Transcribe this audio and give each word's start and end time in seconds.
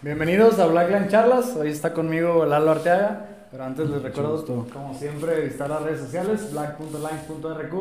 Bienvenidos 0.00 0.60
a 0.60 0.66
Blackline 0.66 1.08
Charlas. 1.08 1.56
Hoy 1.56 1.70
está 1.70 1.92
conmigo 1.92 2.46
Lalo 2.46 2.70
Arteaga. 2.70 3.48
Pero 3.50 3.64
antes 3.64 3.90
les 3.90 4.00
recuerdo, 4.00 4.46
como 4.72 4.94
siempre, 4.94 5.40
visitar 5.40 5.68
las 5.68 5.82
redes 5.82 6.02
sociales, 6.02 6.52
black.lines.rq 6.52 7.74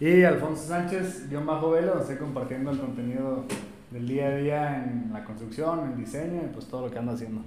y 0.00 0.24
Alfonso 0.24 0.64
Sánchez, 0.64 1.28
guion 1.30 1.46
bajo 1.46 1.70
velo, 1.70 1.88
donde 1.88 2.02
estoy 2.02 2.16
compartiendo 2.16 2.72
el 2.72 2.80
contenido 2.80 3.44
del 3.92 4.08
día 4.08 4.26
a 4.26 4.36
día 4.36 4.76
en 4.82 5.12
la 5.12 5.22
construcción, 5.22 5.80
en 5.84 5.96
diseño 5.96 6.40
y 6.44 6.52
pues 6.52 6.66
todo 6.66 6.86
lo 6.86 6.90
que 6.90 6.98
ando 6.98 7.12
haciendo. 7.12 7.42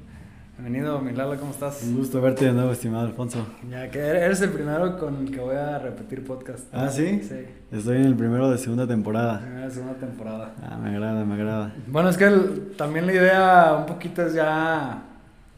Bienvenido, 0.58 1.02
mi 1.02 1.12
Lalo, 1.12 1.38
¿cómo 1.38 1.52
estás? 1.52 1.84
Un 1.84 1.98
gusto 1.98 2.22
verte 2.22 2.46
de 2.46 2.54
nuevo, 2.54 2.72
estimado 2.72 3.06
Alfonso. 3.06 3.46
Ya 3.70 3.92
que 3.92 4.00
eres 4.00 4.40
el 4.40 4.52
primero 4.52 4.98
con 4.98 5.28
el 5.28 5.32
que 5.32 5.42
voy 5.42 5.58
a 5.58 5.78
repetir 5.80 6.24
podcast. 6.24 6.64
¿Ah, 6.72 6.88
sí? 6.88 7.20
Sí. 7.24 7.36
Estoy 7.74 7.98
en 7.98 8.06
el 8.06 8.16
primero 8.16 8.50
de 8.50 8.58
segunda 8.58 8.88
temporada. 8.88 9.42
Primera 9.42 9.70
segunda 9.70 9.96
temporada. 9.96 10.54
Ah, 10.64 10.78
me 10.78 10.92
agrada, 10.92 11.26
me 11.26 11.34
agrada. 11.34 11.76
Bueno, 11.88 12.08
es 12.08 12.16
que 12.16 12.30
también 12.78 13.06
la 13.06 13.14
idea 13.14 13.76
un 13.80 13.86
poquito 13.86 14.26
es 14.26 14.34
ya 14.34 15.04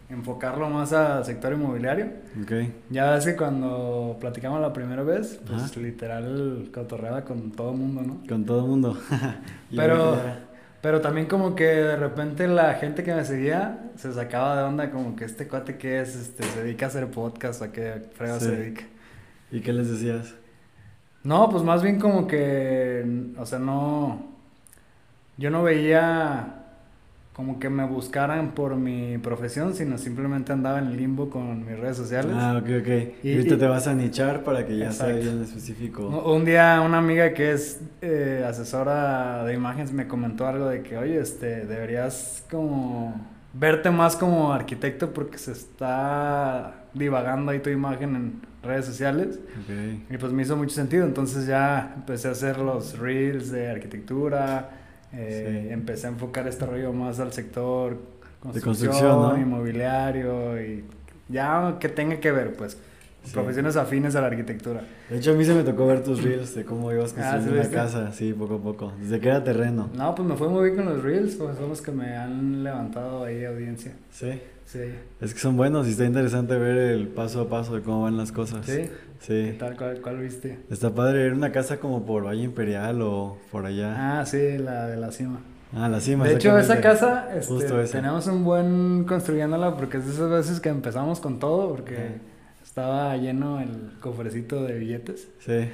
enfocarlo 0.09 0.67
más 0.67 0.91
al 0.93 1.23
sector 1.23 1.53
inmobiliario. 1.53 2.07
Ok. 2.41 2.53
Ya 2.89 3.11
ves 3.11 3.25
que 3.25 3.35
cuando 3.35 4.17
platicamos 4.19 4.59
la 4.59 4.73
primera 4.73 5.03
vez, 5.03 5.39
pues 5.45 5.77
literal 5.77 6.69
cotorreaba 6.73 7.23
con 7.23 7.51
todo 7.51 7.69
el 7.71 7.77
mundo, 7.77 8.01
¿no? 8.01 8.17
Con 8.27 8.45
todo 8.45 8.61
el 8.61 8.67
mundo. 8.67 8.97
Pero... 9.75 10.46
Pero 10.87 11.01
también 11.01 11.27
como 11.27 11.53
que 11.53 11.65
de 11.65 11.97
repente 11.97 12.47
la 12.47 12.75
gente 12.75 13.03
que 13.03 13.13
me 13.13 13.25
seguía 13.25 13.91
se 13.97 14.13
sacaba 14.13 14.55
de 14.55 14.63
onda 14.63 14.89
como 14.89 15.17
que 15.17 15.25
este 15.25 15.45
cuate 15.45 15.77
que 15.77 15.99
es, 15.99 16.15
este, 16.15 16.43
se 16.43 16.63
dedica 16.63 16.85
a 16.85 16.87
hacer 16.87 17.07
podcast, 17.07 17.61
a 17.61 17.73
qué 17.73 18.03
frega 18.13 18.39
se 18.39 18.51
dedica. 18.51 18.83
¿Y 19.51 19.59
qué 19.59 19.73
les 19.73 19.91
decías? 19.91 20.33
No, 21.25 21.49
pues 21.49 21.63
más 21.63 21.83
bien 21.83 21.99
como 21.99 22.25
que, 22.25 23.05
o 23.37 23.45
sea, 23.45 23.59
no, 23.59 24.27
yo 25.35 25.49
no 25.49 25.61
veía 25.61 26.66
como 27.37 27.59
que 27.59 27.69
me 27.69 27.85
buscaran 27.85 28.55
por 28.55 28.75
mi 28.77 29.19
profesión, 29.19 29.75
sino 29.75 29.99
simplemente 29.99 30.51
andaba 30.53 30.79
en 30.79 30.87
el 30.87 30.97
limbo 30.97 31.29
con 31.29 31.67
mis 31.67 31.77
redes 31.77 31.95
sociales. 31.95 32.31
Ah, 32.35 32.59
ok, 32.59 32.69
ok. 32.81 33.23
Y, 33.23 33.35
ahorita 33.35 33.59
te 33.59 33.67
vas 33.67 33.85
a 33.85 33.93
nichar 33.93 34.43
para 34.43 34.65
que 34.65 34.75
ya 34.75 34.91
sea 34.91 35.13
bien 35.13 35.43
específico. 35.43 36.07
Un 36.07 36.45
día 36.45 36.81
una 36.83 36.97
amiga 36.97 37.35
que 37.35 37.51
es 37.51 37.79
eh, 38.01 38.43
asesora 38.43 39.45
de 39.45 39.53
imágenes 39.53 39.93
me 39.93 40.07
comentó 40.07 40.47
algo 40.47 40.67
de 40.67 40.81
que, 40.81 40.97
oye, 40.97 41.19
este, 41.19 41.67
deberías 41.67 42.43
como 42.49 43.13
verte 43.53 43.91
más 43.91 44.15
como 44.15 44.51
arquitecto 44.51 45.13
porque 45.13 45.37
se 45.37 45.51
está 45.51 46.85
divagando 46.95 47.51
ahí 47.51 47.59
tu 47.59 47.69
imagen 47.69 48.15
en 48.15 48.41
redes 48.63 48.85
sociales. 48.85 49.39
Okay. 49.63 50.03
Y 50.09 50.17
pues 50.17 50.33
me 50.33 50.41
hizo 50.41 50.57
mucho 50.57 50.73
sentido, 50.73 51.05
entonces 51.05 51.45
ya 51.45 51.93
empecé 51.97 52.29
a 52.29 52.31
hacer 52.31 52.57
los 52.57 52.97
reels 52.97 53.51
de 53.51 53.69
arquitectura 53.69 54.71
eh, 55.13 55.69
empecé 55.71 56.07
a 56.07 56.09
enfocar 56.11 56.47
este 56.47 56.65
rollo 56.65 56.93
más 56.93 57.19
al 57.19 57.31
sector 57.33 57.97
construcción, 58.39 59.41
inmobiliario 59.41 60.61
y 60.61 60.83
ya 61.29 61.77
que 61.79 61.89
tenga 61.89 62.19
que 62.19 62.31
ver, 62.31 62.55
pues, 62.55 62.77
profesiones 63.33 63.75
afines 63.75 64.15
a 64.15 64.21
la 64.21 64.27
arquitectura. 64.27 64.81
De 65.09 65.17
hecho, 65.17 65.31
a 65.31 65.33
mí 65.33 65.43
se 65.43 65.53
me 65.53 65.63
tocó 65.63 65.85
ver 65.87 66.03
tus 66.03 66.23
reels 66.23 66.55
de 66.55 66.63
cómo 66.63 66.91
ibas 66.91 67.13
ah, 67.17 67.31
construyendo 67.31 67.61
una 67.61 67.69
casa, 67.69 68.11
sí, 68.13 68.33
poco 68.33 68.55
a 68.55 68.61
poco, 68.61 68.93
desde 68.99 69.19
que 69.19 69.27
era 69.27 69.43
terreno. 69.43 69.89
No, 69.93 70.15
pues 70.15 70.27
me 70.27 70.35
fue 70.35 70.47
muy 70.47 70.69
bien 70.69 70.75
con 70.77 70.85
los 70.85 71.03
reels, 71.03 71.35
pues 71.35 71.57
son 71.57 71.69
los 71.69 71.81
que 71.81 71.91
me 71.91 72.15
han 72.15 72.63
levantado 72.63 73.25
ahí 73.25 73.43
audiencia. 73.43 73.93
Sí. 74.11 74.39
Sí. 74.67 74.81
Es 75.21 75.33
que 75.33 75.39
son 75.39 75.55
buenos 75.55 75.87
y 75.87 75.91
está 75.91 76.03
interesante 76.03 76.57
ver 76.57 76.77
el 76.77 77.07
paso 77.07 77.41
a 77.41 77.49
paso 77.49 77.75
de 77.75 77.81
cómo 77.81 78.03
van 78.03 78.17
las 78.17 78.33
cosas. 78.33 78.65
Sí. 78.65 78.89
Sí. 79.19 79.55
tal? 79.57 79.77
¿Cuál, 79.77 80.01
¿Cuál, 80.01 80.19
viste? 80.19 80.59
Está 80.69 80.93
padre, 80.93 81.25
era 81.25 81.35
una 81.35 81.51
casa 81.53 81.79
como 81.79 82.05
por 82.05 82.25
Valle 82.25 82.43
Imperial 82.43 83.01
o 83.01 83.37
por 83.49 83.65
allá. 83.65 84.19
Ah, 84.19 84.25
sí, 84.25 84.57
la 84.57 84.87
de 84.87 84.97
la 84.97 85.11
cima. 85.11 85.39
Ah, 85.73 85.87
la 85.87 86.01
cima. 86.01 86.25
De 86.25 86.35
hecho, 86.35 86.57
esa 86.57 86.81
casa, 86.81 87.29
este, 87.35 87.85
tenemos 87.85 88.27
un 88.27 88.43
buen 88.43 89.05
construyéndola 89.05 89.75
porque 89.75 89.97
es 89.97 90.05
de 90.05 90.11
esas 90.11 90.29
veces 90.29 90.59
que 90.59 90.69
empezamos 90.69 91.21
con 91.21 91.39
todo 91.39 91.69
porque 91.69 92.17
estaba 92.63 93.15
lleno 93.15 93.61
el 93.61 93.93
cofrecito 94.01 94.63
de 94.63 94.77
billetes. 94.77 95.29
Sí. 95.39 95.69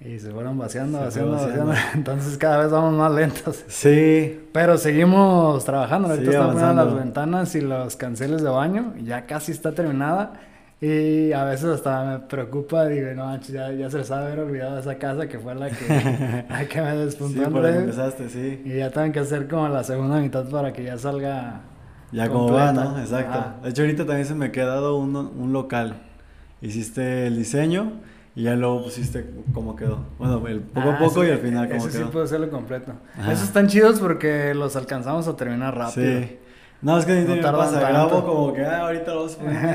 Y 0.00 0.20
se 0.20 0.30
fueron 0.30 0.56
vaciando, 0.56 1.00
vaciando, 1.00 1.32
vaciando, 1.32 1.72
Entonces 1.94 2.38
cada 2.38 2.58
vez 2.58 2.70
vamos 2.70 2.94
más 2.94 3.12
lentos. 3.12 3.64
Sí. 3.66 4.40
Pero 4.52 4.78
seguimos 4.78 5.64
trabajando. 5.64 6.08
Ahorita 6.08 6.30
están 6.30 6.52
poniendo 6.52 6.84
las 6.84 6.94
ventanas 6.94 7.54
y 7.56 7.60
los 7.60 7.96
canceles 7.96 8.42
de 8.42 8.48
baño. 8.48 8.94
Ya 9.02 9.26
casi 9.26 9.50
está 9.50 9.72
terminada. 9.72 10.34
Y 10.80 11.32
a 11.32 11.42
veces 11.42 11.64
hasta 11.66 12.04
me 12.04 12.18
preocupa, 12.20 12.86
digo, 12.86 13.08
no, 13.16 13.36
ya, 13.40 13.72
ya 13.72 13.90
se 13.90 13.98
les 13.98 14.10
ha 14.12 14.20
haber 14.24 14.38
olvidado 14.38 14.78
esa 14.78 14.96
casa 14.96 15.28
que 15.28 15.40
fue 15.40 15.52
la 15.56 15.70
que, 15.70 16.44
la 16.48 16.66
que 16.66 16.80
me 16.80 16.96
despuntó. 16.96 17.44
Sí, 17.44 17.50
por 17.50 17.66
empezaste, 17.66 18.28
sí. 18.28 18.62
Y 18.64 18.76
ya 18.76 18.90
tengo 18.90 19.12
que 19.12 19.18
hacer 19.18 19.48
como 19.48 19.68
la 19.68 19.82
segunda 19.82 20.20
mitad 20.20 20.48
para 20.48 20.72
que 20.72 20.84
ya 20.84 20.96
salga. 20.96 21.62
Ya 22.12 22.28
como 22.28 22.52
va, 22.52 22.72
¿no? 22.72 23.00
Exacto. 23.00 23.64
De 23.64 23.70
hecho, 23.70 23.82
ahorita 23.82 24.06
también 24.06 24.26
se 24.26 24.36
me 24.36 24.46
ha 24.46 24.52
quedado 24.52 24.96
un, 24.96 25.16
un 25.16 25.52
local. 25.52 25.96
Hiciste 26.60 27.26
el 27.26 27.36
diseño 27.36 27.94
y 28.38 28.44
ya 28.44 28.54
luego 28.54 28.84
pusiste 28.84 29.28
cómo 29.52 29.74
quedó. 29.74 29.98
Bueno, 30.16 30.46
el 30.46 30.60
poco 30.60 30.90
a 30.90 30.94
ah, 30.94 30.98
poco 31.00 31.24
y 31.24 31.30
al 31.30 31.38
final 31.38 31.68
cómo 31.68 31.88
quedó. 31.88 32.04
sí 32.04 32.10
puede 32.12 32.28
serlo 32.28 32.48
completo. 32.50 32.92
Esos 33.28 33.48
están 33.48 33.66
chidos 33.66 33.98
porque 33.98 34.54
los 34.54 34.76
alcanzamos 34.76 35.26
a 35.26 35.34
terminar 35.34 35.76
rápido. 35.76 36.20
Sí. 36.20 36.38
No, 36.80 36.96
es 36.96 37.04
que 37.04 37.20
no 37.22 37.42
pasa, 37.42 37.80
grabo 37.80 38.24
como 38.24 38.52
que 38.52 38.64
ah, 38.64 38.82
ahorita 38.82 39.12
lo 39.12 39.26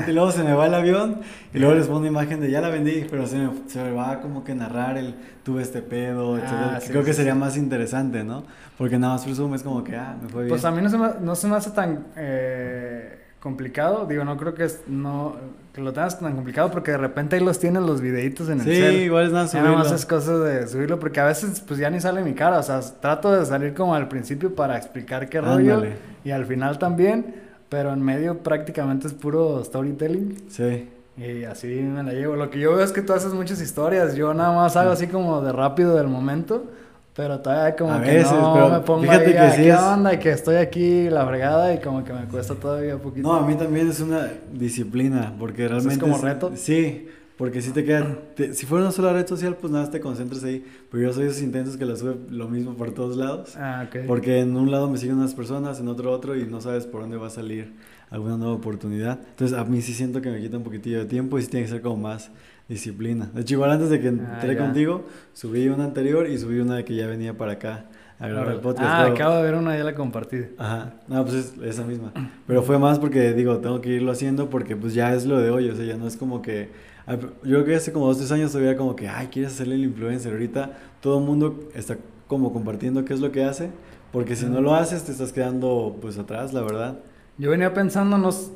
y 0.08 0.12
luego 0.14 0.30
se 0.30 0.42
me 0.42 0.54
va 0.54 0.66
el 0.66 0.72
avión 0.72 1.20
y 1.52 1.58
luego 1.58 1.74
les 1.74 1.86
pongo 1.88 1.98
una 1.98 2.08
imagen 2.08 2.40
de 2.40 2.50
ya 2.50 2.62
la 2.62 2.70
vendí, 2.70 3.04
pero 3.10 3.26
se 3.26 3.36
me, 3.36 3.50
se 3.66 3.82
me 3.82 3.90
va 3.90 4.22
como 4.22 4.42
que 4.42 4.54
narrar 4.54 4.96
el 4.96 5.14
tuve 5.42 5.60
este 5.60 5.82
pedo, 5.82 6.36
ah, 6.36 6.78
Creo 6.88 7.04
que 7.04 7.12
sería 7.12 7.34
más 7.34 7.58
interesante, 7.58 8.24
¿no? 8.24 8.44
Porque 8.78 8.98
nada 8.98 9.12
más 9.12 9.24
presumes 9.26 9.62
como 9.62 9.84
que 9.84 9.94
ah, 9.94 10.16
me 10.22 10.28
fue 10.30 10.32
pues 10.32 10.44
bien. 10.46 10.48
Pues 10.48 10.64
a 10.64 10.70
mí 10.70 10.80
no 10.80 10.88
se 10.88 10.96
me, 10.96 11.08
no 11.20 11.34
se 11.34 11.48
me 11.48 11.56
hace 11.56 11.70
tan 11.72 12.06
eh, 12.16 13.23
complicado. 13.44 14.06
Digo, 14.06 14.24
no 14.24 14.38
creo 14.38 14.54
que, 14.54 14.64
es, 14.64 14.80
no, 14.88 15.36
que 15.74 15.82
lo 15.82 15.92
tengas 15.92 16.18
tan 16.18 16.34
complicado 16.34 16.70
porque 16.70 16.92
de 16.92 16.96
repente 16.96 17.36
ahí 17.36 17.44
los 17.44 17.60
tienes 17.60 17.82
los 17.82 18.00
videitos 18.00 18.48
en 18.48 18.60
el 18.60 18.64
Sí, 18.66 18.72
igual 19.04 19.26
es 19.26 19.32
nada 19.32 19.46
subirlo. 19.46 19.72
nada 19.72 19.84
más 19.84 19.92
es 19.92 20.06
cosa 20.06 20.38
de 20.38 20.66
subirlo 20.66 20.98
porque 20.98 21.20
a 21.20 21.26
veces 21.26 21.60
pues 21.60 21.78
ya 21.78 21.90
ni 21.90 22.00
sale 22.00 22.22
mi 22.22 22.32
cara. 22.32 22.58
O 22.58 22.62
sea, 22.62 22.80
trato 22.80 23.30
de 23.30 23.44
salir 23.44 23.74
como 23.74 23.94
al 23.94 24.08
principio 24.08 24.54
para 24.54 24.78
explicar 24.78 25.28
qué 25.28 25.42
rollo 25.42 25.84
y 26.24 26.30
al 26.30 26.46
final 26.46 26.78
también. 26.78 27.44
Pero 27.68 27.92
en 27.92 28.02
medio 28.02 28.38
prácticamente 28.38 29.06
es 29.08 29.12
puro 29.12 29.62
storytelling. 29.62 30.44
Sí. 30.48 30.88
Y 31.16 31.44
así 31.44 31.66
me 31.66 32.02
la 32.02 32.12
llevo. 32.12 32.36
Lo 32.36 32.48
que 32.50 32.58
yo 32.58 32.74
veo 32.74 32.84
es 32.84 32.92
que 32.92 33.02
tú 33.02 33.12
haces 33.12 33.34
muchas 33.34 33.60
historias. 33.60 34.16
Yo 34.16 34.32
nada 34.32 34.56
más 34.56 34.74
hago 34.76 34.90
así 34.90 35.06
como 35.06 35.42
de 35.42 35.52
rápido 35.52 35.96
del 35.96 36.08
momento. 36.08 36.64
Pero 37.14 37.38
todavía 37.38 37.76
como 37.76 38.00
que 38.02 38.22
no 38.22 38.68
me 38.70 38.80
pongo 38.80 39.02
fíjate 39.02 39.32
que 39.32 39.50
sí 39.52 39.62
¿qué 39.62 39.74
onda? 39.74 40.14
Y 40.14 40.18
que 40.18 40.30
estoy 40.30 40.56
aquí 40.56 41.08
la 41.08 41.24
fregada 41.24 41.72
y 41.72 41.78
como 41.78 42.02
que 42.02 42.12
me 42.12 42.24
cuesta 42.24 42.54
todavía 42.56 42.96
un 42.96 43.02
poquito. 43.02 43.28
No, 43.28 43.34
a 43.34 43.46
mí 43.46 43.54
también 43.54 43.88
es 43.88 44.00
una 44.00 44.28
disciplina, 44.52 45.32
porque 45.38 45.68
realmente... 45.68 45.94
¿Es 45.94 46.00
como 46.00 46.18
reto? 46.18 46.52
Sí, 46.56 47.06
porque 47.38 47.62
si 47.62 47.70
te 47.70 47.84
queda... 47.84 48.18
si 48.52 48.66
fuera 48.66 48.84
una 48.84 48.92
sola 48.92 49.12
red 49.12 49.28
social, 49.28 49.56
pues 49.60 49.72
nada, 49.72 49.88
te 49.88 50.00
concentras 50.00 50.42
ahí. 50.42 50.64
Pero 50.90 51.04
yo 51.04 51.12
soy 51.12 51.26
esos 51.26 51.40
intentos 51.40 51.76
que 51.76 51.84
la 51.84 51.94
sube 51.94 52.16
lo 52.30 52.48
mismo 52.48 52.74
por 52.74 52.90
todos 52.90 53.16
lados. 53.16 53.54
Ah, 53.56 53.86
ok. 53.86 54.06
Porque 54.08 54.40
en 54.40 54.56
un 54.56 54.72
lado 54.72 54.90
me 54.90 54.98
siguen 54.98 55.18
unas 55.18 55.34
personas, 55.34 55.78
en 55.78 55.86
otro 55.86 56.10
otro, 56.10 56.34
y 56.36 56.46
no 56.46 56.60
sabes 56.60 56.84
por 56.86 57.02
dónde 57.02 57.16
va 57.16 57.28
a 57.28 57.30
salir 57.30 57.74
alguna 58.10 58.36
nueva 58.36 58.54
oportunidad. 58.54 59.20
Entonces 59.30 59.56
a 59.56 59.64
mí 59.64 59.82
sí 59.82 59.92
siento 59.92 60.20
que 60.20 60.30
me 60.30 60.40
quita 60.40 60.56
un 60.56 60.64
poquitillo 60.64 60.98
de 60.98 61.06
tiempo 61.06 61.38
y 61.38 61.42
sí 61.42 61.48
tiene 61.48 61.66
que 61.66 61.72
ser 61.72 61.80
como 61.80 61.96
más 61.96 62.30
disciplina. 62.68 63.30
De 63.34 63.42
hecho, 63.42 63.54
igual 63.54 63.72
antes 63.72 63.90
de 63.90 64.00
que 64.00 64.08
ah, 64.08 64.10
entré 64.10 64.56
contigo, 64.56 65.04
subí 65.32 65.68
una 65.68 65.84
anterior 65.84 66.28
y 66.28 66.38
subí 66.38 66.58
una 66.60 66.76
de 66.76 66.84
que 66.84 66.94
ya 66.94 67.06
venía 67.06 67.36
para 67.36 67.52
acá 67.52 67.86
a 68.18 68.28
grabar 68.28 68.52
el 68.52 68.60
podcast. 68.60 68.86
Ah, 68.86 69.06
acabo 69.06 69.36
de 69.36 69.42
ver 69.42 69.54
una, 69.54 69.76
ya 69.76 69.84
la 69.84 69.94
compartí. 69.94 70.38
Ajá, 70.56 70.94
no, 71.08 71.24
pues 71.24 71.34
es 71.34 71.54
esa 71.62 71.84
misma. 71.84 72.12
Pero 72.46 72.62
fue 72.62 72.78
más 72.78 72.98
porque, 72.98 73.32
digo, 73.32 73.58
tengo 73.58 73.80
que 73.80 73.90
irlo 73.90 74.12
haciendo 74.12 74.48
porque 74.48 74.76
pues 74.76 74.94
ya 74.94 75.14
es 75.14 75.26
lo 75.26 75.38
de 75.38 75.50
hoy, 75.50 75.68
o 75.68 75.76
sea, 75.76 75.84
ya 75.84 75.96
no 75.96 76.06
es 76.06 76.16
como 76.16 76.40
que... 76.40 76.70
Yo 77.06 77.18
creo 77.42 77.64
que 77.66 77.74
hace 77.74 77.92
como 77.92 78.06
dos, 78.06 78.16
tres 78.16 78.32
años 78.32 78.52
todavía 78.52 78.78
como 78.78 78.96
que, 78.96 79.08
ay, 79.08 79.26
quieres 79.26 79.52
hacerle 79.52 79.74
el 79.74 79.84
influencer. 79.84 80.32
Ahorita 80.32 80.70
todo 81.02 81.18
el 81.18 81.24
mundo 81.26 81.68
está 81.74 81.98
como 82.28 82.50
compartiendo 82.52 83.04
qué 83.04 83.12
es 83.12 83.20
lo 83.20 83.30
que 83.30 83.44
hace, 83.44 83.68
porque 84.10 84.36
si 84.36 84.46
no 84.46 84.62
lo 84.62 84.74
haces 84.74 85.04
te 85.04 85.12
estás 85.12 85.32
quedando 85.32 85.98
pues 86.00 86.16
atrás, 86.16 86.54
la 86.54 86.62
verdad. 86.62 86.98
Yo 87.36 87.50
venía 87.50 87.74
pensando, 87.74 88.16
nos... 88.16 88.52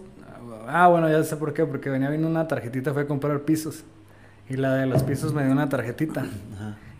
Ah, 0.66 0.88
bueno, 0.88 1.10
ya 1.10 1.22
sé 1.24 1.36
por 1.36 1.52
qué, 1.52 1.66
porque 1.66 1.90
venía 1.90 2.08
viendo 2.08 2.28
una 2.28 2.46
tarjetita, 2.48 2.92
fue 2.94 3.02
a 3.02 3.06
comprar 3.06 3.40
pisos. 3.40 3.84
Y 4.50 4.56
la 4.56 4.74
de 4.74 4.86
los 4.86 5.02
pisos 5.02 5.34
me 5.34 5.44
dio 5.44 5.52
una 5.52 5.68
tarjetita. 5.68 6.26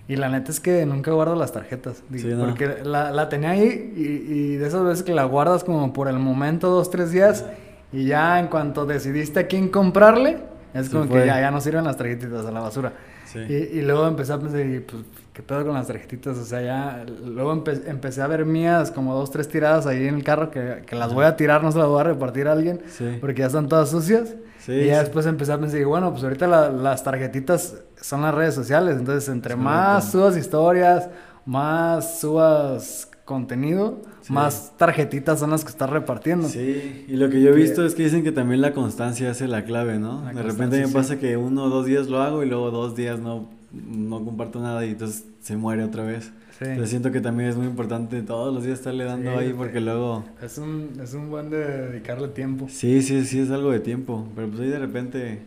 Y 0.06 0.16
la 0.16 0.28
neta 0.28 0.50
es 0.50 0.60
que 0.60 0.86
nunca 0.86 1.10
guardo 1.12 1.34
las 1.34 1.52
tarjetas. 1.52 2.02
Porque 2.38 2.78
la, 2.82 3.10
la, 3.10 3.28
tenía 3.28 3.50
ahí 3.50 3.92
y, 3.94 4.02
y, 4.02 4.56
de 4.56 4.66
esas 4.66 4.82
veces 4.82 5.02
que 5.02 5.14
la 5.14 5.24
guardas 5.24 5.64
como 5.64 5.92
por 5.92 6.08
el 6.08 6.18
momento, 6.18 6.70
dos, 6.70 6.90
tres 6.90 7.12
días. 7.12 7.44
Y 7.92 8.06
ya 8.06 8.38
en 8.38 8.48
cuanto 8.48 8.86
decidiste 8.86 9.40
a 9.40 9.46
quién 9.46 9.68
comprarle, 9.68 10.38
es 10.74 10.88
como 10.90 11.08
que 11.08 11.26
ya, 11.26 11.40
ya 11.40 11.50
no 11.50 11.60
sirven 11.60 11.84
las 11.84 11.96
tarjetitas 11.96 12.44
a 12.46 12.50
la 12.50 12.60
basura. 12.60 12.92
Y, 13.34 13.78
y, 13.78 13.82
luego 13.82 14.06
empecé 14.06 14.32
a 14.32 14.38
pensar, 14.38 14.60
pues, 14.86 15.04
¿qué 15.32 15.42
pedo 15.42 15.64
con 15.66 15.74
las 15.74 15.86
tarjetitas? 15.86 16.38
O 16.38 16.44
sea, 16.44 16.62
ya. 16.62 17.04
Luego 17.24 17.52
empecé 17.52 18.22
a 18.22 18.26
ver 18.26 18.44
mías 18.44 18.90
como 18.90 19.14
dos, 19.14 19.30
tres 19.30 19.48
tiradas 19.48 19.86
ahí 19.86 20.06
en 20.06 20.16
el 20.16 20.24
carro 20.24 20.50
que, 20.50 20.82
que 20.86 20.96
las 20.96 21.12
voy 21.12 21.24
a 21.24 21.36
tirar, 21.36 21.62
no 21.62 21.70
se 21.72 21.78
las 21.78 21.88
voy 21.88 22.00
a 22.00 22.04
repartir 22.04 22.48
a 22.48 22.52
alguien. 22.52 22.80
Porque 23.20 23.40
ya 23.40 23.46
están 23.46 23.68
todas 23.68 23.90
sucias 23.90 24.34
y 24.66 24.86
ya 24.86 25.00
después 25.00 25.24
empecé 25.26 25.52
a 25.52 25.58
pensar, 25.58 25.82
bueno, 25.84 26.10
pues 26.12 26.24
ahorita 26.24 26.46
las 26.70 27.02
tarjetitas 27.02 27.76
son 28.00 28.22
las 28.22 28.34
redes 28.34 28.54
sociales, 28.54 28.96
entonces 28.98 29.28
entre 29.28 29.56
más 29.56 30.10
subas 30.10 30.36
historias, 30.36 31.08
más 31.46 32.20
subas 32.20 33.08
contenido, 33.24 34.02
más 34.28 34.76
tarjetitas 34.76 35.40
son 35.40 35.50
las 35.50 35.64
que 35.64 35.70
estás 35.70 35.90
repartiendo. 35.90 36.48
Sí, 36.48 37.04
y 37.08 37.16
lo 37.16 37.30
que 37.30 37.40
yo 37.40 37.50
he 37.50 37.54
visto 37.54 37.84
es 37.84 37.94
que 37.94 38.04
dicen 38.04 38.24
que 38.24 38.32
también 38.32 38.60
la 38.60 38.72
constancia 38.72 39.30
hace 39.30 39.48
la 39.48 39.64
clave, 39.64 39.98
¿no? 39.98 40.22
de 40.22 40.42
repente 40.42 40.84
me 40.84 40.92
pasa 40.92 41.18
que 41.18 41.36
uno 41.36 41.64
o 41.64 41.68
dos 41.68 41.86
días 41.86 42.08
lo 42.08 42.20
hago 42.20 42.42
y 42.42 42.48
luego 42.48 42.70
dos 42.70 42.96
días 42.96 43.18
no, 43.18 43.48
no 43.72 44.24
comparto 44.24 44.60
nada 44.60 44.84
y 44.84 44.90
entonces 44.90 45.24
se 45.40 45.56
muere 45.56 45.84
otra 45.84 46.04
vez. 46.04 46.32
Sí. 46.58 46.64
Entonces 46.64 46.90
siento 46.90 47.12
que 47.12 47.20
también 47.20 47.50
es 47.50 47.56
muy 47.56 47.66
importante 47.66 48.20
todos 48.22 48.52
los 48.52 48.64
días 48.64 48.80
estarle 48.80 49.04
dando 49.04 49.38
ahí 49.38 49.52
porque 49.52 49.80
luego... 49.80 50.24
Es 50.42 50.58
un, 50.58 50.90
es 51.00 51.14
un 51.14 51.30
buen 51.30 51.50
de 51.50 51.58
dedicarle 51.58 52.28
tiempo. 52.28 52.66
Sí, 52.68 53.00
sí, 53.02 53.24
sí, 53.24 53.38
es 53.40 53.50
algo 53.50 53.70
de 53.70 53.78
tiempo, 53.78 54.26
pero 54.34 54.48
pues 54.48 54.60
ahí 54.60 54.68
de 54.68 54.78
repente 54.78 55.42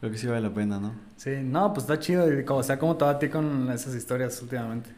creo 0.00 0.12
que 0.12 0.18
sí 0.18 0.26
vale 0.26 0.42
la 0.42 0.52
pena, 0.52 0.78
¿no? 0.78 0.92
Sí, 1.16 1.30
no, 1.42 1.72
pues 1.72 1.84
está 1.84 1.98
chido, 1.98 2.30
y 2.30 2.44
como 2.44 2.62
sea 2.62 2.78
como 2.78 2.96
te 2.96 3.04
va 3.04 3.12
a 3.12 3.18
ti 3.18 3.28
con 3.28 3.70
esas 3.70 3.94
historias 3.94 4.42
últimamente. 4.42 4.90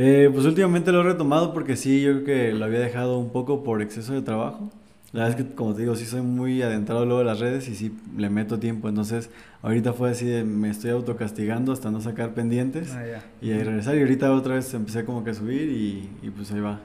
Eh, 0.00 0.30
pues 0.32 0.46
últimamente 0.46 0.92
lo 0.92 1.00
he 1.00 1.02
retomado 1.02 1.52
porque 1.52 1.74
sí, 1.74 2.00
yo 2.00 2.12
creo 2.12 2.24
que 2.24 2.52
lo 2.52 2.64
había 2.64 2.78
dejado 2.78 3.18
un 3.18 3.30
poco 3.30 3.64
por 3.64 3.82
exceso 3.82 4.12
de 4.12 4.22
trabajo. 4.22 4.70
La 5.12 5.24
verdad 5.24 5.40
es 5.40 5.44
que, 5.44 5.54
como 5.56 5.74
te 5.74 5.80
digo, 5.80 5.96
sí 5.96 6.06
soy 6.06 6.20
muy 6.20 6.62
adentrado 6.62 7.04
luego 7.04 7.18
de 7.18 7.24
las 7.24 7.40
redes 7.40 7.68
y 7.68 7.74
sí 7.74 7.98
le 8.16 8.30
meto 8.30 8.60
tiempo. 8.60 8.88
Entonces, 8.88 9.28
ahorita 9.60 9.94
fue 9.94 10.10
así 10.10 10.24
de 10.24 10.44
me 10.44 10.70
estoy 10.70 10.90
autocastigando 10.90 11.72
hasta 11.72 11.90
no 11.90 12.00
sacar 12.00 12.32
pendientes 12.32 12.94
ah, 12.94 13.20
y 13.40 13.52
regresar. 13.52 13.96
Y 13.96 14.00
ahorita 14.02 14.32
otra 14.32 14.54
vez 14.54 14.72
empecé 14.72 15.04
como 15.04 15.24
que 15.24 15.30
a 15.30 15.34
subir 15.34 15.68
y, 15.68 16.08
y 16.22 16.30
pues 16.30 16.52
ahí 16.52 16.60
va. 16.60 16.78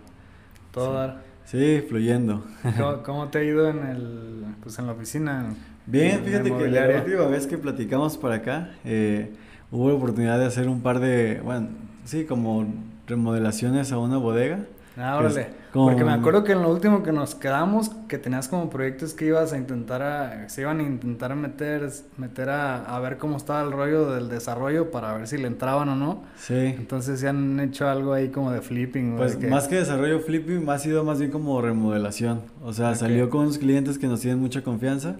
Todo 0.71 0.93
dar. 0.93 1.21
Sí, 1.45 1.83
fluyendo. 1.87 2.43
¿Cómo, 3.05 3.27
te 3.27 3.37
ha 3.37 3.43
ido 3.43 3.69
en, 3.69 3.85
el, 3.85 4.45
pues 4.63 4.79
en 4.79 4.87
la 4.87 4.93
oficina? 4.93 5.53
Bien, 5.85 6.23
fíjate 6.25 6.49
que 6.49 6.67
la 6.67 7.03
última 7.03 7.27
vez 7.27 7.45
que 7.45 7.59
platicamos 7.59 8.17
por 8.17 8.31
acá, 8.31 8.71
eh, 8.83 9.33
hubo 9.69 9.89
la 9.89 9.95
oportunidad 9.95 10.39
de 10.39 10.45
hacer 10.45 10.67
un 10.67 10.81
par 10.81 10.99
de, 10.99 11.41
bueno, 11.43 11.67
sí, 12.05 12.25
como 12.25 12.65
remodelaciones 13.07 13.91
a 13.91 13.97
una 13.97 14.17
bodega. 14.17 14.59
Ah, 14.97 15.17
órale. 15.17 15.47
Porque 15.73 16.03
me 16.03 16.11
acuerdo 16.11 16.43
que 16.43 16.51
en 16.51 16.61
lo 16.61 16.69
último 16.69 17.01
que 17.01 17.11
nos 17.11 17.33
quedamos, 17.33 17.89
que 18.07 18.19
tenías 18.19 18.47
como 18.47 18.69
proyectos 18.69 19.15
que 19.15 19.25
ibas 19.25 19.51
a 19.53 19.57
intentar, 19.57 20.03
a, 20.03 20.49
se 20.49 20.61
iban 20.61 20.79
a 20.79 20.83
intentar 20.83 21.35
meter, 21.35 21.89
meter 22.17 22.49
a, 22.49 22.95
a, 22.95 22.99
ver 22.99 23.17
cómo 23.17 23.37
estaba 23.37 23.63
el 23.63 23.71
rollo 23.71 24.11
del 24.11 24.29
desarrollo 24.29 24.91
para 24.91 25.17
ver 25.17 25.27
si 25.27 25.37
le 25.37 25.47
entraban 25.47 25.89
o 25.89 25.95
no. 25.95 26.23
Sí. 26.37 26.53
Entonces 26.53 27.19
se 27.19 27.27
han 27.27 27.59
hecho 27.59 27.89
algo 27.89 28.13
ahí 28.13 28.29
como 28.29 28.51
de 28.51 28.61
flipping. 28.61 29.15
Pues 29.17 29.39
más 29.49 29.67
que 29.67 29.77
desarrollo 29.77 30.19
flipping, 30.19 30.69
ha 30.69 30.77
sido 30.77 31.03
más 31.03 31.17
bien 31.17 31.31
como 31.31 31.59
remodelación. 31.59 32.41
O 32.63 32.71
sea, 32.71 32.93
salió 32.93 33.31
con 33.31 33.41
unos 33.41 33.57
clientes 33.57 33.97
que 33.97 34.05
nos 34.05 34.21
tienen 34.21 34.39
mucha 34.39 34.61
confianza. 34.61 35.15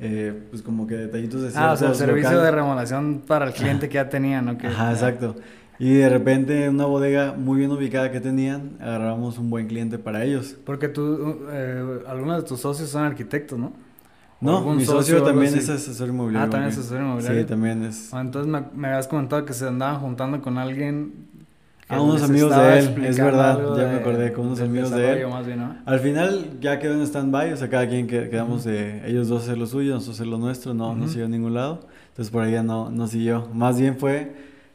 Eh, 0.00 0.48
pues 0.50 0.60
como 0.60 0.88
que 0.88 0.96
detallitos 0.96 1.40
de 1.40 1.52
Ah, 1.54 1.72
o 1.72 1.76
sea, 1.76 1.88
el 1.88 1.94
servicio 1.94 2.40
de 2.40 2.50
remodelación 2.50 3.22
para 3.26 3.46
el 3.46 3.52
cliente 3.52 3.88
que 3.88 3.94
ya 3.94 4.08
tenían, 4.08 4.44
¿no? 4.44 4.58
Que, 4.58 4.66
Ajá, 4.66 4.90
exacto. 4.90 5.36
Y 5.78 5.94
de 5.94 6.08
repente 6.08 6.66
en 6.66 6.74
una 6.74 6.86
bodega 6.86 7.34
muy 7.36 7.58
bien 7.58 7.70
ubicada 7.72 8.12
que 8.12 8.20
tenían, 8.20 8.76
agarramos 8.80 9.38
un 9.38 9.50
buen 9.50 9.66
cliente 9.66 9.98
para 9.98 10.24
ellos. 10.24 10.56
Porque 10.64 10.88
tú, 10.88 11.46
eh, 11.50 12.00
algunos 12.06 12.42
de 12.42 12.48
tus 12.48 12.60
socios 12.60 12.90
son 12.90 13.04
arquitectos, 13.04 13.58
¿no? 13.58 13.72
No, 14.40 14.74
mi 14.74 14.84
socio, 14.84 15.22
también 15.22 15.54
es 15.54 15.68
asesor 15.68 16.08
inmobiliario. 16.10 16.46
Ah, 16.46 16.50
también 16.50 16.70
es 16.70 16.78
asesor 16.78 17.00
inmobiliario. 17.00 17.40
Sí, 17.40 17.46
también 17.46 17.82
es. 17.82 18.12
Ah, 18.12 18.20
entonces 18.20 18.50
me, 18.50 18.62
me 18.74 18.88
habías 18.88 19.08
comentado 19.08 19.44
que 19.44 19.54
se 19.54 19.66
andaban 19.66 20.00
juntando 20.00 20.42
con 20.42 20.58
alguien. 20.58 21.12
Ah, 21.88 22.00
unos 22.00 22.22
amigos 22.22 22.54
de 22.54 22.78
él, 22.78 23.04
es 23.04 23.18
verdad, 23.18 23.58
ya 23.76 23.86
me 23.88 23.96
acordé, 23.96 24.32
con 24.32 24.46
unos 24.46 24.60
amigos 24.60 24.90
de 24.90 25.22
él. 25.22 25.28
Más 25.28 25.46
bien, 25.46 25.58
¿no? 25.58 25.76
Al 25.84 26.00
final 26.00 26.58
ya 26.60 26.78
quedó 26.78 26.94
en 26.94 27.02
stand-by, 27.02 27.52
o 27.52 27.56
sea, 27.56 27.68
cada 27.68 27.88
quien 27.88 28.06
quedamos 28.06 28.64
de 28.64 29.08
ellos 29.08 29.28
dos 29.28 29.44
hacer 29.44 29.58
lo 29.58 29.66
suyo, 29.66 29.92
nosotros 29.94 30.16
hacer 30.16 30.26
lo 30.26 30.38
nuestro, 30.38 30.72
no, 30.72 30.94
no 30.94 31.08
siguió 31.08 31.26
a 31.26 31.28
ningún 31.28 31.54
lado. 31.54 31.86
Entonces 32.08 32.30
por 32.30 32.42
ahí 32.42 32.52
ya 32.52 32.62
no, 32.62 32.90
no 32.90 33.06
siguió. 33.06 33.48
Más 33.52 33.78
bien 33.78 33.98
fue 33.98 34.34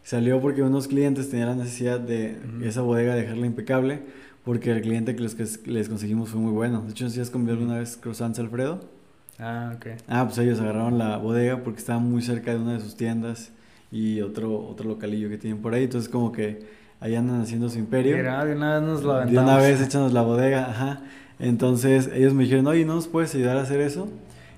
Salió 0.09 0.41
porque 0.41 0.63
unos 0.63 0.87
clientes 0.87 1.29
tenían 1.29 1.49
la 1.49 1.55
necesidad 1.55 1.99
de 1.99 2.35
esa 2.63 2.81
bodega 2.81 3.13
dejarla 3.13 3.45
impecable, 3.45 3.99
porque 4.43 4.71
el 4.71 4.81
cliente 4.81 5.15
que 5.15 5.21
les, 5.21 5.67
les 5.67 5.87
conseguimos 5.87 6.29
fue 6.29 6.41
muy 6.41 6.51
bueno. 6.51 6.81
De 6.81 6.89
hecho, 6.89 7.07
si 7.11 7.19
has 7.19 7.29
comido 7.29 7.53
alguna 7.53 7.77
vez 7.77 7.95
croissants 7.95 8.39
Alfredo. 8.39 8.79
Ah, 9.37 9.73
ok. 9.75 9.85
Ah, 10.07 10.25
pues 10.25 10.39
ellos 10.39 10.59
agarraron 10.61 10.97
la 10.97 11.17
bodega 11.17 11.61
porque 11.63 11.77
estaba 11.77 11.99
muy 11.99 12.23
cerca 12.23 12.49
de 12.49 12.57
una 12.57 12.73
de 12.73 12.79
sus 12.79 12.95
tiendas 12.95 13.51
y 13.91 14.21
otro, 14.21 14.67
otro 14.67 14.89
localillo 14.89 15.29
que 15.29 15.37
tienen 15.37 15.61
por 15.61 15.75
ahí. 15.75 15.83
Entonces, 15.83 16.09
como 16.09 16.31
que 16.31 16.65
ahí 16.99 17.13
andan 17.13 17.41
haciendo 17.41 17.69
su 17.69 17.77
imperio. 17.77 18.17
Mira, 18.17 18.43
de 18.43 18.55
una 18.55 18.79
vez 18.79 18.89
nos 18.89 19.03
lo 19.03 19.11
aventamos. 19.13 19.45
De 19.45 19.51
una 19.51 19.61
vez 19.61 19.79
échanos 19.79 20.11
la 20.11 20.23
bodega, 20.23 20.71
ajá. 20.71 21.01
Entonces, 21.37 22.09
ellos 22.11 22.33
me 22.33 22.45
dijeron, 22.45 22.65
oye, 22.65 22.83
¿no 22.83 22.95
nos 22.95 23.07
puedes 23.07 23.35
ayudar 23.35 23.57
a 23.57 23.61
hacer 23.61 23.79
eso? 23.79 24.09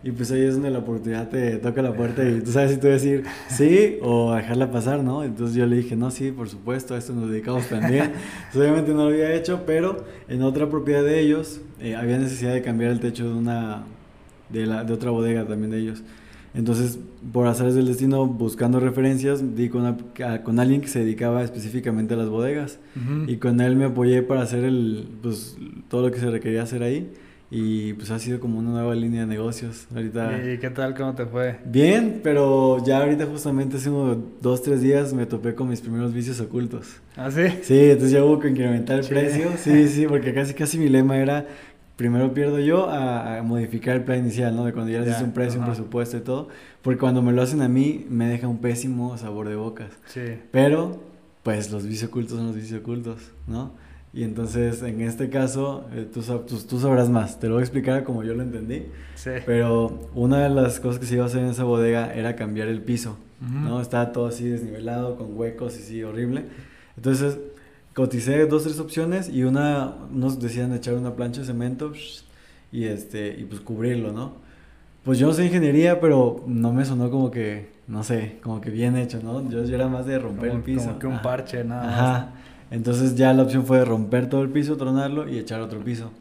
Y 0.03 0.11
pues 0.11 0.31
ahí 0.31 0.41
es 0.41 0.55
donde 0.55 0.71
la 0.71 0.79
oportunidad 0.79 1.29
te 1.29 1.57
toca 1.57 1.81
la 1.81 1.93
puerta 1.93 2.27
y 2.27 2.41
tú 2.41 2.51
sabes 2.51 2.71
si 2.71 2.77
tú 2.77 2.87
decir 2.87 3.23
sí 3.49 3.99
o 4.01 4.33
dejarla 4.33 4.71
pasar, 4.71 5.03
¿no? 5.03 5.23
Entonces 5.23 5.55
yo 5.55 5.67
le 5.67 5.75
dije, 5.77 5.95
no, 5.95 6.09
sí, 6.09 6.31
por 6.31 6.49
supuesto, 6.49 6.95
a 6.95 6.97
esto 6.97 7.13
nos 7.13 7.29
dedicamos 7.29 7.67
también. 7.67 8.13
obviamente 8.55 8.91
no 8.91 9.03
lo 9.03 9.09
había 9.09 9.33
hecho, 9.35 9.61
pero 9.65 10.03
en 10.27 10.41
otra 10.41 10.69
propiedad 10.69 11.03
de 11.03 11.19
ellos 11.19 11.61
eh, 11.79 11.95
había 11.95 12.17
necesidad 12.17 12.53
de 12.53 12.63
cambiar 12.63 12.91
el 12.91 12.99
techo 12.99 13.29
de 13.29 13.35
una, 13.35 13.83
de, 14.49 14.65
la, 14.65 14.83
de 14.83 14.91
otra 14.91 15.11
bodega 15.11 15.45
también 15.45 15.69
de 15.69 15.79
ellos. 15.79 16.03
Entonces, 16.53 16.99
por 17.31 17.47
hacer 17.47 17.71
del 17.71 17.85
destino, 17.85 18.25
buscando 18.25 18.79
referencias, 18.79 19.55
di 19.55 19.69
con, 19.69 19.97
con 20.43 20.59
alguien 20.59 20.81
que 20.81 20.87
se 20.87 20.99
dedicaba 20.99 21.43
específicamente 21.43 22.15
a 22.15 22.17
las 22.17 22.27
bodegas. 22.27 22.79
Y 23.27 23.37
con 23.37 23.61
él 23.61 23.77
me 23.77 23.85
apoyé 23.85 24.21
para 24.21 24.41
hacer 24.41 24.65
el, 24.65 25.07
pues, 25.21 25.57
todo 25.87 26.01
lo 26.01 26.11
que 26.11 26.19
se 26.19 26.29
requería 26.29 26.63
hacer 26.63 26.83
ahí. 26.83 27.09
Y 27.53 27.93
pues 27.93 28.09
ha 28.11 28.17
sido 28.17 28.39
como 28.39 28.59
una 28.59 28.69
nueva 28.69 28.95
línea 28.95 29.21
de 29.21 29.27
negocios. 29.27 29.85
Ahorita... 29.93 30.41
¿Y 30.41 30.57
qué 30.57 30.69
tal? 30.69 30.95
¿Cómo 30.95 31.13
te 31.13 31.25
fue? 31.25 31.59
Bien, 31.65 32.21
pero 32.23 32.81
ya 32.85 32.99
ahorita 32.99 33.25
justamente 33.25 33.75
hace 33.75 33.89
unos 33.89 34.17
dos, 34.41 34.63
tres 34.63 34.81
días 34.81 35.13
me 35.13 35.25
topé 35.25 35.53
con 35.53 35.67
mis 35.67 35.81
primeros 35.81 36.13
vicios 36.13 36.39
ocultos. 36.39 37.01
¿Ah, 37.17 37.29
sí? 37.29 37.43
Sí, 37.61 37.77
entonces 37.77 38.11
ya 38.11 38.23
hubo 38.23 38.39
que 38.39 38.47
incrementar 38.47 38.99
el 38.99 39.05
precio. 39.05 39.49
Sí, 39.57 39.89
sí, 39.89 40.07
porque 40.07 40.33
casi 40.33 40.53
casi 40.53 40.77
mi 40.77 40.87
lema 40.87 41.17
era 41.17 41.45
primero 41.97 42.33
pierdo 42.33 42.57
yo 42.59 42.89
a, 42.89 43.43
modificar 43.43 43.97
el 43.97 44.03
plan 44.05 44.19
inicial, 44.19 44.55
¿no? 44.55 44.63
De 44.63 44.71
cuando 44.71 44.89
ya 44.89 45.01
les 45.01 45.21
un 45.21 45.33
precio, 45.33 45.59
un 45.59 45.65
presupuesto 45.65 46.15
y 46.15 46.21
todo. 46.21 46.47
Porque 46.81 46.99
cuando 46.99 47.21
me 47.21 47.33
lo 47.33 47.41
hacen 47.41 47.61
a 47.61 47.67
mí, 47.67 48.05
me 48.09 48.27
deja 48.27 48.47
un 48.47 48.59
pésimo 48.59 49.17
sabor 49.17 49.49
de 49.49 49.57
bocas. 49.57 49.91
Sí. 50.05 50.39
Pero, 50.51 51.03
pues 51.43 51.69
los 51.69 51.85
vicios 51.85 52.09
ocultos 52.09 52.37
son 52.37 52.47
los 52.47 52.55
vicios 52.55 52.79
ocultos, 52.79 53.31
¿no? 53.45 53.73
Y 54.13 54.23
entonces, 54.23 54.83
en 54.83 55.01
este 55.01 55.29
caso, 55.29 55.85
eh, 55.93 56.05
tú, 56.11 56.21
tú, 56.21 56.79
sabrás 56.79 57.09
más. 57.09 57.39
Te 57.39 57.47
lo 57.47 57.53
voy 57.53 57.61
a 57.61 57.63
explicar 57.63 58.03
como 58.03 58.23
yo 58.23 58.33
lo 58.33 58.43
entendí. 58.43 58.87
Sí. 59.15 59.31
Pero 59.45 60.09
una 60.13 60.43
de 60.43 60.49
las 60.49 60.81
cosas 60.81 60.99
que 60.99 61.05
se 61.05 61.15
iba 61.15 61.23
a 61.23 61.27
hacer 61.27 61.41
en 61.41 61.49
esa 61.49 61.63
bodega 61.63 62.13
era 62.13 62.35
cambiar 62.35 62.67
el 62.67 62.81
piso. 62.81 63.17
¿no? 63.39 63.81
Estaba 63.81 64.11
todo 64.11 64.27
así 64.27 64.47
desnivelado, 64.47 65.15
con 65.15 65.35
huecos 65.35 65.77
y 65.79 65.81
sí, 65.81 66.03
horrible. 66.03 66.45
Entonces, 66.95 67.39
coticé 67.93 68.45
dos, 68.45 68.63
tres 68.63 68.79
opciones 68.79 69.29
y 69.29 69.43
una, 69.43 69.95
nos 70.11 70.39
decían 70.39 70.73
echar 70.73 70.93
una 70.93 71.15
plancha 71.15 71.41
de 71.41 71.47
cemento 71.47 71.91
y, 72.71 72.85
este, 72.85 73.35
y 73.39 73.45
pues 73.45 73.61
cubrirlo, 73.61 74.11
¿no? 74.11 74.33
Pues 75.03 75.17
yo 75.17 75.27
no 75.27 75.33
sé 75.33 75.45
ingeniería, 75.45 75.99
pero 75.99 76.43
no 76.45 76.71
me 76.71 76.85
sonó 76.85 77.09
como 77.09 77.31
que, 77.31 77.69
no 77.87 78.03
sé, 78.03 78.37
como 78.43 78.61
que 78.61 78.69
bien 78.69 78.95
hecho, 78.95 79.19
¿no? 79.23 79.49
Yo, 79.49 79.63
yo 79.63 79.73
era 79.73 79.87
más 79.87 80.05
de 80.05 80.19
romper 80.19 80.51
el 80.51 80.61
piso. 80.61 80.85
Como 80.85 80.99
que 80.99 81.07
un 81.07 81.21
parche, 81.23 81.63
nada 81.63 81.89
Ajá. 81.89 82.31
Entonces 82.71 83.15
ya 83.15 83.33
la 83.33 83.43
opción 83.43 83.65
fue 83.65 83.85
romper 83.85 84.27
todo 84.29 84.41
el 84.41 84.49
piso, 84.49 84.77
tronarlo 84.77 85.29
y 85.29 85.37
echar 85.37 85.61
otro 85.61 85.83
piso 85.83 86.11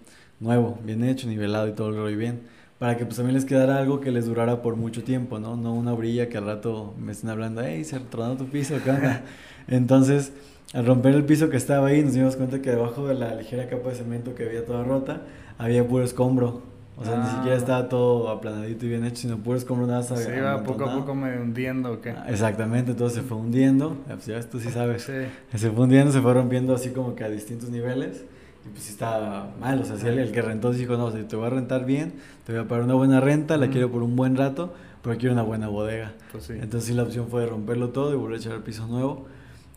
nuevo, 0.40 0.78
bien 0.84 1.04
hecho, 1.04 1.28
nivelado 1.28 1.68
y 1.68 1.72
todo 1.72 1.90
el 1.90 1.96
rollo 1.96 2.16
bien. 2.16 2.40
Para 2.78 2.96
que 2.96 3.04
pues 3.04 3.16
también 3.16 3.34
les 3.34 3.44
quedara 3.44 3.76
algo 3.78 4.00
que 4.00 4.10
les 4.10 4.24
durara 4.24 4.62
por 4.62 4.74
mucho 4.76 5.04
tiempo, 5.04 5.38
¿no? 5.38 5.54
No 5.54 5.74
una 5.74 5.92
brilla 5.92 6.30
que 6.30 6.38
al 6.38 6.46
rato 6.46 6.94
me 6.98 7.12
estén 7.12 7.28
hablando, 7.28 7.62
hey, 7.62 7.84
se 7.84 8.00
tronó 8.00 8.36
tu 8.36 8.46
piso, 8.46 8.76
¿qué 8.82 8.90
onda? 8.90 9.22
Entonces, 9.68 10.32
al 10.72 10.86
romper 10.86 11.14
el 11.14 11.24
piso 11.24 11.50
que 11.50 11.58
estaba 11.58 11.88
ahí, 11.88 12.02
nos 12.02 12.14
dimos 12.14 12.36
cuenta 12.36 12.62
que 12.62 12.70
debajo 12.70 13.06
de 13.06 13.14
la 13.14 13.34
ligera 13.34 13.68
capa 13.68 13.90
de 13.90 13.96
cemento 13.96 14.34
que 14.34 14.44
había 14.46 14.64
toda 14.64 14.82
rota, 14.82 15.22
había 15.58 15.86
puro 15.86 16.04
escombro. 16.04 16.69
O 16.96 17.04
sea, 17.04 17.16
ni 17.16 17.26
siquiera 17.26 17.54
ah. 17.54 17.58
estaba 17.58 17.88
todo 17.88 18.28
aplanadito 18.28 18.84
y 18.84 18.90
bien 18.90 19.04
hecho, 19.04 19.22
sino 19.22 19.38
puro 19.38 19.56
escombro 19.56 19.86
nada. 19.86 20.02
Se 20.02 20.36
iba 20.36 20.62
poco 20.62 20.84
a 20.84 20.94
poco 20.94 21.14
me 21.14 21.40
hundiendo, 21.40 21.92
¿o 21.92 22.00
qué? 22.00 22.10
Ah, 22.10 22.26
exactamente, 22.28 22.90
entonces 22.90 23.22
se 23.22 23.26
fue 23.26 23.38
hundiendo, 23.38 23.96
pues 24.06 24.26
ya 24.26 24.40
tú 24.42 24.60
sí 24.60 24.68
sabes. 24.70 25.02
Se 25.02 25.70
fue 25.70 25.84
hundiendo, 25.84 26.12
se 26.12 26.20
fue 26.20 26.34
rompiendo 26.34 26.74
así 26.74 26.90
como 26.90 27.14
que 27.14 27.24
a 27.24 27.30
distintos 27.30 27.70
niveles. 27.70 28.24
Y 28.66 28.68
pues 28.68 28.82
sí 28.84 28.92
estaba 28.92 29.54
mal, 29.58 29.80
o 29.80 29.84
sea, 29.86 29.96
si 29.96 30.06
el, 30.06 30.32
que 30.32 30.42
rentó 30.42 30.70
dijo, 30.70 30.98
no, 30.98 31.10
si 31.10 31.22
te 31.22 31.34
voy 31.34 31.46
a 31.46 31.50
rentar 31.50 31.86
bien, 31.86 32.12
te 32.44 32.52
voy 32.52 32.60
a 32.60 32.68
pagar 32.68 32.84
una 32.84 32.94
buena 32.94 33.18
renta, 33.18 33.56
la 33.56 33.70
quiero 33.70 33.90
por 33.90 34.02
un 34.02 34.16
buen 34.16 34.36
rato, 34.36 34.74
pero 35.02 35.16
quiero 35.16 35.32
una 35.32 35.42
buena 35.42 35.68
bodega. 35.68 36.12
Pues 36.30 36.44
sí. 36.44 36.52
Entonces 36.52 36.84
sí, 36.84 36.92
la 36.92 37.04
opción 37.04 37.28
fue 37.28 37.40
de 37.40 37.46
romperlo 37.46 37.88
todo 37.88 38.12
y 38.12 38.16
volver 38.16 38.36
a 38.36 38.40
echar 38.40 38.52
el 38.52 38.62
piso 38.62 38.86
nuevo. 38.86 39.26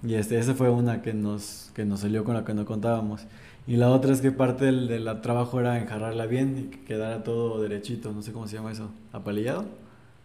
Y 0.05 0.15
este, 0.15 0.38
esa 0.38 0.53
fue 0.53 0.70
una 0.70 1.01
que 1.01 1.13
nos, 1.13 1.72
que 1.74 1.86
nos 1.86 2.01
salió 2.01 2.25
con 2.25 2.34
la 2.34 2.43
que 2.43 2.53
no 2.53 2.65
contábamos. 2.65 3.22
Y 3.65 3.77
la 3.77 3.89
otra 3.89 4.12
es 4.12 4.22
que 4.22 4.32
parte 4.32 4.65
del, 4.65 4.88
del 4.88 5.22
trabajo 5.22 5.60
era 5.60 5.79
enjarrarla 5.79 6.25
bien 6.25 6.58
y 6.58 6.63
que 6.75 6.84
quedara 6.84 7.24
todo 7.24 7.62
derechito, 7.62 8.12
no 8.12 8.22
sé 8.22 8.34
cómo 8.34 8.48
se 8.48 8.58
llama 8.58 8.72
eso, 8.72 8.91
apalillado. 9.13 9.65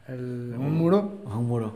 El, 0.09 0.55
¿Un 0.59 0.75
muro? 0.75 1.21
un 1.25 1.47
muro. 1.47 1.75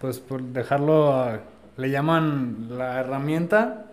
Pues 0.00 0.18
por 0.18 0.42
dejarlo, 0.42 1.38
le 1.76 1.90
llaman 1.90 2.68
la 2.70 2.98
herramienta 3.00 3.86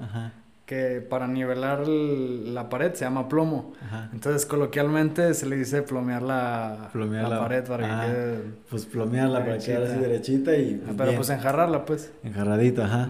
que 0.65 1.01
para 1.01 1.27
nivelar 1.27 1.87
la 1.87 2.69
pared 2.69 2.93
se 2.93 3.05
llama 3.05 3.27
plomo. 3.27 3.73
Entonces 4.13 4.45
coloquialmente 4.45 5.33
se 5.33 5.45
le 5.45 5.57
dice 5.57 5.83
plomear 5.83 6.21
la, 6.21 6.89
la, 6.93 7.39
pared 7.39 7.63
para 7.65 7.87
que 7.87 8.07
quede... 8.07 8.41
Pues 8.69 8.85
plomearla 8.85 9.39
para 9.39 9.57
que 9.57 9.65
quede 9.65 9.91
así 9.91 9.99
derechita 9.99 10.55
y... 10.55 10.75
Pues 10.75 10.95
Pero 10.97 11.15
pues 11.15 11.29
enjarrarla 11.29 11.85
pues. 11.85 12.11
Enjarradita, 12.23 12.85
ajá. 12.85 13.09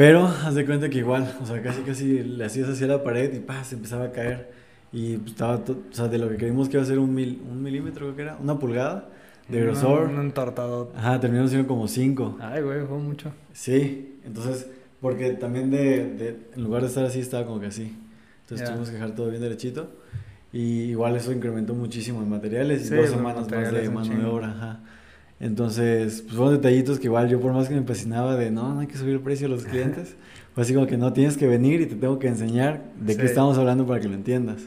Pero 0.00 0.26
haz 0.26 0.54
de 0.54 0.64
cuenta 0.64 0.88
que 0.88 0.96
igual, 0.96 1.30
o 1.42 1.44
sea, 1.44 1.60
casi 1.60 1.82
casi 1.82 2.22
le 2.22 2.42
hacías 2.46 2.70
hacia 2.70 2.86
la 2.86 3.04
pared 3.04 3.34
y 3.34 3.40
pa, 3.40 3.62
se 3.64 3.74
empezaba 3.74 4.06
a 4.06 4.12
caer. 4.12 4.50
Y 4.94 5.18
pues, 5.18 5.32
estaba, 5.32 5.56
o 5.56 5.76
sea, 5.90 6.08
de 6.08 6.16
lo 6.16 6.26
que 6.30 6.38
creímos 6.38 6.70
que 6.70 6.78
iba 6.78 6.82
a 6.82 6.86
ser 6.86 6.98
un, 6.98 7.14
mil, 7.14 7.42
un 7.46 7.62
milímetro, 7.62 8.06
creo 8.06 8.16
que 8.16 8.22
era, 8.22 8.38
una 8.40 8.58
pulgada 8.58 9.10
de 9.46 9.60
grosor. 9.60 10.08
Un, 10.08 10.18
entortado. 10.20 10.90
Ajá, 10.96 11.20
terminó 11.20 11.46
siendo 11.48 11.68
como 11.68 11.86
5. 11.86 12.38
Ay, 12.40 12.62
güey, 12.62 12.86
fue 12.86 12.96
mucho. 12.96 13.30
Sí, 13.52 14.16
entonces, 14.24 14.70
porque 15.02 15.32
también 15.32 15.70
de, 15.70 16.06
de, 16.14 16.36
en 16.56 16.64
lugar 16.64 16.80
de 16.80 16.88
estar 16.88 17.04
así, 17.04 17.20
estaba 17.20 17.44
como 17.44 17.60
que 17.60 17.66
así. 17.66 17.94
Entonces 18.44 18.66
tuvimos 18.66 18.88
que 18.88 18.94
dejar 18.94 19.14
todo 19.14 19.28
bien 19.28 19.42
derechito. 19.42 19.90
Y 20.50 20.84
igual 20.84 21.14
eso 21.14 21.30
incrementó 21.30 21.74
muchísimo 21.74 22.22
en 22.22 22.30
materiales 22.30 22.90
y 22.90 22.94
dos 22.94 23.10
semanas 23.10 23.50
más 23.50 23.70
de 23.70 23.90
mano 23.90 24.18
de 24.18 24.24
obra. 24.24 24.48
Ajá. 24.48 24.80
Entonces, 25.40 26.20
pues 26.20 26.36
fueron 26.36 26.54
detallitos 26.54 26.98
que 26.98 27.06
igual 27.06 27.28
yo 27.28 27.40
por 27.40 27.52
más 27.54 27.66
que 27.66 27.72
me 27.72 27.80
empecinaba 27.80 28.36
de 28.36 28.50
no, 28.50 28.74
no 28.74 28.80
hay 28.80 28.86
que 28.86 28.98
subir 28.98 29.14
el 29.14 29.20
precio 29.20 29.46
a 29.46 29.50
los 29.50 29.64
clientes, 29.64 30.14
fue 30.54 30.62
así 30.62 30.74
como 30.74 30.86
que 30.86 30.98
no 30.98 31.14
tienes 31.14 31.38
que 31.38 31.46
venir 31.46 31.80
y 31.80 31.86
te 31.86 31.96
tengo 31.96 32.18
que 32.18 32.28
enseñar 32.28 32.82
de 33.00 33.16
qué 33.16 33.24
estamos 33.24 33.56
hablando 33.56 33.86
para 33.86 34.00
que 34.00 34.08
lo 34.08 34.14
entiendas. 34.14 34.58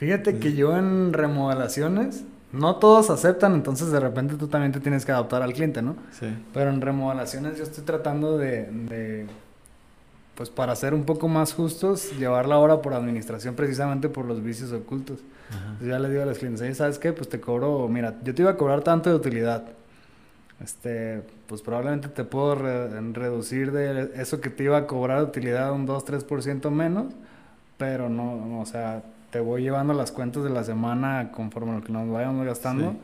Fíjate 0.00 0.38
que 0.38 0.54
yo 0.54 0.76
en 0.76 1.12
remodelaciones, 1.12 2.24
no 2.52 2.76
todos 2.76 3.08
aceptan, 3.08 3.54
entonces 3.54 3.92
de 3.92 4.00
repente 4.00 4.34
tú 4.34 4.48
también 4.48 4.72
te 4.72 4.80
tienes 4.80 5.06
que 5.06 5.12
adaptar 5.12 5.42
al 5.42 5.52
cliente, 5.52 5.80
¿no? 5.80 5.94
Sí. 6.10 6.26
Pero 6.52 6.70
en 6.70 6.80
remodelaciones 6.80 7.56
yo 7.56 7.62
estoy 7.62 7.84
tratando 7.84 8.36
de, 8.36 9.26
pues 10.34 10.50
para 10.50 10.74
ser 10.74 10.92
un 10.92 11.04
poco 11.04 11.28
más 11.28 11.54
justos, 11.54 12.10
llevar 12.18 12.48
la 12.48 12.58
hora 12.58 12.82
por 12.82 12.94
administración 12.94 13.54
precisamente 13.54 14.08
por 14.08 14.24
los 14.24 14.42
vicios 14.42 14.72
ocultos. 14.72 15.20
ya 15.80 16.00
le 16.00 16.08
digo 16.08 16.22
a 16.22 16.26
los 16.26 16.38
clientes, 16.38 16.76
¿sabes 16.76 16.98
qué? 16.98 17.12
Pues 17.12 17.28
te 17.28 17.38
cobro, 17.38 17.86
mira, 17.88 18.16
yo 18.24 18.34
te 18.34 18.42
iba 18.42 18.50
a 18.50 18.56
cobrar 18.56 18.82
tanto 18.82 19.08
de 19.08 19.14
utilidad 19.14 19.64
este, 20.62 21.22
pues 21.46 21.62
probablemente 21.62 22.08
te 22.08 22.24
puedo 22.24 22.54
reducir 22.54 23.72
de 23.72 24.12
eso 24.16 24.40
que 24.40 24.50
te 24.50 24.64
iba 24.64 24.78
a 24.78 24.86
cobrar 24.86 25.22
utilidad 25.22 25.72
un 25.72 25.86
2-3% 25.86 26.70
menos, 26.70 27.06
pero 27.76 28.08
no, 28.08 28.60
o 28.60 28.66
sea, 28.66 29.02
te 29.30 29.40
voy 29.40 29.62
llevando 29.62 29.92
las 29.92 30.12
cuentas 30.12 30.44
de 30.44 30.50
la 30.50 30.64
semana 30.64 31.30
conforme 31.32 31.74
lo 31.74 31.84
que 31.84 31.92
nos 31.92 32.10
vayamos 32.10 32.46
gastando 32.46 32.94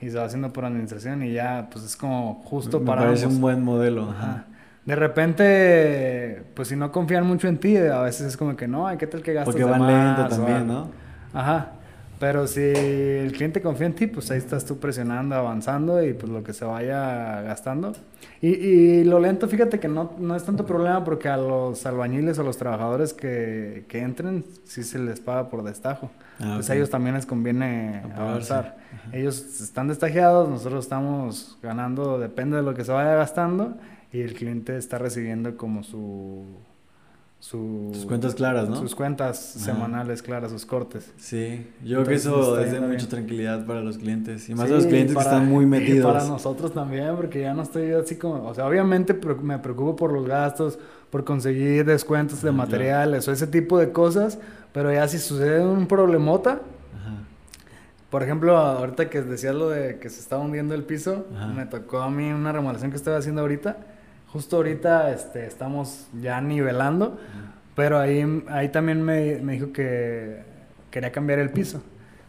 y 0.00 0.10
se 0.10 0.16
va 0.16 0.24
haciendo 0.24 0.52
por 0.52 0.64
administración 0.64 1.22
y 1.22 1.32
ya, 1.32 1.68
pues 1.70 1.84
es 1.84 1.96
como 1.96 2.42
justo 2.44 2.80
Me 2.80 2.86
para... 2.86 3.02
Parece 3.02 3.26
un 3.26 3.40
buen 3.40 3.62
modelo. 3.62 4.14
De 4.84 4.96
repente, 4.96 6.42
pues 6.54 6.68
si 6.68 6.76
no 6.76 6.90
confían 6.90 7.24
mucho 7.24 7.46
en 7.46 7.58
ti, 7.58 7.76
a 7.76 8.00
veces 8.00 8.28
es 8.28 8.36
como 8.36 8.56
que 8.56 8.66
no, 8.66 8.86
hay 8.88 8.96
que 8.96 9.06
tal 9.06 9.22
que 9.22 9.32
gastas 9.32 9.54
Porque 9.54 9.64
van 9.64 9.86
lento 9.86 10.28
también, 10.28 10.66
¿no? 10.66 10.88
Ajá. 11.32 11.72
Pero 12.22 12.46
si 12.46 12.60
el 12.60 13.32
cliente 13.32 13.60
confía 13.60 13.88
en 13.88 13.94
ti, 13.94 14.06
pues 14.06 14.30
ahí 14.30 14.38
estás 14.38 14.64
tú 14.64 14.78
presionando, 14.78 15.34
avanzando 15.34 16.00
y 16.04 16.12
pues 16.12 16.30
lo 16.30 16.44
que 16.44 16.52
se 16.52 16.64
vaya 16.64 17.42
gastando. 17.42 17.94
Y, 18.40 18.50
y 18.50 19.02
lo 19.02 19.18
lento, 19.18 19.48
fíjate 19.48 19.80
que 19.80 19.88
no, 19.88 20.12
no, 20.20 20.36
es 20.36 20.44
tanto 20.44 20.64
problema 20.64 21.02
porque 21.02 21.28
a 21.28 21.36
los 21.36 21.84
albañiles 21.84 22.38
o 22.38 22.44
los 22.44 22.56
trabajadores 22.58 23.12
que, 23.12 23.86
que 23.88 23.98
entren, 23.98 24.44
sí 24.62 24.84
se 24.84 25.00
les 25.00 25.18
paga 25.18 25.50
por 25.50 25.64
destajo. 25.64 26.12
Ah, 26.38 26.52
pues 26.54 26.70
a 26.70 26.76
ellos 26.76 26.90
también 26.90 27.16
les 27.16 27.26
conviene 27.26 28.02
avanzar. 28.14 28.76
Ellos 29.12 29.60
están 29.60 29.88
destajeados, 29.88 30.48
nosotros 30.48 30.84
estamos 30.84 31.58
ganando, 31.60 32.20
depende 32.20 32.56
de 32.56 32.62
lo 32.62 32.72
que 32.74 32.84
se 32.84 32.92
vaya 32.92 33.16
gastando 33.16 33.78
y 34.12 34.20
el 34.20 34.34
cliente 34.34 34.76
está 34.76 34.96
recibiendo 34.96 35.56
como 35.56 35.82
su 35.82 36.44
sus 37.42 38.06
cuentas 38.06 38.36
claras, 38.36 38.68
¿no? 38.68 38.76
Sus 38.76 38.94
cuentas 38.94 39.36
semanales 39.36 40.22
claras, 40.22 40.52
sus 40.52 40.64
cortes. 40.64 41.10
Sí, 41.16 41.66
yo 41.84 41.96
creo 41.96 42.06
que 42.06 42.14
eso 42.14 42.60
es 42.60 42.70
de 42.70 42.80
mucha 42.80 43.08
tranquilidad 43.08 43.66
para 43.66 43.80
los 43.80 43.98
clientes 43.98 44.48
y 44.48 44.54
más 44.54 44.70
a 44.70 44.74
los 44.74 44.86
clientes 44.86 45.16
que 45.16 45.22
están 45.22 45.48
muy 45.48 45.66
metidos. 45.66 45.98
Y 45.98 46.02
para 46.02 46.24
nosotros 46.24 46.72
también, 46.72 47.16
porque 47.16 47.40
ya 47.40 47.52
no 47.52 47.62
estoy 47.62 47.90
así 47.90 48.14
como, 48.14 48.46
o 48.46 48.54
sea, 48.54 48.64
obviamente 48.64 49.12
me 49.42 49.58
preocupo 49.58 49.96
por 49.96 50.12
los 50.12 50.24
gastos, 50.24 50.78
por 51.10 51.24
conseguir 51.24 51.84
descuentos 51.84 52.42
de 52.42 52.52
materiales 52.52 53.26
o 53.26 53.32
ese 53.32 53.48
tipo 53.48 53.76
de 53.76 53.90
cosas, 53.90 54.38
pero 54.72 54.92
ya 54.92 55.08
si 55.08 55.18
sucede 55.18 55.66
un 55.66 55.88
problemota, 55.88 56.60
por 58.08 58.22
ejemplo, 58.22 58.56
ahorita 58.56 59.10
que 59.10 59.20
decías 59.20 59.56
lo 59.56 59.68
de 59.68 59.98
que 59.98 60.10
se 60.10 60.20
estaba 60.20 60.44
hundiendo 60.44 60.76
el 60.76 60.84
piso, 60.84 61.26
me 61.56 61.66
tocó 61.66 62.02
a 62.02 62.10
mí 62.10 62.30
una 62.30 62.52
remodelación 62.52 62.92
que 62.92 62.98
estoy 62.98 63.14
haciendo 63.14 63.40
ahorita 63.40 63.78
Justo 64.32 64.56
ahorita 64.56 65.12
este, 65.12 65.46
estamos 65.46 66.08
ya 66.20 66.40
nivelando, 66.40 67.18
pero 67.74 67.98
ahí, 67.98 68.44
ahí 68.48 68.70
también 68.70 69.02
me, 69.02 69.36
me 69.40 69.52
dijo 69.52 69.72
que 69.72 70.42
quería 70.90 71.12
cambiar 71.12 71.38
el 71.38 71.50
piso. 71.50 71.82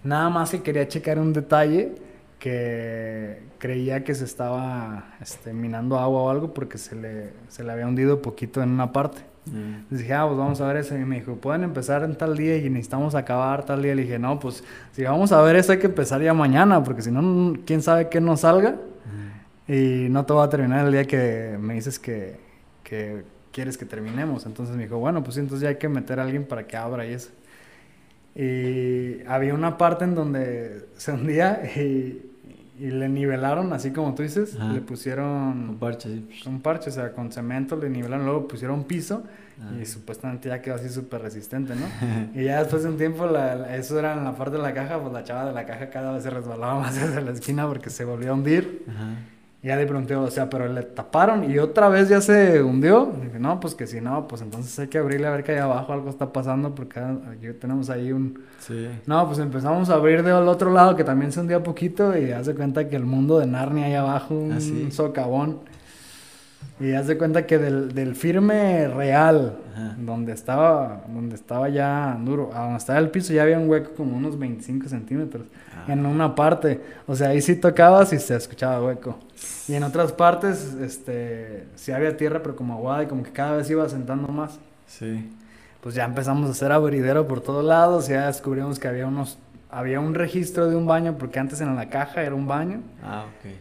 Nada 0.03 0.29
más 0.29 0.51
que 0.51 0.61
quería 0.61 0.87
checar 0.87 1.17
un 1.17 1.31
detalle 1.31 1.95
que 2.39 3.41
creía 3.57 4.03
que 4.03 4.13
se 4.13 4.25
estaba 4.25 5.15
este, 5.21 5.53
minando 5.53 5.97
agua 5.97 6.23
o 6.23 6.29
algo 6.29 6.53
porque 6.53 6.77
se 6.77 6.93
le, 6.93 7.31
se 7.47 7.63
le 7.63 7.71
había 7.71 7.87
hundido 7.87 8.21
poquito 8.21 8.61
en 8.61 8.69
una 8.71 8.91
parte. 8.91 9.21
Mm. 9.45 9.95
dije, 9.95 10.13
ah, 10.13 10.25
pues 10.25 10.37
vamos 10.37 10.59
a 10.59 10.67
ver 10.67 10.75
eso. 10.75 10.97
Y 10.97 11.05
me 11.05 11.15
dijo, 11.21 11.35
pueden 11.35 11.63
empezar 11.63 12.03
en 12.03 12.17
tal 12.17 12.35
día 12.35 12.57
y 12.57 12.69
necesitamos 12.69 13.15
acabar 13.15 13.65
tal 13.65 13.81
día. 13.81 13.95
Le 13.95 14.01
dije, 14.01 14.19
no, 14.19 14.41
pues 14.41 14.61
si 14.91 15.03
vamos 15.03 15.31
a 15.31 15.41
ver 15.41 15.55
eso 15.55 15.71
hay 15.71 15.79
que 15.79 15.87
empezar 15.87 16.21
ya 16.21 16.33
mañana 16.33 16.83
porque 16.83 17.01
si 17.01 17.11
no, 17.11 17.53
quién 17.65 17.81
sabe 17.81 18.09
qué 18.09 18.19
nos 18.19 18.41
salga. 18.41 18.75
Y 19.67 20.07
no 20.09 20.25
te 20.25 20.33
voy 20.33 20.45
a 20.45 20.49
terminar 20.49 20.85
el 20.85 20.91
día 20.91 21.05
que 21.05 21.57
me 21.59 21.75
dices 21.75 21.99
que, 21.99 22.37
que 22.83 23.23
quieres 23.51 23.77
que 23.77 23.85
terminemos. 23.85 24.45
Entonces 24.45 24.75
me 24.75 24.83
dijo, 24.83 24.97
bueno, 24.97 25.23
pues 25.23 25.37
entonces 25.37 25.61
ya 25.63 25.69
hay 25.69 25.77
que 25.77 25.87
meter 25.87 26.19
a 26.19 26.23
alguien 26.23 26.45
para 26.45 26.67
que 26.67 26.75
abra 26.75 27.05
y 27.05 27.13
eso. 27.13 27.29
Y 28.35 29.23
había 29.27 29.53
una 29.53 29.77
parte 29.77 30.03
en 30.03 30.15
donde 30.15 30.87
se 30.97 31.13
hundía 31.13 31.61
y, 31.77 32.31
y 32.79 32.87
le 32.87 33.07
nivelaron, 33.07 33.71
así 33.71 33.91
como 33.91 34.15
tú 34.15 34.23
dices, 34.23 34.55
le 34.55 34.81
pusieron... 34.81 35.69
Un 35.69 35.77
parche, 35.79 36.09
sí. 36.09 36.49
Un 36.49 36.59
parche, 36.59 36.89
o 36.89 36.93
sea, 36.93 37.13
con 37.13 37.31
cemento 37.31 37.77
le 37.77 37.89
nivelaron, 37.89 38.25
luego 38.25 38.47
pusieron 38.47 38.83
piso 38.83 39.23
ah. 39.61 39.79
y 39.79 39.85
supuestamente 39.85 40.49
ya 40.49 40.61
quedó 40.61 40.75
así 40.75 40.89
súper 40.89 41.21
resistente, 41.21 41.73
¿no? 41.75 41.85
y 42.33 42.45
ya 42.45 42.59
después 42.59 42.83
de 42.83 42.89
un 42.89 42.97
tiempo, 42.97 43.27
la, 43.27 43.77
eso 43.77 43.97
era 43.99 44.13
en 44.13 44.23
la 44.23 44.35
parte 44.35 44.57
de 44.57 44.63
la 44.63 44.73
caja, 44.73 44.99
pues 44.99 45.13
la 45.13 45.23
chava 45.23 45.45
de 45.45 45.53
la 45.53 45.65
caja 45.65 45.89
cada 45.91 46.13
vez 46.13 46.23
se 46.23 46.31
resbalaba 46.31 46.79
más 46.79 46.97
hacia 46.97 47.21
la 47.21 47.31
esquina 47.31 47.67
porque 47.67 47.91
se 47.91 48.03
volvió 48.03 48.31
a 48.31 48.33
hundir. 48.33 48.83
Ajá. 48.89 49.13
Ya 49.63 49.77
le 49.77 49.85
pregunté, 49.85 50.13
o 50.13 50.29
sea, 50.29 50.49
pero 50.49 50.67
le 50.67 50.83
taparon 50.83 51.49
y 51.49 51.57
otra 51.57 51.87
vez 51.87 52.09
ya 52.09 52.19
se 52.19 52.61
hundió. 52.61 53.13
dije, 53.23 53.39
no, 53.39 53.61
pues 53.61 53.75
que 53.75 53.87
si 53.87 54.01
no, 54.01 54.27
pues 54.27 54.41
entonces 54.41 54.77
hay 54.77 54.87
que 54.87 54.97
abrirle 54.97 55.25
a 55.27 55.31
ver 55.31 55.45
que 55.45 55.53
ahí 55.53 55.57
abajo 55.59 55.93
algo 55.93 56.09
está 56.09 56.33
pasando 56.33 56.75
porque 56.75 56.99
aquí 56.99 57.47
tenemos 57.61 57.89
ahí 57.89 58.11
un... 58.11 58.43
Sí. 58.59 58.89
No, 59.05 59.25
pues 59.25 59.39
empezamos 59.39 59.89
a 59.89 59.93
abrir 59.93 60.21
del 60.21 60.49
otro 60.49 60.69
lado 60.69 60.97
que 60.97 61.05
también 61.05 61.31
se 61.31 61.39
hundía 61.39 61.63
poquito 61.63 62.17
y 62.17 62.31
hace 62.31 62.53
cuenta 62.53 62.89
que 62.89 62.97
el 62.97 63.05
mundo 63.05 63.39
de 63.39 63.47
Narnia 63.47 63.85
ahí 63.85 63.93
abajo, 63.93 64.35
un 64.35 64.51
ah, 64.51 64.91
socavón. 64.91 65.59
Y 66.79 66.93
haz 66.93 67.07
de 67.07 67.17
cuenta 67.17 67.45
que 67.45 67.59
del, 67.59 67.93
del 67.93 68.15
firme 68.15 68.87
real, 68.87 69.57
donde 69.99 70.33
estaba 70.33 71.03
donde 71.07 71.35
estaba 71.35 71.69
ya 71.69 72.17
duro, 72.19 72.51
a 72.53 72.61
donde 72.61 72.77
estaba 72.77 72.99
el 72.99 73.09
piso 73.09 73.31
ya 73.31 73.43
había 73.43 73.59
un 73.59 73.69
hueco 73.69 73.91
como 73.95 74.17
unos 74.17 74.37
25 74.39 74.89
centímetros 74.89 75.45
ah. 75.75 75.91
en 75.91 76.05
una 76.05 76.33
parte. 76.33 76.81
O 77.05 77.15
sea, 77.15 77.29
ahí 77.29 77.41
sí 77.41 77.55
tocabas 77.55 78.11
y 78.13 78.19
se 78.19 78.35
escuchaba 78.35 78.83
hueco. 78.83 79.19
Y 79.67 79.75
en 79.75 79.83
otras 79.83 80.11
partes, 80.11 80.73
este, 80.81 81.67
sí 81.75 81.91
había 81.91 82.17
tierra, 82.17 82.41
pero 82.41 82.55
como 82.55 82.73
aguada 82.73 83.03
y 83.03 83.07
como 83.07 83.23
que 83.23 83.31
cada 83.31 83.57
vez 83.57 83.69
iba 83.69 83.87
sentando 83.87 84.27
más. 84.27 84.59
Sí. 84.87 85.31
Pues 85.81 85.93
ya 85.93 86.05
empezamos 86.05 86.47
a 86.47 86.51
hacer 86.51 86.71
abridero 86.71 87.27
por 87.27 87.41
todos 87.41 87.63
lados, 87.63 88.07
ya 88.07 88.27
descubrimos 88.27 88.79
que 88.79 88.87
había 88.87 89.05
unos, 89.05 89.37
había 89.69 89.99
un 89.99 90.15
registro 90.15 90.69
de 90.69 90.75
un 90.75 90.87
baño, 90.87 91.17
porque 91.19 91.39
antes 91.39 91.61
en 91.61 91.75
la 91.75 91.89
caja 91.89 92.23
era 92.23 92.33
un 92.33 92.47
baño. 92.47 92.81
Ah, 93.03 93.25
ok. 93.27 93.51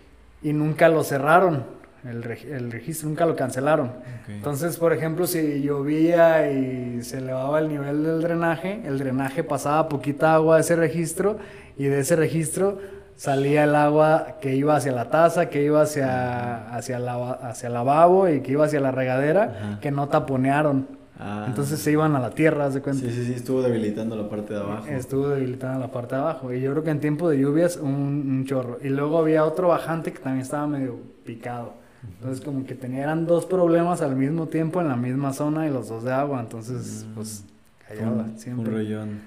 Y 0.42 0.52
nunca 0.52 0.88
lo 0.88 1.04
cerraron 1.04 1.82
el, 2.05 2.25
el 2.25 2.73
registro, 2.73 3.09
nunca 3.09 3.27
lo 3.27 3.37
cancelaron. 3.37 3.93
Entonces, 4.29 4.77
por 4.77 4.93
ejemplo, 4.93 5.27
si 5.27 5.63
llovía 5.63 6.51
y 6.51 7.03
se 7.03 7.19
elevaba 7.19 7.61
el 7.61 7.69
nivel 7.69 8.03
del 8.03 8.21
drenaje, 8.21 8.83
el 8.85 8.99
drenaje 8.99 9.45
pasaba 9.45 9.89
poquita 9.89 10.35
agua 10.35 10.57
a 10.57 10.61
ese 10.61 10.75
registro 10.77 11.39
y 11.79 11.85
de 11.85 12.01
ese 12.01 12.17
registro 12.17 12.79
salía 13.15 13.65
el 13.65 13.75
agua 13.77 14.39
que 14.41 14.57
iba 14.57 14.75
hacia 14.75 14.93
la 14.93 15.11
taza, 15.11 15.49
que 15.49 15.63
iba 15.63 15.83
hacia, 15.83 16.75
hacia, 16.75 16.99
la, 16.99 17.33
hacia 17.33 17.69
el 17.69 17.75
lavabo 17.75 18.29
y 18.29 18.41
que 18.41 18.53
iba 18.53 18.65
hacia 18.65 18.81
la 18.81 18.91
regadera, 18.91 19.79
que 19.81 19.91
no 19.91 20.09
taponearon. 20.09 21.03
Ah. 21.19 21.45
Entonces 21.47 21.79
se 21.79 21.93
iban 21.93 22.17
a 22.17 22.21
la 22.21 22.31
tierra, 22.31 22.65
haz 22.67 22.75
de 22.75 22.81
cuenta. 22.81 23.07
Sí, 23.07 23.13
sí, 23.13 23.27
sí, 23.27 23.35
estuvo 23.35 23.63
debilitando 23.63 24.17
la 24.17 24.29
parte 24.29 24.55
de 24.55 24.61
abajo. 24.61 24.89
Estuvo 24.89 25.29
debilitando 25.29 25.79
la 25.79 25.93
parte 25.93 26.17
de 26.17 26.21
abajo. 26.21 26.53
Y 26.53 26.61
yo 26.61 26.73
creo 26.73 26.83
que 26.83 26.91
en 26.91 26.99
tiempo 26.99 27.29
de 27.29 27.39
lluvias, 27.39 27.77
un, 27.77 27.93
un 27.93 28.45
chorro. 28.45 28.79
Y 28.83 28.89
luego 28.89 29.19
había 29.19 29.45
otro 29.45 29.69
bajante 29.69 30.13
que 30.13 30.19
también 30.19 30.43
estaba 30.43 30.67
medio 30.67 30.99
picado. 31.25 31.75
Entonces 32.03 32.45
como 32.45 32.65
que 32.65 32.75
tenían 32.75 33.27
dos 33.27 33.47
problemas 33.47 34.03
al 34.03 34.17
mismo 34.17 34.47
tiempo 34.47 34.81
en 34.81 34.89
la 34.89 34.97
misma 34.97 35.33
zona 35.33 35.67
y 35.67 35.71
los 35.71 35.89
dos 35.89 36.03
de 36.03 36.13
agua, 36.13 36.41
entonces 36.41 37.07
mm. 37.09 37.15
pues 37.15 37.45
callaba 37.87 38.27
siempre. 38.37 38.75
Un 38.97 39.21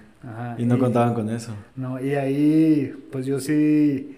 y 0.57 0.65
no 0.65 0.79
contaban 0.79 1.13
con 1.13 1.29
eso. 1.29 1.53
No, 1.75 2.01
y 2.01 2.15
ahí 2.15 2.93
pues 3.11 3.25
yo 3.25 3.39
sí 3.39 4.17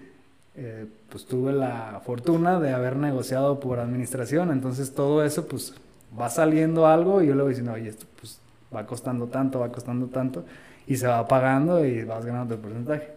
eh, 0.56 0.86
pues 1.10 1.26
tuve 1.26 1.52
la 1.52 2.00
fortuna 2.04 2.58
de 2.60 2.72
haber 2.72 2.96
negociado 2.96 3.60
por 3.60 3.78
administración, 3.78 4.50
entonces 4.50 4.94
todo 4.94 5.24
eso 5.24 5.46
pues 5.46 5.74
va 6.18 6.28
saliendo 6.28 6.86
algo 6.86 7.22
y 7.22 7.28
yo 7.28 7.34
le 7.34 7.42
voy 7.42 7.50
diciendo, 7.50 7.72
oye, 7.72 7.88
esto 7.88 8.06
pues 8.18 8.40
va 8.74 8.86
costando 8.86 9.26
tanto, 9.26 9.60
va 9.60 9.70
costando 9.70 10.06
tanto 10.06 10.44
y 10.86 10.96
se 10.96 11.06
va 11.06 11.28
pagando 11.28 11.84
y 11.84 12.04
vas 12.04 12.24
ganando 12.24 12.54
el 12.54 12.60
porcentaje. 12.60 13.12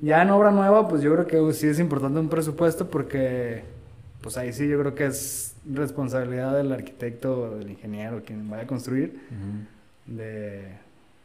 Ya 0.00 0.22
en 0.22 0.30
obra 0.30 0.50
nueva 0.50 0.88
pues 0.88 1.02
yo 1.02 1.12
creo 1.12 1.26
que 1.26 1.52
sí 1.54 1.68
es 1.68 1.78
importante 1.78 2.18
un 2.18 2.28
presupuesto 2.28 2.90
porque 2.90 3.62
pues 4.24 4.38
ahí 4.38 4.54
sí 4.54 4.66
yo 4.66 4.80
creo 4.80 4.94
que 4.94 5.04
es 5.04 5.54
responsabilidad 5.70 6.56
del 6.56 6.72
arquitecto, 6.72 7.58
del 7.58 7.68
ingeniero, 7.68 8.22
quien 8.24 8.48
vaya 8.48 8.62
a 8.62 8.66
construir, 8.66 9.20
de 10.06 10.62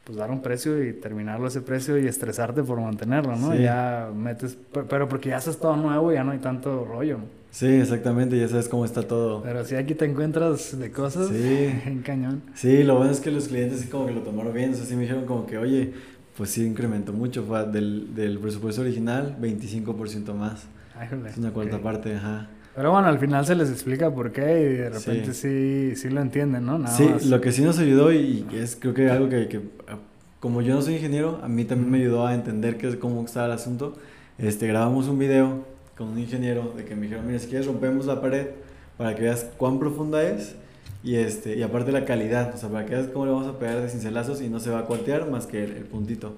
pues 0.03 0.17
dar 0.17 0.29
un 0.29 0.41
precio 0.41 0.83
y 0.83 0.91
terminarlo 0.91 1.47
ese 1.47 1.61
precio 1.61 1.97
y 1.97 2.07
estresarte 2.07 2.61
por 2.61 2.81
mantenerlo, 2.81 3.37
¿no? 3.37 3.55
Ya 3.55 4.11
metes, 4.13 4.57
pero 4.89 5.07
porque 5.07 5.29
ya 5.29 5.37
haces 5.37 5.57
todo 5.57 5.77
nuevo, 5.77 6.11
ya 6.11 6.25
no 6.25 6.31
hay 6.31 6.39
tanto 6.39 6.83
rollo. 6.83 7.19
Sí, 7.51 7.67
exactamente, 7.67 8.37
ya 8.37 8.49
sabes 8.49 8.67
cómo 8.67 8.83
está 8.83 9.03
todo. 9.03 9.43
Pero 9.43 9.63
si 9.63 9.75
aquí 9.75 9.95
te 9.95 10.03
encuentras 10.03 10.77
de 10.77 10.91
cosas 10.91 11.31
en 11.31 12.01
cañón. 12.01 12.41
Sí, 12.53 12.83
lo 12.83 12.97
bueno 12.97 13.11
es 13.11 13.21
que 13.21 13.31
los 13.31 13.47
clientes 13.47 13.79
sí 13.79 13.87
como 13.87 14.07
que 14.07 14.11
lo 14.11 14.23
tomaron 14.23 14.53
bien, 14.53 14.73
o 14.73 14.75
sea, 14.75 14.85
sí 14.85 14.95
me 14.95 15.03
dijeron 15.03 15.25
como 15.25 15.45
que, 15.45 15.57
oye, 15.57 15.93
pues 16.35 16.49
sí 16.49 16.65
incrementó 16.65 17.13
mucho, 17.13 17.43
fue 17.45 17.65
del, 17.65 18.13
del 18.13 18.39
presupuesto 18.39 18.81
original 18.81 19.37
25% 19.39 20.33
más. 20.33 20.67
es 21.29 21.37
una 21.37 21.51
cuarta 21.51 21.79
parte, 21.79 22.13
ajá. 22.13 22.49
Pero 22.79 22.93
bueno, 22.93 23.09
al 23.09 23.19
final 23.19 23.45
se 23.45 23.55
les 23.55 23.69
explica 23.69 24.09
por 24.09 24.31
qué 24.31 24.41
y 24.41 24.77
de 24.77 24.89
repente 24.89 25.33
sí, 25.33 25.97
sí, 25.97 26.09
lo 26.09 26.21
entienden, 26.21 26.65
¿no? 26.65 26.87
sí, 26.87 27.09
lo 27.25 27.41
que 27.41 27.51
sí 27.51 27.61
nos 27.61 27.77
ayudó 27.77 28.13
y, 28.13 28.45
es 28.53 28.77
creo 28.79 28.93
que 28.93 29.09
algo 29.09 29.27
que, 29.27 29.49
que, 29.49 29.59
como 30.39 30.61
yo 30.61 30.75
no 30.75 30.81
soy 30.81 30.93
ingeniero, 30.93 31.41
a 31.43 31.49
mí 31.49 31.65
también 31.65 31.91
me 31.91 31.97
ayudó 31.97 32.25
a 32.25 32.33
entender 32.33 32.77
qué 32.77 32.87
es 32.87 32.95
cómo 32.95 33.21
estaba 33.25 33.47
el 33.47 33.51
asunto. 33.51 33.97
Este, 34.37 34.65
grabamos 34.65 35.09
un 35.09 35.19
video 35.19 35.65
con 35.97 36.07
un 36.07 36.19
ingeniero 36.19 36.71
de 36.77 36.85
que 36.85 36.95
me 36.95 37.01
dijeron, 37.01 37.27
mira, 37.27 37.39
si 37.39 37.47
quieres 37.47 37.67
rompemos 37.67 38.05
la 38.05 38.21
pared 38.21 38.47
para 38.95 39.13
que 39.13 39.23
veas 39.23 39.45
cuán 39.57 39.77
profunda 39.77 40.23
es 40.23 40.55
y, 41.03 41.15
este, 41.15 41.57
y 41.57 41.63
aparte 41.63 41.91
la 41.91 42.05
calidad, 42.05 42.55
o 42.55 42.57
sea, 42.57 42.69
para 42.69 42.85
que 42.85 42.95
veas 42.95 43.07
cómo 43.07 43.25
le 43.25 43.33
vamos 43.33 43.47
a 43.47 43.59
pegar 43.59 43.81
de 43.81 43.89
cincelazos 43.89 44.41
y 44.41 44.47
no 44.47 44.61
se 44.61 44.69
va 44.69 44.79
a 44.79 44.85
cuartear 44.85 45.29
más 45.29 45.47
que 45.47 45.65
el, 45.65 45.83
puntito. 45.83 46.31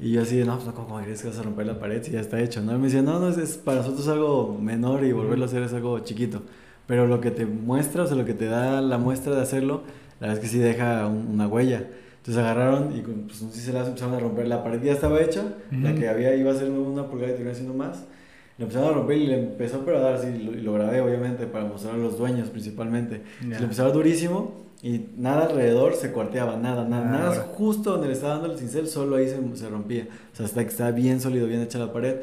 Y 0.00 0.12
yo 0.12 0.22
así, 0.22 0.42
no, 0.44 0.58
pues 0.58 0.74
¿cómo 0.74 0.98
crees 1.00 1.20
que 1.22 1.28
vas 1.28 1.38
a 1.38 1.42
romper 1.42 1.66
la 1.66 1.78
pared 1.78 2.02
si 2.02 2.12
ya 2.12 2.20
está 2.20 2.40
hecho? 2.40 2.62
¿no? 2.62 2.74
Y 2.74 2.78
me 2.78 2.84
decía, 2.84 3.02
no, 3.02 3.20
no, 3.20 3.28
es, 3.28 3.56
para 3.58 3.78
nosotros 3.78 4.08
algo 4.08 4.58
menor 4.60 5.04
y 5.04 5.12
volverlo 5.12 5.44
a 5.44 5.48
hacer 5.48 5.62
es 5.62 5.72
algo 5.74 5.98
chiquito. 6.00 6.42
Pero 6.86 7.06
lo 7.06 7.20
que 7.20 7.30
te 7.30 7.44
muestra, 7.44 8.04
o 8.04 8.06
sea, 8.06 8.16
lo 8.16 8.24
que 8.24 8.34
te 8.34 8.46
da 8.46 8.80
la 8.80 8.98
muestra 8.98 9.34
de 9.34 9.42
hacerlo, 9.42 9.82
la 10.20 10.28
verdad 10.28 10.42
es 10.42 10.50
que 10.50 10.56
sí 10.56 10.58
deja 10.58 11.06
una 11.06 11.46
huella. 11.46 11.84
Entonces 12.16 12.42
agarraron 12.42 12.96
y 12.96 13.00
pues 13.02 13.40
un 13.42 13.50
cincelazo 13.52 13.88
empezaron 13.88 14.14
a 14.14 14.20
romper 14.20 14.48
la 14.48 14.64
pared, 14.64 14.82
ya 14.82 14.92
estaba 14.92 15.20
hecha, 15.20 15.44
la 15.70 15.94
que 15.94 16.08
había 16.08 16.34
iba 16.34 16.50
a 16.50 16.54
ser 16.54 16.70
una 16.70 17.06
pulgada 17.06 17.32
y 17.32 17.36
terminó 17.36 17.54
siendo 17.54 17.74
más 17.74 18.04
le 18.60 18.64
empezaron 18.64 18.90
a 18.90 18.92
romper 18.92 19.16
y 19.16 19.26
le 19.26 19.38
empezó 19.38 19.82
a 19.88 19.90
dar 19.98 20.14
así, 20.16 20.26
y 20.26 20.60
lo, 20.60 20.74
grabé 20.74 21.00
obviamente 21.00 21.46
para 21.46 21.64
mostrar 21.64 21.94
a 21.94 21.96
los 21.96 22.18
dueños 22.18 22.50
principalmente. 22.50 23.22
Le 23.40 23.56
empezó 23.56 23.82
a 23.82 23.84
dar 23.86 23.94
durísimo 23.94 24.66
y 24.82 25.08
nada 25.16 25.46
alrededor 25.46 25.94
se 25.94 26.10
cuarteaba, 26.10 26.56
nada, 26.56 26.88
nada, 26.88 27.06
ah, 27.06 27.12
nada, 27.12 27.42
justo 27.52 27.92
donde 27.92 28.08
le 28.08 28.14
estaba 28.14 28.34
dando 28.34 28.52
el 28.52 28.58
cincel, 28.58 28.88
solo 28.88 29.16
ahí 29.16 29.28
se, 29.28 29.36
se 29.56 29.68
rompía. 29.68 30.08
O 30.32 30.36
sea, 30.36 30.46
hasta 30.46 30.62
que 30.62 30.70
estaba 30.70 30.90
bien 30.90 31.20
sólido, 31.20 31.46
bien 31.46 31.60
hecha 31.60 31.78
la 31.78 31.92
pared. 31.92 32.16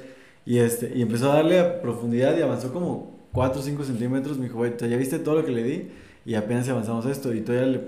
Y, 0.46 0.58
este, 0.58 0.92
y 0.96 1.02
empezó 1.02 1.32
a 1.32 1.36
darle 1.36 1.60
a 1.60 1.82
profundidad 1.82 2.36
y 2.38 2.42
avanzó 2.42 2.74
como 2.74 3.16
4 3.34 3.60
o 3.60 3.64
5 3.64 3.84
centímetros. 3.84 4.38
Me 4.38 4.46
dijo, 4.46 4.58
güey, 4.58 4.74
ya 4.80 4.98
viste 4.98 5.20
todo 5.20 5.36
lo 5.36 5.46
que 5.46 5.52
le 5.52 5.64
di 5.64 5.88
y 6.26 6.34
apenas 6.36 6.68
avanzamos 6.70 7.06
esto 7.06 7.34
y 7.34 7.42
todavía 7.42 7.68
le, 7.68 7.82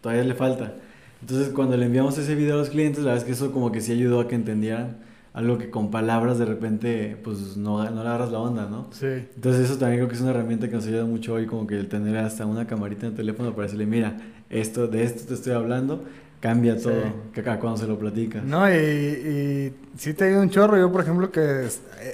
todavía 0.00 0.24
le 0.24 0.34
falta. 0.34 0.74
Entonces, 1.20 1.50
cuando 1.50 1.76
le 1.76 1.86
enviamos 1.86 2.16
ese 2.16 2.34
video 2.34 2.54
a 2.54 2.58
los 2.58 2.70
clientes, 2.70 3.04
la 3.04 3.12
verdad 3.12 3.22
es 3.22 3.24
que 3.24 3.32
eso 3.32 3.52
como 3.52 3.70
que 3.70 3.80
sí 3.80 3.92
ayudó 3.92 4.20
a 4.20 4.28
que 4.28 4.34
entendieran 4.34 4.98
algo 5.36 5.58
que 5.58 5.68
con 5.68 5.90
palabras 5.90 6.38
de 6.38 6.46
repente 6.46 7.14
pues 7.22 7.58
no, 7.58 7.84
no 7.90 8.02
le 8.02 8.08
agarras 8.08 8.32
la 8.32 8.38
onda, 8.38 8.66
¿no? 8.70 8.86
Sí. 8.90 9.06
Entonces 9.06 9.66
eso 9.66 9.78
también 9.78 9.98
creo 9.98 10.08
que 10.08 10.14
es 10.14 10.22
una 10.22 10.30
herramienta 10.30 10.66
que 10.66 10.74
nos 10.74 10.86
ayuda 10.86 11.04
mucho 11.04 11.34
hoy 11.34 11.44
como 11.44 11.66
que 11.66 11.76
el 11.76 11.88
tener 11.88 12.16
hasta 12.16 12.46
una 12.46 12.66
camarita 12.66 13.04
en 13.04 13.12
el 13.12 13.16
teléfono 13.16 13.50
para 13.50 13.64
decirle, 13.64 13.84
mira, 13.84 14.16
esto, 14.48 14.88
de 14.88 15.04
esto 15.04 15.28
te 15.28 15.34
estoy 15.34 15.52
hablando, 15.52 16.02
cambia 16.40 16.80
todo 16.80 17.02
que 17.34 17.40
acá 17.42 17.60
cuando 17.60 17.78
se 17.78 17.86
lo 17.86 17.98
platicas. 17.98 18.44
No, 18.44 18.66
y, 18.70 18.76
y 18.76 19.74
sí 19.98 20.14
te 20.14 20.24
ayuda 20.24 20.40
un 20.40 20.48
chorro. 20.48 20.78
Yo, 20.78 20.90
por 20.90 21.02
ejemplo, 21.02 21.30
que 21.30 21.68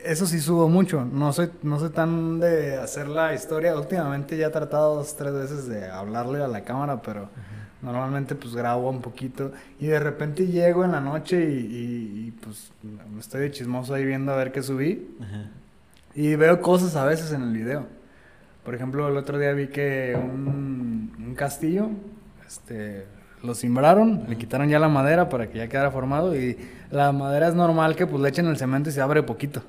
eso 0.05 0.27
sí 0.27 0.41
subo 0.41 0.69
mucho. 0.69 1.05
No 1.05 1.33
soy, 1.33 1.49
no 1.63 1.79
soy 1.79 1.91
tan 1.91 2.41
de 2.41 2.75
hacer 2.75 3.07
la 3.07 3.35
historia. 3.35 3.77
Últimamente 3.77 4.37
ya 4.37 4.49
he 4.49 4.51
tratado 4.51 4.97
dos, 4.97 5.15
tres 5.17 5.33
veces 5.33 5.69
de 5.69 5.89
hablarle 5.89 6.43
a 6.43 6.49
la 6.49 6.65
cámara, 6.65 7.01
pero... 7.01 7.29
Normalmente 7.83 8.37
pues 8.37 8.55
grabo 8.55 8.89
un 8.89 9.01
poquito 9.01 9.51
y 9.81 9.87
de 9.87 9.99
repente 9.99 10.47
llego 10.47 10.85
en 10.85 10.93
la 10.93 11.01
noche 11.01 11.43
y, 11.43 12.33
pues 12.43 12.71
estoy 13.19 13.41
de 13.41 13.51
chismoso 13.51 13.95
ahí 13.95 14.05
viendo 14.05 14.33
a 14.33 14.37
ver 14.37 14.53
qué 14.53 14.63
subí. 14.63 15.09
Y 16.15 16.37
veo 16.37 16.61
cosas 16.61 16.95
a 16.95 17.05
veces 17.05 17.33
en 17.33 17.43
el 17.43 17.53
video. 17.53 17.87
Por 18.65 18.77
ejemplo, 18.77 19.09
el 19.09 19.17
otro 19.17 19.39
día 19.39 19.53
vi 19.53 19.67
que 19.67 20.17
un, 20.17 21.35
castillo, 21.37 21.89
este, 22.47 23.07
lo 23.43 23.55
simbraron, 23.55 24.27
le 24.29 24.37
quitaron 24.37 24.69
ya 24.69 24.79
la 24.79 24.89
madera 24.89 25.29
para 25.29 25.49
que 25.49 25.59
ya 25.59 25.67
quedara 25.67 25.91
formado 25.91 26.37
y 26.37 26.57
la 26.91 27.11
madera 27.11 27.49
es 27.49 27.55
normal 27.55 27.97
que 27.97 28.07
pues 28.07 28.23
le 28.23 28.29
echen 28.29 28.47
el 28.47 28.59
cemento 28.59 28.91
y 28.91 28.93
se 28.93 29.01
abre 29.01 29.25
poquito. 29.25 29.63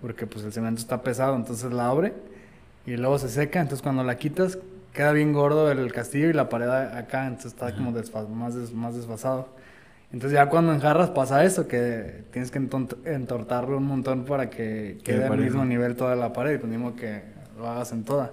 Porque 0.00 0.26
pues 0.26 0.44
el 0.44 0.52
cemento 0.52 0.80
está 0.80 1.02
pesado, 1.02 1.34
entonces 1.34 1.72
la 1.72 1.88
abre 1.88 2.12
y 2.86 2.96
luego 2.96 3.18
se 3.18 3.28
seca, 3.28 3.60
entonces 3.60 3.82
cuando 3.82 4.04
la 4.04 4.16
quitas 4.16 4.58
queda 4.98 5.12
bien 5.12 5.32
gordo 5.32 5.70
el 5.70 5.92
castillo 5.92 6.28
y 6.28 6.32
la 6.32 6.48
pared 6.48 6.68
acá, 6.68 7.28
entonces 7.28 7.52
está 7.52 7.72
como 7.72 7.92
más, 7.92 8.72
más 8.72 8.96
desfasado. 8.96 9.48
Entonces 10.12 10.32
ya 10.36 10.48
cuando 10.48 10.72
enjarras 10.72 11.10
pasa 11.10 11.44
eso, 11.44 11.68
que 11.68 12.24
tienes 12.32 12.50
que 12.50 12.58
entortarlo 12.58 13.76
un 13.76 13.84
montón 13.84 14.24
para 14.24 14.50
que 14.50 14.98
quede 15.04 15.24
al 15.24 15.38
mismo 15.38 15.64
nivel 15.64 15.94
toda 15.94 16.16
la 16.16 16.32
pared, 16.32 16.58
pues 16.58 16.68
mismo 16.68 16.96
que 16.96 17.22
lo 17.56 17.68
hagas 17.68 17.92
en 17.92 18.02
toda. 18.02 18.32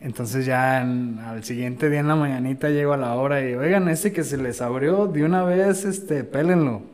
Entonces 0.00 0.46
ya 0.46 0.80
al 0.80 1.44
siguiente 1.44 1.90
día 1.90 2.00
en 2.00 2.08
la 2.08 2.16
mañanita 2.16 2.70
llego 2.70 2.94
a 2.94 2.96
la 2.96 3.14
hora 3.14 3.46
y, 3.46 3.52
oigan, 3.52 3.86
ese 3.90 4.14
que 4.14 4.24
se 4.24 4.38
les 4.38 4.62
abrió, 4.62 5.08
de 5.08 5.24
una 5.24 5.44
vez, 5.44 5.84
este, 5.84 6.24
pélenlo. 6.24 6.84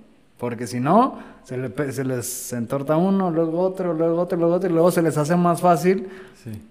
Porque 0.42 0.66
si 0.66 0.80
no, 0.80 1.20
se, 1.44 1.92
se, 1.92 2.02
les 2.02 2.52
entorta 2.52 2.96
uno, 2.96 3.30
luego 3.30 3.60
otro, 3.60 3.94
luego 3.94 4.20
otro, 4.20 4.36
luego 4.36 4.54
otro, 4.54 4.68
y 4.68 4.72
luego 4.72 4.90
se 4.90 5.00
les 5.00 5.16
hace 5.16 5.36
más 5.36 5.60
fácil, 5.60 6.08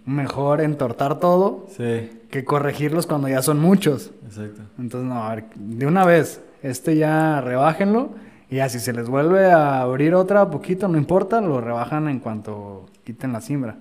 mejor 0.06 0.60
entortar 0.60 1.22
todo, 1.22 1.68
que 1.78 2.44
corregirlos 2.44 3.08
cuando 3.08 3.30
ya 3.30 3.42
son 3.42 3.62
muchos. 3.62 4.12
Exacto. 4.26 4.64
Entonces, 4.78 5.08
no, 5.10 5.24
a 5.24 5.36
ver, 5.36 5.46
de 5.56 5.86
una 5.86 6.04
vez, 6.04 6.42
este 6.62 6.98
ya 6.98 7.40
rebájenlo, 7.40 8.10
y 8.50 8.60
así 8.60 8.78
se 8.78 8.92
les 8.92 9.08
vuelve 9.08 9.50
a 9.50 9.80
abrir 9.80 10.16
otra 10.16 10.50
poquito, 10.50 10.90
no 10.90 10.98
importa, 10.98 11.40
lo 11.40 11.62
rebajan 11.62 12.10
en 12.10 12.20
cuanto 12.20 12.88
quiten 13.06 13.32
la 13.32 13.40
simbra. 13.40 13.78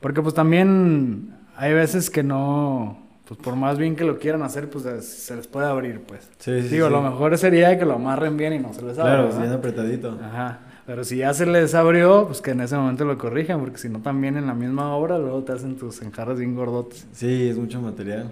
Porque 0.00 0.20
pues 0.20 0.34
también 0.34 1.32
hay 1.56 1.72
veces 1.74 2.10
que 2.10 2.24
no 2.24 3.05
pues 3.26 3.40
por 3.40 3.56
más 3.56 3.76
bien 3.76 3.96
que 3.96 4.04
lo 4.04 4.18
quieran 4.18 4.42
hacer, 4.42 4.70
pues 4.70 4.84
se 5.04 5.36
les 5.36 5.46
puede 5.46 5.66
abrir, 5.66 6.00
pues. 6.00 6.28
Sí, 6.38 6.62
sí, 6.62 6.68
Digo, 6.68 6.88
lo 6.88 7.02
mejor 7.02 7.36
sería 7.36 7.76
que 7.78 7.84
lo 7.84 7.94
amarren 7.94 8.36
bien 8.36 8.52
y 8.52 8.58
no 8.60 8.72
se 8.72 8.82
les 8.82 8.98
abra. 8.98 9.28
Claro, 9.28 9.38
bien 9.40 9.52
apretadito. 9.52 10.18
Ajá. 10.22 10.60
Pero 10.86 11.02
si 11.02 11.16
ya 11.16 11.34
se 11.34 11.46
les 11.46 11.74
abrió, 11.74 12.26
pues 12.26 12.40
que 12.40 12.52
en 12.52 12.60
ese 12.60 12.76
momento 12.76 13.04
lo 13.04 13.18
corrijan, 13.18 13.58
porque 13.58 13.78
si 13.78 13.88
no 13.88 14.00
también 14.00 14.36
en 14.36 14.46
la 14.46 14.54
misma 14.54 14.94
obra 14.94 15.18
luego 15.18 15.42
te 15.42 15.52
hacen 15.52 15.76
tus 15.76 16.00
enjarras 16.02 16.38
bien 16.38 16.54
gordotes. 16.54 17.06
Sí, 17.12 17.48
es 17.48 17.58
mucho 17.58 17.80
material. 17.80 18.30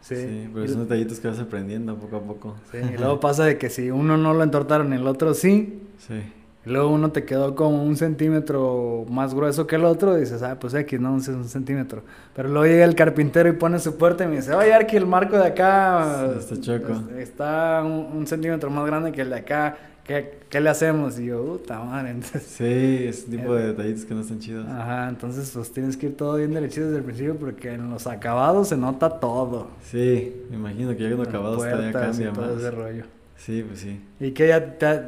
Sí. 0.00 0.16
sí 0.16 0.50
pero 0.52 0.68
son 0.68 0.80
detallitos 0.80 1.20
que 1.20 1.28
vas 1.28 1.38
aprendiendo 1.38 1.96
poco 1.96 2.16
a 2.16 2.20
poco. 2.20 2.56
Sí, 2.72 2.78
y 2.78 2.98
luego 2.98 3.20
pasa 3.20 3.44
de 3.44 3.56
que 3.56 3.70
si 3.70 3.92
uno 3.92 4.16
no 4.16 4.34
lo 4.34 4.42
entortaron 4.42 4.92
y 4.92 4.96
el 4.96 5.06
otro 5.06 5.32
sí. 5.34 5.80
Sí 5.98 6.22
luego 6.66 6.90
uno 6.90 7.12
te 7.12 7.24
quedó 7.24 7.54
como 7.54 7.82
un 7.82 7.96
centímetro 7.96 9.04
más 9.08 9.34
grueso 9.34 9.66
que 9.66 9.76
el 9.76 9.84
otro 9.84 10.16
y 10.16 10.20
dices, 10.20 10.42
ah, 10.42 10.58
pues 10.58 10.74
X, 10.74 11.00
no, 11.00 11.12
un 11.12 11.20
centímetro. 11.20 12.02
Pero 12.34 12.48
luego 12.48 12.66
llega 12.66 12.84
el 12.84 12.94
carpintero 12.94 13.48
y 13.48 13.52
pone 13.52 13.78
su 13.78 13.96
puerta 13.96 14.24
y 14.24 14.28
me 14.28 14.36
dice, 14.36 14.54
oye, 14.54 14.72
Arqui, 14.72 14.96
el 14.96 15.06
marco 15.06 15.36
de 15.36 15.46
acá 15.46 16.32
está, 16.38 16.60
choco. 16.60 17.02
está 17.18 17.82
un, 17.84 18.26
centímetro 18.26 18.70
más 18.70 18.86
grande 18.86 19.12
que 19.12 19.20
el 19.20 19.30
de 19.30 19.36
acá. 19.36 19.76
¿Qué, 20.04 20.38
¿Qué, 20.50 20.60
le 20.60 20.68
hacemos? 20.68 21.18
Y 21.18 21.26
yo, 21.26 21.42
puta 21.42 21.80
madre. 21.80 22.10
Entonces, 22.12 22.42
sí, 22.42 23.06
ese 23.08 23.30
tipo 23.30 23.54
de 23.54 23.68
detallitos 23.68 24.04
que 24.04 24.14
no 24.14 24.20
están 24.20 24.38
chidos. 24.38 24.66
Ajá, 24.68 25.08
entonces 25.08 25.50
pues 25.54 25.72
tienes 25.72 25.96
que 25.96 26.06
ir 26.06 26.16
todo 26.16 26.36
bien 26.36 26.52
derechito 26.52 26.86
desde 26.86 26.98
el 26.98 27.04
principio 27.04 27.36
porque 27.36 27.72
en 27.72 27.88
los 27.88 28.06
acabados 28.06 28.68
se 28.68 28.76
nota 28.76 29.08
todo. 29.08 29.68
Sí, 29.82 30.42
me 30.50 30.56
imagino 30.56 30.94
que 30.94 31.04
ya 31.04 31.08
en 31.08 31.20
acabados 31.22 31.64
ya 31.64 31.90
cambia 31.90 32.32
más. 32.32 32.38
Todo 32.38 32.58
ese 32.58 32.70
rollo. 32.70 33.04
Sí, 33.36 33.64
pues 33.66 33.80
sí. 33.80 34.00
¿Y 34.20 34.32
qué 34.32 34.48
ya 34.48 34.78
te, 34.78 35.00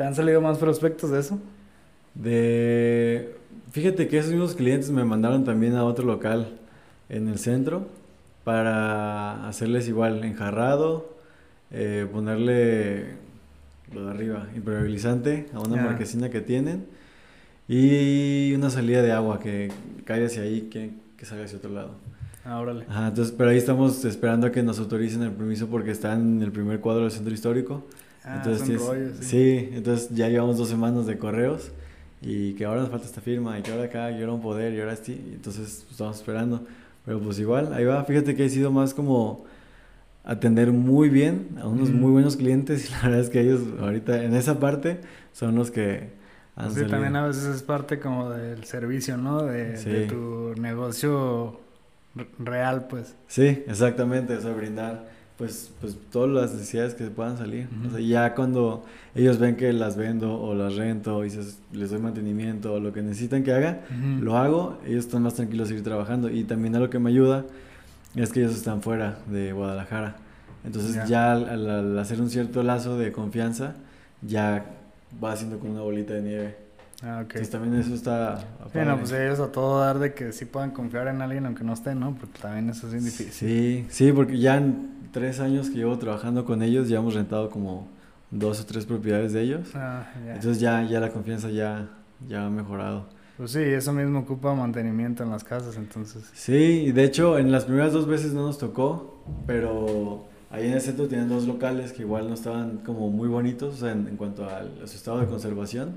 ¿Te 0.00 0.06
han 0.06 0.14
salido 0.14 0.40
más 0.40 0.56
prospectos 0.56 1.10
de 1.10 1.20
eso? 1.20 1.38
De... 2.14 3.34
Fíjate 3.70 4.08
que 4.08 4.16
esos 4.16 4.30
mismos 4.30 4.54
clientes 4.54 4.90
me 4.90 5.04
mandaron 5.04 5.44
también 5.44 5.76
a 5.76 5.84
otro 5.84 6.06
local 6.06 6.58
en 7.10 7.28
el 7.28 7.38
centro 7.38 7.86
para 8.42 9.46
hacerles 9.46 9.88
igual 9.88 10.24
enjarrado, 10.24 11.18
eh, 11.70 12.06
ponerle 12.10 13.16
lo 13.92 14.06
de 14.06 14.10
arriba, 14.10 14.48
impermeabilizante 14.56 15.48
a 15.52 15.60
una 15.60 15.76
marquesina 15.76 16.30
que 16.30 16.40
tienen 16.40 16.86
y 17.68 18.54
una 18.54 18.70
salida 18.70 19.02
de 19.02 19.12
agua 19.12 19.38
que 19.38 19.70
cae 20.06 20.24
hacia 20.24 20.44
ahí, 20.44 20.62
que, 20.70 20.92
que 21.18 21.26
salga 21.26 21.44
hacia 21.44 21.58
otro 21.58 21.72
lado. 21.72 21.90
Ah, 22.46 22.58
órale. 22.58 22.86
Ajá, 22.88 23.08
entonces, 23.08 23.34
pero 23.36 23.50
ahí 23.50 23.58
estamos 23.58 24.02
esperando 24.06 24.46
a 24.46 24.50
que 24.50 24.62
nos 24.62 24.78
autoricen 24.78 25.22
el 25.24 25.32
permiso 25.32 25.66
porque 25.66 25.90
está 25.90 26.14
en 26.14 26.40
el 26.40 26.52
primer 26.52 26.80
cuadro 26.80 27.02
del 27.02 27.10
centro 27.10 27.34
histórico. 27.34 27.84
Ah, 28.24 28.36
entonces, 28.36 28.80
sí. 29.20 29.70
entonces 29.72 30.10
ya 30.10 30.28
llevamos 30.28 30.58
dos 30.58 30.68
semanas 30.68 31.06
de 31.06 31.16
correos 31.18 31.72
y 32.20 32.52
que 32.52 32.66
ahora 32.66 32.82
nos 32.82 32.90
falta 32.90 33.06
esta 33.06 33.20
firma 33.20 33.58
y 33.58 33.62
que 33.62 33.72
ahora 33.72 33.84
acá, 33.84 34.10
y 34.10 34.20
ahora 34.20 34.34
un 34.34 34.42
poder 34.42 34.74
y 34.74 34.80
ahora 34.80 34.94
sí, 34.96 35.32
entonces 35.32 35.80
pues, 35.82 35.92
estamos 35.92 36.16
esperando. 36.16 36.66
Pero 37.06 37.18
pues 37.20 37.38
igual, 37.38 37.72
ahí 37.72 37.84
va, 37.84 38.04
fíjate 38.04 38.34
que 38.34 38.44
he 38.44 38.48
sido 38.50 38.70
más 38.70 38.92
como 38.92 39.46
atender 40.22 40.70
muy 40.70 41.08
bien 41.08 41.58
a 41.62 41.66
unos 41.66 41.90
muy 41.90 42.12
buenos 42.12 42.36
clientes 42.36 42.88
y 42.88 42.92
la 42.92 43.02
verdad 43.02 43.20
es 43.20 43.30
que 43.30 43.40
ellos 43.40 43.62
ahorita 43.80 44.22
en 44.22 44.34
esa 44.34 44.60
parte 44.60 45.00
son 45.32 45.54
los 45.54 45.70
que 45.70 46.20
sí, 46.68 46.84
también 46.86 47.16
a 47.16 47.26
veces 47.26 47.44
es 47.44 47.62
parte 47.62 47.98
como 47.98 48.30
del 48.30 48.64
servicio, 48.64 49.16
¿no? 49.16 49.42
De, 49.44 50.06
tu 50.06 50.54
negocio 50.60 51.60
real, 52.38 52.86
pues. 52.88 53.14
Sí, 53.28 53.62
exactamente, 53.66 54.36
o 54.36 54.40
sea, 54.40 54.52
brindar 54.52 55.08
pues, 55.40 55.72
pues 55.80 55.96
todas 56.12 56.28
las 56.28 56.52
necesidades 56.52 56.94
que 56.94 57.06
puedan 57.06 57.38
salir. 57.38 57.66
O 57.88 57.90
sea, 57.90 58.00
ya 58.00 58.34
cuando 58.34 58.84
ellos 59.14 59.38
ven 59.38 59.56
que 59.56 59.72
las 59.72 59.96
vendo 59.96 60.38
o 60.38 60.54
las 60.54 60.74
rento 60.76 61.24
y 61.24 61.30
les 61.72 61.90
doy 61.90 61.98
mantenimiento 61.98 62.74
o 62.74 62.78
lo 62.78 62.92
que 62.92 63.00
necesitan 63.00 63.42
que 63.42 63.54
haga, 63.54 63.80
lo 64.20 64.36
hago, 64.36 64.78
ellos 64.84 65.06
están 65.06 65.22
más 65.22 65.36
tranquilos 65.36 65.68
de 65.68 65.76
seguir 65.76 65.84
trabajando. 65.84 66.28
Y 66.28 66.44
también 66.44 66.76
a 66.76 66.78
lo 66.78 66.90
que 66.90 66.98
me 66.98 67.08
ayuda 67.08 67.46
es 68.16 68.32
que 68.32 68.40
ellos 68.40 68.54
están 68.54 68.82
fuera 68.82 69.20
de 69.30 69.54
Guadalajara. 69.54 70.16
Entonces 70.62 71.08
ya 71.08 71.32
al, 71.32 71.98
hacer 71.98 72.20
un 72.20 72.28
cierto 72.28 72.62
lazo 72.62 72.98
de 72.98 73.10
confianza, 73.10 73.76
ya 74.20 74.66
va 75.24 75.32
haciendo 75.32 75.58
como 75.58 75.72
una 75.72 75.80
bolita 75.80 76.12
de 76.12 76.20
nieve. 76.20 76.56
Ah, 77.02 77.20
ok. 77.24 77.30
Entonces 77.30 77.50
también 77.50 77.74
eso 77.74 77.94
está... 77.94 78.44
Bueno, 78.74 78.98
pues 78.98 79.12
ellos 79.12 79.40
a 79.40 79.50
todo 79.50 79.80
dar 79.80 79.98
de 79.98 80.12
que 80.12 80.32
sí 80.32 80.44
puedan 80.44 80.70
confiar 80.70 81.08
en 81.08 81.22
alguien 81.22 81.46
aunque 81.46 81.64
no 81.64 81.72
esté, 81.72 81.94
¿no? 81.94 82.14
Porque 82.14 82.38
también 82.40 82.68
eso 82.68 82.86
es 82.86 82.92
bien 82.92 83.04
difícil. 83.04 83.32
Sí, 83.32 83.86
sí, 83.88 84.12
porque 84.12 84.38
ya 84.38 84.62
tres 85.12 85.40
años 85.40 85.70
que 85.70 85.76
llevo 85.76 85.98
trabajando 85.98 86.44
con 86.44 86.62
ellos, 86.62 86.88
ya 86.88 86.98
hemos 86.98 87.14
rentado 87.14 87.50
como 87.50 87.88
dos 88.30 88.60
o 88.60 88.66
tres 88.66 88.84
propiedades 88.84 89.32
de 89.32 89.42
ellos. 89.42 89.68
Ah, 89.74 90.04
Entonces 90.26 90.60
ya, 90.60 90.82
ya 90.82 91.00
la 91.00 91.10
confianza 91.10 91.50
ya, 91.50 91.88
ya 92.28 92.46
ha 92.46 92.50
mejorado. 92.50 93.06
Pues 93.36 93.52
sí, 93.52 93.60
eso 93.60 93.94
mismo 93.94 94.18
ocupa 94.18 94.54
mantenimiento 94.54 95.22
en 95.22 95.30
las 95.30 95.42
casas, 95.42 95.76
entonces. 95.76 96.30
Sí, 96.34 96.84
y 96.86 96.92
de 96.92 97.04
hecho 97.04 97.38
en 97.38 97.50
las 97.50 97.64
primeras 97.64 97.92
dos 97.94 98.06
veces 98.06 98.34
no 98.34 98.46
nos 98.46 98.58
tocó, 98.58 99.24
pero 99.46 100.28
ahí 100.50 100.66
en 100.66 100.72
el 100.72 100.80
centro 100.80 101.06
tienen 101.06 101.28
dos 101.28 101.46
locales 101.46 101.92
que 101.92 102.02
igual 102.02 102.28
no 102.28 102.34
estaban 102.34 102.78
como 102.78 103.08
muy 103.08 103.28
bonitos, 103.28 103.74
o 103.74 103.76
sea, 103.78 103.92
en, 103.92 104.16
cuanto 104.16 104.48
al, 104.48 104.82
a 104.82 104.86
su 104.86 104.96
estado 104.96 105.20
de 105.20 105.26
conservación, 105.26 105.94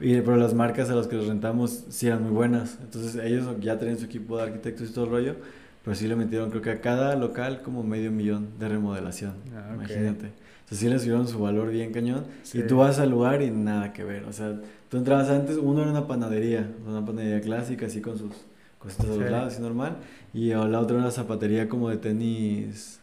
y, 0.00 0.20
pero 0.22 0.36
las 0.36 0.54
marcas 0.54 0.90
a 0.90 0.94
las 0.94 1.06
que 1.06 1.16
los 1.16 1.26
rentamos 1.26 1.84
sí 1.90 2.06
eran 2.06 2.22
muy 2.22 2.32
buenas, 2.32 2.78
entonces 2.82 3.22
ellos 3.22 3.46
ya 3.60 3.78
tenían 3.78 3.98
su 3.98 4.06
equipo 4.06 4.38
de 4.38 4.44
arquitectos 4.44 4.90
y 4.90 4.92
todo 4.92 5.04
el 5.04 5.10
rollo, 5.10 5.36
pero 5.84 5.94
sí 5.94 6.08
le 6.08 6.16
metieron, 6.16 6.50
creo 6.50 6.62
que 6.62 6.70
a 6.70 6.80
cada 6.80 7.16
local, 7.16 7.60
como 7.62 7.82
medio 7.82 8.10
millón 8.10 8.50
de 8.58 8.68
remodelación. 8.68 9.34
Ah, 9.54 9.72
Imagínate. 9.74 10.26
O 10.26 10.68
sea, 10.68 10.78
sí 10.78 10.88
les 10.88 11.02
dieron 11.02 11.26
su 11.26 11.40
valor 11.40 11.70
bien 11.70 11.92
cañón. 11.92 12.24
Y 12.54 12.62
tú 12.62 12.76
vas 12.76 13.00
al 13.00 13.10
lugar 13.10 13.42
y 13.42 13.50
nada 13.50 13.92
que 13.92 14.04
ver. 14.04 14.24
O 14.26 14.32
sea, 14.32 14.60
tú 14.88 14.96
entrabas 14.96 15.28
antes, 15.28 15.56
uno 15.56 15.82
era 15.82 15.90
una 15.90 16.06
panadería, 16.06 16.70
una 16.86 17.04
panadería 17.04 17.40
clásica, 17.40 17.86
así 17.86 18.00
con 18.00 18.16
sus 18.16 18.30
cositas 18.78 19.06
a 19.06 19.16
los 19.16 19.30
lados, 19.30 19.54
así 19.54 19.60
normal. 19.60 19.96
Y 20.32 20.50
la 20.50 20.78
otra 20.78 20.94
era 20.94 21.04
una 21.04 21.10
zapatería 21.10 21.68
como 21.68 21.90
de 21.90 21.96
tenis 21.96 23.01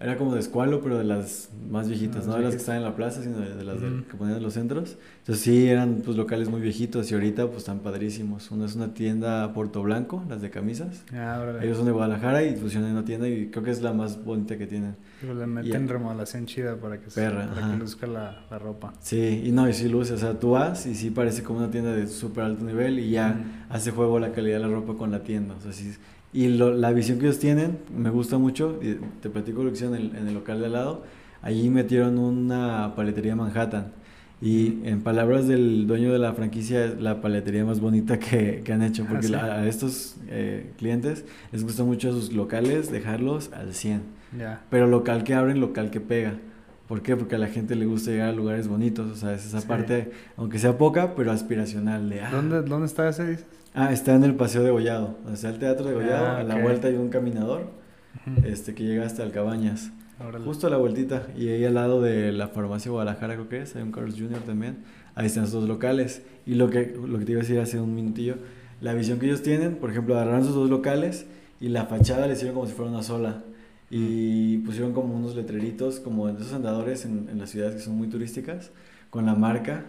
era 0.00 0.16
como 0.16 0.32
de 0.32 0.40
escualo, 0.40 0.80
pero 0.80 0.96
de 0.96 1.04
las 1.04 1.50
más 1.68 1.86
viejitas, 1.86 2.26
no 2.26 2.34
de 2.34 2.42
las 2.42 2.52
que 2.52 2.60
están 2.60 2.76
en 2.76 2.84
la 2.84 2.96
plaza, 2.96 3.22
sino 3.22 3.38
de, 3.38 3.62
las 3.62 3.76
que 3.76 4.16
ponían 4.16 4.38
en 4.38 4.42
los 4.42 4.54
centros. 4.54 4.96
Entonces 5.18 5.44
sí, 5.44 5.68
eran 5.68 6.00
pues 6.02 6.16
locales 6.16 6.48
muy 6.48 6.62
viejitos 6.62 7.10
y 7.10 7.14
ahorita 7.14 7.46
pues 7.48 7.58
están 7.58 7.80
padrísimos. 7.80 8.50
Uno 8.50 8.64
es 8.64 8.74
una 8.74 8.94
tienda 8.94 9.52
Puerto 9.52 9.82
Blanco, 9.82 10.24
las 10.26 10.40
de 10.40 10.48
camisas. 10.48 11.04
Ah, 11.12 11.58
Ellos 11.60 11.76
son 11.76 11.84
de 11.84 11.92
Guadalajara 11.92 12.42
y 12.42 12.56
funcionan 12.56 12.90
en 12.90 12.96
una 12.96 13.04
tienda 13.04 13.28
y 13.28 13.48
creo 13.50 13.62
que 13.62 13.70
es 13.72 13.82
la 13.82 13.92
más 13.92 14.24
bonita 14.24 14.56
que 14.56 14.66
tienen. 14.66 14.96
Pero 15.20 15.34
le 15.34 15.46
meten 15.46 15.86
remodelación 15.86 16.46
chida 16.46 16.76
para 16.76 16.98
que, 16.98 17.10
perra, 17.10 17.52
para 17.52 17.72
que 17.72 17.76
luzca 17.76 18.06
la, 18.06 18.46
la, 18.50 18.58
ropa. 18.58 18.94
Sí, 19.00 19.42
y 19.44 19.52
no, 19.52 19.68
y 19.68 19.74
sí 19.74 19.86
luce, 19.86 20.14
o 20.14 20.18
sea, 20.18 20.32
tú 20.32 20.52
vas 20.52 20.86
y 20.86 20.94
sí 20.94 21.10
parece 21.10 21.42
como 21.42 21.58
una 21.58 21.70
tienda 21.70 21.92
de 21.92 22.06
súper 22.06 22.44
alto 22.44 22.64
nivel 22.64 22.98
y 22.98 23.10
ya 23.10 23.38
hace 23.68 23.90
juego 23.90 24.18
la 24.18 24.32
calidad 24.32 24.56
de 24.60 24.66
la 24.66 24.72
ropa 24.72 24.94
con 24.94 25.10
la 25.10 25.22
tienda. 25.22 25.56
O 25.56 25.60
sea, 25.60 25.74
sí 25.74 25.92
y 26.32 26.48
la 26.48 26.92
visión 26.92 27.18
que 27.18 27.26
ellos 27.26 27.38
tienen 27.38 27.78
me 27.96 28.10
gusta 28.10 28.38
mucho. 28.38 28.78
Y 28.80 28.98
te 29.20 29.30
platico 29.30 29.64
lo 29.64 29.70
que 29.70 29.76
hicieron 29.76 29.96
en 29.96 30.28
el, 30.28 30.34
local 30.34 30.60
de 30.60 30.66
al 30.66 30.72
lado. 30.72 31.02
Allí 31.42 31.68
metieron 31.70 32.18
una 32.18 32.94
paletería 32.94 33.34
Manhattan. 33.34 33.92
Y 34.42 34.78
en 34.84 35.02
palabras 35.02 35.46
del 35.48 35.86
dueño 35.86 36.12
de 36.12 36.18
la 36.18 36.32
franquicia, 36.32 36.84
es 36.84 37.00
la 37.00 37.20
paletería 37.20 37.64
más 37.64 37.80
bonita 37.80 38.18
que, 38.18 38.62
que 38.64 38.72
han 38.72 38.82
hecho. 38.82 39.04
Porque 39.06 39.26
ah, 39.34 39.56
a 39.56 39.66
estos 39.66 40.16
eh, 40.28 40.72
clientes 40.78 41.24
les 41.52 41.62
gusta 41.62 41.84
mucho 41.84 42.12
sus 42.12 42.32
locales 42.32 42.90
dejarlos 42.90 43.50
al 43.52 43.74
100. 43.74 44.02
Pero 44.70 44.86
local 44.86 45.24
que 45.24 45.34
abren, 45.34 45.60
local 45.60 45.90
que 45.90 46.00
pega. 46.00 46.38
¿Por 46.86 47.02
qué? 47.02 47.16
Porque 47.16 47.34
a 47.34 47.38
la 47.38 47.48
gente 47.48 47.74
le 47.74 47.86
gusta 47.86 48.10
llegar 48.10 48.30
a 48.30 48.32
lugares 48.32 48.66
bonitos. 48.66 49.10
O 49.10 49.14
sea, 49.14 49.34
es 49.34 49.44
esa 49.44 49.66
parte, 49.66 50.10
aunque 50.36 50.58
sea 50.58 50.78
poca, 50.78 51.14
pero 51.14 51.32
aspiracional. 51.32 52.08
De, 52.08 52.20
ah. 52.20 52.30
¿Dónde, 52.30 52.62
¿Dónde 52.62 52.86
está 52.86 53.08
ese? 53.08 53.44
Ah, 53.72 53.92
está 53.92 54.14
en 54.14 54.24
el 54.24 54.34
Paseo 54.34 54.64
de 54.64 54.70
Gollado, 54.70 55.16
donde 55.22 55.34
está 55.34 55.48
el 55.48 55.58
Teatro 55.58 55.86
de 55.86 55.94
Gollado. 55.94 56.26
Ah, 56.26 56.38
a 56.40 56.42
la 56.42 56.60
vuelta 56.60 56.88
hay 56.88 56.96
un 56.96 57.08
caminador 57.08 57.70
este, 58.44 58.74
que 58.74 58.84
llega 58.84 59.06
hasta 59.06 59.22
el 59.22 59.30
Cabañas. 59.30 59.92
Justo 60.44 60.66
a 60.66 60.70
la 60.70 60.76
vueltita. 60.76 61.28
Y 61.36 61.48
ahí 61.48 61.64
al 61.64 61.74
lado 61.74 62.02
de 62.02 62.32
la 62.32 62.48
farmacia 62.48 62.90
Guadalajara, 62.90 63.34
creo 63.34 63.48
que 63.48 63.62
es, 63.62 63.76
hay 63.76 63.82
un 63.82 63.92
Carlos 63.92 64.16
Jr. 64.18 64.40
también. 64.40 64.78
Ahí 65.14 65.26
están 65.26 65.44
esos 65.44 65.60
dos 65.60 65.68
locales. 65.68 66.22
Y 66.46 66.54
lo 66.54 66.68
que, 66.68 66.94
lo 67.06 67.18
que 67.18 67.24
te 67.24 67.32
iba 67.32 67.40
a 67.40 67.42
decir 67.42 67.60
hace 67.60 67.80
un 67.80 67.94
minutillo, 67.94 68.36
la 68.80 68.92
visión 68.92 69.18
que 69.18 69.26
ellos 69.26 69.42
tienen, 69.42 69.76
por 69.76 69.90
ejemplo, 69.90 70.14
agarraron 70.16 70.40
esos 70.40 70.54
dos 70.54 70.68
locales 70.68 71.26
y 71.60 71.68
la 71.68 71.86
fachada 71.86 72.26
le 72.26 72.32
hicieron 72.32 72.54
como 72.54 72.66
si 72.66 72.74
fuera 72.74 72.90
una 72.90 73.02
sola. 73.02 73.44
Y 73.88 74.58
pusieron 74.58 74.92
como 74.92 75.14
unos 75.14 75.36
letreritos, 75.36 76.00
como 76.00 76.28
en 76.28 76.36
esos 76.36 76.52
andadores 76.52 77.04
en, 77.04 77.28
en 77.30 77.38
las 77.38 77.50
ciudades 77.50 77.76
que 77.76 77.80
son 77.80 77.96
muy 77.96 78.08
turísticas, 78.08 78.72
con 79.10 79.26
la 79.26 79.34
marca 79.34 79.84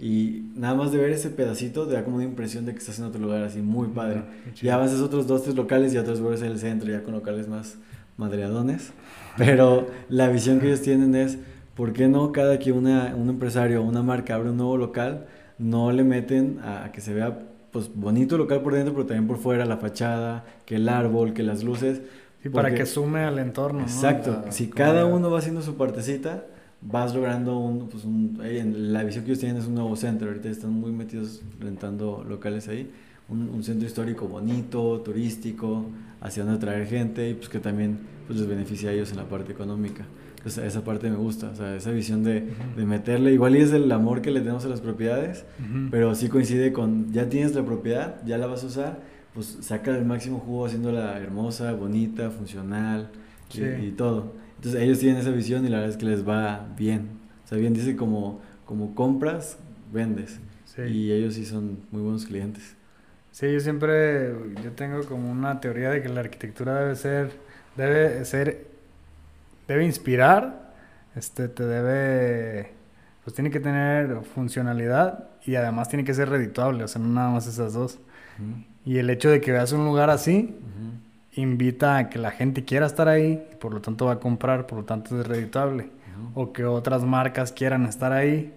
y 0.00 0.50
nada 0.56 0.74
más 0.74 0.92
de 0.92 0.98
ver 0.98 1.10
ese 1.10 1.28
pedacito 1.28 1.86
te 1.86 1.92
da 1.92 2.04
como 2.04 2.16
una 2.16 2.24
impresión 2.24 2.64
de 2.64 2.72
que 2.72 2.78
estás 2.78 2.98
en 2.98 3.04
otro 3.04 3.20
lugar 3.20 3.42
así 3.42 3.60
muy 3.60 3.88
padre. 3.88 4.22
Ya 4.62 4.74
avanzas 4.74 5.00
otros 5.00 5.26
dos, 5.26 5.42
tres 5.42 5.54
locales 5.54 5.92
y 5.92 5.98
otros 5.98 6.20
vuelves 6.20 6.40
en 6.40 6.52
el 6.52 6.58
centro, 6.58 6.90
ya 6.90 7.02
con 7.02 7.12
locales 7.12 7.48
más 7.48 7.76
madreadones. 8.16 8.92
Pero 9.36 9.88
la 10.08 10.28
visión 10.28 10.58
que 10.58 10.68
ellos 10.68 10.80
tienen 10.80 11.14
es, 11.14 11.38
¿por 11.74 11.92
qué 11.92 12.08
no 12.08 12.32
cada 12.32 12.58
que 12.58 12.72
una, 12.72 13.14
un 13.14 13.28
empresario 13.28 13.82
o 13.82 13.84
una 13.84 14.02
marca 14.02 14.36
abre 14.36 14.48
un 14.48 14.56
nuevo 14.56 14.78
local, 14.78 15.26
no 15.58 15.92
le 15.92 16.02
meten 16.02 16.60
a, 16.60 16.90
que 16.92 17.02
se 17.02 17.12
vea 17.12 17.38
pues 17.70 17.90
bonito 17.94 18.36
el 18.36 18.40
local 18.40 18.62
por 18.62 18.72
dentro, 18.72 18.94
pero 18.94 19.06
también 19.06 19.26
por 19.26 19.36
fuera, 19.36 19.66
la 19.66 19.76
fachada, 19.76 20.46
que 20.64 20.76
el 20.76 20.88
árbol, 20.88 21.34
que 21.34 21.42
las 21.42 21.62
luces? 21.62 22.00
Y 22.42 22.48
para 22.48 22.74
que 22.74 22.86
sume 22.86 23.20
al 23.20 23.38
entorno. 23.38 23.82
Exacto. 23.82 24.44
si 24.48 24.68
cada 24.68 25.04
uno 25.04 25.30
va 25.30 25.40
haciendo 25.40 25.60
su 25.60 25.76
partecita, 25.76 26.44
vas 26.82 27.14
logrando 27.14 27.58
un, 27.58 27.88
pues 27.88 28.04
un 28.04 28.38
la 28.92 29.04
visión 29.04 29.24
que 29.24 29.32
ellos 29.32 29.40
tienen 29.40 29.58
es 29.60 29.66
un 29.66 29.74
nuevo 29.74 29.94
centro, 29.96 30.28
ahorita 30.28 30.48
están 30.48 30.72
muy 30.72 30.92
metidos 30.92 31.42
rentando 31.60 32.24
locales 32.28 32.68
ahí, 32.68 32.90
un, 33.28 33.48
un, 33.48 33.62
centro 33.62 33.86
histórico 33.86 34.26
bonito, 34.26 35.00
turístico, 35.00 35.86
hacia 36.20 36.44
donde 36.44 36.56
atraer 36.56 36.86
gente 36.86 37.30
y 37.30 37.34
pues 37.34 37.48
que 37.48 37.58
también 37.58 37.98
pues 38.26 38.38
les 38.38 38.48
beneficia 38.48 38.90
a 38.90 38.92
ellos 38.92 39.10
en 39.10 39.18
la 39.18 39.28
parte 39.28 39.52
económica. 39.52 40.04
Entonces 40.36 40.64
esa 40.64 40.82
parte 40.82 41.10
me 41.10 41.16
gusta, 41.16 41.50
o 41.50 41.54
sea, 41.54 41.76
esa 41.76 41.90
visión 41.90 42.24
de, 42.24 42.48
de 42.74 42.86
meterle, 42.86 43.30
igual 43.32 43.56
y 43.56 43.60
es 43.60 43.72
el 43.72 43.92
amor 43.92 44.22
que 44.22 44.30
le 44.30 44.40
tenemos 44.40 44.64
a 44.64 44.68
las 44.68 44.80
propiedades, 44.80 45.44
pero 45.90 46.14
sí 46.14 46.30
coincide 46.30 46.72
con, 46.72 47.12
ya 47.12 47.28
tienes 47.28 47.54
la 47.54 47.62
propiedad, 47.62 48.24
ya 48.24 48.38
la 48.38 48.46
vas 48.46 48.64
a 48.64 48.68
usar, 48.68 49.00
pues 49.34 49.58
saca 49.60 49.94
el 49.94 50.06
máximo 50.06 50.38
jugo 50.38 50.64
haciéndola 50.64 51.18
hermosa, 51.18 51.74
bonita, 51.74 52.30
funcional 52.30 53.10
y 53.54 53.90
todo. 53.90 54.32
Entonces 54.60 54.82
ellos 54.82 54.98
tienen 54.98 55.18
esa 55.22 55.30
visión 55.30 55.64
y 55.64 55.70
la 55.70 55.78
verdad 55.78 55.92
es 55.92 55.96
que 55.96 56.04
les 56.04 56.28
va 56.28 56.66
bien. 56.76 57.08
O 57.46 57.48
sea, 57.48 57.56
bien 57.56 57.72
dice 57.72 57.96
como, 57.96 58.42
como 58.66 58.94
compras, 58.94 59.56
vendes. 59.90 60.38
Y 60.76 61.10
ellos 61.12 61.32
sí 61.32 61.46
son 61.46 61.78
muy 61.90 62.02
buenos 62.02 62.26
clientes. 62.26 62.76
Sí, 63.32 63.50
yo 63.50 63.58
siempre, 63.60 64.34
yo 64.62 64.72
tengo 64.72 65.02
como 65.04 65.30
una 65.30 65.62
teoría 65.62 65.88
de 65.88 66.02
que 66.02 66.10
la 66.10 66.20
arquitectura 66.20 66.78
debe 66.78 66.94
ser, 66.94 67.30
debe 67.74 68.22
ser, 68.26 68.66
debe 69.66 69.86
inspirar, 69.86 70.74
este, 71.16 71.48
te 71.48 71.64
debe, 71.64 72.72
pues 73.24 73.34
tiene 73.34 73.50
que 73.50 73.60
tener 73.60 74.24
funcionalidad 74.34 75.24
y 75.46 75.54
además 75.54 75.88
tiene 75.88 76.04
que 76.04 76.12
ser 76.12 76.28
redituable, 76.28 76.84
o 76.84 76.88
sea, 76.88 77.00
no 77.00 77.08
nada 77.08 77.30
más 77.30 77.46
esas 77.46 77.72
dos. 77.72 77.98
Y 78.84 78.98
el 78.98 79.08
hecho 79.08 79.30
de 79.30 79.40
que 79.40 79.52
veas 79.52 79.72
un 79.72 79.86
lugar 79.86 80.10
así, 80.10 80.54
invita 81.34 81.96
a 81.96 82.08
que 82.08 82.18
la 82.18 82.30
gente 82.30 82.64
quiera 82.64 82.86
estar 82.86 83.08
ahí, 83.08 83.42
y 83.52 83.56
por 83.56 83.72
lo 83.72 83.80
tanto 83.80 84.06
va 84.06 84.14
a 84.14 84.20
comprar, 84.20 84.66
por 84.66 84.78
lo 84.78 84.84
tanto 84.84 85.20
es 85.20 85.26
redituable. 85.26 85.90
O 86.34 86.52
que 86.52 86.64
otras 86.64 87.02
marcas 87.04 87.50
quieran 87.52 87.86
estar 87.86 88.12
ahí. 88.12 88.52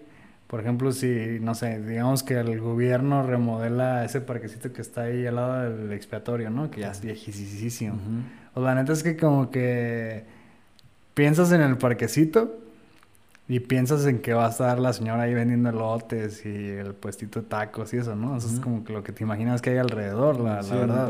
Por 0.47 0.59
ejemplo, 0.59 0.91
si, 0.91 1.39
no 1.39 1.55
sé, 1.55 1.81
digamos 1.81 2.21
que 2.21 2.35
el 2.35 2.59
gobierno 2.59 3.25
remodela 3.25 4.03
ese 4.05 4.21
parquecito 4.21 4.73
que 4.73 4.81
está 4.81 5.03
ahí 5.03 5.25
al 5.25 5.35
lado 5.35 5.77
del 5.77 5.91
expiatorio, 5.93 6.49
¿no? 6.49 6.69
Que 6.69 6.81
ya 6.81 6.91
es 6.91 7.01
viejísimo. 7.01 7.97
O 8.53 8.61
la 8.61 8.75
neta 8.75 8.93
es 8.93 9.01
que 9.01 9.17
como 9.17 9.49
que 9.49 10.25
piensas 11.13 11.51
en 11.53 11.61
el 11.61 11.77
parquecito 11.77 12.62
y 13.47 13.59
piensas 13.59 14.05
en 14.05 14.19
que 14.19 14.33
va 14.33 14.47
a 14.47 14.49
estar 14.49 14.79
la 14.79 14.93
señora 14.93 15.23
ahí 15.23 15.33
vendiendo 15.33 15.71
lotes 15.71 16.45
y 16.45 16.69
el 16.69 16.93
puestito 16.93 17.41
de 17.41 17.47
tacos 17.47 17.93
y 17.93 17.97
eso, 17.97 18.15
¿no? 18.15 18.37
Eso 18.37 18.47
es 18.47 18.59
como 18.59 18.83
que 18.83 18.93
lo 18.93 19.03
que 19.03 19.11
te 19.11 19.23
imaginas 19.23 19.61
que 19.61 19.71
hay 19.71 19.77
alrededor, 19.77 20.39
la, 20.39 20.61
la 20.61 20.75
verdad. 20.75 21.09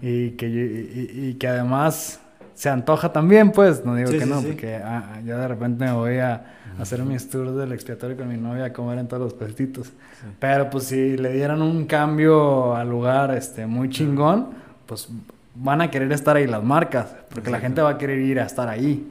Y 0.00 0.30
que, 0.32 0.46
y, 0.48 1.34
que 1.34 1.48
además 1.48 2.20
se 2.54 2.68
antoja 2.68 3.12
también, 3.12 3.50
pues, 3.50 3.84
no 3.84 3.96
digo 3.96 4.10
que 4.10 4.26
no, 4.26 4.40
porque 4.42 4.76
ah, 4.76 5.20
ya 5.24 5.36
de 5.38 5.48
repente 5.48 5.84
me 5.84 5.92
voy 5.92 6.18
a 6.18 6.54
hacer 6.78 7.02
mis 7.02 7.28
tours 7.28 7.56
del 7.56 7.72
expiatorio 7.72 8.16
con 8.16 8.28
mi 8.28 8.36
novia 8.36 8.66
a 8.66 8.72
comer 8.72 8.98
en 8.98 9.08
todos 9.08 9.22
los 9.22 9.34
puestitos. 9.34 9.92
Pero 10.38 10.70
pues 10.70 10.84
si 10.84 11.16
le 11.16 11.32
dieran 11.32 11.62
un 11.62 11.84
cambio 11.86 12.76
al 12.76 12.88
lugar 12.88 13.34
este, 13.34 13.66
muy 13.66 13.90
chingón, 13.90 14.50
pues 14.86 15.08
van 15.56 15.80
a 15.80 15.90
querer 15.90 16.12
estar 16.12 16.36
ahí 16.36 16.46
las 16.46 16.62
marcas, 16.62 17.08
porque 17.28 17.50
la 17.50 17.58
gente 17.58 17.82
va 17.82 17.90
a 17.90 17.98
querer 17.98 18.20
ir 18.20 18.38
a 18.38 18.44
estar 18.44 18.68
ahí. 18.68 19.04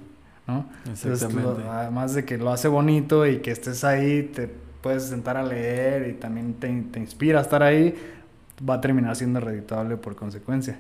¿No? 0.47 0.65
Exactamente. 0.89 1.63
además 1.69 2.13
de 2.13 2.25
que 2.25 2.38
lo 2.38 2.51
hace 2.51 2.67
bonito 2.67 3.25
y 3.25 3.39
que 3.39 3.51
estés 3.51 3.84
ahí, 3.84 4.23
te 4.23 4.49
puedes 4.81 5.03
sentar 5.03 5.38
a 5.38 5.43
leer 5.43 6.08
y 6.10 6.13
también 6.13 6.53
te, 6.55 6.67
te 6.91 6.99
inspira 6.99 7.39
a 7.39 7.41
estar 7.41 7.63
ahí, 7.63 7.95
va 8.67 8.75
a 8.75 8.81
terminar 8.81 9.15
siendo 9.15 9.39
reditable 9.39 9.97
por 9.97 10.15
consecuencia. 10.15 10.79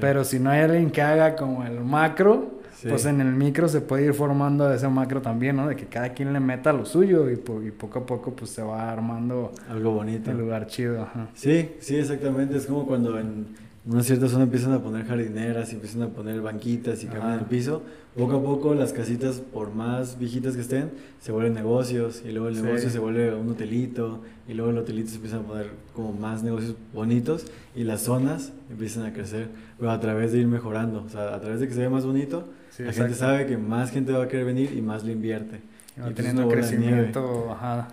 Pero 0.00 0.24
si 0.24 0.38
no 0.38 0.50
hay 0.50 0.60
alguien 0.60 0.90
que 0.90 1.02
haga 1.02 1.36
como 1.36 1.64
el 1.64 1.80
macro, 1.80 2.60
pues 2.82 3.06
en 3.06 3.20
el 3.20 3.32
micro 3.32 3.68
se 3.68 3.80
puede 3.80 4.06
ir 4.06 4.14
formando 4.14 4.72
ese 4.72 4.88
macro 4.88 5.22
también, 5.22 5.56
¿no? 5.56 5.68
De 5.68 5.76
que 5.76 5.86
cada 5.86 6.10
quien 6.10 6.32
le 6.32 6.40
meta 6.40 6.72
lo 6.72 6.84
suyo 6.84 7.30
y, 7.30 7.36
poco 7.36 8.00
a 8.00 8.06
poco 8.06 8.32
pues 8.32 8.50
se 8.50 8.62
va 8.62 8.90
armando 8.90 9.52
algo 9.70 9.92
bonito. 9.92 10.30
Un 10.30 10.38
lugar 10.38 10.66
chido. 10.66 11.08
Sí, 11.34 11.76
sí, 11.80 11.96
exactamente. 11.96 12.56
Es 12.56 12.66
como 12.66 12.86
cuando 12.86 13.18
en 13.18 13.46
una 13.86 14.02
cierta 14.02 14.28
zona 14.28 14.44
empiezan 14.44 14.72
a 14.72 14.82
poner 14.82 15.06
jardineras 15.06 15.70
y 15.72 15.74
empiezan 15.74 16.02
a 16.02 16.08
poner 16.08 16.40
banquitas 16.40 17.02
y 17.04 17.06
caminan 17.06 17.40
el 17.40 17.44
piso. 17.44 17.82
Poco 18.16 18.36
a 18.36 18.42
poco 18.42 18.74
las 18.74 18.92
casitas, 18.92 19.40
por 19.40 19.74
más 19.74 20.18
viejitas 20.18 20.54
que 20.54 20.62
estén, 20.62 20.90
se 21.20 21.32
vuelven 21.32 21.52
negocios 21.52 22.22
y 22.24 22.32
luego 22.32 22.48
el 22.48 22.62
negocio 22.62 22.88
se 22.88 22.98
vuelve 22.98 23.34
un 23.34 23.50
hotelito 23.50 24.22
y 24.48 24.54
luego 24.54 24.70
el 24.70 24.78
hotelito 24.78 25.10
se 25.10 25.16
empiezan 25.16 25.40
a 25.40 25.42
poner 25.42 25.70
como 25.92 26.12
más 26.12 26.42
negocios 26.42 26.76
bonitos 26.94 27.44
y 27.74 27.84
las 27.84 28.02
zonas 28.02 28.52
empiezan 28.70 29.04
a 29.04 29.12
crecer, 29.12 29.48
pero 29.78 29.90
a 29.90 30.00
través 30.00 30.32
de 30.32 30.38
ir 30.38 30.46
mejorando, 30.46 31.02
o 31.04 31.08
sea, 31.08 31.34
a 31.34 31.40
través 31.40 31.60
de 31.60 31.68
que 31.68 31.74
se 31.74 31.80
ve 31.80 31.88
más 31.88 32.06
bonito 32.06 32.48
la 32.78 32.92
gente 32.92 33.14
sabe 33.14 33.46
que 33.46 33.56
más 33.56 33.90
gente 33.90 34.12
va 34.12 34.24
a 34.24 34.28
querer 34.28 34.46
venir 34.46 34.72
y 34.76 34.82
más 34.82 35.04
le 35.04 35.12
invierte. 35.12 35.60
y 35.96 36.00
pues 36.00 36.14
teniendo 36.14 36.48
crecimiento, 36.48 37.52
ajá. 37.52 37.88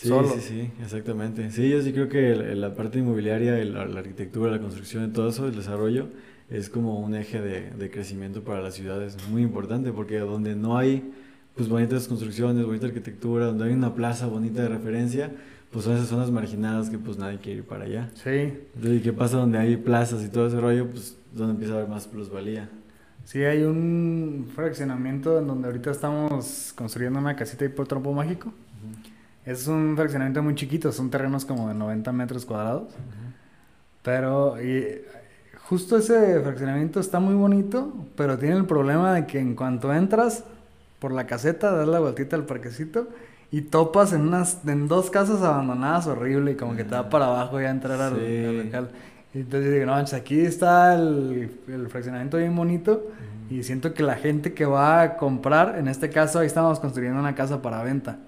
Sí, 0.00 0.10
sí, 0.34 0.40
sí, 0.40 0.70
exactamente. 0.80 1.50
Sí, 1.50 1.68
yo 1.68 1.82
sí 1.82 1.92
creo 1.92 2.08
que 2.08 2.34
la 2.54 2.74
parte 2.74 3.00
inmobiliaria, 3.00 3.56
la, 3.64 3.82
arquitectura, 3.82 4.52
la 4.52 4.60
construcción, 4.60 5.06
y 5.06 5.12
todo 5.12 5.28
eso, 5.28 5.46
el 5.46 5.56
desarrollo, 5.56 6.06
es 6.48 6.70
como 6.70 7.00
un 7.00 7.16
eje 7.16 7.40
de, 7.40 7.70
de, 7.72 7.90
crecimiento 7.90 8.44
para 8.44 8.62
las 8.62 8.74
ciudades 8.74 9.16
muy 9.28 9.42
importante, 9.42 9.92
porque 9.92 10.18
donde 10.20 10.54
no 10.54 10.78
hay 10.78 11.12
pues 11.56 11.68
bonitas 11.68 12.06
construcciones, 12.06 12.64
bonita 12.64 12.86
arquitectura, 12.86 13.46
donde 13.46 13.64
hay 13.64 13.72
una 13.72 13.92
plaza 13.92 14.28
bonita 14.28 14.62
de 14.62 14.68
referencia, 14.68 15.32
pues 15.72 15.84
son 15.84 15.96
esas 15.96 16.06
zonas 16.06 16.30
marginadas 16.30 16.88
que 16.88 16.98
pues 16.98 17.18
nadie 17.18 17.38
quiere 17.38 17.58
ir 17.58 17.64
para 17.64 17.84
allá. 17.84 18.10
Sí. 18.14 18.54
Entonces, 18.76 19.00
¿y 19.00 19.02
qué 19.02 19.12
pasa 19.12 19.38
donde 19.38 19.58
hay 19.58 19.76
plazas 19.76 20.24
y 20.24 20.28
todo 20.28 20.46
ese 20.46 20.60
rollo? 20.60 20.88
Pues 20.88 21.18
donde 21.34 21.54
empieza 21.54 21.74
a 21.74 21.78
haber 21.78 21.88
más 21.88 22.06
plusvalía. 22.06 22.70
Sí, 23.24 23.42
hay 23.42 23.64
un 23.64 24.48
fraccionamiento 24.54 25.38
en 25.40 25.48
donde 25.48 25.66
ahorita 25.66 25.90
estamos 25.90 26.72
construyendo 26.76 27.18
una 27.18 27.34
casita 27.34 27.64
y 27.64 27.68
por 27.68 27.88
trompo 27.88 28.12
mágico. 28.12 28.52
Es 29.48 29.66
un 29.66 29.96
fraccionamiento 29.96 30.42
muy 30.42 30.54
chiquito, 30.54 30.92
son 30.92 31.08
terrenos 31.08 31.46
como 31.46 31.68
de 31.68 31.74
90 31.74 32.12
metros 32.12 32.44
cuadrados. 32.44 32.92
Pero 34.02 34.62
y, 34.62 35.00
justo 35.64 35.96
ese 35.96 36.38
fraccionamiento 36.40 37.00
está 37.00 37.18
muy 37.18 37.32
bonito, 37.32 37.94
pero 38.14 38.36
tiene 38.36 38.56
el 38.56 38.66
problema 38.66 39.14
de 39.14 39.24
que 39.24 39.38
en 39.38 39.54
cuanto 39.54 39.90
entras 39.94 40.44
por 40.98 41.12
la 41.12 41.26
caseta, 41.26 41.72
das 41.72 41.88
la 41.88 41.98
vueltita 41.98 42.36
al 42.36 42.44
parquecito 42.44 43.08
y 43.50 43.62
topas 43.62 44.12
en 44.12 44.20
unas 44.20 44.58
en 44.66 44.86
dos 44.86 45.08
casas 45.08 45.40
abandonadas 45.40 46.06
horrible 46.08 46.52
y 46.52 46.54
como 46.54 46.76
que 46.76 46.84
te 46.84 46.90
da 46.90 47.08
para 47.08 47.28
abajo 47.28 47.58
ya 47.58 47.70
entrar 47.70 47.98
al, 48.02 48.16
al 48.16 48.64
local. 48.66 48.90
Entonces 49.32 49.72
digo, 49.72 49.86
no, 49.86 49.94
aquí 49.94 50.40
está 50.40 50.94
el, 50.94 51.58
el 51.68 51.88
fraccionamiento 51.88 52.36
bien 52.36 52.54
bonito 52.54 53.02
y 53.48 53.62
siento 53.62 53.94
que 53.94 54.02
la 54.02 54.16
gente 54.16 54.52
que 54.52 54.66
va 54.66 55.00
a 55.00 55.16
comprar, 55.16 55.78
en 55.78 55.88
este 55.88 56.10
caso 56.10 56.38
ahí 56.38 56.46
estamos 56.46 56.78
construyendo 56.80 57.18
una 57.18 57.34
casa 57.34 57.62
para 57.62 57.82
venta. 57.82 58.18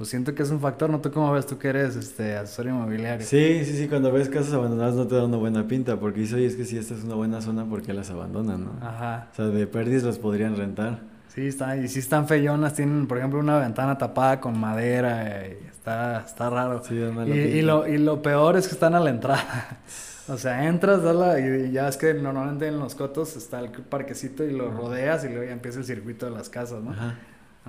Pues 0.00 0.08
siento 0.08 0.34
que 0.34 0.42
es 0.42 0.50
un 0.50 0.60
factor, 0.60 0.88
¿no? 0.88 0.98
¿Tú 1.02 1.12
cómo 1.12 1.30
ves? 1.30 1.44
Tú 1.44 1.58
que 1.58 1.68
eres 1.68 1.94
este, 1.94 2.34
asesor 2.34 2.68
inmobiliario. 2.68 3.26
Sí, 3.26 3.66
sí, 3.66 3.76
sí, 3.76 3.86
cuando 3.86 4.10
ves 4.10 4.30
casas 4.30 4.54
abandonadas 4.54 4.94
no 4.94 5.06
te 5.06 5.14
da 5.14 5.26
una 5.26 5.36
buena 5.36 5.68
pinta, 5.68 6.00
porque 6.00 6.20
dices, 6.20 6.36
oye, 6.36 6.46
es 6.46 6.56
que 6.56 6.64
si 6.64 6.78
esta 6.78 6.94
es 6.94 7.04
una 7.04 7.16
buena 7.16 7.42
zona, 7.42 7.66
¿por 7.66 7.82
qué 7.82 7.92
las 7.92 8.08
abandonan, 8.08 8.64
no? 8.64 8.72
Ajá. 8.80 9.28
O 9.30 9.36
sea, 9.36 9.44
de 9.48 9.66
pérdidas 9.66 10.04
las 10.04 10.18
podrían 10.18 10.56
rentar. 10.56 11.00
Sí, 11.28 11.48
está, 11.48 11.76
y 11.76 11.86
sí 11.86 11.98
están 11.98 12.26
feyonas, 12.26 12.72
tienen, 12.72 13.06
por 13.06 13.18
ejemplo, 13.18 13.40
una 13.40 13.58
ventana 13.58 13.98
tapada 13.98 14.40
con 14.40 14.58
madera, 14.58 15.46
y 15.46 15.68
está, 15.68 16.24
está 16.24 16.48
raro. 16.48 16.82
Sí, 16.82 16.94
y, 16.94 17.30
y, 17.30 17.60
lo, 17.60 17.86
y 17.86 17.98
lo 17.98 18.22
peor 18.22 18.56
es 18.56 18.68
que 18.68 18.72
están 18.72 18.94
a 18.94 19.00
la 19.00 19.10
entrada. 19.10 19.80
O 20.28 20.38
sea, 20.38 20.68
entras, 20.68 21.02
das 21.02 21.40
y 21.40 21.72
ya 21.72 21.88
es 21.88 21.96
que 21.96 22.14
normalmente 22.14 22.68
en 22.68 22.78
los 22.78 22.94
cotos 22.94 23.36
está 23.36 23.58
el 23.58 23.70
parquecito 23.70 24.44
y 24.44 24.52
lo 24.52 24.70
rodeas 24.70 25.24
y 25.24 25.28
luego 25.28 25.42
ya 25.42 25.50
empieza 25.50 25.80
el 25.80 25.84
circuito 25.84 26.24
de 26.24 26.30
las 26.30 26.48
casas, 26.48 26.80
¿no? 26.84 26.92
Ajá. 26.92 27.16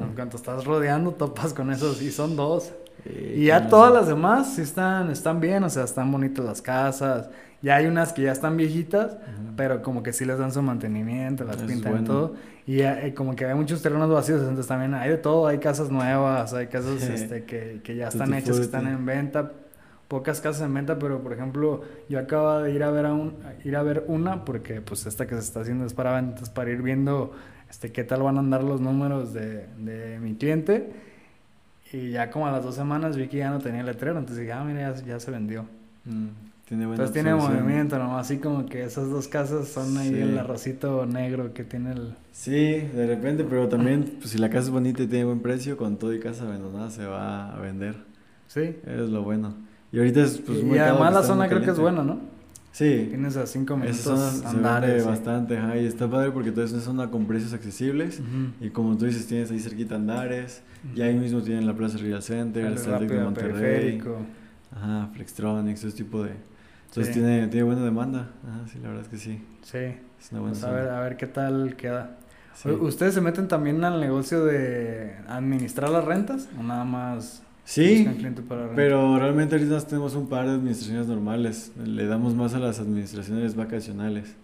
En 0.06 0.16
cuanto 0.16 0.38
estás 0.38 0.66
rodeando, 0.66 1.12
topas 1.12 1.54
con 1.54 1.72
esos 1.72 2.02
y 2.02 2.12
son 2.12 2.36
dos. 2.36 2.72
y 3.06 3.46
ya 3.46 3.68
todas 3.68 3.92
las 3.92 4.08
demás 4.08 4.56
sí 4.56 4.62
están, 4.62 5.10
están 5.12 5.40
bien, 5.40 5.64
o 5.64 5.70
sea, 5.70 5.84
están 5.84 6.12
bonitas 6.12 6.46
las 6.46 6.62
casas. 6.62 7.30
Ya 7.62 7.76
hay 7.76 7.86
unas 7.86 8.12
que 8.12 8.24
ya 8.24 8.32
están 8.32 8.58
viejitas, 8.58 9.18
pero 9.56 9.84
como 9.84 10.02
que 10.02 10.14
sí 10.14 10.26
les 10.26 10.40
dan 10.40 10.52
su 10.52 10.62
mantenimiento, 10.64 11.44
las 11.44 11.58
pintan 11.58 12.02
y 12.02 12.04
todo. 12.04 12.34
Y 12.66 12.82
eh, 12.82 13.14
como 13.16 13.36
que 13.36 13.46
hay 13.46 13.54
muchos 13.56 13.82
terrenos 13.82 14.10
vacíos, 14.10 14.40
entonces 14.42 14.68
también 14.68 14.94
hay 14.94 15.10
de 15.10 15.18
todo, 15.18 15.48
hay 15.48 15.60
casas 15.60 15.90
nuevas, 15.92 16.54
hay 16.54 16.68
casas 16.68 17.02
este, 17.04 17.44
que, 17.46 17.82
que 17.84 17.96
ya 17.96 18.08
están 18.08 18.34
hechas, 18.34 18.58
que 18.58 18.64
están 18.64 18.88
en 18.88 19.06
venta, 19.06 19.52
pocas 20.08 20.42
casas 20.42 20.64
en 20.64 20.74
venta, 20.74 20.98
pero 21.00 21.22
por 21.22 21.34
ejemplo, 21.34 21.82
yo 22.10 22.20
acabo 22.20 22.60
de 22.60 22.72
ir 22.72 22.84
a 22.84 22.92
ver 22.92 23.06
a 23.06 23.14
un, 23.14 23.38
ir 23.64 23.76
a 23.76 23.84
ver 23.84 24.06
una 24.08 24.44
porque 24.44 24.82
pues 24.82 25.06
esta 25.06 25.28
que 25.28 25.36
se 25.36 25.42
está 25.42 25.62
haciendo 25.62 25.86
es 25.86 25.94
para 25.94 26.14
ventas, 26.14 26.50
para 26.50 26.70
ir 26.72 26.82
viendo 26.82 27.32
este 27.71 27.91
qué 27.91 28.03
tal 28.03 28.21
van 28.21 28.36
a 28.36 28.41
andar 28.41 28.63
los 28.63 28.81
números 28.81 29.34
de, 29.34 29.65
de 29.77 30.19
mi 30.19 30.36
cliente. 30.36 30.91
Y 31.93 32.12
ya 32.12 32.29
como 32.29 32.47
a 32.47 32.51
las 32.51 32.63
dos 32.63 32.75
semanas 32.75 33.17
vi 33.17 33.27
que 33.27 33.38
ya 33.38 33.49
no 33.49 33.60
tenía 33.60 33.84
letrero, 33.84 34.19
entonces 34.19 34.39
dije, 34.39 34.53
ah, 34.53 34.63
mira, 34.63 34.93
ya, 35.03 35.19
se 35.19 35.31
vendió. 35.31 35.65
Mm, 36.05 36.27
tiene 36.67 36.84
entonces 36.84 37.12
tiene 37.12 37.34
movimiento, 37.34 37.97
¿no? 37.97 38.17
Así 38.17 38.38
como 38.38 38.65
que 38.65 38.84
esas 38.84 39.10
dos 39.10 39.27
casas 39.27 39.67
son 39.67 39.97
ahí 39.97 40.13
el 40.13 40.38
arrocito 40.38 41.05
negro 41.05 41.53
que 41.53 41.63
tiene 41.63 41.91
el... 41.91 42.13
Sí, 42.31 42.81
de 42.93 43.07
repente, 43.07 43.45
pero 43.49 43.67
también, 43.67 44.17
pues 44.19 44.31
si 44.31 44.38
la 44.38 44.49
casa 44.49 44.65
es 44.65 44.69
bonita 44.69 45.03
y 45.03 45.07
tiene 45.07 45.25
buen 45.25 45.41
precio, 45.41 45.75
con 45.75 45.97
todo 45.97 46.13
y 46.13 46.19
casa 46.19 46.43
abandonada 46.43 46.89
se 46.89 47.05
va 47.05 47.53
a 47.53 47.60
vender. 47.60 47.95
Sí. 48.47 48.75
Es 48.86 49.10
lo 49.10 49.23
bueno. 49.23 49.53
Y 49.91 49.97
ahorita 49.97 50.23
es 50.23 50.38
pues 50.38 50.63
muy 50.63 50.77
Y 50.77 50.79
además 50.79 51.13
la 51.13 51.23
zona 51.23 51.47
creo 51.49 51.62
que 51.62 51.71
es 51.71 51.79
buena, 51.79 52.03
¿no? 52.03 52.19
Sí. 52.71 53.07
Tienes 53.10 53.36
a 53.36 53.45
cinco 53.45 53.75
minutos 53.75 54.43
andares. 54.45 55.05
bastante, 55.05 55.57
ajá, 55.57 55.77
y 55.77 55.86
está 55.86 56.10
padre 56.10 56.31
porque 56.31 56.51
todo 56.51 56.63
es 56.63 56.71
una 56.71 56.81
zona 56.81 57.12
con 57.12 57.25
precios 57.25 57.53
accesibles 57.53 58.21
y 58.60 58.69
como 58.69 58.97
tú 58.97 59.05
dices, 59.05 59.27
tienes 59.27 59.51
ahí 59.51 59.60
cerquita 59.60 59.95
Andares, 59.95 60.63
y 60.95 61.01
ahí 61.01 61.15
mismo 61.15 61.41
tienen 61.41 61.67
la 61.67 61.73
Plaza 61.73 61.97
Real 61.97 62.23
Center, 62.23 62.65
el, 62.65 62.77
el 62.77 63.07
de 63.07 63.19
Monterrey. 63.19 64.01
Ajá, 64.73 65.10
Flextronics, 65.13 65.84
ese 65.84 65.97
tipo 65.97 66.23
de... 66.23 66.31
Entonces 66.88 67.13
tiene, 67.13 67.47
tiene 67.47 67.63
buena 67.63 67.84
demanda, 67.84 68.31
ajá, 68.47 68.67
sí, 68.71 68.79
la 68.81 68.89
verdad 68.89 69.03
es 69.03 69.10
que 69.10 69.17
sí. 69.17 69.43
Sí. 69.63 69.77
Es 69.77 70.31
una 70.31 70.41
buena 70.41 70.53
pues 70.53 70.63
a 70.63 70.71
ver, 70.71 70.89
a 70.89 71.01
ver 71.01 71.17
qué 71.17 71.27
tal 71.27 71.75
queda. 71.75 72.17
¿Ustedes 72.81 73.13
se 73.13 73.21
meten 73.21 73.47
también 73.47 73.84
al 73.84 73.99
negocio 73.99 74.45
de 74.45 75.15
administrar 75.27 75.89
las 75.89 76.05
rentas 76.05 76.47
o 76.60 76.63
nada 76.63 76.84
más 76.84 77.43
Sí, 77.63 78.08
pero 78.76 79.17
realmente 79.17 79.56
ahorita 79.56 79.80
tenemos 79.82 80.15
un 80.15 80.28
par 80.28 80.45
de 80.45 80.54
administraciones 80.54 81.08
normales. 81.08 81.71
Le 81.84 82.06
damos 82.06 82.36
más 82.36 82.54
a 82.54 82.60
las 82.60 82.80
administraciones 82.80 83.56
vacacionales. 83.56 84.36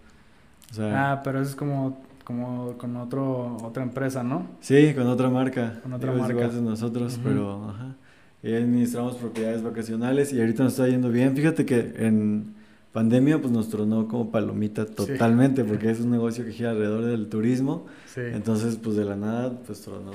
ah, 0.78 1.20
pero 1.24 1.40
eso 1.40 1.50
es 1.50 1.56
como, 1.56 2.00
como 2.24 2.78
con 2.78 2.96
otro, 2.96 3.56
otra 3.62 3.82
empresa, 3.82 4.22
¿no? 4.22 4.46
Sí, 4.60 4.94
con 4.94 5.06
otra 5.08 5.28
marca. 5.28 5.80
Con 5.82 5.92
otra 5.92 6.12
marca. 6.12 6.48
nosotros, 6.48 7.18
pero 7.22 7.70
ajá. 7.70 7.96
Y 8.42 8.54
administramos 8.54 9.16
propiedades 9.16 9.62
vacacionales 9.62 10.32
y 10.32 10.40
ahorita 10.40 10.62
nos 10.62 10.72
está 10.74 10.86
yendo 10.86 11.10
bien. 11.10 11.34
Fíjate 11.34 11.66
que 11.66 11.94
en 11.98 12.54
pandemia 12.92 13.40
pues 13.40 13.52
nos 13.52 13.68
tronó 13.68 14.06
como 14.06 14.30
palomita 14.30 14.86
totalmente 14.86 15.64
porque 15.64 15.90
es 15.90 16.00
un 16.00 16.10
negocio 16.10 16.44
que 16.44 16.52
gira 16.52 16.70
alrededor 16.70 17.04
del 17.04 17.28
turismo. 17.28 17.86
Sí. 18.06 18.20
Entonces 18.32 18.76
pues 18.76 18.96
de 18.96 19.04
la 19.04 19.16
nada 19.16 19.58
pues 19.66 19.80
tronó. 19.80 20.12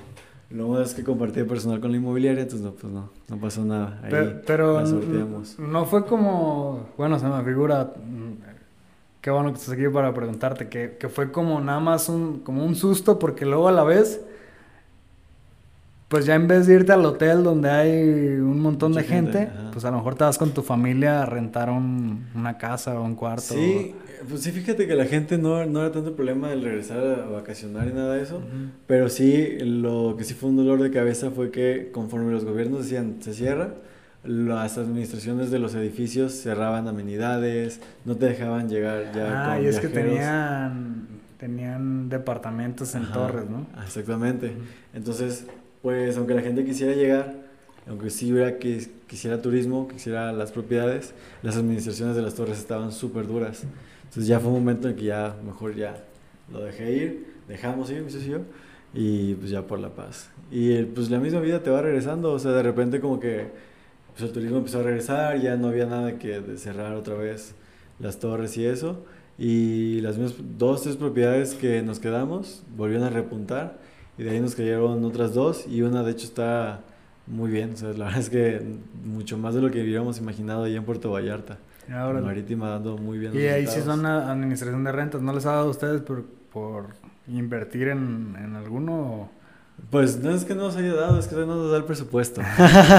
Lo 0.53 0.79
es 0.79 0.93
que 0.93 1.03
compartí 1.03 1.41
personal 1.43 1.79
con 1.79 1.91
la 1.91 1.97
inmobiliaria, 1.97 2.43
entonces 2.43 2.63
no, 2.63 2.73
pues 2.73 2.93
no, 2.93 3.09
no 3.27 3.37
pasó 3.37 3.65
nada. 3.65 3.99
Ahí 4.03 4.41
pero, 4.45 4.83
no 5.57 5.85
fue 5.85 6.05
como, 6.05 6.89
bueno, 6.95 7.17
se 7.17 7.25
me 7.25 7.43
figura, 7.43 7.85
mm, 7.85 8.33
qué 9.19 9.31
bueno 9.31 9.51
que 9.51 9.57
estás 9.57 9.73
aquí 9.73 9.87
para 9.91 10.13
preguntarte, 10.13 10.69
que, 10.69 10.97
que 10.99 11.09
fue 11.09 11.31
como 11.31 11.59
nada 11.59 11.79
más 11.79 12.07
un, 12.07 12.41
como 12.41 12.63
un 12.63 12.75
susto 12.75 13.17
porque 13.17 13.47
luego 13.47 13.67
a 13.67 13.71
la 13.71 13.83
vez 13.83 14.21
pues 16.13 16.27
ya 16.27 16.35
en 16.35 16.47
vez 16.47 16.67
de 16.67 16.75
irte 16.75 16.91
al 16.91 17.03
hotel 17.03 17.43
donde 17.43 17.71
hay 17.71 18.37
un 18.37 18.59
montón 18.59 18.93
de 18.93 19.03
gente, 19.03 19.49
pues 19.71 19.83
a 19.83 19.89
lo 19.89 19.97
mejor 19.97 20.13
te 20.13 20.23
vas 20.23 20.37
con 20.37 20.51
tu 20.51 20.61
familia 20.61 21.23
a 21.23 21.25
rentar 21.25 21.71
un, 21.71 22.27
una 22.35 22.59
casa 22.59 22.99
o 22.99 23.03
un 23.03 23.15
cuarto. 23.15 23.55
Sí, 23.55 23.95
pues 24.29 24.41
sí, 24.41 24.51
fíjate 24.51 24.85
que 24.85 24.93
la 24.93 25.05
gente 25.05 25.39
no, 25.39 25.65
no 25.65 25.79
era 25.79 25.91
tanto 25.91 26.15
problema 26.15 26.53
el 26.53 26.61
regresar 26.61 26.99
a 26.99 27.25
vacacionar 27.31 27.87
y 27.87 27.93
nada 27.93 28.13
de 28.13 28.21
eso, 28.21 28.43
pero 28.85 29.09
sí, 29.09 29.57
lo 29.59 30.13
que 30.15 30.23
sí 30.23 30.35
fue 30.35 30.51
un 30.51 30.57
dolor 30.57 30.83
de 30.83 30.91
cabeza 30.91 31.31
fue 31.31 31.49
que 31.49 31.89
conforme 31.91 32.31
los 32.31 32.45
gobiernos 32.45 32.83
decían, 32.83 33.15
se 33.21 33.33
cierra, 33.33 33.73
las 34.23 34.77
administraciones 34.77 35.49
de 35.49 35.57
los 35.57 35.73
edificios 35.73 36.33
cerraban 36.33 36.87
amenidades, 36.87 37.81
no 38.05 38.17
te 38.17 38.27
dejaban 38.27 38.69
llegar 38.69 39.11
ya. 39.15 39.53
Ah, 39.53 39.59
y 39.59 39.65
es 39.65 39.79
que 39.79 39.87
tenían, 39.87 41.07
tenían 41.39 42.07
departamentos 42.09 42.93
en 42.93 43.11
torres, 43.11 43.49
¿no? 43.49 43.65
Exactamente. 43.83 44.53
Entonces 44.93 45.47
pues 45.83 46.17
aunque 46.17 46.33
la 46.33 46.41
gente 46.41 46.63
quisiera 46.63 46.93
llegar, 46.93 47.35
aunque 47.87 48.09
sí 48.09 48.31
hubiera 48.31 48.57
que 48.57 48.87
quisiera 49.05 49.41
turismo, 49.41 49.87
quisiera 49.89 50.31
las 50.31 50.51
propiedades, 50.51 51.13
las 51.43 51.57
administraciones 51.57 52.15
de 52.15 52.21
las 52.21 52.33
torres 52.33 52.57
estaban 52.57 52.93
súper 52.93 53.27
duras. 53.27 53.65
Entonces 54.05 54.25
ya 54.25 54.39
fue 54.39 54.49
un 54.49 54.59
momento 54.59 54.87
en 54.87 54.95
que 54.95 55.03
ya 55.03 55.35
mejor 55.45 55.75
ya 55.75 56.01
lo 56.51 56.63
dejé 56.63 56.93
ir, 56.93 57.27
dejamos 57.49 57.91
ir, 57.91 58.01
mi 58.01 58.09
socio, 58.09 58.43
y 58.93 59.35
pues 59.35 59.51
ya 59.51 59.67
por 59.67 59.79
la 59.79 59.89
paz. 59.89 60.29
Y 60.49 60.83
pues 60.83 61.09
la 61.09 61.19
misma 61.19 61.41
vida 61.41 61.61
te 61.61 61.69
va 61.69 61.81
regresando, 61.81 62.31
o 62.31 62.39
sea, 62.39 62.51
de 62.51 62.63
repente 62.63 63.01
como 63.01 63.19
que 63.19 63.47
pues 64.13 64.23
el 64.23 64.31
turismo 64.31 64.57
empezó 64.59 64.79
a 64.79 64.83
regresar, 64.83 65.41
ya 65.41 65.57
no 65.57 65.67
había 65.67 65.85
nada 65.85 66.17
que 66.17 66.41
cerrar 66.55 66.95
otra 66.95 67.15
vez 67.15 67.55
las 67.99 68.19
torres 68.19 68.55
y 68.57 68.65
eso. 68.65 69.03
Y 69.37 69.99
las 69.99 70.17
mismas 70.17 70.39
dos, 70.57 70.83
tres 70.83 70.95
propiedades 70.95 71.55
que 71.55 71.81
nos 71.81 71.99
quedamos 71.99 72.63
volvieron 72.77 73.05
a 73.05 73.09
repuntar 73.09 73.82
y 74.17 74.23
de 74.23 74.29
ahí 74.29 74.39
nos 74.39 74.55
cayeron 74.55 75.03
otras 75.03 75.33
dos 75.33 75.65
y 75.67 75.81
una 75.81 76.03
de 76.03 76.11
hecho 76.11 76.25
está 76.25 76.81
muy 77.27 77.51
bien. 77.51 77.73
O 77.73 77.77
sea, 77.77 77.89
la 77.89 78.05
verdad 78.05 78.19
es 78.19 78.29
que 78.29 78.61
mucho 79.03 79.37
más 79.37 79.55
de 79.55 79.61
lo 79.61 79.71
que 79.71 79.81
hubiéramos 79.81 80.17
imaginado 80.19 80.63
allá 80.63 80.77
en 80.77 80.85
Puerto 80.85 81.11
Vallarta. 81.11 81.57
Ahora, 81.91 82.21
Marítima 82.21 82.69
dando 82.69 82.97
muy 82.97 83.17
bien. 83.19 83.35
Y 83.35 83.45
ahí 83.47 83.67
sí 83.67 83.79
una 83.85 84.31
administración 84.31 84.83
de 84.83 84.91
rentas. 84.91 85.21
¿No 85.21 85.33
les 85.33 85.45
ha 85.45 85.51
dado 85.51 85.67
a 85.67 85.69
ustedes 85.69 86.01
por, 86.01 86.23
por 86.51 86.87
invertir 87.27 87.89
en, 87.89 88.35
en 88.41 88.55
alguno? 88.55 89.29
Pues 89.89 90.17
no 90.17 90.31
es 90.31 90.45
que 90.45 90.55
no 90.55 90.63
nos 90.63 90.77
haya 90.77 90.93
dado, 90.93 91.19
es 91.19 91.27
que 91.27 91.35
no 91.35 91.45
nos 91.45 91.71
da 91.71 91.77
el 91.77 91.83
presupuesto. 91.83 92.41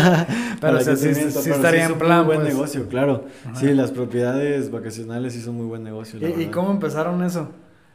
pero 0.61 0.81
sí, 0.81 1.14
sí, 1.14 1.50
estaría 1.50 1.87
en 1.87 1.98
plan. 1.98 2.18
muy 2.18 2.27
buen 2.27 2.40
pues. 2.40 2.55
negocio, 2.55 2.88
claro. 2.88 3.24
Sí, 3.55 3.72
las 3.72 3.90
propiedades 3.90 4.70
vacacionales 4.70 5.33
sí 5.33 5.40
son 5.40 5.55
muy 5.55 5.66
buen 5.66 5.83
negocio. 5.83 6.20
¿Y, 6.20 6.42
¿Y, 6.42 6.46
cómo 6.46 6.70
empezaron 6.70 7.22
eso? 7.24 7.48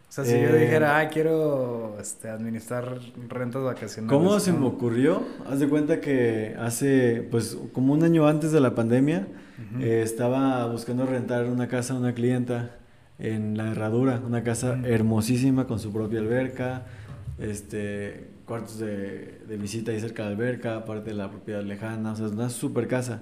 O 0.09 0.11
sea, 0.11 0.25
si 0.25 0.31
yo 0.31 0.49
eh, 0.49 0.61
dijera, 0.61 0.97
ah, 0.97 1.07
quiero 1.07 1.95
este, 2.01 2.29
administrar 2.29 2.99
rentas 3.27 3.61
vacacionales. 3.61 4.17
¿Cómo 4.17 4.39
se 4.39 4.51
me 4.51 4.65
ocurrió? 4.65 5.21
Haz 5.47 5.59
de 5.59 5.69
cuenta 5.69 6.01
que 6.01 6.55
hace, 6.59 7.27
pues, 7.29 7.55
como 7.73 7.93
un 7.93 8.03
año 8.03 8.27
antes 8.27 8.51
de 8.51 8.59
la 8.59 8.73
pandemia, 8.73 9.27
eh, 9.79 10.01
estaba 10.03 10.65
buscando 10.65 11.05
rentar 11.05 11.45
una 11.45 11.67
casa 11.67 11.93
a 11.93 11.97
una 11.97 12.15
clienta 12.15 12.71
en 13.19 13.55
La 13.55 13.71
Herradura, 13.71 14.19
una 14.25 14.43
casa 14.43 14.79
hermosísima 14.83 15.67
con 15.67 15.77
su 15.79 15.93
propia 15.93 16.21
alberca, 16.21 16.87
este, 17.37 18.29
cuartos 18.45 18.79
de, 18.79 19.41
de, 19.47 19.57
visita 19.57 19.91
ahí 19.91 19.99
cerca 19.99 20.23
de 20.23 20.29
la 20.29 20.35
alberca, 20.35 20.77
aparte 20.77 21.11
de 21.11 21.17
la 21.17 21.29
propiedad 21.29 21.61
lejana, 21.61 22.13
o 22.13 22.15
sea, 22.15 22.25
es 22.25 22.31
una 22.31 22.49
super 22.49 22.87
casa. 22.87 23.21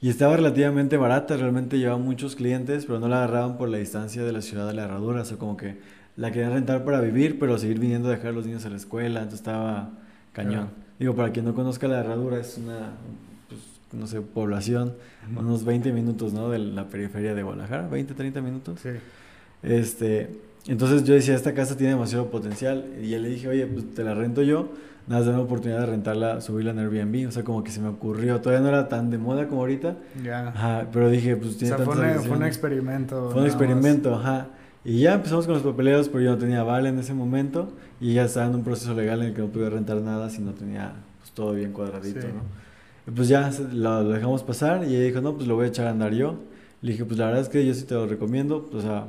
Y 0.00 0.08
estaba 0.08 0.34
relativamente 0.34 0.96
barata, 0.96 1.36
realmente 1.36 1.78
llevaba 1.78 1.98
muchos 1.98 2.36
clientes, 2.36 2.86
pero 2.86 2.98
no 2.98 3.08
la 3.08 3.18
agarraban 3.18 3.58
por 3.58 3.68
la 3.68 3.78
distancia 3.78 4.24
de 4.24 4.32
la 4.32 4.40
ciudad 4.40 4.66
de 4.66 4.72
La 4.72 4.84
Herradura, 4.84 5.22
o 5.22 5.24
sea, 5.24 5.36
como 5.36 5.56
que 5.56 5.76
la 6.16 6.30
querían 6.30 6.52
rentar 6.52 6.84
para 6.84 7.00
vivir, 7.00 7.38
pero 7.38 7.58
seguir 7.58 7.78
viniendo 7.78 8.08
a 8.08 8.12
dejar 8.12 8.28
a 8.28 8.32
los 8.32 8.46
niños 8.46 8.64
a 8.66 8.70
la 8.70 8.76
escuela, 8.76 9.20
entonces 9.20 9.40
estaba 9.40 9.90
cañón. 10.32 10.68
Digo, 10.98 11.14
para 11.14 11.32
quien 11.32 11.44
no 11.44 11.54
conozca 11.54 11.88
La 11.88 12.00
Herradura, 12.00 12.38
es 12.38 12.58
una 12.58 12.92
no 13.92 14.06
sé, 14.06 14.20
población, 14.20 14.94
unos 15.36 15.64
20 15.64 15.92
minutos, 15.92 16.32
¿no? 16.32 16.48
De 16.48 16.58
la 16.58 16.88
periferia 16.88 17.34
de 17.34 17.42
Guadalajara, 17.42 17.88
20, 17.88 18.14
30 18.14 18.40
minutos. 18.40 18.80
Sí. 18.82 18.90
Este, 19.62 20.30
entonces 20.66 21.04
yo 21.04 21.14
decía, 21.14 21.34
esta 21.34 21.54
casa 21.54 21.76
tiene 21.76 21.92
demasiado 21.92 22.30
potencial. 22.30 22.86
Y 23.02 23.10
ya 23.10 23.18
le 23.18 23.28
dije, 23.28 23.48
oye, 23.48 23.66
pues 23.66 23.94
te 23.94 24.04
la 24.04 24.14
rento 24.14 24.42
yo. 24.42 24.70
Nada, 25.08 25.24
de 25.24 25.32
la 25.32 25.40
oportunidad 25.40 25.80
de 25.80 25.86
rentarla, 25.86 26.40
subirla 26.40 26.70
en 26.70 26.78
Airbnb. 26.78 27.28
O 27.28 27.32
sea, 27.32 27.42
como 27.42 27.64
que 27.64 27.70
se 27.70 27.80
me 27.80 27.88
ocurrió. 27.88 28.40
Todavía 28.40 28.62
no 28.62 28.68
era 28.68 28.88
tan 28.88 29.10
de 29.10 29.18
moda 29.18 29.48
como 29.48 29.62
ahorita. 29.62 29.96
Ya. 30.22 30.48
Ajá, 30.48 30.86
pero 30.92 31.10
dije, 31.10 31.36
pues 31.36 31.58
tiene 31.58 31.74
o 31.74 31.76
sea, 31.78 31.86
fue, 31.86 32.14
fue 32.20 32.36
un 32.36 32.44
experimento. 32.44 33.30
Fue 33.30 33.40
un 33.40 33.46
experimento, 33.46 34.14
ajá. 34.14 34.48
Y 34.84 35.00
ya 35.00 35.14
empezamos 35.14 35.46
con 35.46 35.54
los 35.54 35.62
papeleos, 35.62 36.08
pero 36.08 36.24
yo 36.24 36.30
no 36.30 36.38
tenía 36.38 36.62
vale 36.62 36.88
en 36.88 36.98
ese 36.98 37.14
momento. 37.14 37.72
Y 38.00 38.14
ya 38.14 38.24
estaba 38.24 38.46
en 38.46 38.54
un 38.56 38.64
proceso 38.64 38.94
legal 38.94 39.22
en 39.22 39.28
el 39.28 39.34
que 39.34 39.42
no 39.42 39.48
pude 39.48 39.70
rentar 39.70 39.98
nada 39.98 40.28
si 40.28 40.40
no 40.42 40.52
tenía 40.52 40.94
pues, 41.20 41.32
todo 41.32 41.52
bien 41.52 41.72
cuadradito, 41.72 42.26
¿no? 42.28 42.62
pues 43.14 43.28
ya 43.28 43.50
lo, 43.72 44.08
dejamos 44.08 44.44
pasar 44.44 44.84
y 44.84 44.94
ella 44.94 45.04
dijo, 45.04 45.20
no, 45.20 45.34
pues 45.34 45.48
lo 45.48 45.56
voy 45.56 45.66
a 45.66 45.68
echar 45.68 45.86
a 45.86 45.90
andar 45.90 46.14
yo. 46.14 46.38
Le 46.82 46.92
dije, 46.92 47.04
pues 47.04 47.18
la 47.18 47.26
verdad 47.26 47.42
es 47.42 47.48
que 47.48 47.64
yo 47.64 47.74
sí 47.74 47.84
te 47.84 47.94
lo 47.94 48.06
recomiendo, 48.06 48.68
pues, 48.70 48.84
o 48.84 48.86
sea, 48.86 49.08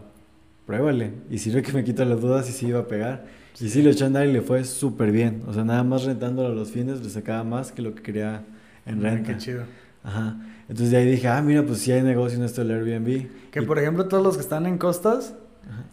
pruébale. 0.65 1.12
Y 1.29 1.39
sirve 1.39 1.62
que 1.62 1.73
me 1.73 1.83
quita 1.83 2.05
las 2.05 2.21
dudas 2.21 2.49
y 2.49 2.53
sí 2.53 2.67
iba 2.67 2.79
a 2.79 2.88
pegar. 2.88 3.25
Y 3.59 3.69
sí 3.69 3.81
lo 3.81 3.89
echó 3.89 4.05
a 4.05 4.07
andar 4.07 4.27
y 4.27 4.33
le 4.33 4.41
fue 4.41 4.63
súper 4.63 5.12
bien. 5.12 5.43
O 5.47 5.53
sea, 5.53 5.63
nada 5.63 5.83
más 5.83 6.03
rentándolo 6.03 6.49
a 6.49 6.55
los 6.55 6.71
fines 6.71 7.01
le 7.01 7.09
sacaba 7.09 7.43
más 7.43 7.71
que 7.71 7.81
lo 7.81 7.93
que 7.93 8.01
quería 8.01 8.43
en 8.86 9.01
renta. 9.01 9.33
Qué 9.33 9.38
chido. 9.38 9.63
Ajá. 10.03 10.38
Entonces 10.63 10.91
de 10.91 10.97
ahí 10.97 11.05
dije, 11.05 11.27
ah, 11.27 11.41
mira, 11.41 11.63
pues 11.63 11.79
sí 11.79 11.91
hay 11.91 12.01
negocio 12.01 12.38
en 12.38 12.45
esto 12.45 12.63
del 12.63 12.71
Airbnb. 12.71 13.27
Que 13.51 13.62
por 13.62 13.77
ejemplo 13.79 14.07
todos 14.07 14.23
los 14.23 14.36
que 14.36 14.41
están 14.41 14.65
en 14.65 14.77
costas, 14.77 15.36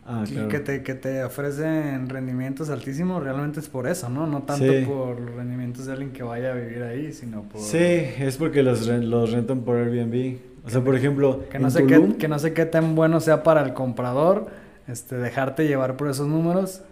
Ah, 0.05 0.25
que, 0.27 0.59
te, 0.59 0.83
que 0.83 0.95
te 0.95 1.23
ofrecen 1.23 2.09
rendimientos 2.09 2.69
altísimos, 2.71 3.23
realmente 3.23 3.61
es 3.61 3.69
por 3.69 3.87
eso, 3.87 4.09
¿no? 4.09 4.27
No 4.27 4.43
tanto 4.43 4.73
por 4.87 5.21
los 5.21 5.35
rendimientos 5.37 5.87
de 5.87 5.93
alguien 5.93 6.11
que 6.11 6.25
vaya 6.25 6.51
a 6.51 6.55
vivir 6.55 6.83
ahí, 6.83 7.13
sino 7.13 7.43
por... 7.43 7.61
Sí, 7.61 7.79
es 7.79 8.37
porque 8.37 8.63
los, 8.63 8.87
los 8.87 9.31
rentan 9.31 9.61
por 9.61 9.77
Airbnb. 9.77 10.39
O 10.65 10.71
sea, 10.71 10.81
por 10.81 10.97
ejemplo... 10.97 11.45
Que 11.51 11.59
no, 11.61 11.71
sé 11.71 11.87
qué, 11.87 12.17
que 12.19 12.27
no 12.27 12.39
sé 12.39 12.53
qué 12.53 12.67
tan 12.67 12.97
bueno 12.97 13.21
sea 13.21 13.45
para 13.45 13.63
el 13.63 13.73
comprador 13.73 14.49
este, 14.89 15.17
dejarte 15.17 15.69
llevar 15.69 15.97
por 15.97 16.09
esos 16.09 16.27
números. 16.27 16.83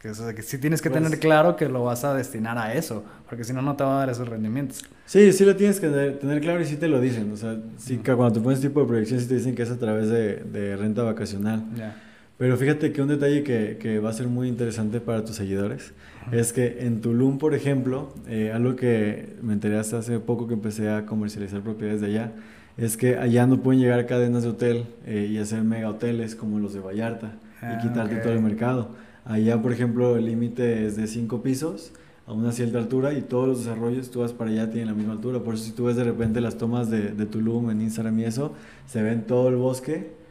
Que, 0.00 0.10
o 0.10 0.34
que 0.34 0.42
sí 0.42 0.58
tienes 0.58 0.82
que 0.82 0.90
tener 0.90 1.08
pues 1.08 1.20
claro 1.20 1.56
que 1.56 1.68
lo 1.68 1.84
vas 1.84 2.04
a 2.04 2.12
destinar 2.12 2.58
a 2.58 2.74
eso, 2.74 3.04
porque 3.26 3.42
si 3.42 3.54
no, 3.54 3.62
no 3.62 3.74
te 3.74 3.84
va 3.84 3.96
a 3.96 3.98
dar 4.00 4.10
esos 4.10 4.28
rendimientos. 4.28 4.84
Sí, 5.06 5.32
sí 5.32 5.46
lo 5.46 5.56
tienes 5.56 5.80
que 5.80 5.88
tener, 5.88 6.40
claro 6.42 6.60
y 6.60 6.66
sí 6.66 6.76
te 6.76 6.88
lo 6.88 7.00
dicen. 7.00 7.32
O 7.32 7.36
sea, 7.36 7.56
sí, 7.78 7.98
cuando 8.04 8.32
te 8.32 8.40
pones 8.40 8.60
tipo 8.60 8.80
de 8.80 8.86
proyección, 8.86 9.20
sí 9.20 9.26
te 9.28 9.36
dicen 9.36 9.54
que 9.54 9.62
es 9.62 9.70
a 9.70 9.78
través 9.78 10.10
de, 10.10 10.36
de 10.36 10.76
renta 10.76 11.02
vacacional. 11.04 11.64
Ya. 11.74 11.96
Pero 12.44 12.58
fíjate 12.58 12.92
que 12.92 13.00
un 13.00 13.08
detalle 13.08 13.42
que, 13.42 13.78
que, 13.80 14.00
va 14.00 14.10
a 14.10 14.12
ser 14.12 14.26
muy 14.26 14.48
interesante 14.48 15.00
para 15.00 15.24
tus 15.24 15.36
seguidores 15.36 15.94
es 16.30 16.52
que 16.52 16.80
en 16.80 17.00
Tulum, 17.00 17.38
por 17.38 17.54
ejemplo, 17.54 18.12
eh, 18.28 18.52
algo 18.52 18.76
que 18.76 19.34
me 19.40 19.54
enteré 19.54 19.78
hasta 19.78 19.96
hace 19.96 20.20
poco 20.20 20.46
que 20.46 20.52
empecé 20.52 20.90
a 20.90 21.06
comercializar 21.06 21.62
propiedades 21.62 22.02
de 22.02 22.08
allá, 22.08 22.32
es 22.76 22.98
que 22.98 23.16
allá 23.16 23.46
no 23.46 23.62
pueden 23.62 23.80
llegar 23.80 24.04
cadenas 24.04 24.42
de 24.42 24.50
hotel 24.50 24.84
eh, 25.06 25.26
y 25.32 25.38
hacer 25.38 25.62
mega 25.62 25.88
hoteles 25.88 26.34
como 26.34 26.58
los 26.58 26.74
de 26.74 26.80
Vallarta 26.80 27.38
y 27.62 27.64
ah, 27.64 27.78
quitarte 27.80 28.16
todo 28.16 28.34
el 28.34 28.42
mercado. 28.42 28.90
Allá, 29.24 29.62
por 29.62 29.72
ejemplo, 29.72 30.14
el 30.18 30.26
límite 30.26 30.84
es 30.84 30.98
de 30.98 31.06
5 31.06 31.42
pisos 31.42 31.92
a 32.26 32.34
una 32.34 32.52
cierta 32.52 32.76
altura 32.76 33.14
y 33.14 33.22
todos 33.22 33.48
los 33.48 33.64
desarrollos, 33.64 34.10
tú 34.10 34.20
vas 34.20 34.34
para 34.34 34.50
allá, 34.50 34.68
tienen 34.68 34.88
la 34.88 34.94
misma 34.94 35.14
altura. 35.14 35.38
Por 35.38 35.54
eso 35.54 35.64
si 35.64 35.72
tú 35.72 35.84
ves 35.84 35.96
de 35.96 36.04
repente 36.04 36.42
las 36.42 36.58
tomas 36.58 36.90
de, 36.90 37.12
de 37.12 37.24
Tulum 37.24 37.70
en 37.70 37.80
Instagram 37.80 38.18
y 38.18 38.24
eso, 38.24 38.52
se 38.84 39.02
ven 39.02 39.22
todo 39.26 39.48
el 39.48 39.56
bosque 39.56 40.23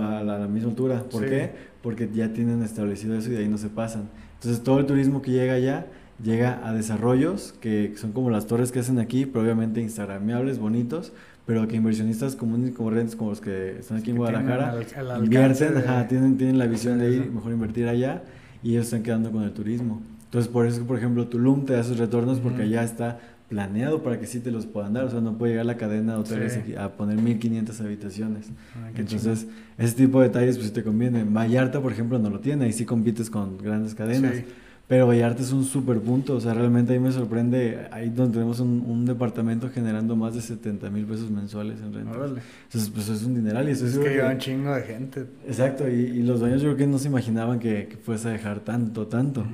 a 0.00 0.22
la, 0.22 0.46
misma 0.46 0.70
altura. 0.70 1.02
¿Por 1.10 1.26
qué? 1.26 1.50
Porque 1.82 2.08
ya 2.12 2.32
tienen 2.32 2.62
establecido 2.62 3.16
eso 3.16 3.30
y 3.30 3.34
de 3.34 3.38
ahí 3.38 3.48
no 3.48 3.58
se 3.58 3.68
pasan. 3.68 4.08
Entonces 4.34 4.62
todo 4.62 4.78
el 4.78 4.86
turismo 4.86 5.22
que 5.22 5.32
llega 5.32 5.54
allá 5.54 5.86
llega 6.22 6.66
a 6.66 6.72
desarrollos 6.72 7.54
que 7.60 7.94
son 7.96 8.12
como 8.12 8.30
las 8.30 8.46
torres 8.46 8.72
que 8.72 8.80
hacen 8.80 8.98
aquí, 8.98 9.26
pero 9.26 9.44
obviamente 9.44 9.80
instagramiables, 9.80 10.58
bonitos, 10.58 11.12
pero 11.46 11.66
que 11.66 11.76
inversionistas 11.76 12.36
comunes 12.36 12.70
y 12.70 12.72
corrientes 12.72 13.16
como 13.16 13.30
los 13.30 13.40
que 13.40 13.78
están 13.78 13.98
aquí 13.98 14.10
en 14.10 14.16
Guadalajara 14.16 14.74
invierten, 15.22 16.08
tienen, 16.08 16.36
tienen 16.36 16.58
la 16.58 16.66
visión 16.66 16.98
de 16.98 17.10
ir, 17.10 17.30
mejor 17.30 17.52
invertir 17.52 17.88
allá 17.88 18.22
y 18.62 18.72
ellos 18.72 18.86
están 18.86 19.02
quedando 19.02 19.30
con 19.30 19.44
el 19.44 19.52
turismo. 19.52 20.02
Entonces 20.24 20.50
por 20.50 20.66
eso, 20.66 20.84
por 20.84 20.98
ejemplo, 20.98 21.26
Tulum 21.26 21.64
te 21.64 21.72
da 21.72 21.82
sus 21.82 21.98
retornos 21.98 22.40
porque 22.40 22.62
allá 22.62 22.82
está 22.82 23.18
planeado 23.48 24.02
para 24.02 24.20
que 24.20 24.26
sí 24.26 24.40
te 24.40 24.50
los 24.50 24.66
puedan 24.66 24.92
dar. 24.92 25.04
O 25.04 25.10
sea, 25.10 25.20
no 25.20 25.38
puede 25.38 25.52
llegar 25.52 25.66
la 25.66 25.76
cadena 25.76 26.14
de 26.14 26.20
hoteles 26.20 26.58
a 26.78 26.92
poner 26.92 27.16
1500 27.16 27.80
habitaciones. 27.80 28.46
Ah, 28.76 28.90
Entonces, 28.94 29.46
ese 29.78 29.94
tipo 29.94 30.20
de 30.20 30.28
detalles, 30.28 30.58
pues 30.58 30.72
te 30.72 30.82
conviene. 30.82 31.24
Vallarta, 31.24 31.80
por 31.80 31.92
ejemplo, 31.92 32.18
no 32.18 32.30
lo 32.30 32.40
tiene. 32.40 32.66
Ahí 32.66 32.72
sí 32.72 32.84
compites 32.84 33.30
con 33.30 33.58
grandes 33.58 33.94
cadenas. 33.94 34.42
Pero 34.86 35.06
Vallarta 35.06 35.42
es 35.42 35.52
un 35.52 35.64
super 35.64 35.98
punto. 36.00 36.36
O 36.36 36.40
sea, 36.40 36.54
realmente 36.54 36.92
ahí 36.92 36.98
me 36.98 37.12
sorprende. 37.12 37.88
Ahí 37.90 38.10
donde 38.10 38.34
tenemos 38.34 38.60
un, 38.60 39.04
departamento 39.06 39.70
generando 39.70 40.14
más 40.16 40.34
de 40.34 40.42
70 40.42 40.90
mil 40.90 41.06
pesos 41.06 41.30
mensuales 41.30 41.80
en 41.80 41.94
renta. 41.94 42.12
Entonces, 42.12 42.90
pues 42.90 43.08
es 43.08 43.22
un 43.24 43.34
dineral. 43.34 43.68
Y 43.68 43.72
eso 43.72 43.86
es, 43.86 43.98
que 43.98 44.10
lleva 44.10 44.30
un 44.30 44.38
chingo 44.38 44.74
de 44.74 44.82
gente. 44.82 45.26
Exacto. 45.46 45.88
Y, 45.88 46.22
los 46.22 46.40
dueños 46.40 46.60
yo 46.60 46.68
creo 46.68 46.76
que 46.76 46.86
no 46.86 46.98
se 46.98 47.08
imaginaban 47.08 47.58
que, 47.58 47.98
fuese 48.02 48.28
a 48.28 48.32
dejar 48.32 48.60
tanto, 48.60 49.06
tanto. 49.06 49.46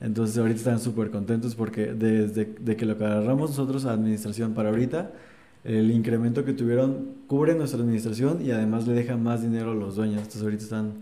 Entonces 0.00 0.38
ahorita 0.38 0.58
están 0.58 0.78
súper 0.78 1.10
contentos 1.10 1.54
porque 1.54 1.92
desde 1.92 2.44
de 2.44 2.76
que 2.76 2.86
lo 2.86 2.92
agarramos 2.92 3.50
nosotros 3.50 3.84
a 3.84 3.92
administración 3.92 4.54
para 4.54 4.68
ahorita, 4.68 5.10
el 5.64 5.90
incremento 5.90 6.44
que 6.44 6.52
tuvieron 6.52 7.14
cubre 7.26 7.54
nuestra 7.54 7.80
administración 7.80 8.44
y 8.44 8.52
además 8.52 8.86
le 8.86 8.94
deja 8.94 9.16
más 9.16 9.42
dinero 9.42 9.72
a 9.72 9.74
los 9.74 9.96
dueños. 9.96 10.18
Entonces 10.18 10.42
ahorita 10.42 10.62
están 10.62 10.92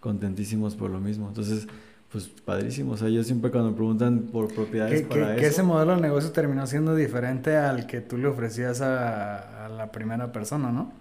contentísimos 0.00 0.76
por 0.76 0.90
lo 0.90 1.00
mismo. 1.00 1.28
Entonces, 1.28 1.66
pues 2.10 2.28
padrísimo. 2.28 2.92
O 2.92 2.96
sea, 2.96 3.08
yo 3.08 3.24
siempre 3.24 3.50
cuando 3.50 3.70
me 3.70 3.76
preguntan 3.76 4.20
por 4.30 4.52
propiedades 4.52 5.02
para 5.02 5.32
eso... 5.32 5.40
Que 5.40 5.46
ese 5.46 5.62
modelo 5.62 5.96
de 5.96 6.02
negocio 6.02 6.30
terminó 6.30 6.66
siendo 6.66 6.94
diferente 6.94 7.56
al 7.56 7.86
que 7.86 8.02
tú 8.02 8.18
le 8.18 8.28
ofrecías 8.28 8.82
a, 8.82 9.64
a 9.64 9.68
la 9.70 9.90
primera 9.90 10.30
persona, 10.30 10.70
¿no? 10.70 10.92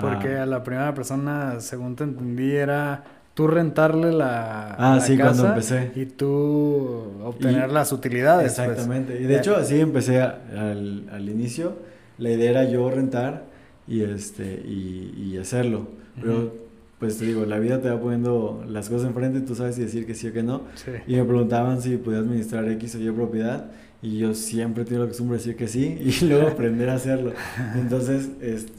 Porque 0.00 0.36
ah. 0.36 0.44
a 0.44 0.46
la 0.46 0.62
primera 0.62 0.94
persona, 0.94 1.60
según 1.60 1.94
te 1.96 2.04
entendí, 2.04 2.52
era 2.52 3.04
tú 3.36 3.46
rentarle 3.46 4.12
la, 4.12 4.74
ah, 4.78 4.98
sí, 4.98 5.18
cuando 5.18 5.48
empecé. 5.48 5.92
y 5.94 6.06
tú 6.06 7.12
obtener 7.22 7.70
las 7.70 7.92
utilidades. 7.92 8.54
Pues. 8.54 8.66
Exactamente. 8.66 9.20
Y 9.20 9.24
de 9.24 9.36
hecho 9.36 9.56
así 9.56 9.78
empecé 9.78 10.22
al, 10.22 11.06
al, 11.12 11.28
inicio. 11.28 11.76
La 12.16 12.30
idea 12.30 12.50
era 12.50 12.64
yo 12.64 12.90
rentar 12.90 13.44
y, 13.86 14.00
este, 14.00 14.62
y, 14.66 15.12
y 15.18 15.36
hacerlo. 15.36 15.86
Pero 16.18 16.50
pues 16.98 17.18
te 17.18 17.26
digo, 17.26 17.44
la 17.44 17.58
vida 17.58 17.82
te 17.82 17.90
va 17.90 18.00
poniendo 18.00 18.64
las 18.66 18.88
cosas 18.88 19.08
enfrente, 19.08 19.42
tú 19.42 19.54
sabes 19.54 19.74
si 19.74 19.82
decir 19.82 20.06
que 20.06 20.14
sí 20.14 20.28
o 20.28 20.32
que 20.32 20.42
no. 20.42 20.62
Y 21.06 21.16
me 21.16 21.24
preguntaban 21.24 21.82
si 21.82 21.98
podía 21.98 22.20
administrar 22.20 22.66
X 22.70 22.94
o 22.94 23.00
Y 23.00 23.10
propiedad. 23.10 23.66
Y 24.00 24.16
yo 24.16 24.34
siempre 24.34 24.86
tengo 24.86 25.02
la 25.02 25.08
costumbre 25.08 25.36
de 25.36 25.44
decir 25.44 25.56
que 25.56 25.68
sí 25.68 25.98
y 26.00 26.24
luego 26.24 26.48
aprender 26.52 26.88
a 26.88 26.94
hacerlo. 26.94 27.32
Entonces, 27.74 28.30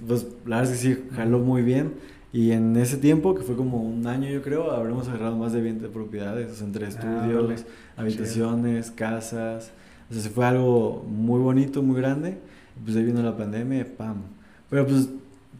pues 0.07 0.25
la 0.47 0.57
verdad 0.57 0.73
es 0.73 0.81
que 0.81 0.95
sí, 0.95 1.03
jaló 1.15 1.37
muy 1.37 1.61
bien. 1.61 1.93
Y 2.37 2.51
en 2.51 2.77
ese 2.77 2.97
tiempo, 2.97 3.33
que 3.33 3.41
fue 3.41 3.55
como 3.55 3.81
un 3.81 4.05
año 4.05 4.29
yo 4.29 4.43
creo, 4.43 4.69
habremos 4.69 5.07
agarrado 5.07 5.35
más 5.35 5.53
de 5.53 5.61
20 5.61 5.87
propiedades, 5.87 6.61
entre 6.61 6.85
ah, 6.85 6.89
estudios, 6.89 7.65
habitaciones, 7.95 8.91
casas. 8.91 9.71
O 10.07 10.13
sea, 10.13 10.21
se 10.21 10.29
fue 10.29 10.45
algo 10.45 11.03
muy 11.09 11.39
bonito, 11.39 11.81
muy 11.81 11.99
grande. 11.99 12.37
Pues 12.85 12.95
ahí 12.95 13.05
vino 13.05 13.23
la 13.23 13.35
pandemia, 13.35 13.87
pam. 13.97 14.17
Pero 14.69 14.85
pues 14.85 15.09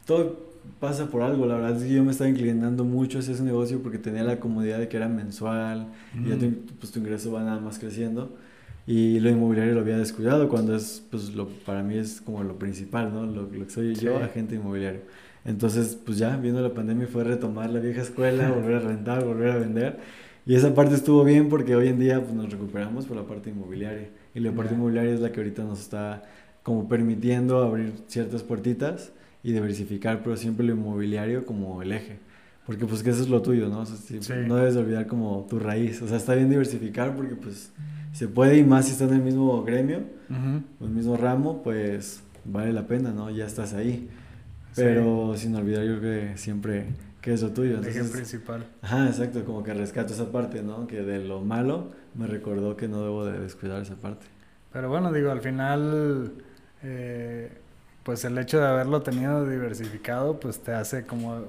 todo 0.05 0.37
pasa 0.79 1.07
por 1.07 1.23
algo, 1.23 1.47
la 1.47 1.55
verdad 1.55 1.77
es 1.77 1.83
que 1.83 1.95
yo 1.95 2.03
me 2.03 2.11
estaba 2.11 2.29
inclinando 2.29 2.83
mucho 2.83 3.17
hacia 3.17 3.33
ese 3.33 3.41
negocio 3.41 3.81
porque 3.81 3.97
tenía 3.97 4.21
la 4.21 4.39
comodidad 4.39 4.77
de 4.77 4.87
que 4.87 4.97
era 4.97 5.07
mensual 5.07 5.87
y 6.13 6.29
ya 6.29 6.37
tu, 6.37 6.51
pues, 6.79 6.91
tu 6.91 6.99
ingreso 6.99 7.31
va 7.31 7.41
nada 7.41 7.59
más 7.59 7.79
creciendo. 7.79 8.37
Y 8.85 9.19
lo 9.19 9.31
inmobiliario 9.31 9.73
lo 9.73 9.81
había 9.81 9.97
descuidado 9.97 10.47
cuando 10.47 10.75
es, 10.75 11.03
pues 11.09 11.33
lo, 11.33 11.47
para 11.65 11.81
mí 11.81 11.97
es 11.97 12.21
como 12.21 12.43
lo 12.43 12.59
principal, 12.59 13.11
¿no? 13.11 13.25
Lo, 13.25 13.41
lo 13.51 13.65
que 13.65 13.71
soy 13.71 13.95
yo, 13.95 14.17
agente 14.17 14.53
inmobiliario. 14.53 15.01
Entonces, 15.47 15.97
pues 16.05 16.17
ya, 16.17 16.35
viendo 16.35 16.61
la 16.61 16.73
pandemia 16.73 17.07
fue 17.07 17.23
retomar 17.23 17.69
la 17.69 17.79
vieja 17.79 18.01
escuela, 18.01 18.51
volver 18.55 18.75
a 18.75 18.79
rentar, 18.81 19.23
volver 19.23 19.51
a 19.51 19.57
vender. 19.57 19.97
Y 20.45 20.55
esa 20.55 20.75
parte 20.75 20.95
estuvo 20.95 21.23
bien 21.23 21.49
porque 21.49 21.75
hoy 21.75 21.87
en 21.87 21.99
día 21.99 22.21
pues, 22.21 22.33
nos 22.33 22.51
recuperamos 22.51 23.05
por 23.05 23.17
la 23.17 23.23
parte 23.23 23.49
inmobiliaria. 23.49 24.09
Y 24.35 24.41
la 24.41 24.51
parte 24.51 24.75
inmobiliaria 24.75 25.13
es 25.13 25.21
la 25.21 25.31
que 25.31 25.39
ahorita 25.39 25.63
nos 25.63 25.79
está 25.79 26.23
como 26.63 26.87
permitiendo 26.89 27.63
abrir 27.63 27.93
ciertas 28.07 28.43
puertitas 28.43 29.13
y 29.41 29.53
diversificar, 29.53 30.21
pero 30.21 30.35
siempre 30.35 30.65
lo 30.65 30.73
inmobiliario 30.73 31.45
como 31.45 31.81
el 31.81 31.93
eje. 31.93 32.19
Porque 32.65 32.85
pues 32.85 33.01
que 33.01 33.11
eso 33.11 33.23
es 33.23 33.29
lo 33.29 33.41
tuyo, 33.41 33.69
¿no? 33.69 33.85
No 34.45 34.55
debes 34.57 34.75
olvidar 34.75 35.07
como 35.07 35.47
tu 35.49 35.59
raíz. 35.59 36.01
O 36.01 36.07
sea, 36.09 36.17
está 36.17 36.35
bien 36.35 36.49
diversificar 36.49 37.15
porque 37.15 37.35
pues 37.35 37.71
se 38.11 38.27
puede 38.27 38.57
y 38.57 38.65
más 38.65 38.85
si 38.85 38.91
estás 38.91 39.09
en 39.09 39.15
el 39.15 39.23
mismo 39.23 39.63
gremio, 39.63 40.01
en 40.29 40.65
el 40.81 40.89
mismo 40.89 41.15
ramo, 41.15 41.63
pues 41.63 42.21
vale 42.43 42.73
la 42.73 42.85
pena, 42.85 43.11
¿no? 43.11 43.29
Ya 43.29 43.45
estás 43.45 43.73
ahí. 43.73 44.09
Pero 44.77 45.35
sin 45.35 45.55
olvidar 45.55 45.83
yo 45.83 45.99
creo 45.99 46.31
que 46.31 46.37
siempre 46.37 46.85
que 47.21 47.33
es 47.33 47.41
lo 47.41 47.51
tuyo. 47.51 47.79
El 47.79 47.85
eje 47.87 48.03
principal. 48.03 48.65
Ajá, 48.81 49.07
exacto, 49.07 49.43
como 49.43 49.63
que 49.63 49.73
rescato 49.73 50.13
esa 50.13 50.31
parte, 50.31 50.63
¿no? 50.63 50.87
Que 50.87 51.01
de 51.01 51.19
lo 51.19 51.41
malo 51.41 51.91
me 52.15 52.27
recordó 52.27 52.77
que 52.77 52.87
no 52.87 53.01
debo 53.01 53.25
de 53.25 53.39
descuidar 53.39 53.81
esa 53.81 53.95
parte. 53.95 54.25
Pero 54.71 54.89
bueno, 54.89 55.11
digo, 55.11 55.31
al 55.31 55.41
final... 55.41 56.31
Eh 56.83 57.49
pues 58.07 58.23
el 58.23 58.37
hecho 58.37 58.61
de 58.61 58.65
haberlo 58.65 59.01
tenido 59.01 59.45
diversificado, 59.45 60.39
pues 60.39 60.61
te 60.61 60.71
hace 60.71 61.05
como 61.05 61.41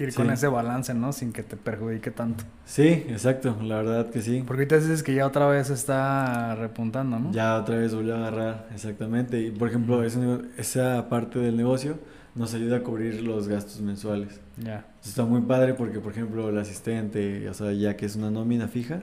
ir 0.00 0.14
con 0.14 0.30
ese 0.30 0.48
balance, 0.48 0.94
¿no? 0.94 1.12
Sin 1.12 1.32
que 1.32 1.42
te 1.42 1.56
perjudique 1.56 2.10
tanto. 2.10 2.44
Sí, 2.64 2.88
exacto, 3.08 3.56
la 3.62 3.76
verdad 3.76 4.10
que 4.10 4.22
sí. 4.22 4.42
Porque 4.46 4.62
ahorita 4.62 4.76
dices 4.76 5.02
que 5.02 5.14
ya 5.14 5.26
otra 5.26 5.46
vez 5.46 5.70
está 5.70 6.54
repuntando, 6.54 7.18
¿no? 7.18 7.32
Ya 7.32 7.56
otra 7.56 7.76
vez 7.76 7.94
volvió 7.94 8.14
a 8.14 8.18
agarrar, 8.18 8.68
exactamente. 8.74 9.40
Y 9.40 9.50
por 9.50 9.68
ejemplo, 9.68 10.02
esa 10.04 11.08
parte 11.08 11.38
del 11.38 11.56
negocio 11.56 11.98
nos 12.34 12.54
ayuda 12.54 12.78
a 12.78 12.82
cubrir 12.82 13.22
los 13.22 13.48
gastos 13.48 13.80
mensuales. 13.80 14.40
Ya. 14.56 14.86
Está 15.04 15.24
muy 15.24 15.42
padre 15.42 15.74
porque, 15.74 16.00
por 16.00 16.12
ejemplo, 16.12 16.48
el 16.48 16.58
asistente, 16.58 17.48
o 17.48 17.54
sea, 17.54 17.72
ya 17.72 17.96
que 17.96 18.06
es 18.06 18.16
una 18.16 18.30
nómina 18.30 18.68
fija, 18.68 19.00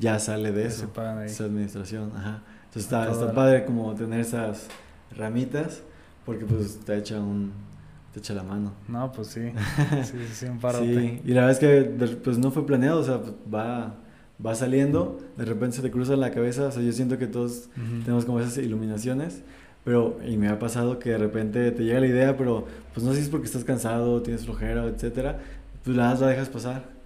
ya 0.00 0.18
sale 0.18 0.52
de 0.52 0.66
eso. 0.66 0.90
Esa 1.24 1.44
administración, 1.44 2.12
ajá. 2.16 2.42
Entonces 2.66 2.84
está, 2.84 3.10
está 3.10 3.32
padre 3.32 3.64
como 3.64 3.94
tener 3.94 4.20
esas 4.20 4.66
ramitas, 5.16 5.82
porque 6.26 6.44
pues 6.44 6.80
te 6.80 6.96
echa 6.96 7.18
un 7.18 7.52
te 8.12 8.20
echa 8.20 8.34
la 8.34 8.42
mano. 8.42 8.72
No, 8.88 9.12
pues 9.12 9.28
sí. 9.34 9.52
Sí, 10.04 10.16
sí, 10.32 10.46
un 10.46 10.58
parote. 10.58 10.84
sí, 10.86 11.20
y 11.24 11.28
la 11.32 11.46
verdad 11.46 11.50
es 11.50 11.58
que 11.58 12.16
pues 12.24 12.38
no 12.38 12.50
fue 12.50 12.66
planeado, 12.66 13.00
o 13.00 13.04
sea, 13.04 13.20
va 13.52 13.94
va 14.44 14.54
saliendo, 14.54 15.18
de 15.36 15.44
repente 15.44 15.76
se 15.76 15.82
te 15.82 15.90
cruza 15.90 16.14
en 16.14 16.20
la 16.20 16.30
cabeza, 16.30 16.66
o 16.68 16.70
sea, 16.70 16.82
yo 16.82 16.92
siento 16.92 17.18
que 17.18 17.26
todos 17.26 17.68
tenemos 18.04 18.24
como 18.24 18.38
esas 18.40 18.56
iluminaciones, 18.58 19.42
pero 19.84 20.18
y 20.26 20.36
me 20.36 20.48
ha 20.48 20.58
pasado 20.58 20.98
que 20.98 21.10
de 21.10 21.18
repente 21.18 21.70
te 21.72 21.84
llega 21.84 22.00
la 22.00 22.06
idea, 22.06 22.36
pero 22.36 22.66
pues 22.94 23.04
no 23.04 23.12
sé 23.12 23.18
si 23.18 23.24
es 23.24 23.30
porque 23.30 23.46
estás 23.46 23.64
cansado, 23.64 24.22
tienes 24.22 24.44
flojera, 24.44 24.84
etcétera, 24.86 25.40
pues 25.82 25.96
la, 25.96 26.14
la 26.14 26.26
dejas 26.28 26.48
pasar. 26.48 26.96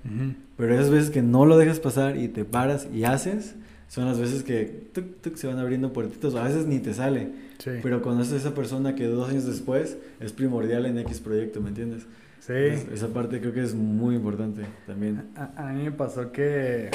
Pero 0.57 0.75
esas 0.75 0.91
veces 0.91 1.11
que 1.11 1.23
no 1.23 1.47
lo 1.47 1.57
dejas 1.57 1.79
pasar 1.79 2.17
y 2.17 2.27
te 2.29 2.45
paras 2.45 2.89
y 2.93 3.05
haces, 3.05 3.55
son 3.89 4.05
las 4.05 4.19
veces 4.19 4.43
que 4.43 4.91
se 5.35 5.47
van 5.47 5.59
abriendo 5.59 5.93
puertitos, 5.93 6.35
a 6.35 6.43
veces 6.43 6.67
ni 6.67 6.81
te 6.81 6.93
sale. 6.93 7.31
Pero 7.65 8.03
conoces 8.03 8.33
a 8.33 8.37
esa 8.37 8.55
persona 8.55 8.95
que 8.95 9.07
dos 9.07 9.31
años 9.31 9.47
después 9.47 9.97
es 10.21 10.33
primordial 10.33 10.87
en 10.87 10.99
X 10.99 11.21
proyecto, 11.21 11.61
¿me 11.61 11.69
entiendes? 11.69 12.07
Sí. 12.41 12.55
esa 12.93 13.07
parte 13.09 13.41
creo 13.41 13.53
que 13.53 13.63
es 13.63 13.73
muy 13.75 14.17
importante 14.17 14.63
también. 14.87 15.31
A, 15.37 15.73
mí 15.73 15.85
me 15.85 15.93
pasó 15.93 16.33
que 16.33 16.91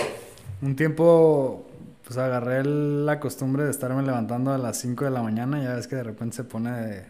un 0.62 0.76
tiempo 0.76 1.70
pues 2.04 2.18
agarré 2.18 2.66
la 2.66 3.20
costumbre 3.20 3.64
de 3.64 3.72
estarme 3.72 4.04
levantando 4.04 4.52
a 4.52 4.58
las 4.58 4.78
5 4.80 5.06
de 5.06 5.12
la 5.12 5.22
mañana, 5.22 5.64
ya 5.64 5.76
ves 5.76 5.88
que 5.88 5.96
de 5.96 6.04
repente 6.04 6.36
se 6.36 6.44
pone 6.44 7.04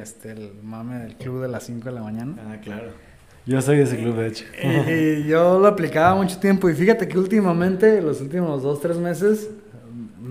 este, 0.00 0.32
el 0.32 0.52
mame 0.62 0.98
del 1.00 1.16
club 1.16 1.42
de 1.42 1.48
las 1.48 1.64
5 1.64 1.84
de 1.84 1.92
la 1.92 2.02
mañana. 2.02 2.36
Ah, 2.48 2.56
claro. 2.60 2.90
Yo 3.46 3.60
soy 3.60 3.76
de 3.76 3.82
ese 3.82 3.98
club, 3.98 4.16
de 4.16 4.26
hecho. 4.28 4.44
Y, 4.88 5.28
yo 5.28 5.58
lo 5.58 5.66
aplicaba 5.66 6.14
mucho 6.14 6.38
tiempo. 6.38 6.70
Y 6.70 6.74
fíjate 6.74 7.06
que 7.06 7.18
últimamente, 7.18 8.00
los 8.00 8.20
últimos 8.20 8.62
dos, 8.62 8.80
tres 8.80 8.96
meses, 8.96 9.50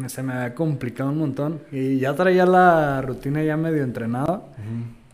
se 0.08 0.24
me 0.24 0.34
había 0.34 0.56
complicado 0.56 1.10
un 1.10 1.20
montón. 1.20 1.62
Y 1.72 2.00
ya 2.00 2.16
traía 2.16 2.46
la 2.46 3.02
rutina 3.02 3.44
ya 3.44 3.58
medio 3.58 3.84
entrenada. 3.84 4.41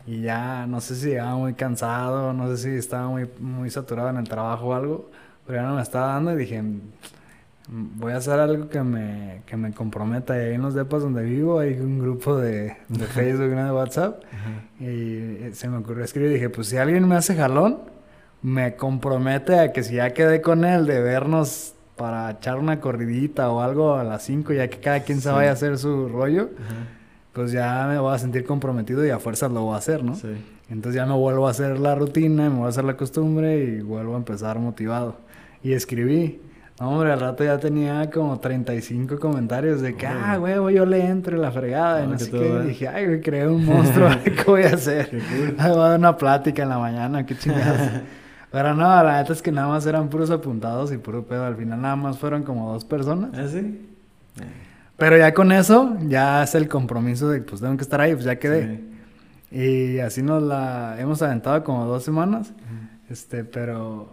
Y 0.06 0.22
ya 0.22 0.66
no 0.66 0.80
sé 0.80 0.96
si 0.96 1.10
llegaba 1.10 1.36
muy 1.36 1.54
cansado, 1.54 2.32
no 2.32 2.48
sé 2.48 2.56
si 2.56 2.70
estaba 2.70 3.08
muy, 3.08 3.28
muy 3.38 3.70
saturado 3.70 4.10
en 4.10 4.16
el 4.16 4.28
trabajo 4.28 4.68
o 4.68 4.74
algo. 4.74 5.10
Pero 5.46 5.62
ya 5.62 5.68
no 5.68 5.76
me 5.76 5.82
estaba 5.82 6.14
dando 6.14 6.32
y 6.32 6.36
dije, 6.36 6.62
voy 7.68 8.12
a 8.12 8.16
hacer 8.16 8.38
algo 8.40 8.68
que 8.68 8.82
me, 8.82 9.42
que 9.46 9.56
me 9.56 9.72
comprometa. 9.72 10.36
Y 10.36 10.40
ahí 10.46 10.54
en 10.54 10.62
los 10.62 10.74
depas 10.74 11.02
donde 11.02 11.22
vivo 11.22 11.60
hay 11.60 11.78
un 11.78 11.98
grupo 11.98 12.36
de, 12.36 12.76
de 12.88 13.06
Facebook, 13.06 13.52
una 13.52 13.66
de 13.66 13.72
WhatsApp. 13.72 14.22
Y 14.80 15.52
se 15.52 15.68
me 15.68 15.78
ocurrió 15.78 16.04
escribir 16.04 16.30
y 16.30 16.34
dije, 16.34 16.50
pues 16.50 16.68
si 16.68 16.76
alguien 16.76 17.06
me 17.06 17.16
hace 17.16 17.36
jalón, 17.36 17.78
me 18.42 18.74
compromete 18.74 19.58
a 19.58 19.72
que 19.72 19.82
si 19.82 19.96
ya 19.96 20.10
quedé 20.10 20.40
con 20.40 20.64
él 20.64 20.86
de 20.86 21.00
vernos 21.00 21.74
para 22.00 22.30
echar 22.30 22.58
una 22.58 22.80
corridita 22.80 23.50
o 23.50 23.60
algo 23.60 23.94
a 23.94 24.04
las 24.04 24.22
5, 24.22 24.54
ya 24.54 24.68
que 24.68 24.78
cada 24.78 25.00
quien 25.00 25.20
se 25.20 25.28
vaya 25.28 25.50
a 25.50 25.52
hacer 25.52 25.76
su 25.76 26.08
rollo, 26.08 26.48
pues 27.34 27.52
ya 27.52 27.86
me 27.86 27.98
voy 27.98 28.14
a 28.14 28.18
sentir 28.18 28.42
comprometido 28.44 29.04
y 29.04 29.10
a 29.10 29.18
fuerzas 29.18 29.52
lo 29.52 29.64
voy 29.64 29.74
a 29.74 29.76
hacer, 29.76 30.02
¿no? 30.02 30.16
Entonces 30.70 30.94
ya 30.94 31.04
me 31.04 31.12
vuelvo 31.12 31.46
a 31.46 31.50
hacer 31.50 31.78
la 31.78 31.94
rutina, 31.94 32.48
me 32.48 32.56
voy 32.56 32.64
a 32.64 32.68
hacer 32.70 32.84
la 32.84 32.96
costumbre 32.96 33.62
y 33.64 33.80
vuelvo 33.82 34.14
a 34.14 34.16
empezar 34.16 34.58
motivado. 34.58 35.16
Y 35.62 35.74
escribí. 35.74 36.40
hombre, 36.78 37.12
al 37.12 37.20
rato 37.20 37.44
ya 37.44 37.58
tenía 37.58 38.10
como 38.10 38.40
35 38.40 39.18
comentarios 39.18 39.82
de 39.82 39.94
que, 39.94 40.06
ah, 40.06 40.38
güey, 40.38 40.74
yo 40.74 40.86
le 40.86 41.04
entro 41.04 41.36
en 41.36 41.42
la 41.42 41.50
fregada. 41.52 42.02
y 42.02 42.18
sé 42.18 42.30
qué. 42.30 42.60
Y 42.64 42.68
dije, 42.68 42.88
ay, 42.88 43.04
güey, 43.04 43.20
creé 43.20 43.46
un 43.46 43.62
monstruo, 43.62 44.08
¿qué 44.24 44.42
voy 44.46 44.62
a 44.62 44.72
hacer? 44.72 45.10
Voy 45.58 45.66
a 45.66 45.68
dar 45.68 45.98
una 45.98 46.16
plática 46.16 46.62
en 46.62 46.70
la 46.70 46.78
mañana, 46.78 47.26
qué 47.26 47.36
chingados. 47.36 47.90
Pero 48.50 48.74
no, 48.74 49.02
la 49.02 49.20
neta 49.20 49.32
es 49.32 49.42
que 49.42 49.52
nada 49.52 49.68
más 49.68 49.86
eran 49.86 50.08
puros 50.08 50.30
apuntados 50.30 50.92
y 50.92 50.98
puro 50.98 51.24
pedo. 51.24 51.44
Al 51.44 51.56
final 51.56 51.80
nada 51.80 51.96
más 51.96 52.18
fueron 52.18 52.42
como 52.42 52.72
dos 52.72 52.84
personas. 52.84 53.30
¿Ah, 53.34 53.46
sí? 53.48 53.88
Pero 54.96 55.16
ya 55.16 55.32
con 55.32 55.52
eso, 55.52 55.96
ya 56.08 56.42
es 56.42 56.54
el 56.54 56.68
compromiso 56.68 57.28
de 57.30 57.40
pues 57.40 57.60
tengo 57.60 57.76
que 57.76 57.82
estar 57.82 58.00
ahí, 58.00 58.12
pues 58.12 58.24
ya 58.24 58.38
quedé. 58.38 58.80
Y 59.50 59.98
así 59.98 60.22
nos 60.22 60.42
la 60.42 60.96
hemos 60.98 61.22
aventado 61.22 61.62
como 61.64 61.86
dos 61.86 62.04
semanas. 62.04 62.52
Este, 63.08 63.44
pero 63.44 64.08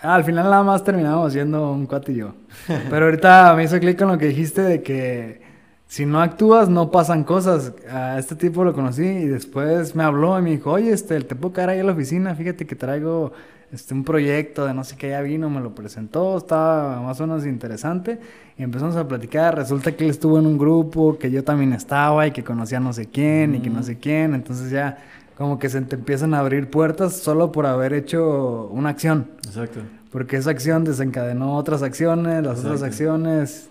al 0.00 0.22
final 0.22 0.44
nada 0.44 0.62
más 0.62 0.84
terminamos 0.84 1.32
yendo 1.32 1.72
un 1.72 1.86
cuatillo. 1.86 2.34
pero 2.90 3.06
ahorita 3.06 3.54
me 3.56 3.64
hizo 3.64 3.78
clic 3.80 3.98
con 3.98 4.08
lo 4.08 4.18
que 4.18 4.26
dijiste 4.26 4.62
de 4.62 4.82
que 4.82 5.42
si 5.86 6.06
no 6.06 6.20
actúas 6.20 6.68
no 6.68 6.90
pasan 6.90 7.24
cosas. 7.24 7.72
A 7.90 8.18
este 8.18 8.36
tipo 8.36 8.64
lo 8.64 8.74
conocí 8.74 9.04
y 9.04 9.26
después 9.26 9.96
me 9.96 10.04
habló 10.04 10.38
y 10.38 10.42
me 10.42 10.50
dijo, 10.50 10.72
oye, 10.72 10.92
este, 10.92 11.20
te 11.22 11.34
puedo 11.34 11.54
caer 11.54 11.70
ahí 11.70 11.80
a 11.80 11.84
la 11.84 11.92
oficina, 11.92 12.34
fíjate 12.34 12.66
que 12.66 12.76
traigo 12.76 13.32
este, 13.72 13.92
un 13.92 14.02
proyecto 14.02 14.66
de 14.66 14.72
no 14.72 14.82
sé 14.82 14.96
qué, 14.96 15.10
ya 15.10 15.20
vino, 15.20 15.50
me 15.50 15.60
lo 15.60 15.74
presentó, 15.74 16.38
estaba 16.38 17.02
más 17.02 17.20
o 17.20 17.26
menos 17.26 17.44
interesante 17.44 18.18
y 18.56 18.62
empezamos 18.62 18.96
a 18.96 19.06
platicar, 19.06 19.56
resulta 19.56 19.92
que 19.92 20.04
él 20.04 20.10
estuvo 20.10 20.38
en 20.38 20.46
un 20.46 20.56
grupo, 20.56 21.18
que 21.18 21.30
yo 21.30 21.44
también 21.44 21.74
estaba 21.74 22.26
y 22.26 22.30
que 22.30 22.42
conocía 22.42 22.78
a 22.78 22.80
no 22.80 22.92
sé 22.94 23.06
quién 23.06 23.54
y 23.56 23.60
que 23.60 23.68
no 23.68 23.82
sé 23.82 23.98
quién, 23.98 24.34
entonces 24.34 24.70
ya 24.70 24.98
como 25.36 25.58
que 25.58 25.68
se 25.68 25.80
te 25.82 25.96
empiezan 25.96 26.32
a 26.34 26.40
abrir 26.40 26.70
puertas 26.70 27.16
solo 27.16 27.52
por 27.52 27.66
haber 27.66 27.92
hecho 27.92 28.68
una 28.72 28.88
acción. 28.88 29.28
Exacto. 29.46 29.80
Porque 30.10 30.36
esa 30.36 30.50
acción 30.50 30.84
desencadenó 30.84 31.54
otras 31.54 31.82
acciones, 31.82 32.42
las 32.42 32.60
otras 32.60 32.82
acciones 32.82 33.68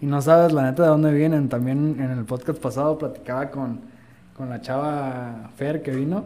y 0.00 0.06
no 0.06 0.20
sabes 0.22 0.52
la 0.52 0.62
neta 0.62 0.82
de 0.82 0.88
dónde 0.88 1.12
vienen. 1.12 1.48
También 1.48 1.96
en 2.00 2.10
el 2.10 2.24
podcast 2.24 2.58
pasado 2.58 2.98
platicaba 2.98 3.50
con, 3.50 3.80
con 4.36 4.48
la 4.48 4.60
chava 4.60 5.50
Fer 5.56 5.82
que 5.82 5.92
vino 5.92 6.24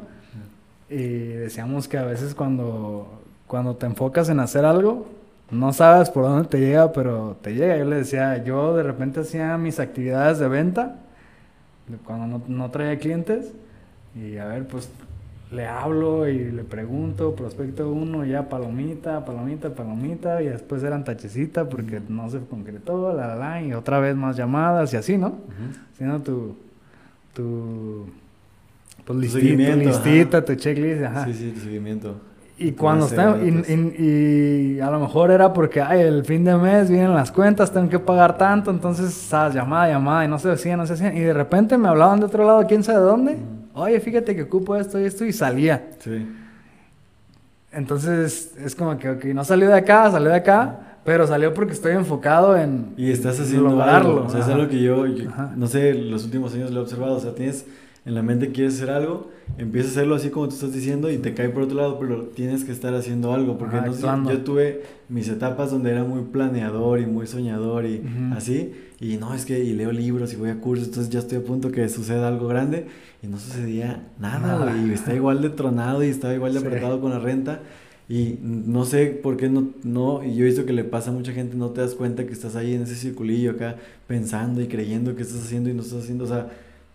y 0.91 1.29
decíamos 1.29 1.87
que 1.87 1.97
a 1.97 2.05
veces 2.05 2.35
cuando, 2.35 3.23
cuando 3.47 3.77
te 3.77 3.87
enfocas 3.87 4.29
en 4.29 4.41
hacer 4.41 4.65
algo, 4.65 5.07
no 5.51 5.73
sabes 5.73 6.11
por 6.11 6.25
dónde 6.25 6.49
te 6.49 6.59
llega, 6.59 6.93
pero 6.93 7.37
te 7.41 7.55
llega. 7.55 7.77
Yo 7.79 7.85
le 7.85 7.97
decía, 7.97 8.43
yo 8.45 8.77
de 8.77 8.83
repente 8.83 9.21
hacía 9.21 9.57
mis 9.57 9.81
actividades 9.81 10.39
de 10.39 10.49
venta 10.49 10.97
cuando 12.05 12.43
no, 12.47 12.71
traía 12.71 12.99
clientes 12.99 13.53
y 14.15 14.37
a 14.37 14.47
ver, 14.47 14.67
pues 14.67 14.91
le 15.51 15.67
hablo 15.67 16.29
y 16.29 16.51
le 16.51 16.63
pregunto, 16.63 17.35
prospecto 17.35 17.91
uno, 17.91 18.25
ya 18.25 18.49
palomita, 18.49 19.25
palomita, 19.25 19.75
palomita, 19.75 20.43
y 20.43 20.47
después 20.47 20.83
eran 20.85 21.03
tachecita 21.03 21.69
porque 21.69 22.01
no 22.09 22.31
se 22.31 22.39
concretó, 22.41 23.13
la, 23.13 23.29
la, 23.29 23.37
la, 23.37 23.63
y 23.63 23.73
otra 23.73 23.99
vez 23.99 24.15
más 24.15 24.37
llamadas 24.37 24.93
y 24.93 24.97
así, 24.97 25.19
¿no? 25.19 25.39
Haciendo 25.93 26.21
tu, 26.21 26.57
tu, 27.35 28.07
pues 29.05 29.19
listita, 29.19 29.77
listita 29.77 30.45
tu 30.45 30.55
checklist, 30.55 31.03
ajá. 31.03 31.25
Sí, 31.27 31.35
sí, 31.35 31.51
tu 31.53 31.61
seguimiento. 31.61 32.17
Y 32.59 32.73
cuando 32.73 33.07
está, 33.07 33.39
y, 33.39 34.79
a 34.81 34.91
lo 34.91 35.01
mejor 35.01 35.31
era 35.31 35.51
porque, 35.53 35.81
ay, 35.81 36.01
el 36.01 36.25
fin 36.27 36.45
de 36.45 36.55
mes 36.57 36.91
vienen 36.91 37.15
las 37.15 37.33
cuentas, 37.33 37.73
tengo 37.73 37.89
que 37.89 37.99
pagar 37.99 38.37
tanto, 38.37 38.71
entonces, 38.71 39.15
sabes, 39.15 39.55
llamada, 39.55 39.89
llamada, 39.89 40.27
y 40.27 40.29
no 40.29 40.39
se 40.39 40.51
decía, 40.51 40.77
no 40.77 40.87
se 40.87 40.93
hacían. 40.93 41.17
Y 41.17 41.21
de 41.21 41.33
repente 41.33 41.79
me 41.79 41.89
hablaban 41.89 42.21
de 42.21 42.27
otro 42.27 42.45
lado, 42.45 42.67
quién 42.67 42.85
sabe 42.85 42.99
dónde. 43.01 43.39
Oye, 43.73 43.99
fíjate 43.99 44.37
que 44.37 44.43
ocupo 44.43 44.77
esto 44.77 45.01
y 45.01 45.05
esto, 45.05 45.25
y 45.25 45.33
salía. 45.33 45.89
Sí. 46.01 46.29
Entonces, 47.73 48.53
es 48.63 48.75
como 48.75 48.99
que, 48.99 49.09
ok, 49.09 49.25
no 49.27 49.43
salió 49.43 49.69
de 49.69 49.77
acá, 49.77 50.11
salió 50.11 50.29
de 50.29 50.37
acá. 50.37 50.81
Pero 51.03 51.27
salió 51.27 51.55
porque 51.55 51.73
estoy 51.73 51.93
enfocado 51.93 52.57
en 52.57 52.93
y 52.97 53.11
estás 53.11 53.41
haciendo 53.41 53.71
lograrlo. 53.71 54.27
O 54.27 54.29
sea, 54.29 54.41
es 54.41 54.49
algo 54.49 54.69
que 54.69 54.83
yo, 54.83 55.07
no 55.57 55.67
sé, 55.67 55.95
los 55.95 56.25
últimos 56.25 56.53
años 56.53 56.71
lo 56.71 56.81
he 56.81 56.83
observado. 56.83 57.17
O 57.17 57.21
sea, 57.21 57.35
tienes 57.35 57.65
en 58.07 58.15
la 58.15 58.23
mente 58.23 58.51
quieres 58.51 58.77
hacer 58.77 58.91
algo, 58.91 59.31
empiezas 59.59 59.91
a 59.91 60.01
hacerlo 60.01 60.15
así 60.15 60.31
como 60.31 60.49
tú 60.49 60.55
estás 60.55 60.73
diciendo 60.73 61.11
y 61.11 61.19
te 61.19 61.35
cae 61.35 61.51
por 61.51 61.65
otro 61.65 61.77
lado, 61.77 61.99
pero 61.99 62.25
tienes 62.25 62.65
que 62.65 62.73
estar 62.73 62.95
haciendo 62.95 63.35
algo. 63.35 63.59
Porque 63.59 63.77
no 63.77 64.31
yo 64.31 64.39
tuve 64.39 64.83
mis 65.09 65.29
etapas 65.29 65.71
donde 65.71 65.91
era 65.91 66.05
muy 66.05 66.23
planeador 66.23 67.01
y 67.01 67.07
muy 67.07 67.27
soñador 67.27 67.85
y 67.85 68.03
así. 68.35 68.73
Y 69.01 69.17
no, 69.17 69.35
es 69.35 69.45
que 69.45 69.63
y 69.63 69.73
leo 69.73 69.93
libros 69.93 70.33
y 70.33 70.37
voy 70.37 70.51
a 70.51 70.61
cursos, 70.61 70.89
entonces 70.89 71.13
ya 71.13 71.21
estoy 71.21 71.39
a 71.39 71.43
punto 71.43 71.71
que 71.71 71.89
suceda 71.89 72.29
algo 72.29 72.49
grande 72.49 72.87
y 73.23 73.27
no 73.27 73.39
sucedía 73.39 74.07
nada, 74.19 74.77
Y 74.77 74.93
está 74.93 75.15
igual 75.15 75.43
de 75.43 75.51
tronado 75.51 76.05
y 76.05 76.09
estaba 76.09 76.35
igual 76.35 76.53
de 76.55 76.61
apretado 76.61 77.01
con 77.01 77.11
la 77.11 77.19
renta. 77.19 77.61
Y 78.09 78.39
no 78.43 78.85
sé 78.85 79.07
por 79.07 79.37
qué 79.37 79.49
no, 79.49 79.69
no, 79.85 80.25
y 80.25 80.35
yo 80.35 80.43
he 80.43 80.49
visto 80.49 80.67
que 80.67 80.73
le 80.73 80.83
pasa 80.83 81.11
a 81.11 81.13
mucha 81.13 81.33
gente, 81.33 81.57
no 81.57 81.71
te 81.71 81.81
das 81.81 81.95
cuenta 81.95 82.27
que 82.27 82.33
estás 82.33 82.57
ahí 82.57 82.75
en 82.75 82.83
ese 82.83 82.97
circulillo 82.97 83.53
acá 83.53 83.77
pensando 84.09 84.61
y 84.61 84.67
creyendo 84.67 85.15
que 85.15 85.23
estás 85.23 85.45
haciendo 85.45 85.71
y 85.71 85.75
no 85.75 85.83
estás 85.83 86.03
haciendo, 86.03 86.25
o 86.25 86.27
sea, 86.27 86.49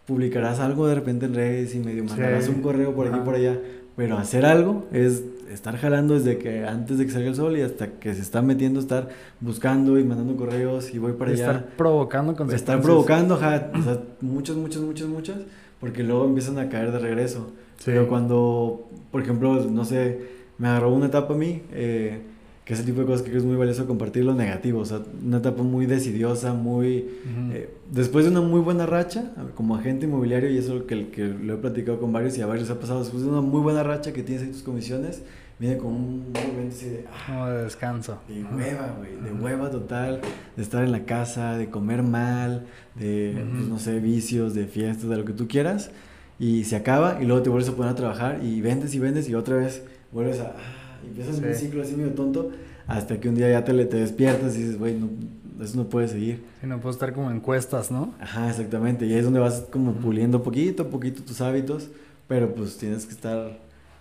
publicarás 0.05 0.59
algo 0.59 0.87
de 0.87 0.95
repente 0.95 1.25
en 1.25 1.33
redes 1.33 1.75
y 1.75 1.79
medio 1.79 2.03
mandarás 2.03 2.47
un 2.47 2.61
correo 2.61 2.93
por 2.93 3.07
aquí 3.07 3.17
y 3.17 3.21
por 3.21 3.35
allá, 3.35 3.59
pero 3.95 4.17
hacer 4.17 4.45
algo 4.45 4.85
es 4.91 5.23
estar 5.51 5.77
jalando 5.77 6.15
desde 6.15 6.37
que 6.37 6.65
antes 6.65 6.97
de 6.97 7.05
que 7.05 7.11
salga 7.11 7.29
el 7.29 7.35
sol 7.35 7.57
y 7.57 7.61
hasta 7.61 7.87
que 7.99 8.13
se 8.13 8.21
está 8.21 8.41
metiendo, 8.41 8.79
estar 8.79 9.09
buscando 9.39 9.97
y 9.97 10.03
mandando 10.03 10.35
correos 10.35 10.93
y 10.93 10.99
voy 10.99 11.13
para 11.13 11.31
allá. 11.31 11.45
Estar 11.45 11.65
provocando 11.77 12.35
con 12.35 12.51
Estar 12.51 12.81
provocando, 12.81 13.37
ja, 13.37 13.71
o 13.73 13.81
sea, 13.81 13.99
muchas, 14.21 14.55
muchas, 14.55 14.81
muchas, 14.81 15.07
muchas, 15.07 15.37
porque 15.79 16.03
luego 16.03 16.25
empiezan 16.25 16.59
a 16.59 16.69
caer 16.69 16.91
de 16.91 16.99
regreso. 16.99 17.51
Pero 17.83 18.07
cuando, 18.07 18.87
por 19.11 19.21
ejemplo, 19.21 19.63
no 19.65 19.85
sé, 19.85 20.21
me 20.57 20.67
agarró 20.67 20.93
una 20.93 21.07
etapa 21.07 21.33
a 21.33 21.37
mí, 21.37 21.61
eh, 21.71 22.21
que 22.65 22.73
ese 22.73 22.83
tipo 22.83 22.99
de 22.99 23.05
cosas 23.05 23.21
que 23.21 23.29
creo 23.29 23.41
es 23.41 23.45
muy 23.45 23.55
valioso 23.55 23.85
compartir 23.85 24.25
lo 24.25 24.33
negativo, 24.33 24.79
o 24.79 24.85
sea, 24.85 24.99
una 25.23 25.37
etapa 25.37 25.61
muy 25.61 25.85
decidiosa, 25.85 26.53
muy... 26.53 27.05
Eh, 27.53 27.69
después 27.91 28.25
de 28.25 28.31
una 28.31 28.41
muy 28.41 28.59
buena 28.59 28.87
racha, 28.87 29.33
como 29.53 29.75
agente 29.75 30.07
inmobiliario, 30.07 30.49
y 30.49 30.57
eso 30.57 30.87
que, 30.87 31.09
que 31.09 31.25
lo 31.25 31.53
he 31.53 31.57
platicado 31.57 31.99
con 31.99 32.11
varios 32.11 32.35
y 32.39 32.41
a 32.41 32.47
varios 32.47 32.71
ha 32.71 32.79
pasado, 32.79 33.01
después 33.01 33.21
de 33.21 33.29
una 33.29 33.41
muy 33.41 33.61
buena 33.61 33.83
racha 33.83 34.13
que 34.13 34.23
tienes 34.23 34.43
ahí 34.43 34.51
tus 34.51 34.63
comisiones, 34.63 35.21
viene 35.59 35.77
con 35.77 35.93
un 35.93 36.33
momento 36.33 36.75
así 36.75 36.89
de... 36.89 37.05
Ah, 37.27 37.51
de 37.51 37.63
descanso. 37.65 38.17
De 38.27 38.43
hueva, 38.43 38.95
güey, 38.97 39.11
de 39.23 39.31
hueva 39.31 39.69
total, 39.69 40.21
de 40.55 40.63
estar 40.63 40.83
en 40.83 40.91
la 40.91 41.05
casa, 41.05 41.59
de 41.59 41.69
comer 41.69 42.01
mal, 42.01 42.65
de, 42.95 43.45
pues, 43.53 43.67
no 43.67 43.77
sé, 43.77 43.99
vicios, 43.99 44.55
de 44.55 44.65
fiestas, 44.65 45.07
de 45.07 45.17
lo 45.17 45.23
que 45.23 45.33
tú 45.33 45.47
quieras, 45.47 45.91
y 46.39 46.63
se 46.63 46.75
acaba, 46.75 47.19
y 47.21 47.25
luego 47.25 47.43
te 47.43 47.51
vuelves 47.51 47.69
a 47.69 47.75
poner 47.75 47.91
a 47.91 47.95
trabajar, 47.95 48.39
y 48.43 48.59
vendes 48.61 48.95
y 48.95 48.99
vendes, 48.99 49.29
y 49.29 49.35
otra 49.35 49.57
vez 49.57 49.83
vuelves 50.11 50.39
a... 50.39 50.55
Ah, 51.05 51.09
empiezas 51.09 51.39
un 51.39 51.53
ciclo 51.53 51.83
así 51.83 51.95
medio 51.95 52.13
tonto, 52.13 52.51
hasta 52.87 53.19
que 53.19 53.29
un 53.29 53.35
día 53.35 53.49
ya 53.49 53.63
te, 53.63 53.73
te 53.85 53.97
despiertas 53.97 54.55
y 54.55 54.59
dices, 54.59 54.79
güey, 54.79 54.95
no, 54.95 55.09
eso 55.63 55.77
no 55.77 55.85
puede 55.85 56.07
seguir. 56.07 56.43
Sí, 56.61 56.67
no 56.67 56.79
puedo 56.79 56.91
estar 56.91 57.13
como 57.13 57.31
en 57.31 57.39
cuestas, 57.39 57.91
¿no? 57.91 58.13
Ajá, 58.19 58.49
exactamente. 58.49 59.05
Y 59.05 59.13
ahí 59.13 59.19
es 59.19 59.25
donde 59.25 59.39
vas 59.39 59.65
como 59.71 59.93
puliendo 59.93 60.43
poquito 60.43 60.83
a 60.83 60.89
poquito 60.89 61.23
tus 61.23 61.41
hábitos, 61.41 61.89
pero 62.27 62.53
pues 62.53 62.77
tienes 62.77 63.05
que 63.05 63.13
estar 63.13 63.57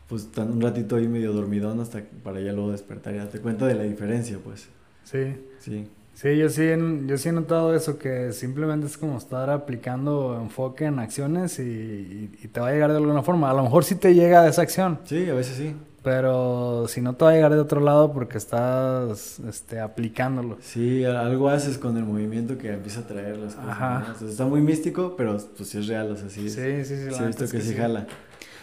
pues 0.08 0.30
tan 0.30 0.50
un 0.52 0.60
ratito 0.60 0.96
ahí 0.96 1.08
medio 1.08 1.32
dormidón 1.32 1.80
hasta 1.80 2.02
para 2.22 2.40
ya 2.40 2.52
luego 2.52 2.72
despertar 2.72 3.14
y 3.14 3.18
darte 3.18 3.38
cuenta 3.40 3.66
de 3.66 3.74
la 3.74 3.84
diferencia, 3.84 4.38
pues. 4.42 4.68
Sí. 5.04 5.36
Sí. 5.60 5.88
Sí, 6.14 6.36
yo 6.36 6.48
sí, 6.48 6.62
yo 7.06 7.18
sí 7.18 7.28
he 7.28 7.32
notado 7.32 7.74
eso, 7.74 7.98
que 7.98 8.32
simplemente 8.32 8.86
es 8.86 8.96
como 8.96 9.18
estar 9.18 9.50
aplicando 9.50 10.38
enfoque 10.40 10.84
en 10.84 11.00
acciones 11.00 11.58
y, 11.58 12.30
y, 12.40 12.48
te 12.48 12.60
va 12.60 12.68
a 12.68 12.72
llegar 12.72 12.92
de 12.92 12.98
alguna 12.98 13.22
forma. 13.22 13.50
A 13.50 13.54
lo 13.54 13.64
mejor 13.64 13.82
sí 13.82 13.96
te 13.96 14.14
llega 14.14 14.46
esa 14.46 14.62
acción. 14.62 15.00
Sí, 15.04 15.28
a 15.28 15.34
veces 15.34 15.56
sí. 15.56 15.74
Pero 16.04 16.86
si 16.86 17.00
no 17.00 17.14
te 17.14 17.24
va 17.24 17.30
a 17.30 17.34
llegar 17.34 17.52
de 17.54 17.60
otro 17.60 17.80
lado 17.80 18.12
porque 18.12 18.36
estás 18.36 19.40
este, 19.40 19.80
aplicándolo. 19.80 20.58
Sí, 20.60 21.02
algo 21.02 21.48
haces 21.48 21.78
con 21.78 21.96
el 21.96 22.04
movimiento 22.04 22.58
que 22.58 22.74
empieza 22.74 23.00
a 23.00 23.06
traer 23.06 23.38
las 23.38 23.54
cosas. 23.54 23.70
Ajá. 23.70 24.14
está 24.28 24.44
muy 24.44 24.60
místico, 24.60 25.14
pero 25.16 25.38
pues 25.56 25.70
sí 25.70 25.78
es 25.78 25.86
real, 25.86 26.12
o 26.12 26.16
sea, 26.16 26.28
sí. 26.28 26.50
Sí, 26.50 26.84
sí, 26.84 26.96
sí. 26.96 27.08
sí 27.10 27.50
que, 27.50 27.60
sí 27.62 27.74
jala. 27.74 28.06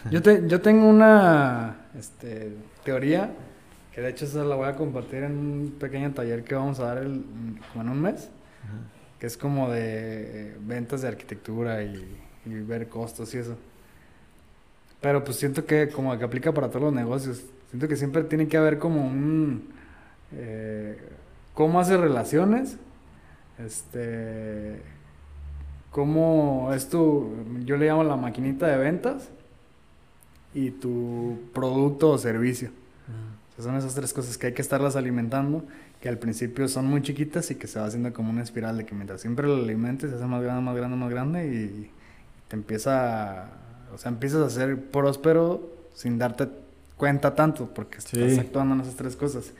Yo, 0.08 0.22
te, 0.22 0.46
yo 0.46 0.60
tengo 0.60 0.88
una 0.88 1.88
este, 1.98 2.52
teoría 2.84 3.32
que 3.92 4.00
de 4.00 4.10
hecho 4.10 4.24
esa 4.24 4.44
la 4.44 4.54
voy 4.54 4.68
a 4.68 4.76
compartir 4.76 5.24
en 5.24 5.32
un 5.32 5.74
pequeño 5.80 6.12
taller 6.12 6.44
que 6.44 6.54
vamos 6.54 6.78
a 6.78 6.94
dar 6.94 6.98
el, 6.98 7.24
como 7.72 7.82
en 7.82 7.90
un 7.90 8.00
mes. 8.00 8.30
Que 9.18 9.26
es 9.26 9.36
como 9.36 9.68
de 9.68 10.56
ventas 10.60 11.02
de 11.02 11.08
arquitectura 11.08 11.82
y, 11.82 12.20
y 12.46 12.54
ver 12.54 12.88
costos 12.88 13.34
y 13.34 13.38
eso. 13.38 13.56
Pero 15.02 15.24
pues 15.24 15.36
siento 15.36 15.66
que 15.66 15.88
como 15.88 16.16
que 16.16 16.24
aplica 16.24 16.54
para 16.54 16.68
todos 16.68 16.82
los 16.82 16.94
negocios. 16.94 17.42
Siento 17.68 17.88
que 17.88 17.96
siempre 17.96 18.22
tiene 18.22 18.48
que 18.48 18.56
haber 18.56 18.78
como 18.78 19.04
un... 19.04 19.68
Eh, 20.32 20.96
¿Cómo 21.54 21.80
hace 21.80 21.96
relaciones? 21.96 22.78
Este... 23.58 24.80
¿Cómo 25.90 26.70
es 26.72 26.88
tu... 26.88 27.34
Yo 27.64 27.76
le 27.76 27.86
llamo 27.86 28.04
la 28.04 28.16
maquinita 28.16 28.68
de 28.68 28.78
ventas 28.78 29.28
y 30.54 30.70
tu 30.70 31.38
producto 31.52 32.10
o 32.10 32.18
servicio. 32.18 32.70
son 33.58 33.76
esas 33.76 33.94
tres 33.94 34.12
cosas 34.12 34.38
que 34.38 34.48
hay 34.48 34.52
que 34.54 34.62
estarlas 34.62 34.94
alimentando, 34.94 35.64
que 36.00 36.08
al 36.08 36.18
principio 36.18 36.68
son 36.68 36.86
muy 36.86 37.02
chiquitas 37.02 37.50
y 37.50 37.56
que 37.56 37.66
se 37.66 37.80
va 37.80 37.86
haciendo 37.86 38.12
como 38.12 38.30
una 38.30 38.42
espiral 38.42 38.76
de 38.76 38.86
que 38.86 38.94
mientras 38.94 39.20
siempre 39.20 39.48
lo 39.48 39.56
alimentes 39.56 40.10
se 40.10 40.16
hace 40.16 40.26
más 40.26 40.42
grande, 40.42 40.62
más 40.62 40.76
grande, 40.76 40.96
más 40.96 41.10
grande 41.10 41.46
y 41.46 41.90
te 42.48 42.56
empieza 42.56 43.44
a 43.44 43.61
o 43.92 43.98
sea, 43.98 44.10
empiezas 44.10 44.42
a 44.42 44.50
ser 44.50 44.78
próspero 44.78 45.70
sin 45.94 46.18
darte 46.18 46.48
cuenta 46.96 47.34
tanto, 47.34 47.68
porque 47.74 47.98
estás 47.98 48.38
actuando 48.38 48.74
en 48.74 48.80
esas 48.80 48.96
tres 48.96 49.16
cosas. 49.16 49.52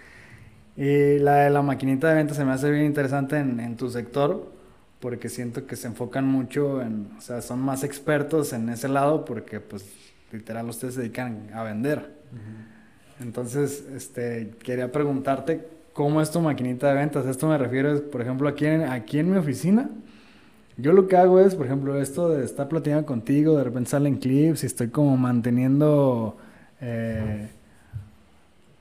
Y 0.77 1.19
la 1.19 1.37
de 1.37 1.51
la 1.51 1.61
maquinita 1.61 2.09
de 2.09 2.15
ventas 2.15 2.37
se 2.37 2.45
me 2.45 2.53
hace 2.53 2.71
bien 2.71 2.87
interesante 2.87 3.37
en, 3.37 3.61
en, 3.61 3.77
tu 3.77 3.91
sector, 3.91 4.51
porque 5.01 5.29
siento 5.29 5.67
que 5.67 5.77
se 5.77 5.89
enfocan 5.89 6.27
mucho 6.27 6.81
en, 6.81 7.11
o 7.19 7.21
sea, 7.21 7.43
son 7.43 7.61
más 7.61 7.85
expertos 7.85 8.53
en 8.53 8.69
ese 8.69 8.89
lado, 8.89 9.25
porque 9.25 9.61
pues 9.61 9.85
literal 10.33 10.69
ustedes 10.69 10.95
se 10.95 11.01
dedican 11.01 11.51
a 11.53 11.63
vender. 11.63 12.23
Entonces, 13.21 13.85
este, 13.95 14.55
quería 14.63 14.91
preguntarte, 14.91 15.67
¿cómo 15.93 16.23
es 16.23 16.31
tu 16.31 16.41
maquinita 16.41 16.89
de 16.89 16.95
ventas? 16.95 17.27
Esto 17.27 17.47
me 17.49 17.59
refiero, 17.59 18.11
por 18.11 18.23
ejemplo, 18.23 18.49
aquí 18.49 18.65
en, 18.65 18.85
aquí 18.85 19.19
en 19.19 19.31
mi 19.31 19.37
oficina, 19.37 19.91
yo 20.83 20.93
lo 20.93 21.07
que 21.07 21.17
hago 21.17 21.39
es, 21.39 21.55
por 21.55 21.67
ejemplo, 21.67 22.01
esto 22.01 22.29
de 22.29 22.45
estar 22.45 22.69
platicando 22.69 23.07
contigo, 23.07 23.57
de 23.57 23.63
repente 23.63 23.91
salen 23.91 24.17
clips 24.17 24.65
y 24.65 24.67
estoy 24.67 24.89
como 24.89 25.17
manteniendo, 25.17 26.37
eh, 26.81 27.49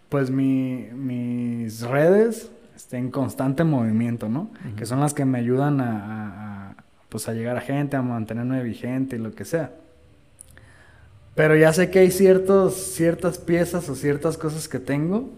pues 0.09 0.31
mis 0.31 1.81
redes 1.81 2.49
estén 2.75 3.05
en 3.05 3.11
constante 3.11 3.63
movimiento, 3.63 4.29
¿no? 4.29 4.49
Que 4.75 4.87
son 4.87 4.99
las 4.99 5.13
que 5.13 5.25
me 5.25 5.37
ayudan 5.37 5.79
a, 5.79 6.75
pues 7.07 7.29
a 7.29 7.33
llegar 7.33 7.57
a 7.57 7.61
gente, 7.61 7.95
a 7.97 8.01
mantenerme 8.01 8.63
vigente 8.63 9.17
y 9.17 9.19
lo 9.19 9.33
que 9.33 9.45
sea. 9.45 9.71
Pero 11.35 11.55
ya 11.55 11.71
sé 11.71 11.91
que 11.91 11.99
hay 11.99 12.09
ciertos, 12.09 12.73
ciertas 12.75 13.37
piezas 13.37 13.87
o 13.89 13.95
ciertas 13.95 14.37
cosas 14.37 14.67
que 14.67 14.79
tengo 14.79 15.29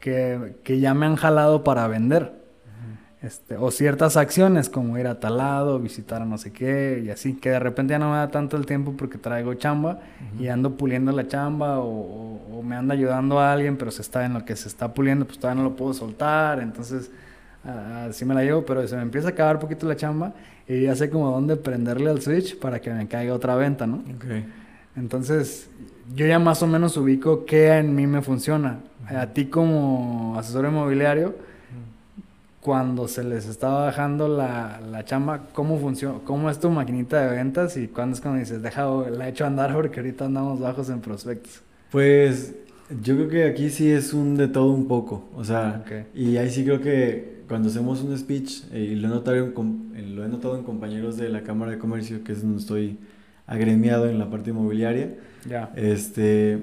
que, 0.00 0.56
que 0.64 0.80
ya 0.80 0.94
me 0.94 1.06
han 1.06 1.14
jalado 1.14 1.62
para 1.62 1.86
vender. 1.86 2.41
Este, 3.22 3.56
o 3.56 3.70
ciertas 3.70 4.16
acciones 4.16 4.68
como 4.68 4.98
ir 4.98 5.06
a 5.06 5.20
talado, 5.20 5.78
visitar 5.78 6.22
a 6.22 6.24
no 6.24 6.38
sé 6.38 6.52
qué 6.52 7.00
y 7.04 7.10
así, 7.10 7.34
que 7.34 7.50
de 7.50 7.60
repente 7.60 7.92
ya 7.92 8.00
no 8.00 8.10
me 8.10 8.16
da 8.16 8.32
tanto 8.32 8.56
el 8.56 8.66
tiempo 8.66 8.94
porque 8.98 9.16
traigo 9.16 9.54
chamba 9.54 10.00
y 10.40 10.48
ando 10.48 10.76
puliendo 10.76 11.12
la 11.12 11.28
chamba 11.28 11.78
o, 11.78 12.62
me 12.64 12.74
anda 12.74 12.94
ayudando 12.94 13.38
a 13.38 13.52
alguien, 13.52 13.76
pero 13.76 13.90
se 13.90 14.02
está 14.02 14.24
en 14.24 14.34
lo 14.34 14.44
que 14.44 14.56
se 14.56 14.66
está 14.66 14.92
puliendo, 14.92 15.24
pues 15.24 15.38
todavía 15.38 15.62
no 15.62 15.68
lo 15.68 15.76
puedo 15.76 15.94
soltar, 15.94 16.60
entonces 16.60 17.12
así 18.08 18.24
me 18.24 18.34
la 18.34 18.42
llevo, 18.42 18.64
pero 18.64 18.86
se 18.88 18.96
me 18.96 19.02
empieza 19.02 19.28
a 19.28 19.30
acabar 19.30 19.60
poquito 19.60 19.86
la 19.86 19.94
chamba 19.94 20.32
y 20.66 20.82
ya 20.82 20.96
sé 20.96 21.08
como 21.08 21.30
dónde 21.30 21.56
prenderle 21.56 22.10
al 22.10 22.20
switch 22.22 22.58
para 22.58 22.80
que 22.80 22.90
me 22.90 23.06
caiga 23.06 23.34
otra 23.34 23.54
venta, 23.54 23.86
¿no? 23.86 24.02
Entonces, 24.96 25.70
yo 26.14 26.26
ya 26.26 26.40
más 26.40 26.62
o 26.62 26.66
menos 26.66 26.96
ubico 26.96 27.44
qué 27.44 27.78
en 27.78 27.94
mí 27.94 28.06
me 28.06 28.20
funciona. 28.20 28.80
A 29.06 29.26
ti 29.28 29.46
como 29.46 30.36
asesor 30.38 30.66
inmobiliario, 30.66 31.34
cuando 32.62 33.08
se 33.08 33.24
les 33.24 33.48
está 33.48 33.70
bajando 33.70 34.28
la, 34.28 34.80
la 34.88 35.04
chamba, 35.04 35.48
¿cómo 35.52 35.80
funciona? 35.80 36.20
¿Cómo 36.24 36.48
es 36.48 36.60
tu 36.60 36.70
maquinita 36.70 37.20
de 37.20 37.36
ventas? 37.36 37.76
Y 37.76 37.88
cuándo 37.88 38.14
es 38.14 38.20
cuando 38.20 38.38
dices, 38.38 38.62
deja, 38.62 38.86
la 39.10 39.26
he 39.26 39.30
hecho 39.30 39.44
andar 39.44 39.72
porque 39.74 39.98
ahorita 39.98 40.26
andamos 40.26 40.60
bajos 40.60 40.88
en 40.88 41.00
prospectos. 41.00 41.60
Pues 41.90 42.54
yo 43.02 43.16
creo 43.16 43.28
que 43.28 43.44
aquí 43.44 43.68
sí 43.68 43.90
es 43.90 44.12
un 44.14 44.36
de 44.36 44.46
todo 44.46 44.70
un 44.70 44.86
poco. 44.86 45.28
O 45.34 45.42
sea, 45.42 45.84
y 46.14 46.36
ahí 46.36 46.50
sí 46.50 46.64
creo 46.64 46.80
que 46.80 47.42
cuando 47.48 47.68
hacemos 47.68 48.00
un 48.00 48.16
speech, 48.16 48.62
eh, 48.72 48.90
y 48.92 48.94
lo 48.94 49.08
he, 49.08 49.10
notado 49.10 49.36
en, 49.36 50.16
lo 50.16 50.24
he 50.24 50.28
notado 50.28 50.56
en 50.56 50.62
compañeros 50.62 51.16
de 51.16 51.30
la 51.30 51.42
Cámara 51.42 51.72
de 51.72 51.78
Comercio, 51.78 52.22
que 52.22 52.30
es 52.30 52.42
donde 52.42 52.60
estoy 52.60 52.96
agremiado 53.48 54.08
en 54.08 54.20
la 54.20 54.30
parte 54.30 54.50
inmobiliaria, 54.50 55.16
ya. 55.48 55.72
este 55.74 56.60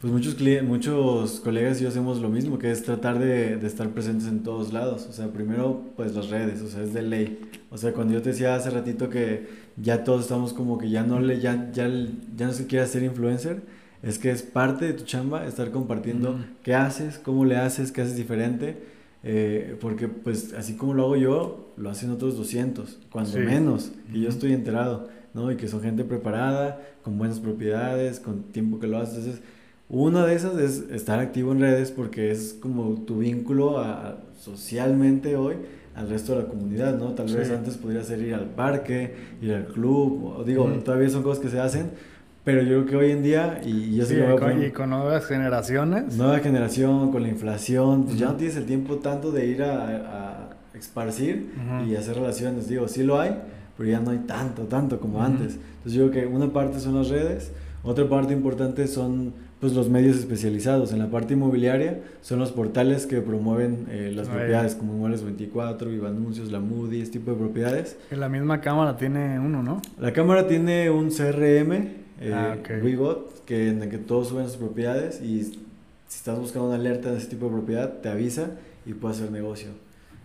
pues 0.00 0.12
muchos, 0.12 0.34
clientes, 0.34 0.66
muchos 0.66 1.40
colegas 1.40 1.78
y 1.78 1.82
yo 1.84 1.90
hacemos 1.90 2.20
lo 2.20 2.30
mismo, 2.30 2.58
que 2.58 2.70
es 2.70 2.82
tratar 2.82 3.18
de, 3.18 3.56
de, 3.56 3.66
estar 3.66 3.88
presentes 3.90 4.26
en 4.28 4.42
todos 4.42 4.72
lados. 4.72 5.06
O 5.10 5.12
sea, 5.12 5.28
primero, 5.28 5.82
pues 5.94 6.14
las 6.14 6.30
redes, 6.30 6.62
o 6.62 6.68
sea, 6.68 6.82
es 6.82 6.94
de 6.94 7.02
ley. 7.02 7.38
O 7.70 7.76
sea, 7.76 7.92
cuando 7.92 8.14
yo 8.14 8.22
te 8.22 8.30
decía 8.30 8.54
hace 8.54 8.70
ratito 8.70 9.10
que 9.10 9.46
ya 9.76 10.02
todos 10.02 10.22
estamos 10.22 10.54
como 10.54 10.78
que 10.78 10.88
ya 10.88 11.02
no, 11.02 11.20
le, 11.20 11.38
ya, 11.40 11.70
ya, 11.72 11.88
ya 12.36 12.46
no 12.46 12.52
se 12.52 12.66
quiere 12.66 12.84
hacer 12.84 13.02
influencer, 13.02 13.62
es 14.02 14.18
que 14.18 14.30
es 14.30 14.42
parte 14.42 14.86
de 14.86 14.94
tu 14.94 15.04
chamba 15.04 15.46
estar 15.46 15.70
compartiendo 15.70 16.38
qué 16.62 16.74
haces, 16.74 17.18
cómo 17.18 17.44
le 17.44 17.56
haces, 17.56 17.92
qué 17.92 18.00
haces 18.00 18.16
diferente. 18.16 18.78
Eh, 19.22 19.76
porque 19.82 20.08
pues 20.08 20.54
así 20.54 20.76
como 20.76 20.94
lo 20.94 21.04
hago 21.04 21.16
yo, 21.16 21.72
lo 21.76 21.90
hacen 21.90 22.10
otros 22.10 22.38
200, 22.38 23.00
cuando 23.12 23.38
menos, 23.38 23.92
y 24.10 24.22
yo 24.22 24.30
estoy 24.30 24.54
enterado, 24.54 25.10
¿no? 25.34 25.52
Y 25.52 25.56
que 25.56 25.68
son 25.68 25.82
gente 25.82 26.04
preparada, 26.04 26.80
con 27.02 27.18
buenas 27.18 27.38
propiedades, 27.38 28.18
con 28.18 28.44
tiempo 28.44 28.80
que 28.80 28.86
lo 28.86 28.96
haces. 28.96 29.18
Entonces, 29.18 29.42
una 29.90 30.24
de 30.24 30.34
esas 30.34 30.56
es 30.58 30.84
estar 30.90 31.18
activo 31.18 31.52
en 31.52 31.60
redes 31.60 31.90
porque 31.90 32.30
es 32.30 32.56
como 32.60 32.94
tu 33.02 33.18
vínculo 33.18 33.82
socialmente 34.38 35.36
hoy 35.36 35.56
al 35.96 36.08
resto 36.08 36.34
de 36.36 36.42
la 36.42 36.48
comunidad, 36.48 36.96
¿no? 36.96 37.12
Tal 37.14 37.26
vez 37.26 37.50
antes 37.50 37.76
podría 37.76 38.02
ser 38.04 38.20
ir 38.20 38.34
al 38.34 38.46
parque, 38.46 39.14
ir 39.42 39.52
al 39.52 39.66
club, 39.66 40.36
o 40.38 40.44
digo, 40.44 40.64
todavía 40.84 41.10
son 41.10 41.22
cosas 41.24 41.42
que 41.42 41.50
se 41.50 41.58
hacen, 41.58 41.90
pero 42.44 42.62
yo 42.62 42.68
creo 42.68 42.86
que 42.86 42.96
hoy 42.96 43.10
en 43.10 43.22
día, 43.22 43.60
y 43.64 43.96
yo 43.96 44.06
sí, 44.06 44.16
con, 44.38 44.62
y 44.62 44.70
con 44.70 44.90
nuevas 44.90 45.26
generaciones. 45.26 46.16
Nueva 46.16 46.38
generación, 46.38 47.10
con 47.10 47.22
la 47.22 47.28
inflación, 47.28 48.04
pues 48.04 48.18
ya 48.18 48.26
no 48.26 48.36
tienes 48.36 48.56
el 48.56 48.66
tiempo 48.66 48.96
tanto 48.96 49.32
de 49.32 49.46
ir 49.46 49.62
a, 49.62 49.86
a 49.86 50.50
esparcir 50.74 51.50
y 51.86 51.96
hacer 51.96 52.14
relaciones. 52.14 52.68
Digo, 52.68 52.88
sí 52.88 53.02
lo 53.02 53.20
hay, 53.20 53.36
pero 53.76 53.90
ya 53.90 54.00
no 54.00 54.10
hay 54.10 54.18
tanto, 54.18 54.62
tanto 54.62 55.00
como 55.00 55.20
antes. 55.20 55.58
Entonces 55.78 55.92
yo 55.92 56.10
creo 56.10 56.28
que 56.28 56.34
una 56.34 56.52
parte 56.52 56.78
son 56.78 56.94
las 56.94 57.08
redes, 57.08 57.50
otra 57.82 58.08
parte 58.08 58.32
importante 58.32 58.86
son 58.86 59.34
pues 59.60 59.74
los 59.74 59.90
medios 59.90 60.16
especializados. 60.16 60.92
En 60.92 60.98
la 60.98 61.10
parte 61.10 61.34
inmobiliaria 61.34 62.00
son 62.22 62.38
los 62.38 62.50
portales 62.50 63.06
que 63.06 63.20
promueven 63.20 63.86
eh, 63.90 64.10
las 64.14 64.28
propiedades 64.28 64.74
como 64.74 64.94
Inmuebles 64.94 65.22
24, 65.22 65.90
Viva 65.90 66.08
Anuncios, 66.08 66.50
la 66.50 66.60
Moody, 66.60 67.02
este 67.02 67.18
tipo 67.18 67.32
de 67.32 67.36
propiedades. 67.36 67.96
la 68.10 68.28
misma 68.28 68.60
cámara 68.62 68.96
tiene 68.96 69.38
uno, 69.38 69.62
¿no? 69.62 69.82
La 69.98 70.12
cámara 70.12 70.48
tiene 70.48 70.88
un 70.88 71.10
CRM, 71.10 71.72
eh, 72.20 72.32
ah, 72.34 72.56
que, 72.64 73.68
en 73.68 73.82
el 73.82 73.90
que 73.90 73.98
todos 73.98 74.28
suben 74.28 74.46
sus 74.48 74.56
propiedades 74.56 75.20
y 75.22 75.44
si 75.44 75.58
estás 76.08 76.38
buscando 76.38 76.68
una 76.68 76.76
alerta 76.76 77.12
de 77.12 77.18
ese 77.18 77.28
tipo 77.28 77.46
de 77.46 77.52
propiedad, 77.52 78.00
te 78.00 78.08
avisa 78.08 78.52
y 78.86 78.94
puedes 78.94 79.18
hacer 79.18 79.30
negocio. 79.30 79.68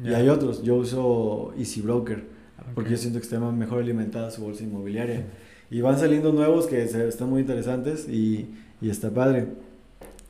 Y 0.04 0.14
hay 0.14 0.28
otros, 0.30 0.64
yo 0.64 0.76
uso 0.76 1.54
Easy 1.58 1.82
Broker, 1.82 2.24
porque 2.74 2.92
yo 2.92 2.98
siento 2.98 3.20
que 3.20 3.24
está 3.24 3.40
mejor 3.40 3.82
alimentada 3.82 4.32
su 4.32 4.42
bolsa 4.42 4.64
inmobiliaria. 4.64 5.24
Y 5.72 5.82
van 5.82 5.98
saliendo 5.98 6.32
nuevos 6.32 6.68
que 6.68 6.84
están 6.84 7.30
muy 7.30 7.42
interesantes 7.42 8.08
y 8.08 8.50
y 8.82 8.90
está 8.90 9.10
padre. 9.12 9.48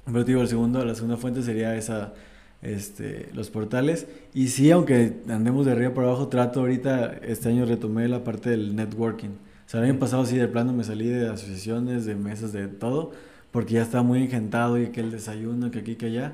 Pero 0.06 0.24
digo, 0.24 0.42
el 0.42 0.48
segundo, 0.48 0.84
la 0.86 0.96
segunda 0.96 1.18
fuente 1.18 1.42
sería 1.42 1.76
esa, 1.76 2.14
este, 2.62 3.30
los 3.34 3.50
portales. 3.50 4.08
Y 4.34 4.50
sí, 4.50 4.72
aunque 4.72 5.14
andemos 5.30 5.66
de 5.66 5.72
arriba 5.72 5.94
para 5.94 6.08
abajo, 6.08 6.28
trato 6.28 6.62
ahorita, 6.62 7.18
este 7.24 7.50
año 7.50 7.66
retomé 7.66 8.08
la 8.08 8.24
parte 8.24 8.50
del 8.50 8.76
networking. 8.76 9.30
O 9.30 9.70
sea, 9.70 9.80
el 9.80 9.90
año 9.90 10.00
pasado 10.00 10.26
sí, 10.26 10.38
de 10.38 10.48
plano 10.48 10.74
me 10.74 10.84
salí 10.84 11.08
de 11.08 11.28
asociaciones, 11.28 12.06
de 12.06 12.16
mesas, 12.16 12.54
de 12.54 12.68
todo, 12.68 13.12
porque 13.52 13.76
ya 13.76 13.82
estaba 13.82 14.04
muy 14.04 14.22
engentado 14.22 14.80
y 14.80 14.88
que 14.90 15.02
el 15.02 15.12
desayuno, 15.12 15.72
que 15.72 15.80
aquí, 15.80 15.96
que 15.96 16.08
allá. 16.08 16.34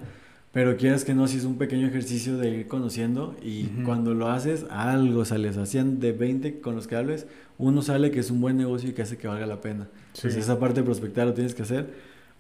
Pero 0.52 0.76
quieras 0.76 1.06
que 1.06 1.14
no, 1.14 1.28
si 1.28 1.38
es 1.38 1.46
un 1.46 1.58
pequeño 1.58 1.88
ejercicio 1.88 2.38
de 2.38 2.50
ir 2.50 2.68
conociendo 2.68 3.38
y 3.42 3.68
cuando 3.86 4.14
lo 4.14 4.30
haces, 4.30 4.66
algo 4.70 5.24
sales. 5.24 5.56
Hacían 5.56 6.02
de 6.02 6.12
20 6.12 6.60
con 6.60 6.76
los 6.76 6.88
que 6.88 6.98
hables, 6.98 7.26
uno 7.58 7.82
sale 7.82 8.12
que 8.12 8.20
es 8.20 8.32
un 8.32 8.42
buen 8.42 8.58
negocio 8.58 8.90
y 8.90 8.94
que 8.94 9.02
hace 9.02 9.18
que 9.18 9.30
valga 9.30 9.46
la 9.46 9.62
pena. 9.62 9.88
Sí. 10.14 10.28
esa 10.28 10.60
parte 10.60 10.82
de 10.82 10.86
prospectar 10.86 11.26
lo 11.28 11.34
tienes 11.34 11.56
que 11.56 11.64
hacer. 11.64 11.90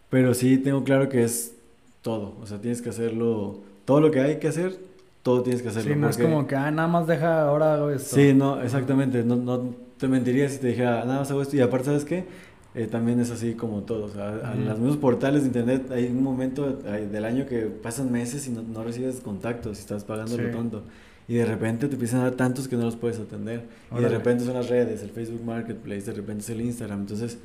Pero 0.09 0.34
sí 0.34 0.57
tengo 0.57 0.84
claro 0.84 1.09
que 1.09 1.24
es 1.24 1.53
todo. 2.01 2.36
O 2.41 2.47
sea, 2.47 2.59
tienes 2.59 2.82
que 2.82 2.89
hacerlo, 2.89 3.59
todo 3.86 4.01
lo 4.01 4.11
que 4.11 4.19
hay 4.19 4.39
que 4.39 4.47
hacer, 4.47 4.78
todo 5.24 5.41
tienes 5.41 5.61
que 5.61 5.69
hacerlo. 5.69 5.93
Sí, 5.93 5.99
no 5.99 6.09
es 6.09 6.17
como 6.17 6.47
que, 6.47 6.55
ah, 6.55 6.72
nada 6.72 6.88
más 6.88 7.07
deja, 7.07 7.43
ahora 7.43 7.76
hago 7.76 7.89
esto. 7.89 8.15
Sí, 8.15 8.34
no, 8.34 8.61
exactamente. 8.61 9.24
No, 9.24 9.36
no 9.36 9.76
te 9.97 10.07
mentiría 10.07 10.49
si 10.49 10.57
te 10.57 10.67
dijera, 10.67 11.05
nada 11.05 11.19
más 11.19 11.32
hago 11.32 11.41
esto. 11.41 11.55
Y 11.55 11.61
aparte, 11.61 11.86
¿sabes 11.86 12.05
qué? 12.05 12.26
Eh, 12.74 12.88
también 12.88 13.19
es 13.19 13.30
así 13.32 13.53
como 13.53 13.82
todo. 13.82 14.05
O 14.05 14.09
sea, 14.09 14.53
en 14.53 14.65
los 14.65 14.80
mismos 14.80 14.97
portales 14.97 15.41
de 15.41 15.47
internet 15.47 15.91
hay 15.91 16.05
un 16.05 16.24
momento 16.24 16.72
del 16.72 17.26
año 17.26 17.45
que 17.45 17.63
pasan 17.63 18.11
meses 18.11 18.47
y 18.47 18.51
no, 18.51 18.84
recibes 18.84 19.19
contactos 19.19 19.78
y 19.78 19.82
estás 19.82 20.03
pagando 20.03 20.38
lo 20.38 20.51
tonto. 20.51 20.84
Y 21.28 21.36
de 21.36 21.45
repente 21.45 21.88
te 21.88 21.93
empiezan 21.93 22.22
a 22.22 22.24
dar 22.24 22.34
tantos 22.34 22.67
que 22.67 22.76
no 22.76 22.84
los 22.84 22.95
puedes 22.95 23.19
atender. 23.19 23.65
Y 23.95 24.01
de 24.01 24.09
repente 24.09 24.45
son 24.45 24.53
las 24.53 24.69
redes, 24.69 25.01
el 25.03 25.09
Facebook 25.09 25.43
Marketplace, 25.43 26.01
de 26.01 26.13
repente 26.13 26.43
es 26.43 26.49
el 26.49 26.61
Instagram. 26.61 27.01
Entonces, 27.01 27.38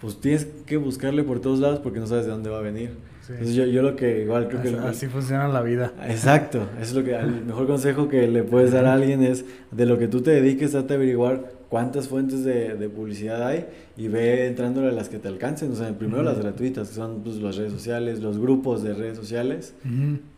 pues 0.00 0.18
tienes 0.20 0.46
que 0.66 0.76
buscarle 0.76 1.22
por 1.22 1.40
todos 1.40 1.58
lados 1.58 1.78
porque 1.80 2.00
no 2.00 2.06
sabes 2.06 2.24
de 2.24 2.32
dónde 2.32 2.50
va 2.50 2.58
a 2.58 2.62
venir. 2.62 2.90
Entonces 3.28 3.54
yo, 3.54 3.64
yo, 3.64 3.82
lo 3.82 3.94
que 3.94 4.22
igual 4.22 4.48
creo 4.48 4.62
que... 4.62 4.88
Así 4.88 5.06
funciona 5.06 5.46
la 5.46 5.62
vida. 5.62 5.92
Exacto, 6.08 6.66
es 6.80 6.92
lo 6.94 7.04
que 7.04 7.14
el 7.14 7.44
mejor 7.44 7.66
consejo 7.66 8.08
que 8.08 8.26
le 8.26 8.42
puedes 8.42 8.72
dar 8.72 8.86
a 8.86 8.94
alguien 8.94 9.22
es 9.22 9.44
de 9.70 9.86
lo 9.86 9.98
que 9.98 10.08
tú 10.08 10.20
te 10.20 10.32
dediques, 10.32 10.72
trata 10.72 10.88
de 10.88 10.94
averiguar 10.94 11.52
cuántas 11.70 12.08
fuentes 12.08 12.44
de, 12.44 12.74
de, 12.74 12.88
publicidad 12.88 13.46
hay 13.46 13.66
y 13.96 14.08
ve 14.08 14.48
entrándole 14.48 14.88
a 14.88 14.92
las 14.92 15.08
que 15.08 15.18
te 15.18 15.28
alcancen. 15.28 15.70
O 15.70 15.76
sea, 15.76 15.96
primero 15.96 16.22
las 16.24 16.40
gratuitas, 16.40 16.88
que 16.88 16.94
son 16.96 17.22
pues, 17.22 17.36
las 17.36 17.56
redes 17.56 17.72
sociales, 17.72 18.20
los 18.20 18.38
grupos 18.38 18.82
de 18.82 18.94
redes 18.94 19.16
sociales, 19.16 19.74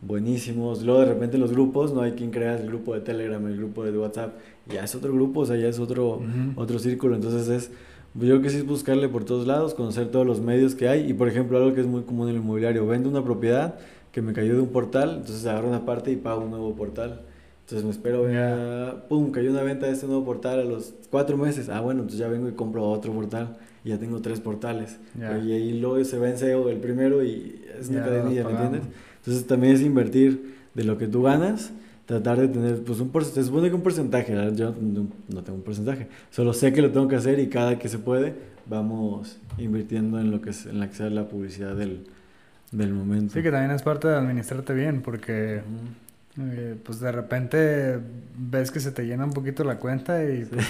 buenísimos. 0.03 0.83
Luego 0.83 1.01
de 1.01 1.07
repente 1.07 1.39
los 1.39 1.53
grupos, 1.53 1.95
no 1.95 2.03
hay 2.03 2.13
quien 2.13 2.31
crea 2.31 2.59
el 2.59 2.67
grupo 2.67 2.95
de 2.95 3.01
Telegram, 3.01 3.45
el 3.47 3.57
grupo 3.57 3.85
de 3.85 3.97
WhatsApp, 3.97 4.35
ya 4.69 4.85
es 4.85 4.95
otro 4.95 5.13
grupo, 5.13 5.41
o 5.41 5.47
sea, 5.47 5.57
ya 5.57 5.69
es 5.69 5.79
otro, 5.79 6.21
otro 6.57 6.79
círculo. 6.79 7.15
Entonces 7.15 7.49
es, 7.49 7.71
yo 8.15 8.21
creo 8.21 8.43
que 8.43 8.51
sí 8.51 8.59
es 8.59 8.67
buscarle 8.67 9.09
por 9.09 9.25
todos 9.25 9.47
lados, 9.47 9.75
conocer 9.75 10.11
todos 10.11 10.27
los 10.27 10.41
medios 10.41 10.75
que 10.75 10.89
hay. 10.89 11.09
Y 11.09 11.15
por 11.15 11.29
ejemplo, 11.29 11.59
algo 11.59 11.75
que 11.75 11.81
es 11.81 11.87
muy 11.87 12.03
común 12.03 12.29
en 12.29 12.37
el 12.37 12.43
inmobiliario, 12.43 12.87
vendo 12.87 13.09
una 13.09 13.25
propiedad 13.25 13.77
que 14.13 14.21
me 14.21 14.33
cayó 14.33 14.55
de 14.55 14.61
un 14.61 14.69
portal, 14.69 15.17
entonces 15.19 15.47
agarro 15.47 15.69
una 15.69 15.87
parte 15.87 16.13
y 16.13 16.17
pago 16.17 16.43
un 16.43 16.51
nuevo 16.51 16.75
portal. 16.75 17.23
Entonces 17.61 17.85
me 17.85 17.91
espero, 17.91 18.25
venga, 18.25 19.05
pum, 19.09 19.31
cayó 19.31 19.51
una 19.51 19.63
venta 19.63 19.87
de 19.87 19.93
este 19.93 20.07
nuevo 20.07 20.25
portal 20.25 20.61
a 20.61 20.65
los 20.65 20.93
cuatro 21.11 21.39
meses. 21.39 21.71
Ah, 21.71 21.81
bueno, 21.81 22.01
entonces 22.01 22.21
ya 22.21 22.29
vengo 22.29 22.49
y 22.49 22.53
compro 22.53 22.85
otro 22.85 23.13
portal 23.13 23.57
y 23.85 23.91
ya 23.91 23.99
tengo 23.99 24.21
tres 24.21 24.41
portales. 24.41 24.99
Y 25.19 25.53
ahí 25.53 25.81
luego 25.81 26.05
se 26.05 26.19
vence 26.19 26.53
el 26.53 26.77
primero 26.79 27.25
y 27.25 27.63
es 27.81 27.89
una 27.89 28.05
cadenilla, 28.05 28.45
¿me 28.45 28.51
entiendes? 28.51 28.83
Entonces 29.19 29.47
también 29.47 29.75
es 29.75 29.81
invertir 29.81 30.57
de 30.75 30.85
lo 30.85 30.99
que 30.99 31.07
tú 31.07 31.23
ganas, 31.23 31.73
tratar 32.13 32.41
de 32.41 32.49
tener, 32.49 32.83
pues 32.85 33.01
un 33.01 33.09
porcentaje, 33.09 33.43
se 33.43 33.49
supone 33.49 33.71
que 33.71 33.75
un 33.75 33.83
porcentaje, 33.83 34.35
yo 34.55 34.75
no, 34.79 35.43
tengo 35.43 35.57
un 35.57 35.63
porcentaje, 35.63 36.09
solo 36.31 36.53
sé 36.53 36.73
que 36.73 36.83
lo 36.83 36.91
tengo 36.91 37.09
que 37.09 37.17
hacer 37.17 37.39
y 37.39 37.49
cada 37.49 37.79
que 37.79 37.89
se 37.89 37.99
puede 37.99 38.35
vamos 38.67 39.39
invirtiendo 39.57 40.21
en 40.21 40.31
lo 40.31 40.43
que 40.43 40.51
es, 40.51 40.67
en 40.67 40.79
la 40.79 40.89
que 40.89 40.95
sea 40.95 41.09
la 41.09 41.27
publicidad 41.27 41.75
del, 41.75 42.05
del 42.71 42.93
momento. 42.93 43.33
Sí, 43.33 43.43
que 43.43 43.51
también 43.51 43.71
es 43.71 43.83
parte 43.83 44.09
de 44.09 44.17
administrarte 44.17 44.75
bien, 44.75 45.01
porque 45.01 45.63
eh, 46.39 46.77
pues 46.85 47.01
de 47.01 47.13
repente 47.13 47.99
ves 48.37 48.71
que 48.71 48.81
se 48.81 48.93
te 48.93 49.07
llena 49.07 49.25
un 49.25 49.33
poquito 49.33 49.65
la 49.65 49.79
cuenta 49.79 50.23
y 50.23 50.45
pues, 50.45 50.67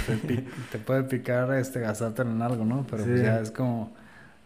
te, 0.70 0.78
puede 0.86 1.03
picar 1.03 1.53
este 1.55 1.80
gastarte 1.80 2.22
en 2.22 2.40
algo, 2.40 2.64
¿no? 2.64 2.86
Pero 2.88 3.05
pues, 3.05 3.20
ya 3.20 3.40
es 3.40 3.51
como, 3.51 3.93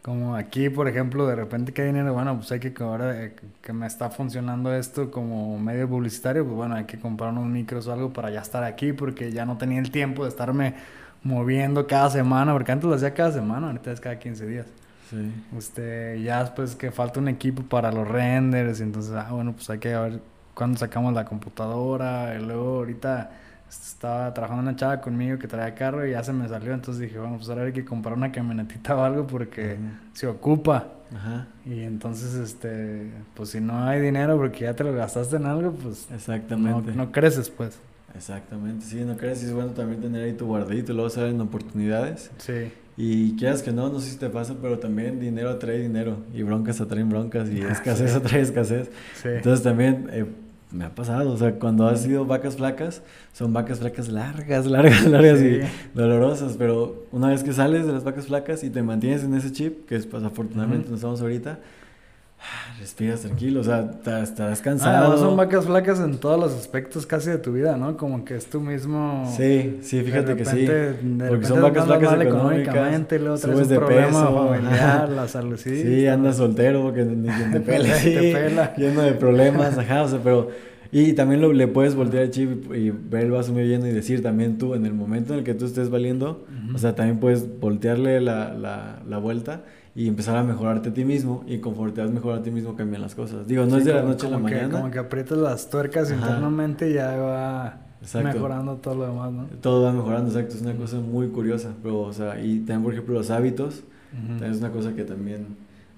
como 0.06 0.36
aquí, 0.36 0.70
por 0.70 0.86
ejemplo, 0.86 1.26
de 1.26 1.34
repente 1.34 1.72
que 1.72 1.82
hay 1.82 1.88
dinero, 1.88 2.14
bueno, 2.14 2.36
pues 2.36 2.52
hay 2.52 2.60
que 2.60 2.72
ahora 2.78 3.24
eh, 3.24 3.34
que 3.60 3.72
me 3.72 3.88
está 3.88 4.08
funcionando 4.08 4.72
esto 4.72 5.10
como 5.10 5.58
medio 5.58 5.88
publicitario, 5.88 6.44
pues 6.44 6.54
bueno, 6.54 6.76
hay 6.76 6.84
que 6.84 6.96
comprar 6.96 7.32
unos 7.32 7.46
micros 7.46 7.88
o 7.88 7.92
algo 7.92 8.12
para 8.12 8.30
ya 8.30 8.40
estar 8.40 8.62
aquí 8.62 8.92
porque 8.92 9.32
ya 9.32 9.44
no 9.44 9.58
tenía 9.58 9.80
el 9.80 9.90
tiempo 9.90 10.22
de 10.22 10.28
estarme 10.28 10.76
moviendo 11.24 11.88
cada 11.88 12.08
semana, 12.08 12.52
porque 12.52 12.70
antes 12.70 12.88
lo 12.88 12.94
hacía 12.94 13.14
cada 13.14 13.32
semana, 13.32 13.66
ahorita 13.66 13.90
es 13.90 14.00
cada 14.00 14.16
15 14.16 14.46
días. 14.46 14.66
Sí. 15.10 15.32
Este, 15.58 16.22
ya 16.22 16.38
después 16.40 16.76
que 16.76 16.92
falta 16.92 17.18
un 17.18 17.26
equipo 17.26 17.64
para 17.64 17.90
los 17.90 18.06
renders, 18.06 18.80
entonces, 18.80 19.12
ah, 19.12 19.26
bueno, 19.32 19.54
pues 19.54 19.68
hay 19.70 19.80
que 19.80 19.88
ver 19.88 20.20
cuando 20.54 20.78
sacamos 20.78 21.14
la 21.14 21.24
computadora, 21.24 22.36
y 22.36 22.44
luego 22.44 22.76
ahorita 22.76 23.32
estaba 23.68 24.32
trabajando 24.32 24.62
una 24.62 24.76
chava 24.76 25.00
conmigo 25.00 25.38
que 25.38 25.48
traía 25.48 25.74
carro 25.74 26.06
y 26.06 26.12
ya 26.12 26.22
se 26.22 26.32
me 26.32 26.48
salió, 26.48 26.72
entonces 26.72 27.00
dije, 27.00 27.18
bueno, 27.18 27.36
pues 27.36 27.48
ahora 27.48 27.64
hay 27.64 27.72
que 27.72 27.84
comprar 27.84 28.14
una 28.14 28.30
camionetita 28.30 28.96
o 28.96 29.02
algo 29.02 29.26
porque 29.26 29.76
se 30.12 30.26
ocupa. 30.26 30.88
Ajá. 31.14 31.46
Y 31.64 31.80
entonces, 31.80 32.34
este, 32.34 33.10
pues 33.34 33.50
si 33.50 33.60
no 33.60 33.84
hay 33.84 34.00
dinero 34.00 34.36
porque 34.36 34.60
ya 34.60 34.74
te 34.74 34.84
lo 34.84 34.92
gastaste 34.92 35.36
en 35.36 35.46
algo, 35.46 35.72
pues 35.72 36.08
Exactamente. 36.12 36.92
No, 36.92 37.10
creces, 37.12 37.50
pues. 37.50 37.78
Exactamente, 38.14 38.86
sí, 38.86 39.04
no 39.04 39.16
creces, 39.16 39.44
es 39.44 39.52
bueno 39.52 39.72
también 39.72 40.00
tener 40.00 40.24
ahí 40.24 40.32
tu 40.32 40.46
guardadito, 40.46 40.94
luego 40.94 41.10
salen 41.10 41.40
oportunidades. 41.40 42.30
Sí. 42.38 42.72
Y 42.96 43.36
quieras 43.36 43.62
que 43.62 43.72
no, 43.72 43.90
no 43.90 44.00
sé 44.00 44.10
si 44.12 44.16
te 44.16 44.30
pasa, 44.30 44.54
pero 44.62 44.78
también 44.78 45.20
dinero 45.20 45.50
atrae 45.50 45.78
dinero 45.78 46.20
y 46.32 46.42
broncas 46.42 46.80
atraen 46.80 47.10
broncas 47.10 47.50
y 47.50 47.60
escasez 47.60 48.14
atrae 48.14 48.40
escasez. 48.40 48.90
Sí. 49.22 49.28
Entonces 49.28 49.62
también... 49.62 50.08
Eh, 50.12 50.26
me 50.76 50.84
ha 50.84 50.94
pasado, 50.94 51.32
o 51.32 51.36
sea, 51.36 51.58
cuando 51.58 51.86
has 51.88 52.02
sido 52.02 52.26
vacas 52.26 52.56
flacas, 52.56 53.02
son 53.32 53.52
vacas 53.52 53.80
flacas 53.80 54.08
largas, 54.08 54.66
largas, 54.70 55.06
largas 55.06 55.40
y 55.40 55.60
dolorosas, 55.94 56.56
pero 56.58 57.06
una 57.12 57.28
vez 57.28 57.42
que 57.42 57.52
sales 57.52 57.86
de 57.86 57.92
las 57.92 58.04
vacas 58.04 58.26
flacas 58.26 58.62
y 58.62 58.70
te 58.70 58.82
mantienes 58.82 59.24
en 59.24 59.34
ese 59.34 59.52
chip, 59.52 59.86
que 59.86 59.96
es 59.96 60.06
pues 60.06 60.22
afortunadamente 60.22 60.88
no 60.88 60.96
estamos 60.96 61.20
ahorita, 61.22 61.58
respiras 62.80 63.20
tranquilo, 63.20 63.60
o 63.60 63.64
sea, 63.64 63.90
estarás 64.22 64.60
cansado. 64.60 65.14
Ah, 65.14 65.16
son 65.16 65.36
vacas 65.36 65.66
flacas 65.66 66.00
en 66.00 66.18
todos 66.18 66.38
los 66.38 66.52
aspectos 66.52 67.06
casi 67.06 67.30
de 67.30 67.38
tu 67.38 67.52
vida, 67.52 67.76
¿no? 67.76 67.96
Como 67.96 68.24
que 68.24 68.36
es 68.36 68.46
tú 68.46 68.60
mismo. 68.60 69.30
Sí, 69.36 69.78
sí, 69.82 70.02
fíjate 70.02 70.36
que 70.36 70.44
sí. 70.44 70.68
Porque 71.28 71.46
son 71.46 71.62
vacas 71.62 71.86
flacas 71.86 72.20
económicamente, 72.20 73.18
luego 73.18 73.36
subes 73.36 73.68
de 73.68 73.80
peso, 73.80 74.48
familiar, 74.48 75.08
la 75.08 75.28
salud, 75.28 75.56
sí. 75.56 75.82
Sí, 75.82 76.06
andas 76.06 76.36
soltero 76.36 76.82
porque 76.82 77.04
ni 77.04 77.28
quien 77.28 77.52
te 77.52 77.60
pela, 77.60 77.94
sí, 77.94 78.14
te 78.14 78.32
pela. 78.32 78.74
lleno 78.76 79.02
de 79.02 79.12
problemas, 79.12 79.78
ajá, 79.78 80.02
o 80.02 80.08
sea, 80.08 80.20
pero 80.22 80.50
y 80.92 81.12
también 81.14 81.40
lo, 81.40 81.52
le 81.52 81.66
puedes 81.66 81.94
voltear 81.94 82.22
el 82.24 82.30
chip 82.30 82.72
y, 82.72 82.90
ver 82.90 83.24
el 83.24 83.30
vaso 83.32 83.52
muy 83.52 83.64
lleno 83.64 83.86
y 83.86 83.92
decir 83.92 84.22
también 84.22 84.56
tú, 84.56 84.74
en 84.74 84.86
el 84.86 84.94
momento 84.94 85.32
en 85.32 85.40
el 85.40 85.44
que 85.44 85.54
tú 85.54 85.66
estés 85.66 85.90
valiendo, 85.90 86.46
o 86.74 86.78
sea, 86.78 86.94
también 86.94 87.18
puedes 87.18 87.60
voltearle 87.60 88.20
la, 88.20 88.54
la, 88.54 89.02
la 89.06 89.18
vuelta 89.18 89.64
y 89.96 90.08
empezar 90.08 90.36
a 90.36 90.44
mejorarte 90.44 90.90
a 90.90 90.94
ti 90.94 91.06
mismo 91.06 91.42
y 91.46 91.56
conforme 91.56 91.92
te 91.92 92.02
vas 92.02 92.10
mejorando 92.10 92.42
a 92.42 92.44
ti 92.44 92.50
mismo 92.50 92.76
cambian 92.76 93.00
las 93.00 93.14
cosas. 93.14 93.48
Digo, 93.48 93.64
no 93.64 93.78
es 93.78 93.86
de 93.86 93.94
la 93.94 94.02
noche 94.02 94.26
a 94.26 94.30
la 94.30 94.38
mañana. 94.38 94.68
Como 94.68 94.90
que 94.90 94.98
aprietas 94.98 95.38
las 95.38 95.70
tuercas 95.70 96.12
internamente 96.12 96.90
y 96.90 96.92
ya 96.92 97.16
va 97.16 97.80
mejorando 98.22 98.76
todo 98.76 98.94
lo 98.94 99.06
demás, 99.06 99.32
¿no? 99.32 99.46
Todo 99.62 99.84
va 99.84 99.92
mejorando, 99.92 100.30
exacto. 100.30 100.54
Es 100.54 100.60
una 100.60 100.74
cosa 100.74 100.98
muy 101.00 101.28
curiosa. 101.28 101.72
Pero, 101.82 102.00
o 102.00 102.12
sea, 102.12 102.38
y 102.38 102.58
también, 102.58 102.82
por 102.82 102.92
ejemplo, 102.92 103.14
los 103.14 103.30
hábitos, 103.30 103.84
también 104.12 104.52
es 104.52 104.58
una 104.58 104.70
cosa 104.70 104.94
que 104.94 105.04
también 105.04 105.46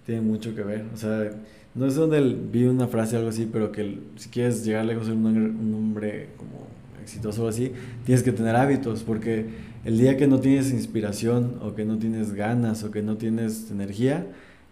tiene 0.06 0.20
mucho 0.20 0.54
que 0.54 0.62
ver. 0.62 0.84
O 0.94 0.96
sea, 0.96 1.32
no 1.74 1.90
sé 1.90 1.98
dónde 1.98 2.20
vi 2.20 2.66
una 2.66 2.86
frase 2.86 3.16
o 3.16 3.18
algo 3.18 3.30
así, 3.30 3.48
pero 3.52 3.72
que 3.72 3.98
si 4.14 4.28
quieres 4.28 4.64
llegar 4.64 4.84
lejos 4.84 5.06
ser 5.06 5.14
un, 5.14 5.26
un 5.26 5.74
hombre 5.74 6.28
como 6.36 6.68
exitoso 7.02 7.46
o 7.46 7.48
así, 7.48 7.72
tienes 8.04 8.22
que 8.22 8.30
tener 8.30 8.54
hábitos, 8.54 9.02
porque 9.02 9.46
el 9.84 9.98
día 9.98 10.16
que 10.16 10.26
no 10.26 10.40
tienes 10.40 10.72
inspiración 10.72 11.58
o 11.62 11.74
que 11.74 11.84
no 11.84 11.98
tienes 11.98 12.32
ganas 12.34 12.84
o 12.84 12.90
que 12.90 13.02
no 13.02 13.16
tienes 13.16 13.70
energía, 13.70 14.26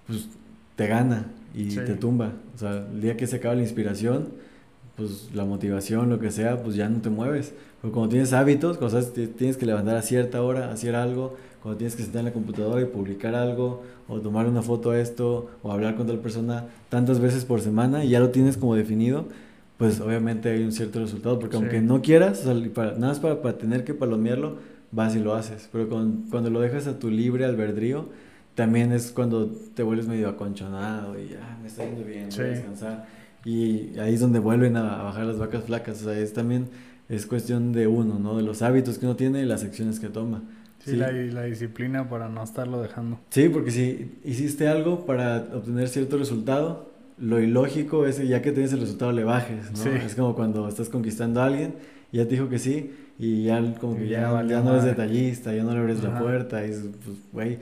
pues 0.06 0.28
te 0.76 0.86
gana 0.86 1.26
y 1.54 1.74
te 1.74 1.94
tumba. 1.94 2.32
O 2.54 2.58
sea, 2.58 2.86
el 2.92 3.00
día 3.00 3.16
que 3.16 3.26
se 3.26 3.36
acaba 3.36 3.54
la 3.54 3.62
inspiración, 3.62 4.28
pues 4.96 5.30
la 5.34 5.44
motivación, 5.44 6.10
lo 6.10 6.18
que 6.18 6.30
sea, 6.30 6.62
pues 6.62 6.76
ya 6.76 6.88
no 6.88 7.00
te 7.00 7.10
mueves. 7.10 7.52
Pero 7.80 7.92
cuando 7.92 8.10
tienes 8.10 8.32
hábitos, 8.32 8.78
cuando 8.78 9.00
tienes 9.02 9.56
que 9.56 9.66
levantar 9.66 9.96
a 9.96 10.02
cierta 10.02 10.42
hora, 10.42 10.72
hacer 10.72 10.94
algo, 10.94 11.36
cuando 11.62 11.78
tienes 11.78 11.96
que 11.96 12.02
sentar 12.02 12.20
en 12.20 12.26
la 12.26 12.32
computadora 12.32 12.80
y 12.80 12.86
publicar 12.86 13.34
algo, 13.34 13.82
o 14.08 14.20
tomar 14.20 14.46
una 14.46 14.62
foto 14.62 14.90
a 14.90 15.00
esto, 15.00 15.50
o 15.62 15.72
hablar 15.72 15.96
con 15.96 16.06
tal 16.06 16.18
persona 16.18 16.64
tantas 16.88 17.20
veces 17.20 17.44
por 17.44 17.60
semana, 17.60 18.04
y 18.04 18.10
ya 18.10 18.20
lo 18.20 18.30
tienes 18.30 18.56
como 18.56 18.74
definido, 18.74 19.26
pues 19.76 20.00
obviamente 20.00 20.50
hay 20.50 20.62
un 20.62 20.72
cierto 20.72 21.00
resultado, 21.00 21.38
porque 21.38 21.56
aunque 21.56 21.80
no 21.80 22.00
quieras, 22.00 22.44
para, 22.74 22.92
nada 22.92 23.08
más 23.08 23.20
para, 23.20 23.42
para, 23.42 23.58
tener 23.58 23.84
que 23.84 23.92
palomearlo, 23.92 24.56
vas 24.96 25.14
y 25.14 25.20
lo 25.20 25.34
haces, 25.34 25.68
pero 25.70 25.88
cuando, 25.88 26.50
lo 26.50 26.60
dejas 26.60 26.86
a 26.86 26.98
tu 26.98 27.10
libre 27.10 27.44
albedrío, 27.44 28.08
también 28.54 28.92
es 28.92 29.12
cuando 29.12 29.46
te 29.46 29.82
vuelves 29.82 30.08
medio 30.08 30.30
aconchonado 30.30 31.20
y 31.20 31.28
ya, 31.28 31.58
me 31.60 31.68
está 31.68 31.84
yendo 31.84 32.02
bien, 32.02 32.30
voy 32.30 32.40
a 32.40 32.48
descansar. 32.48 33.06
Y 33.44 33.96
ahí 33.98 34.14
es 34.14 34.20
donde 34.20 34.38
vuelven 34.38 34.76
a, 34.76 35.02
bajar 35.02 35.26
las 35.26 35.38
vacas 35.38 35.64
flacas, 35.64 36.00
o 36.00 36.04
sea, 36.04 36.18
es 36.18 36.32
también 36.32 36.68
es 37.10 37.26
cuestión 37.26 37.72
de 37.72 37.86
uno, 37.86 38.18
¿no? 38.18 38.38
De 38.38 38.42
los 38.42 38.62
hábitos 38.62 38.98
que 38.98 39.04
uno 39.04 39.16
tiene 39.16 39.42
y 39.42 39.44
las 39.44 39.64
acciones 39.64 40.00
que 40.00 40.08
toma. 40.08 40.42
Sí, 40.82 40.96
La, 40.96 41.12
la, 41.12 41.42
disciplina 41.42 42.08
para 42.08 42.30
no 42.30 42.42
estarlo 42.42 42.80
dejando. 42.80 43.20
Sí, 43.28 43.50
porque 43.50 43.70
si 43.70 44.18
hiciste 44.24 44.66
algo 44.66 45.04
para 45.04 45.44
obtener 45.52 45.88
cierto 45.88 46.16
resultado, 46.16 46.90
lo 47.18 47.40
ilógico 47.40 48.06
es 48.06 48.18
que 48.18 48.26
ya 48.26 48.40
que 48.40 48.50
tienes 48.50 48.72
el 48.72 48.80
resultado 48.80 49.12
le 49.12 49.24
bajes, 49.24 49.72
¿no? 49.72 49.90
Es 49.92 50.14
como 50.14 50.34
cuando 50.34 50.66
estás 50.68 50.88
conquistando 50.88 51.42
a 51.42 51.46
alguien 51.46 51.74
y 52.12 52.16
ya 52.16 52.24
te 52.24 52.30
dijo 52.30 52.48
que 52.48 52.58
sí 52.58 52.92
y 53.18 53.44
ya 53.44 53.74
como 53.80 53.96
que 53.96 54.08
ya, 54.08 54.44
ya, 54.46 54.60
no 54.60 54.72
eres 54.72 54.84
detallista, 54.84 55.54
ya 55.54 55.62
no 55.62 55.72
le 55.72 55.78
abres 55.78 56.02
la 56.02 56.18
puerta 56.18 56.66
y 56.66 56.70
pues, 56.70 57.18
güey, 57.32 57.58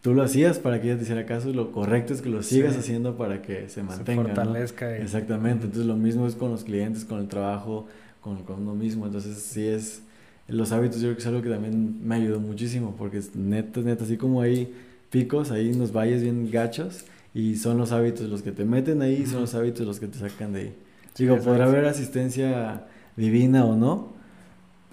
tú 0.00 0.14
lo 0.14 0.22
hacías 0.22 0.58
para 0.58 0.80
que 0.80 0.88
ella 0.88 0.96
te 0.96 1.04
hiciera 1.04 1.26
caso 1.26 1.50
y 1.50 1.52
lo 1.52 1.72
correcto 1.72 2.12
es 2.12 2.22
que 2.22 2.28
lo 2.28 2.42
sigas 2.42 2.76
haciendo 2.76 3.16
para 3.16 3.42
que 3.42 3.68
se 3.68 3.82
mantenga. 3.82 4.22
Se 4.22 4.28
fortalezca. 4.28 4.96
Exactamente, 4.96 5.64
entonces 5.64 5.86
lo 5.86 5.96
mismo 5.96 6.26
es 6.26 6.34
con 6.34 6.50
los 6.50 6.64
clientes, 6.64 7.04
con 7.04 7.20
el 7.20 7.28
trabajo, 7.28 7.86
con, 8.20 8.42
con 8.44 8.62
uno 8.62 8.74
mismo, 8.74 9.06
entonces 9.06 9.36
sí 9.38 9.66
es, 9.66 10.02
los 10.46 10.72
hábitos 10.72 11.00
yo 11.00 11.08
creo 11.08 11.14
que 11.16 11.20
es 11.22 11.26
algo 11.26 11.42
que 11.42 11.50
también 11.50 12.06
me 12.06 12.16
ayudó 12.16 12.38
muchísimo 12.38 12.94
porque 12.96 13.18
es 13.18 13.34
neta, 13.34 13.80
neta, 13.80 14.04
así 14.04 14.16
como 14.16 14.42
hay 14.42 14.72
picos, 15.10 15.50
ahí 15.50 15.70
en 15.70 15.78
los 15.78 15.92
valles 15.92 16.22
bien 16.22 16.50
gachos 16.50 17.04
y 17.34 17.56
son 17.56 17.78
los 17.78 17.90
hábitos 17.90 18.28
los 18.28 18.42
que 18.42 18.52
te 18.52 18.64
meten 18.64 19.02
ahí, 19.02 19.26
son 19.26 19.40
los 19.42 19.54
hábitos 19.54 19.86
los 19.86 19.98
que 19.98 20.06
te 20.06 20.18
sacan 20.18 20.52
de 20.52 20.60
ahí. 20.60 20.74
Digo, 21.16 21.38
podrá 21.38 21.66
haber 21.66 21.84
asistencia 21.84 22.86
divina 23.16 23.64
o 23.64 23.76
no, 23.76 24.13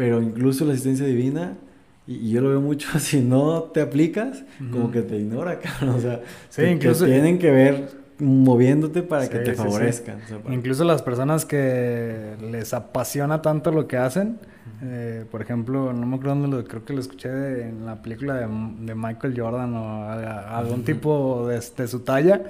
pero 0.01 0.19
incluso 0.19 0.65
la 0.65 0.73
asistencia 0.73 1.05
divina, 1.05 1.53
y, 2.07 2.31
yo 2.31 2.41
lo 2.41 2.49
veo 2.49 2.59
mucho, 2.59 2.89
si 2.99 3.21
no 3.21 3.61
te 3.65 3.81
aplicas, 3.81 4.43
como 4.71 4.89
que 4.89 5.03
te 5.03 5.15
ignora, 5.15 5.59
cabrón. 5.59 5.95
O 5.95 6.01
sea, 6.01 6.21
sí, 6.49 6.63
incluso, 6.63 7.05
tienen 7.05 7.37
que 7.37 7.51
ver 7.51 7.87
moviéndote 8.17 9.03
para 9.03 9.29
que 9.29 9.37
te 9.37 9.53
favorezcan. 9.53 10.17
Incluso 10.49 10.85
las 10.85 11.03
personas 11.03 11.45
que 11.45 12.35
les 12.41 12.73
apasiona 12.73 13.43
tanto 13.43 13.69
lo 13.71 13.87
que 13.87 13.97
hacen, 13.97 14.39
eh, 14.81 15.23
por 15.29 15.43
ejemplo, 15.43 15.93
no 15.93 16.07
me 16.07 16.15
acuerdo 16.15 16.33
dónde 16.33 16.57
lo, 16.57 16.63
creo 16.63 16.83
que 16.83 16.93
lo 16.93 16.99
escuché 16.99 17.67
en 17.67 17.85
la 17.85 18.01
película 18.01 18.37
de, 18.37 18.47
Michael 18.95 19.39
Jordan 19.39 19.75
o 19.75 20.09
algún 20.09 20.83
tipo 20.83 21.47
de, 21.47 21.61
de, 21.77 21.87
su 21.87 21.99
talla, 21.99 22.41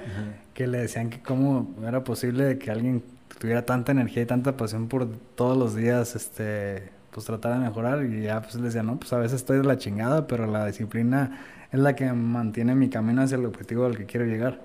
que 0.54 0.66
le 0.66 0.78
decían 0.78 1.10
que 1.10 1.20
cómo 1.20 1.74
era 1.86 2.02
posible 2.02 2.56
que 2.56 2.70
alguien 2.70 3.02
tuviera 3.38 3.66
tanta 3.66 3.92
energía 3.92 4.22
y 4.22 4.26
tanta 4.26 4.56
pasión 4.56 4.88
por 4.88 5.06
todos 5.34 5.58
los 5.58 5.76
días, 5.76 6.16
este, 6.16 7.01
pues 7.12 7.26
tratar 7.26 7.54
de 7.54 7.58
mejorar 7.60 8.04
y 8.04 8.22
ya 8.22 8.40
pues 8.40 8.54
les 8.54 8.64
decía, 8.64 8.82
no, 8.82 8.98
pues 8.98 9.12
a 9.12 9.18
veces 9.18 9.36
estoy 9.36 9.58
de 9.58 9.64
la 9.64 9.76
chingada, 9.76 10.26
pero 10.26 10.46
la 10.46 10.66
disciplina 10.66 11.38
es 11.70 11.78
la 11.78 11.94
que 11.94 12.12
mantiene 12.12 12.74
mi 12.74 12.88
camino 12.88 13.22
hacia 13.22 13.36
el 13.36 13.44
objetivo 13.44 13.84
al 13.84 13.96
que 13.96 14.06
quiero 14.06 14.26
llegar. 14.26 14.60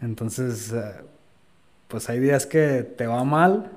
Entonces, 0.00 0.72
eh, 0.72 0.82
pues 1.88 2.08
hay 2.10 2.18
días 2.18 2.44
que 2.44 2.82
te 2.82 3.06
va 3.06 3.24
mal, 3.24 3.70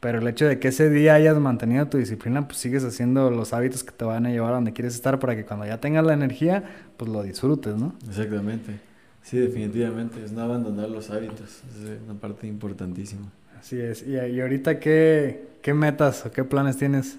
pero 0.00 0.18
el 0.18 0.28
hecho 0.28 0.46
de 0.46 0.58
que 0.58 0.68
ese 0.68 0.90
día 0.90 1.14
hayas 1.14 1.38
mantenido 1.38 1.86
tu 1.86 1.98
disciplina, 1.98 2.46
pues 2.46 2.58
sigues 2.58 2.84
haciendo 2.84 3.30
los 3.30 3.52
hábitos 3.52 3.84
que 3.84 3.92
te 3.92 4.04
van 4.04 4.26
a 4.26 4.30
llevar 4.30 4.52
a 4.52 4.54
donde 4.56 4.72
quieres 4.72 4.94
estar 4.94 5.18
para 5.18 5.34
que 5.34 5.44
cuando 5.44 5.66
ya 5.66 5.80
tengas 5.80 6.04
la 6.04 6.14
energía, 6.14 6.64
pues 6.96 7.10
lo 7.10 7.22
disfrutes, 7.22 7.76
¿no? 7.76 7.94
Exactamente. 8.08 8.80
Sí, 9.22 9.38
definitivamente, 9.38 10.24
es 10.24 10.32
no 10.32 10.42
abandonar 10.42 10.88
los 10.88 11.10
hábitos, 11.10 11.62
es 11.70 12.00
una 12.04 12.18
parte 12.18 12.46
importantísima. 12.46 13.30
Así 13.58 13.80
es. 13.80 14.06
¿Y, 14.06 14.40
ahorita 14.40 14.78
qué, 14.78 15.48
qué 15.62 15.74
metas 15.74 16.24
o 16.26 16.30
qué 16.30 16.44
planes 16.44 16.76
tienes? 16.76 17.18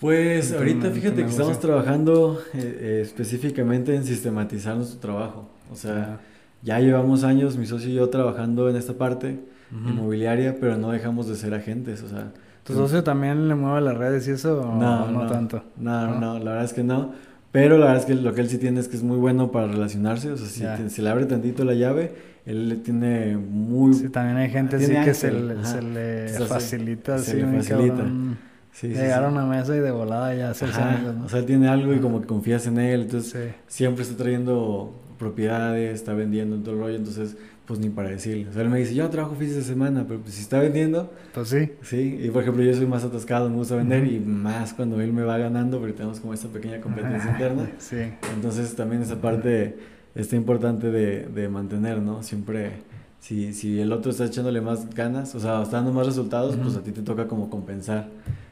Pues 0.00 0.52
ahorita 0.52 0.90
fíjate 0.90 1.22
que 1.22 1.30
estamos 1.30 1.60
trabajando 1.60 2.42
eh, 2.54 2.78
eh, 2.80 3.00
específicamente 3.02 3.94
en 3.94 4.04
sistematizar 4.04 4.76
nuestro 4.76 4.98
trabajo. 4.98 5.48
O 5.70 5.76
sea, 5.76 6.18
ya 6.62 6.80
llevamos 6.80 7.22
años, 7.22 7.56
mi 7.56 7.66
socio 7.66 7.88
y 7.88 7.94
yo, 7.94 8.08
trabajando 8.08 8.68
en 8.68 8.76
esta 8.76 8.94
parte 8.94 9.38
inmobiliaria, 9.70 10.56
pero 10.60 10.76
no 10.76 10.90
dejamos 10.90 11.28
de 11.28 11.36
ser 11.36 11.54
agentes. 11.54 12.02
O 12.02 12.08
sea, 12.08 12.32
¿Tu 12.64 12.74
socio 12.74 13.02
también 13.02 13.48
le 13.48 13.54
mueve 13.54 13.80
las 13.80 13.96
redes 13.96 14.26
y 14.28 14.32
eso? 14.32 14.74
no, 14.78 15.08
no, 15.08 15.26
tanto. 15.26 15.62
No, 15.76 16.18
no, 16.18 16.38
la 16.38 16.50
verdad 16.50 16.64
es 16.64 16.72
que 16.72 16.82
no. 16.82 17.12
Pero 17.52 17.76
la 17.76 17.86
verdad 17.86 18.00
es 18.00 18.06
que 18.06 18.14
lo 18.14 18.32
que 18.34 18.40
él 18.40 18.48
sí 18.48 18.58
tiene 18.58 18.80
es 18.80 18.88
que 18.88 18.96
es 18.96 19.02
muy 19.02 19.18
bueno 19.18 19.52
para 19.52 19.66
relacionarse. 19.66 20.32
O 20.32 20.36
sea, 20.36 20.78
si 20.78 20.90
se 20.90 21.02
le 21.02 21.10
abre 21.10 21.26
tantito 21.26 21.64
la 21.64 21.74
llave, 21.74 22.12
él 22.44 22.68
le 22.68 22.76
tiene 22.76 23.36
muy... 23.36 23.94
Sí, 23.94 24.08
también 24.08 24.36
hay 24.36 24.50
gente 24.50 24.76
así 24.76 24.92
que 24.92 25.14
se 25.14 25.32
le, 25.32 25.64
se 25.64 25.82
le 25.82 26.46
facilita. 26.46 27.18
Se 27.18 27.36
le 27.36 27.46
facilita. 27.46 28.04
Sí, 28.72 28.88
llegar 28.88 29.24
a 29.24 29.28
una 29.28 29.44
mesa 29.44 29.76
y 29.76 29.80
de 29.80 29.90
volada 29.90 30.34
ya 30.34 30.50
hacerse 30.50 30.80
¿no? 30.80 31.26
O 31.26 31.28
sea, 31.28 31.44
tiene 31.44 31.68
algo 31.68 31.92
y 31.92 31.98
como 31.98 32.22
que 32.22 32.26
confías 32.26 32.66
en 32.66 32.78
él. 32.78 33.02
Entonces, 33.02 33.54
siempre 33.68 34.02
está 34.02 34.16
trayendo 34.16 34.94
propiedades, 35.18 35.94
está 35.94 36.14
vendiendo 36.14 36.56
en 36.56 36.62
todo 36.62 36.74
el 36.74 36.80
rollo. 36.80 36.96
Entonces, 36.96 37.36
pues 37.66 37.78
ni 37.78 37.90
para 37.90 38.08
decirle. 38.08 38.48
O 38.48 38.52
sea, 38.52 38.62
él 38.62 38.70
me 38.70 38.78
dice, 38.78 38.94
yo 38.94 39.08
trabajo 39.10 39.36
fines 39.36 39.56
de 39.56 39.62
semana, 39.62 40.04
pero 40.08 40.20
pues 40.20 40.34
si 40.34 40.40
está 40.40 40.58
vendiendo. 40.58 41.12
Pues 41.34 41.48
sí. 41.48 41.70
Sí, 41.82 42.18
y 42.22 42.30
por 42.30 42.42
ejemplo, 42.42 42.64
yo 42.64 42.74
soy 42.74 42.86
más 42.86 43.04
atascado, 43.04 43.48
me 43.50 43.56
gusta 43.56 43.76
vender 43.76 44.06
y 44.06 44.18
más 44.18 44.72
cuando 44.72 45.00
él 45.00 45.12
me 45.12 45.22
va 45.22 45.38
ganando, 45.38 45.78
porque 45.78 45.92
tenemos 45.92 46.18
como 46.18 46.34
esta 46.34 46.48
pequeña 46.48 46.80
competencia 46.80 47.30
interna. 47.30 47.70
Sí. 47.78 48.12
Entonces, 48.34 48.74
también 48.74 49.02
esa 49.02 49.20
parte 49.20 49.76
está 50.14 50.36
importante 50.36 50.90
de, 50.90 51.26
de 51.26 51.48
mantener, 51.48 51.98
¿no? 51.98 52.22
Siempre, 52.22 52.82
si, 53.20 53.52
si 53.54 53.80
el 53.80 53.92
otro 53.92 54.10
está 54.10 54.26
echándole 54.26 54.60
más 54.60 54.94
ganas, 54.94 55.34
o 55.34 55.40
sea, 55.40 55.62
está 55.62 55.76
dando 55.76 55.92
más 55.92 56.06
resultados, 56.06 56.56
pues 56.56 56.76
a 56.76 56.82
ti 56.82 56.92
te 56.92 57.02
toca 57.02 57.28
como 57.28 57.50
compensar. 57.50 58.08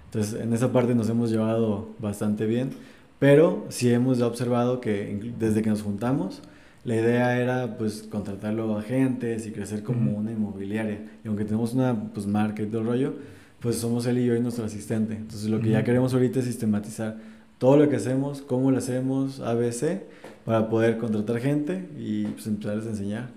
Entonces, 0.07 0.41
en 0.41 0.53
esa 0.53 0.73
parte 0.73 0.95
nos 0.95 1.09
hemos 1.09 1.31
llevado 1.31 1.91
bastante 1.99 2.47
bien, 2.47 2.71
pero 3.19 3.67
sí 3.69 3.91
hemos 3.93 4.21
observado 4.23 4.81
que 4.81 5.35
desde 5.39 5.63
que 5.63 5.71
nos 5.71 5.83
juntamos, 5.83 6.43
la 6.85 6.97
idea 6.97 7.39
era 7.39 7.77
pues 7.77 8.05
contratarlo 8.11 8.77
a 8.77 8.81
agentes 8.81 9.47
y 9.47 9.53
crecer 9.53 9.83
como 9.83 10.13
una 10.13 10.33
inmobiliaria. 10.33 11.01
Y 11.25 11.29
aunque 11.29 11.45
tenemos 11.45 11.75
una 11.75 11.95
pues 12.13 12.27
marca 12.27 12.63
y 12.63 12.67
todo 12.67 12.81
el 12.81 12.87
rollo, 12.87 13.15
pues 13.61 13.77
somos 13.77 14.07
él 14.07 14.19
y 14.19 14.27
yo 14.27 14.35
y 14.35 14.41
nuestro 14.41 14.65
asistente. 14.65 15.15
Entonces 15.15 15.51
lo 15.51 15.61
que 15.61 15.69
ya 15.71 15.85
queremos 15.85 16.15
ahorita 16.15 16.39
es 16.41 16.47
sistematizar 16.47 17.19
todo 17.61 17.77
lo 17.77 17.91
que 17.91 17.97
hacemos, 17.97 18.41
cómo 18.41 18.71
lo 18.71 18.79
hacemos, 18.79 19.41
ABC, 19.41 20.01
para 20.47 20.71
poder 20.71 20.97
contratar 20.97 21.41
gente 21.41 21.87
y 21.99 22.25
pues 22.25 22.47
empezarles 22.47 22.87
a 22.87 22.89
enseñar, 22.89 23.29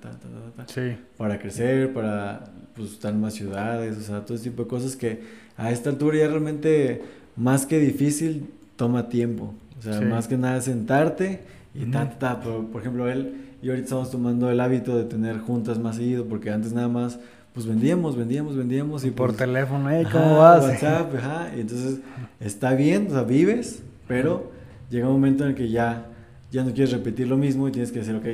para 1.18 1.40
crecer, 1.40 1.92
para 1.92 2.46
pues 2.74 2.94
estar 2.94 3.12
en 3.12 3.20
más 3.20 3.34
ciudades, 3.34 3.98
o 3.98 4.02
sea, 4.02 4.22
todo 4.22 4.36
ese 4.36 4.46
tipo 4.50 4.64
de 4.64 4.70
cosas 4.70 4.96
que 4.96 5.20
a 5.58 5.72
esta 5.72 5.90
altura 5.90 6.20
ya 6.20 6.30
realmente 6.30 7.02
más 7.36 7.66
que 7.66 7.80
difícil 7.80 8.50
toma 8.78 9.10
tiempo. 9.10 9.54
O 9.78 9.82
sea, 9.82 10.00
más 10.00 10.30
que 10.30 10.38
nada 10.38 10.62
sentarte 10.62 11.42
y 11.76 11.84
ta, 11.92 12.10
ta, 12.18 12.40
Pero, 12.40 12.68
por 12.72 12.80
ejemplo, 12.80 13.10
él 13.10 13.36
y 13.62 13.68
ahorita 13.68 13.84
estamos 13.84 14.10
tomando 14.10 14.50
el 14.50 14.62
hábito 14.62 14.98
de 14.98 15.04
tener 15.04 15.40
juntas 15.40 15.80
más 15.80 15.98
seguido, 15.98 16.26
porque 16.28 16.50
antes 16.50 16.72
nada 16.72 16.88
más, 16.88 17.20
pues 17.54 17.66
vendíamos, 17.66 18.16
vendíamos, 18.16 18.56
vendíamos. 18.56 19.04
Y 19.04 19.12
por 19.12 19.32
pues, 19.32 19.40
teléfono, 19.40 19.92
¿eh? 19.92 20.08
¿Cómo 20.10 20.38
vas? 20.38 20.64
WhatsApp, 20.64 21.14
ajá. 21.14 21.52
Y 21.58 21.60
entonces 21.60 22.00
está 22.40 22.74
bien, 22.74 23.08
o 23.10 23.12
sea, 23.12 23.24
vives, 23.24 23.84
pero 24.08 24.52
llega 24.90 25.08
un 25.08 25.14
momento 25.14 25.44
en 25.44 25.52
el 25.52 25.56
que 25.56 25.70
ya, 25.70 26.08
ya 26.52 26.64
no 26.64 26.74
quieres 26.74 26.92
repetir 26.92 27.28
lo 27.28 27.38
mismo 27.38 27.68
y 27.68 27.72
tienes 27.72 27.92
que 27.92 28.00
decir, 28.00 28.16
ok, 28.16 28.26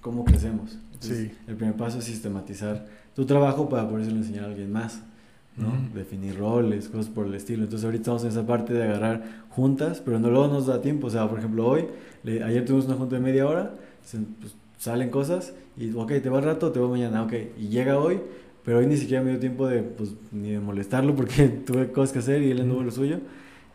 ¿cómo 0.00 0.24
crecemos? 0.24 0.78
sí. 1.00 1.30
El 1.46 1.56
primer 1.56 1.76
paso 1.76 1.98
es 1.98 2.04
sistematizar 2.04 2.86
tu 3.14 3.26
trabajo 3.26 3.68
para 3.68 3.88
poderlo 3.88 4.16
enseñar 4.16 4.44
a 4.44 4.46
alguien 4.48 4.72
más. 4.72 5.02
¿no? 5.56 5.72
Definir 5.94 6.36
roles, 6.36 6.88
cosas 6.88 7.08
por 7.08 7.26
el 7.26 7.34
estilo. 7.34 7.62
Entonces 7.62 7.84
ahorita 7.84 8.00
estamos 8.02 8.24
en 8.24 8.30
esa 8.30 8.46
parte 8.46 8.72
de 8.72 8.82
agarrar 8.82 9.22
juntas, 9.50 10.02
pero 10.04 10.18
no 10.18 10.30
luego 10.30 10.48
nos 10.48 10.66
da 10.66 10.80
tiempo. 10.80 11.06
O 11.06 11.10
sea, 11.10 11.28
por 11.28 11.38
ejemplo, 11.38 11.66
hoy, 11.66 11.86
ayer 12.24 12.64
tuvimos 12.64 12.86
una 12.86 12.96
junta 12.96 13.16
de 13.16 13.22
media 13.22 13.46
hora, 13.46 13.74
pues, 14.40 14.54
salen 14.78 15.10
cosas 15.10 15.54
y, 15.76 15.92
ok, 15.92 16.12
te 16.22 16.28
va 16.28 16.38
al 16.38 16.44
rato, 16.44 16.72
te 16.72 16.80
va 16.80 16.88
mañana, 16.88 17.22
ok. 17.22 17.32
Y 17.58 17.68
llega 17.68 17.98
hoy, 17.98 18.20
pero 18.64 18.78
hoy 18.78 18.86
ni 18.86 18.96
siquiera 18.96 19.22
me 19.22 19.30
dio 19.30 19.40
tiempo 19.40 19.68
de, 19.68 19.82
pues, 19.82 20.14
ni 20.32 20.52
de 20.52 20.60
molestarlo 20.60 21.14
porque 21.14 21.48
tuve 21.66 21.92
cosas 21.92 22.12
que 22.12 22.18
hacer 22.18 22.42
y 22.42 22.50
él 22.50 22.60
anduvo 22.60 22.82
lo 22.82 22.90
suyo. 22.90 23.18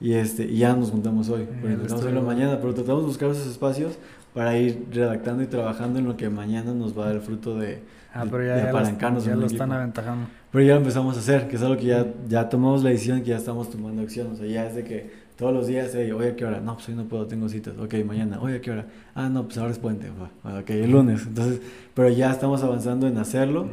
Y, 0.01 0.13
este, 0.13 0.45
y 0.45 0.59
ya 0.59 0.75
nos 0.75 0.91
juntamos 0.91 1.29
hoy, 1.29 1.45
pero 1.61 1.73
intentamos 1.73 2.01
hacerlo 2.01 2.21
mañana, 2.21 2.57
pero 2.61 2.73
tratamos 2.73 3.01
de 3.01 3.07
buscar 3.07 3.29
esos 3.31 3.47
espacios 3.47 3.97
para 4.33 4.57
ir 4.57 4.87
redactando 4.91 5.43
y 5.43 5.47
trabajando 5.47 5.99
en 5.99 6.05
lo 6.05 6.15
que 6.15 6.29
mañana 6.29 6.73
nos 6.73 6.97
va 6.97 7.03
a 7.03 7.07
dar 7.07 7.15
el 7.15 7.21
fruto 7.21 7.57
de, 7.57 7.81
ah, 8.13 8.25
pero 8.29 8.45
ya, 8.45 8.55
de 8.55 8.69
apalancarnos. 8.69 9.25
Ya, 9.25 9.35
lo 9.35 9.45
están 9.45 9.71
aventajando. 9.71 10.27
Pero 10.51 10.63
ya 10.63 10.73
lo 10.73 10.79
empezamos 10.79 11.17
a 11.17 11.19
hacer, 11.19 11.47
que 11.47 11.57
es 11.57 11.61
algo 11.61 11.77
que 11.77 11.85
ya, 11.85 12.07
ya 12.27 12.47
tomamos 12.47 12.83
la 12.83 12.91
decisión, 12.91 13.21
que 13.21 13.29
ya 13.29 13.37
estamos 13.37 13.69
tomando 13.69 14.01
acción. 14.01 14.31
O 14.31 14.35
sea, 14.35 14.47
ya 14.47 14.65
es 14.65 14.75
de 14.75 14.83
que 14.83 15.11
todos 15.37 15.53
los 15.53 15.67
días, 15.67 15.91
hey, 15.93 16.11
oye, 16.11 16.29
¿a 16.29 16.35
qué 16.35 16.45
hora? 16.45 16.59
No, 16.59 16.75
pues 16.75 16.89
hoy 16.89 16.95
no 16.95 17.05
puedo, 17.05 17.25
tengo 17.27 17.47
citas. 17.49 17.73
Ok, 17.77 17.95
mañana, 18.05 18.39
oye, 18.41 18.57
¿a 18.57 18.61
qué 18.61 18.71
hora? 18.71 18.87
Ah, 19.15 19.29
no, 19.29 19.45
pues 19.45 19.57
ahora 19.57 19.71
es 19.71 19.79
puente. 19.79 20.07
Ok, 20.43 20.69
el 20.69 20.91
lunes. 20.91 21.25
Entonces, 21.27 21.61
pero 21.93 22.09
ya 22.09 22.31
estamos 22.31 22.63
avanzando 22.63 23.07
en 23.07 23.17
hacerlo 23.17 23.67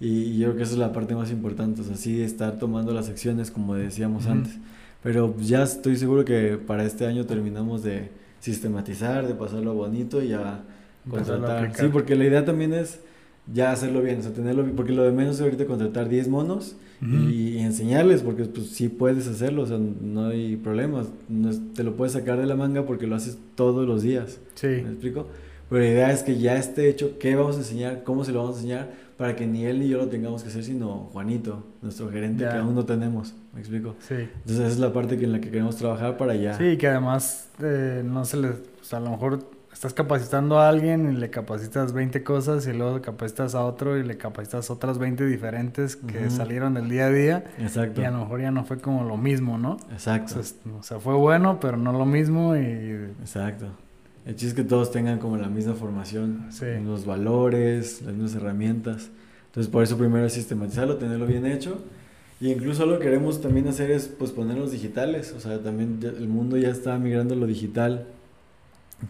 y, 0.00 0.38
yo 0.38 0.48
creo 0.48 0.56
que 0.56 0.62
esa 0.64 0.72
es 0.72 0.78
la 0.78 0.92
parte 0.92 1.14
más 1.14 1.30
importante. 1.30 1.80
O 1.80 1.84
sea, 1.84 1.96
sí 1.96 2.22
estar 2.22 2.58
tomando 2.58 2.92
las 2.92 3.08
acciones 3.08 3.50
como 3.50 3.74
decíamos 3.74 4.26
antes. 4.26 4.58
Pero 5.02 5.34
ya 5.38 5.62
estoy 5.62 5.96
seguro 5.96 6.24
que 6.24 6.58
para 6.58 6.84
este 6.84 7.06
año 7.06 7.24
terminamos 7.26 7.82
de 7.82 8.10
sistematizar, 8.40 9.26
de 9.26 9.34
pasarlo 9.34 9.74
bonito 9.74 10.22
y 10.22 10.28
ya 10.28 10.62
contratar. 11.08 11.74
Sí, 11.74 11.86
porque 11.92 12.16
la 12.16 12.24
idea 12.24 12.44
también 12.44 12.72
es 12.72 13.00
ya 13.52 13.72
hacerlo 13.72 14.02
bien, 14.02 14.18
o 14.18 14.22
sea, 14.22 14.32
tenerlo 14.32 14.62
bien, 14.62 14.76
porque 14.76 14.92
lo 14.92 15.04
de 15.04 15.12
menos 15.12 15.36
es 15.36 15.42
ahorita 15.42 15.66
contratar 15.66 16.08
10 16.08 16.28
monos 16.28 16.76
y, 17.00 17.58
enseñarles, 17.58 18.22
porque 18.22 18.44
pues 18.44 18.70
sí 18.70 18.88
puedes 18.88 19.28
hacerlo, 19.28 19.62
o 19.62 19.66
sea, 19.66 19.78
no 19.78 20.26
hay 20.26 20.56
problemas, 20.56 21.06
te 21.74 21.84
lo 21.84 21.96
puedes 21.96 22.12
sacar 22.12 22.38
de 22.38 22.46
la 22.46 22.56
manga 22.56 22.84
porque 22.84 23.06
lo 23.06 23.14
haces 23.14 23.38
todos 23.54 23.86
los 23.86 24.02
días. 24.02 24.40
Sí. 24.54 24.66
¿Me 24.66 24.90
explico? 24.90 25.28
Pero 25.70 25.82
la 25.82 25.90
idea 25.90 26.12
es 26.12 26.22
que 26.22 26.38
ya 26.38 26.56
esté 26.56 26.88
hecho, 26.88 27.18
qué 27.18 27.36
vamos 27.36 27.56
a 27.56 27.60
enseñar, 27.60 28.02
cómo 28.02 28.24
se 28.24 28.32
lo 28.32 28.40
vamos 28.40 28.56
a 28.56 28.58
enseñar, 28.58 28.90
para 29.18 29.34
que 29.34 29.46
ni 29.46 29.64
él 29.64 29.80
ni 29.80 29.88
yo 29.88 29.98
lo 29.98 30.06
tengamos 30.06 30.44
que 30.44 30.48
hacer, 30.48 30.62
sino 30.62 31.08
Juanito, 31.12 31.66
nuestro 31.82 32.08
gerente, 32.08 32.44
que 32.44 32.56
aún 32.56 32.76
no 32.76 32.86
tenemos. 32.86 33.34
¿Me 33.52 33.58
explico? 33.60 33.96
Sí. 33.98 34.14
Entonces 34.14 34.58
esa 34.60 34.68
es 34.68 34.78
la 34.78 34.92
parte 34.92 35.16
en 35.16 35.32
la 35.32 35.40
que 35.40 35.50
queremos 35.50 35.76
trabajar 35.76 36.16
para 36.16 36.32
allá. 36.32 36.56
Sí, 36.56 36.78
que 36.78 36.86
además 36.86 37.50
eh, 37.60 38.02
no 38.04 38.24
se 38.24 38.36
les, 38.36 38.52
o 38.52 38.84
sea, 38.84 39.00
a 39.00 39.02
lo 39.02 39.10
mejor 39.10 39.40
estás 39.72 39.92
capacitando 39.92 40.60
a 40.60 40.68
alguien 40.68 41.12
y 41.12 41.16
le 41.16 41.30
capacitas 41.30 41.92
20 41.92 42.22
cosas 42.22 42.64
y 42.68 42.72
luego 42.72 43.02
capacitas 43.02 43.56
a 43.56 43.64
otro 43.64 43.98
y 43.98 44.04
le 44.04 44.16
capacitas 44.16 44.70
otras 44.70 44.98
20 44.98 45.26
diferentes 45.26 45.96
que 45.96 46.30
salieron 46.30 46.74
del 46.74 46.88
día 46.88 47.06
a 47.06 47.10
día. 47.10 47.44
Exacto. 47.58 48.00
Y 48.00 48.04
a 48.04 48.12
lo 48.12 48.18
mejor 48.18 48.40
ya 48.40 48.52
no 48.52 48.64
fue 48.64 48.78
como 48.78 49.02
lo 49.02 49.16
mismo, 49.16 49.58
¿no? 49.58 49.78
Exacto. 49.90 50.40
O 50.78 50.82
sea, 50.84 51.00
fue 51.00 51.14
bueno, 51.14 51.58
pero 51.58 51.76
no 51.76 51.92
lo 51.92 52.06
mismo 52.06 52.56
y... 52.56 52.60
Exacto. 53.20 53.66
El 54.28 54.36
chiste 54.36 54.48
es 54.48 54.54
que 54.54 54.62
todos 54.62 54.92
tengan 54.92 55.18
como 55.18 55.38
la 55.38 55.48
misma 55.48 55.72
formación, 55.72 56.48
sí. 56.50 56.66
los 56.84 57.06
valores, 57.06 58.02
las 58.02 58.12
mismas 58.12 58.34
herramientas. 58.34 59.08
Entonces 59.46 59.72
por 59.72 59.82
eso 59.82 59.96
primero 59.96 60.26
es 60.26 60.34
sistematizarlo, 60.34 60.98
tenerlo 60.98 61.26
bien 61.26 61.46
hecho. 61.46 61.82
Y 62.40 62.52
incluso 62.52 62.86
lo 62.86 62.98
que 62.98 63.06
queremos 63.06 63.40
también 63.40 63.66
hacer 63.66 63.90
es 63.90 64.06
pues 64.06 64.30
ponerlos 64.30 64.70
digitales. 64.70 65.34
O 65.36 65.40
sea, 65.40 65.58
también 65.60 65.98
el 66.02 66.28
mundo 66.28 66.56
ya 66.58 66.68
está 66.68 66.98
migrando 66.98 67.34
a 67.34 67.36
lo 67.38 67.46
digital 67.46 68.06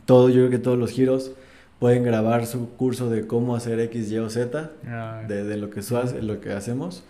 todo, 0.06 0.28
yo 0.28 0.36
creo 0.36 0.50
que 0.50 0.58
todos 0.58 0.78
los 0.78 0.92
giros 0.92 1.32
pueden 1.78 2.04
grabar 2.04 2.46
su 2.46 2.70
curso 2.70 3.10
de 3.10 3.26
cómo 3.26 3.56
hacer 3.56 3.80
X, 3.80 4.10
Y 4.10 4.18
o 4.18 4.30
Z, 4.30 4.70
ah, 4.86 5.22
de, 5.26 5.56
lo, 5.56 5.70
que 5.70 5.80
lo 6.22 6.40
que 6.40 6.52
hacemos, 6.52 7.02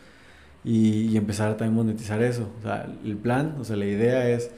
y, 0.64 1.16
empezar 1.16 1.50
a 1.50 1.56
también 1.56 1.74
monetizar 1.74 2.22
eso. 2.22 2.48
O 2.58 2.62
sea, 2.62 2.86
el 3.04 3.16
plan, 3.16 3.56
o 3.60 3.64
sea, 3.64 3.76
la 3.76 3.86
idea 3.86 4.28
es 4.28 4.50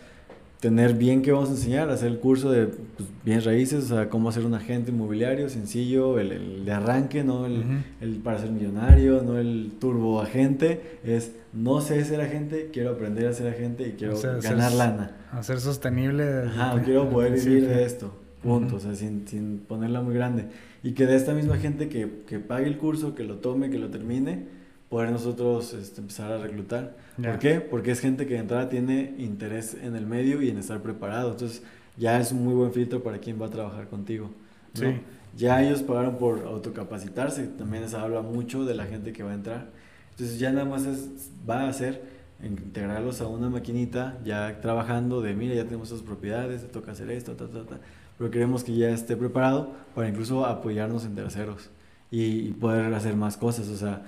tener 0.61 0.92
bien 0.94 1.22
qué 1.22 1.32
vamos 1.32 1.48
a 1.48 1.52
enseñar, 1.52 1.88
hacer 1.90 2.08
el 2.08 2.18
curso 2.18 2.50
de 2.50 2.66
pues, 2.66 3.08
bien 3.24 3.42
raíces, 3.42 3.84
o 3.84 3.96
sea, 3.96 4.11
cómo 4.11 4.28
hacer 4.28 4.44
un 4.44 4.54
agente 4.54 4.90
inmobiliario 4.90 5.48
sencillo, 5.48 6.18
el, 6.18 6.64
de 6.66 6.72
arranque, 6.72 7.24
no 7.24 7.46
el, 7.46 7.64
el, 8.02 8.16
para 8.16 8.38
ser 8.38 8.50
millonario, 8.50 9.22
no 9.22 9.38
el 9.38 9.72
turbo 9.80 10.20
agente, 10.20 10.98
es 11.02 11.32
no 11.54 11.80
sé 11.80 12.04
ser 12.04 12.20
agente, 12.20 12.68
quiero 12.72 12.90
aprender 12.90 13.26
a 13.26 13.32
ser 13.32 13.48
agente 13.48 13.88
y 13.88 13.92
quiero 13.92 14.20
ganar 14.42 14.72
lana. 14.72 15.16
A 15.32 15.42
ser 15.42 15.61
sostenible. 15.61 16.42
Ajá, 16.44 16.80
quiero 16.84 17.08
poder 17.08 17.32
vivir 17.32 17.66
de 17.66 17.84
esto, 17.84 18.12
punto, 18.42 18.76
o 18.76 18.80
sea, 18.80 18.94
sin, 18.94 19.26
sin, 19.26 19.61
ponerla 19.61 20.02
muy 20.02 20.14
grande. 20.14 20.44
Y 20.82 20.92
que 20.92 21.06
de 21.06 21.16
esta 21.16 21.32
misma 21.32 21.56
gente 21.56 21.88
que, 21.88 22.22
que, 22.26 22.38
pague 22.38 22.66
el 22.66 22.76
curso, 22.76 23.14
que 23.14 23.24
lo 23.24 23.36
tome, 23.36 23.70
que 23.70 23.78
lo 23.78 23.88
termine, 23.88 24.59
poder 24.91 25.11
nosotros 25.11 25.72
este, 25.72 26.01
empezar 26.01 26.32
a 26.32 26.38
reclutar. 26.38 26.97
¿Por 27.16 27.38
qué? 27.38 27.61
Porque 27.61 27.93
es 27.93 28.01
gente 28.01 28.26
que 28.26 28.34
de 28.34 28.41
entrada 28.41 28.68
tiene 28.68 29.14
interés 29.18 29.76
en 29.80 29.95
el 29.95 30.05
medio 30.05 30.43
y 30.43 30.51
en 30.51 30.59
estar 30.59 30.82
preparado. 30.82 31.30
Entonces 31.30 31.62
ya 31.97 32.18
es 32.20 32.32
un 32.32 32.45
muy 32.45 32.55
buen 32.55 32.72
filtro 32.72 33.03
para 33.03 33.18
quien 33.18 33.41
va 33.41 33.47
a 33.47 33.51
trabajar 33.51 33.86
contigo. 33.88 34.30
Sí. 34.74 35.01
Ya 35.36 35.62
ellos 35.62 35.82
pagaron 35.82 36.18
por 36.18 36.45
autocapacitarse, 36.45 37.47
también 37.47 37.88
se 37.88 37.97
habla 37.97 38.20
mucho 38.20 38.64
de 38.64 38.74
la 38.74 38.84
gente 38.84 39.12
que 39.12 39.22
va 39.22 39.30
a 39.30 39.34
entrar. 39.34 39.68
Entonces 40.11 40.41
ya 40.41 40.51
nada 40.51 40.64
más 40.64 40.84
es, 40.86 41.30
va 41.49 41.68
a 41.68 41.72
ser 41.72 42.03
integrarlos 42.43 43.20
a 43.20 43.28
una 43.28 43.49
maquinita 43.49 44.18
ya 44.24 44.61
trabajando 44.61 45.22
de, 45.22 45.34
mira, 45.34 45.55
ya 45.55 45.64
tenemos 45.64 45.93
esas 45.93 46.03
propiedades, 46.03 46.62
te 46.62 46.68
toca 46.68 46.93
hacer 46.93 47.11
esto, 47.12 47.34
ta, 47.34 47.47
ta, 47.47 47.64
ta. 47.64 47.78
Pero 48.18 48.30
queremos 48.30 48.64
que 48.64 48.74
ya 48.74 48.91
esté 48.91 49.16
preparado 49.16 49.72
para 49.95 50.09
incluso 50.09 50.45
apoyarnos 50.45 51.05
en 51.05 51.14
terceros 51.14 51.70
y, 52.11 52.49
y 52.49 52.53
poder 52.53 52.93
hacer 52.93 53.14
más 53.14 53.36
cosas, 53.36 53.68
o 53.68 53.76
sea, 53.76 54.03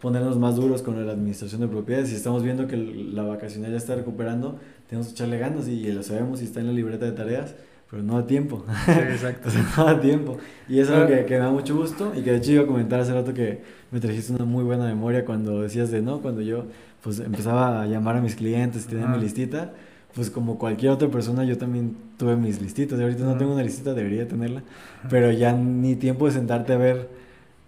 ponernos 0.00 0.38
más 0.38 0.56
duros 0.56 0.82
con 0.82 1.04
la 1.04 1.12
administración 1.12 1.60
de 1.60 1.68
propiedades. 1.68 2.10
Si 2.10 2.16
estamos 2.16 2.42
viendo 2.42 2.66
que 2.66 2.76
la 2.76 3.22
vacacional 3.22 3.70
ya 3.70 3.76
está 3.76 3.94
recuperando, 3.94 4.58
tenemos 4.88 5.08
que 5.08 5.14
echarle 5.14 5.38
ganas 5.38 5.68
y 5.68 5.90
lo 5.92 6.02
sabemos 6.02 6.40
y 6.40 6.44
está 6.44 6.60
en 6.60 6.66
la 6.66 6.72
libreta 6.72 7.06
de 7.06 7.12
tareas 7.12 7.54
pero 7.90 8.02
no 8.02 8.20
da 8.20 8.26
tiempo. 8.26 8.64
Sí, 8.84 8.90
exacto. 8.92 9.48
no 9.76 9.84
da 9.84 10.00
tiempo. 10.00 10.36
Y 10.68 10.78
eso 10.78 10.92
es 10.92 10.98
algo 10.98 11.08
que, 11.08 11.24
que, 11.24 11.34
me 11.34 11.40
da 11.40 11.50
mucho 11.50 11.76
gusto 11.76 12.12
y 12.14 12.22
que 12.22 12.32
de 12.32 12.36
hecho 12.36 12.52
iba 12.52 12.64
a 12.64 12.66
comentar 12.66 13.00
hace 13.00 13.14
rato 13.14 13.32
que 13.32 13.62
me 13.90 14.00
trajiste 14.00 14.32
una 14.32 14.44
muy 14.44 14.62
buena 14.64 14.84
memoria 14.84 15.24
cuando 15.24 15.62
decías 15.62 15.90
de, 15.90 16.02
¿no? 16.02 16.20
Cuando 16.20 16.42
yo 16.42 16.64
pues 17.02 17.20
empezaba 17.20 17.82
a 17.82 17.86
llamar 17.86 18.16
a 18.16 18.20
mis 18.20 18.34
clientes 18.34 18.84
y 18.84 18.88
tenía 18.88 19.06
mi 19.06 19.18
listita, 19.18 19.72
pues 20.14 20.30
como 20.30 20.58
cualquier 20.58 20.92
otra 20.92 21.08
persona 21.08 21.44
yo 21.44 21.56
también 21.56 21.96
tuve 22.18 22.36
mis 22.36 22.60
listitas. 22.60 22.98
Y 22.98 23.02
ahorita 23.02 23.24
no 23.24 23.38
tengo 23.38 23.54
una 23.54 23.62
listita, 23.62 23.94
debería 23.94 24.28
tenerla, 24.28 24.62
pero 25.08 25.32
ya 25.32 25.52
ni 25.52 25.96
tiempo 25.96 26.26
de 26.26 26.32
sentarte 26.32 26.74
a 26.74 26.76
ver 26.76 27.08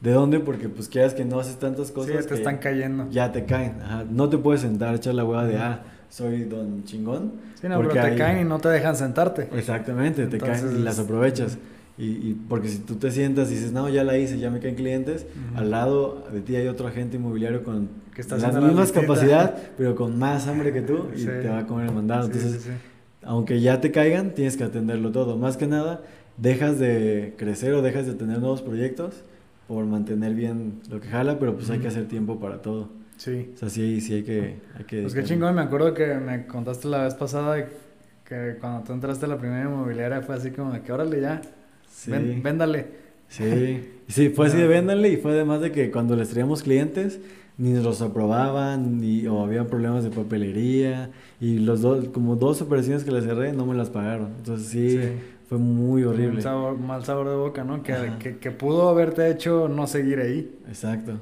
de 0.00 0.12
dónde, 0.12 0.40
porque 0.40 0.68
pues 0.68 0.88
quieras 0.88 1.14
que 1.14 1.24
no 1.24 1.40
haces 1.40 1.56
tantas 1.56 1.90
cosas. 1.90 2.22
Sí, 2.22 2.28
te 2.28 2.34
están 2.34 2.58
cayendo. 2.58 3.08
Ya 3.10 3.32
te 3.32 3.44
caen. 3.44 3.74
Ajá. 3.82 4.04
No 4.10 4.28
te 4.28 4.38
puedes 4.38 4.62
sentar 4.62 4.94
a 4.94 4.96
echar 4.96 5.14
la 5.14 5.24
hueá 5.24 5.44
de, 5.44 5.58
ah, 5.58 5.82
soy 6.08 6.44
don 6.44 6.84
chingón. 6.84 7.32
Sí, 7.60 7.68
no, 7.68 7.78
pero 7.78 7.90
te 7.90 8.16
caen 8.16 8.40
y 8.40 8.48
no 8.48 8.58
te 8.58 8.68
dejan 8.68 8.96
sentarte. 8.96 9.48
Exactamente, 9.54 10.26
te 10.26 10.38
caen 10.38 10.76
y 10.76 10.82
las 10.82 10.98
aprovechas. 10.98 11.58
Y, 11.98 12.04
y, 12.04 12.40
porque 12.48 12.68
si 12.68 12.78
tú 12.78 12.94
te 12.94 13.10
sientas 13.10 13.50
y 13.50 13.56
dices, 13.56 13.72
no, 13.72 13.90
ya 13.90 14.04
la 14.04 14.16
hice, 14.16 14.38
ya 14.38 14.48
me 14.50 14.58
caen 14.58 14.74
clientes, 14.74 15.26
al 15.54 15.70
lado 15.70 16.24
de 16.32 16.40
ti 16.40 16.56
hay 16.56 16.66
otro 16.66 16.86
agente 16.86 17.18
inmobiliario 17.18 17.62
con 17.62 17.90
que 18.14 18.22
está 18.22 18.38
las 18.38 18.54
mismas 18.54 18.90
capacidad, 18.90 19.54
pero 19.76 19.94
con 19.94 20.18
más 20.18 20.46
hambre 20.46 20.72
que 20.72 20.80
tú 20.80 21.08
y 21.14 21.26
te 21.26 21.48
va 21.48 21.58
a 21.58 21.66
comer 21.66 21.88
el 21.88 21.94
mandado. 21.94 22.24
Entonces, 22.24 22.66
aunque 23.22 23.60
ya 23.60 23.82
te 23.82 23.90
caigan, 23.90 24.30
tienes 24.34 24.56
que 24.56 24.64
atenderlo 24.64 25.12
todo. 25.12 25.36
Más 25.36 25.58
que 25.58 25.66
nada, 25.66 26.00
dejas 26.38 26.78
de 26.78 27.34
crecer 27.36 27.74
o 27.74 27.82
dejas 27.82 28.06
de 28.06 28.14
tener 28.14 28.38
nuevos 28.38 28.62
proyectos 28.62 29.22
por 29.70 29.86
mantener 29.86 30.34
bien 30.34 30.80
lo 30.90 31.00
que 31.00 31.06
jala, 31.06 31.38
pero 31.38 31.54
pues 31.54 31.70
hay 31.70 31.78
que 31.78 31.86
hacer 31.86 32.08
tiempo 32.08 32.40
para 32.40 32.60
todo. 32.60 32.88
Sí. 33.18 33.52
O 33.54 33.56
sea, 33.56 33.70
sí, 33.70 34.00
sí 34.00 34.14
hay 34.14 34.22
que... 34.24 34.56
Hay 34.76 34.84
que 34.84 35.02
pues 35.02 35.14
qué 35.14 35.22
chingón, 35.22 35.54
me 35.54 35.60
acuerdo 35.60 35.94
que 35.94 36.12
me 36.16 36.44
contaste 36.48 36.88
la 36.88 37.04
vez 37.04 37.14
pasada 37.14 37.68
que 38.24 38.56
cuando 38.60 38.82
tú 38.82 38.92
entraste 38.94 39.26
a 39.26 39.28
la 39.28 39.38
primera 39.38 39.62
inmobiliaria 39.62 40.22
fue 40.22 40.34
así 40.34 40.50
como 40.50 40.72
de 40.72 40.80
que 40.80 40.90
órale 40.90 41.20
ya, 41.20 41.40
sí. 41.88 42.10
véndale. 42.10 42.88
Sí, 43.28 43.92
sí, 44.08 44.30
fue 44.30 44.48
así 44.48 44.56
de 44.56 44.66
véndale 44.66 45.08
y 45.08 45.16
fue 45.18 45.30
además 45.30 45.60
de 45.60 45.70
que 45.70 45.92
cuando 45.92 46.16
les 46.16 46.30
traíamos 46.30 46.64
clientes 46.64 47.20
ni 47.56 47.70
nos 47.70 47.84
los 47.84 48.02
aprobaban 48.02 49.00
ni, 49.00 49.24
o 49.28 49.40
había 49.44 49.68
problemas 49.68 50.02
de 50.02 50.10
papelería 50.10 51.10
y 51.40 51.60
los 51.60 51.80
dos, 51.80 52.08
como 52.08 52.34
dos 52.34 52.60
operaciones 52.60 53.04
que 53.04 53.12
les 53.12 53.22
cerré 53.22 53.52
no 53.52 53.66
me 53.66 53.76
las 53.76 53.88
pagaron. 53.88 54.30
Entonces 54.38 54.66
sí, 54.66 54.98
fue 55.50 55.58
muy 55.58 56.04
horrible. 56.04 56.34
Mal 56.34 56.42
sabor, 56.42 56.78
mal 56.78 57.04
sabor 57.04 57.28
de 57.28 57.34
boca, 57.34 57.64
¿no? 57.64 57.82
Que, 57.82 57.92
que, 58.20 58.38
que, 58.38 58.50
pudo 58.52 58.88
haberte 58.88 59.28
hecho 59.28 59.68
no 59.68 59.88
seguir 59.88 60.20
ahí. 60.20 60.56
Exacto. 60.68 61.14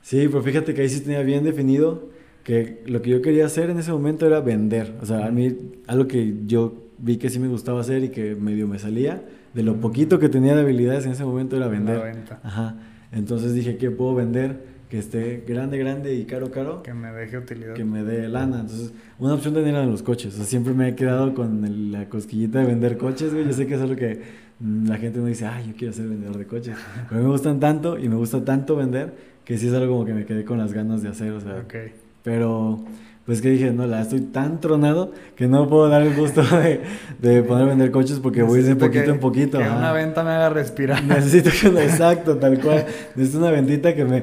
Sí, 0.00 0.28
pero 0.28 0.44
fíjate 0.44 0.74
que 0.74 0.82
ahí 0.82 0.88
sí 0.88 1.00
tenía 1.00 1.22
bien 1.22 1.42
definido 1.42 2.08
que 2.44 2.84
lo 2.86 3.02
que 3.02 3.10
yo 3.10 3.20
quería 3.20 3.46
hacer 3.46 3.70
en 3.70 3.78
ese 3.80 3.90
momento 3.90 4.28
era 4.28 4.40
vender. 4.40 4.94
O 5.02 5.06
sea, 5.06 5.26
a 5.26 5.32
mí 5.32 5.56
algo 5.88 6.06
que 6.06 6.34
yo 6.46 6.84
vi 6.98 7.16
que 7.16 7.28
sí 7.30 7.40
me 7.40 7.48
gustaba 7.48 7.80
hacer 7.80 8.04
y 8.04 8.10
que 8.10 8.36
medio 8.36 8.68
me 8.68 8.78
salía 8.78 9.24
de 9.54 9.64
lo 9.64 9.80
poquito 9.80 10.20
que 10.20 10.28
tenía 10.28 10.54
de 10.54 10.60
habilidades 10.60 11.04
en 11.06 11.10
ese 11.10 11.24
momento 11.24 11.56
era 11.56 11.66
vender. 11.66 12.22
Ajá. 12.44 12.76
Entonces 13.10 13.54
dije, 13.54 13.76
¿qué 13.76 13.90
puedo 13.90 14.14
vender? 14.14 14.73
Que 14.94 15.00
esté 15.00 15.42
grande, 15.44 15.76
grande 15.76 16.14
y 16.14 16.24
caro, 16.24 16.52
caro. 16.52 16.84
Que 16.84 16.94
me 16.94 17.10
deje 17.10 17.36
utilidad. 17.36 17.74
Que 17.74 17.84
me 17.84 18.04
dé 18.04 18.28
lana. 18.28 18.60
Entonces, 18.60 18.92
una 19.18 19.34
opción 19.34 19.52
tenía 19.52 19.70
eran 19.70 19.90
los 19.90 20.04
coches. 20.04 20.34
O 20.34 20.36
sea, 20.36 20.46
siempre 20.46 20.72
me 20.72 20.90
he 20.90 20.94
quedado 20.94 21.34
con 21.34 21.90
la 21.90 22.08
cosquillita 22.08 22.60
de 22.60 22.66
vender 22.66 22.96
coches, 22.96 23.34
güey. 23.34 23.44
Yo 23.44 23.52
sé 23.52 23.66
que 23.66 23.74
es 23.74 23.80
algo 23.80 23.96
que 23.96 24.22
mm, 24.60 24.86
la 24.86 24.96
gente 24.98 25.18
no 25.18 25.26
dice, 25.26 25.46
ay, 25.46 25.66
yo 25.66 25.74
quiero 25.76 25.92
ser 25.92 26.06
vendedor 26.06 26.38
de 26.38 26.46
coches. 26.46 26.76
Pero 27.08 27.22
me 27.24 27.28
gustan 27.28 27.58
tanto 27.58 27.98
y 27.98 28.08
me 28.08 28.14
gusta 28.14 28.44
tanto 28.44 28.76
vender 28.76 29.12
que 29.44 29.58
sí 29.58 29.66
es 29.66 29.74
algo 29.74 29.94
como 29.94 30.04
que 30.04 30.14
me 30.14 30.24
quedé 30.26 30.44
con 30.44 30.58
las 30.58 30.72
ganas 30.72 31.02
de 31.02 31.08
hacer. 31.08 31.32
O 31.32 31.40
sea, 31.40 31.56
okay. 31.56 31.92
pero 32.22 32.84
pues 33.26 33.40
que 33.40 33.48
dije, 33.48 33.72
no, 33.72 33.86
la 33.86 34.02
estoy 34.02 34.20
tan 34.20 34.60
tronado 34.60 35.12
que 35.34 35.48
no 35.48 35.66
puedo 35.66 35.88
dar 35.88 36.02
el 36.02 36.14
gusto 36.14 36.42
de, 36.56 36.82
de 37.20 37.42
poner 37.42 37.64
a 37.64 37.68
vender 37.70 37.90
coches 37.90 38.20
porque 38.20 38.42
voy 38.42 38.62
de 38.62 38.76
poquito 38.76 39.10
en 39.10 39.18
poquito. 39.18 39.58
Que 39.58 39.64
una 39.64 39.92
venta 39.92 40.22
me 40.22 40.30
haga 40.30 40.50
respirar. 40.50 41.02
Necesito 41.02 41.50
que, 41.50 41.68
exacto, 41.84 42.36
tal 42.36 42.60
cual. 42.60 42.86
Necesito 43.16 43.38
una 43.38 43.50
ventita 43.50 43.92
que 43.94 44.04
me... 44.04 44.22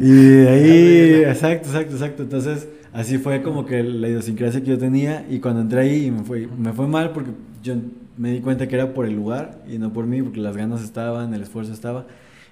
Y 0.00 0.46
ahí, 0.46 1.24
exacto, 1.26 1.68
exacto, 1.68 1.92
exacto. 1.94 2.22
Entonces, 2.22 2.68
así 2.92 3.18
fue 3.18 3.42
como 3.42 3.66
que 3.66 3.82
la 3.82 4.08
idiosincrasia 4.08 4.60
que 4.60 4.66
yo 4.66 4.78
tenía 4.78 5.26
y 5.28 5.40
cuando 5.40 5.60
entré 5.60 5.80
ahí 5.80 6.10
me 6.10 6.24
fue, 6.24 6.48
me 6.58 6.72
fue 6.72 6.86
mal 6.86 7.12
porque 7.12 7.30
yo 7.62 7.74
me 8.16 8.30
di 8.32 8.40
cuenta 8.40 8.66
que 8.68 8.74
era 8.74 8.92
por 8.92 9.06
el 9.06 9.14
lugar 9.14 9.62
y 9.68 9.78
no 9.78 9.92
por 9.92 10.06
mí, 10.06 10.22
porque 10.22 10.40
las 10.40 10.56
ganas 10.56 10.82
estaban, 10.82 11.34
el 11.34 11.42
esfuerzo 11.42 11.72
estaba. 11.72 12.06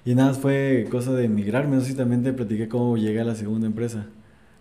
Y 0.05 0.15
nada, 0.15 0.33
fue 0.33 0.87
cosa 0.91 1.13
de 1.13 1.25
emigrarme. 1.25 1.75
No 1.75 1.81
sé 1.81 1.91
si 1.91 1.95
también 1.95 2.23
te 2.23 2.33
platiqué 2.33 2.67
cómo 2.67 2.97
llegué 2.97 3.21
a 3.21 3.23
la 3.23 3.35
segunda 3.35 3.67
empresa 3.67 4.05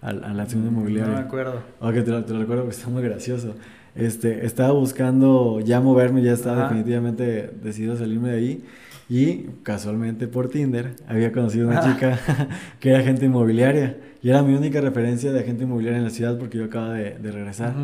a, 0.00 0.12
la 0.12 0.42
acción 0.42 0.66
inmobiliaria. 0.66 1.12
No 1.12 1.18
me 1.18 1.24
acuerdo. 1.24 1.62
Ok, 1.80 1.94
te 1.94 2.10
lo, 2.10 2.24
te 2.24 2.32
lo 2.32 2.40
recuerdo 2.40 2.62
porque 2.64 2.76
está 2.76 2.90
muy 2.90 3.02
gracioso. 3.02 3.54
Este, 3.94 4.46
estaba 4.46 4.72
buscando 4.72 5.60
ya 5.60 5.80
moverme, 5.80 6.22
ya 6.22 6.32
estaba 6.32 6.62
definitivamente 6.62 7.50
decidido 7.62 7.94
a 7.94 7.96
salirme 7.96 8.30
de 8.30 8.36
ahí. 8.36 8.64
Y 9.12 9.50
casualmente 9.62 10.26
por 10.26 10.48
Tinder 10.48 10.96
había 11.06 11.32
conocido 11.32 11.68
una 11.68 11.82
chica 11.82 12.18
que 12.80 12.88
era 12.88 13.00
agente 13.00 13.26
inmobiliaria. 13.26 13.98
Y 14.22 14.30
era 14.30 14.42
mi 14.42 14.54
única 14.54 14.80
referencia 14.80 15.30
de 15.32 15.40
agente 15.40 15.64
inmobiliaria 15.64 15.98
en 15.98 16.04
la 16.04 16.10
ciudad 16.10 16.38
porque 16.38 16.56
yo 16.56 16.64
acababa 16.64 16.94
de, 16.94 17.18
de 17.18 17.30
regresar. 17.30 17.74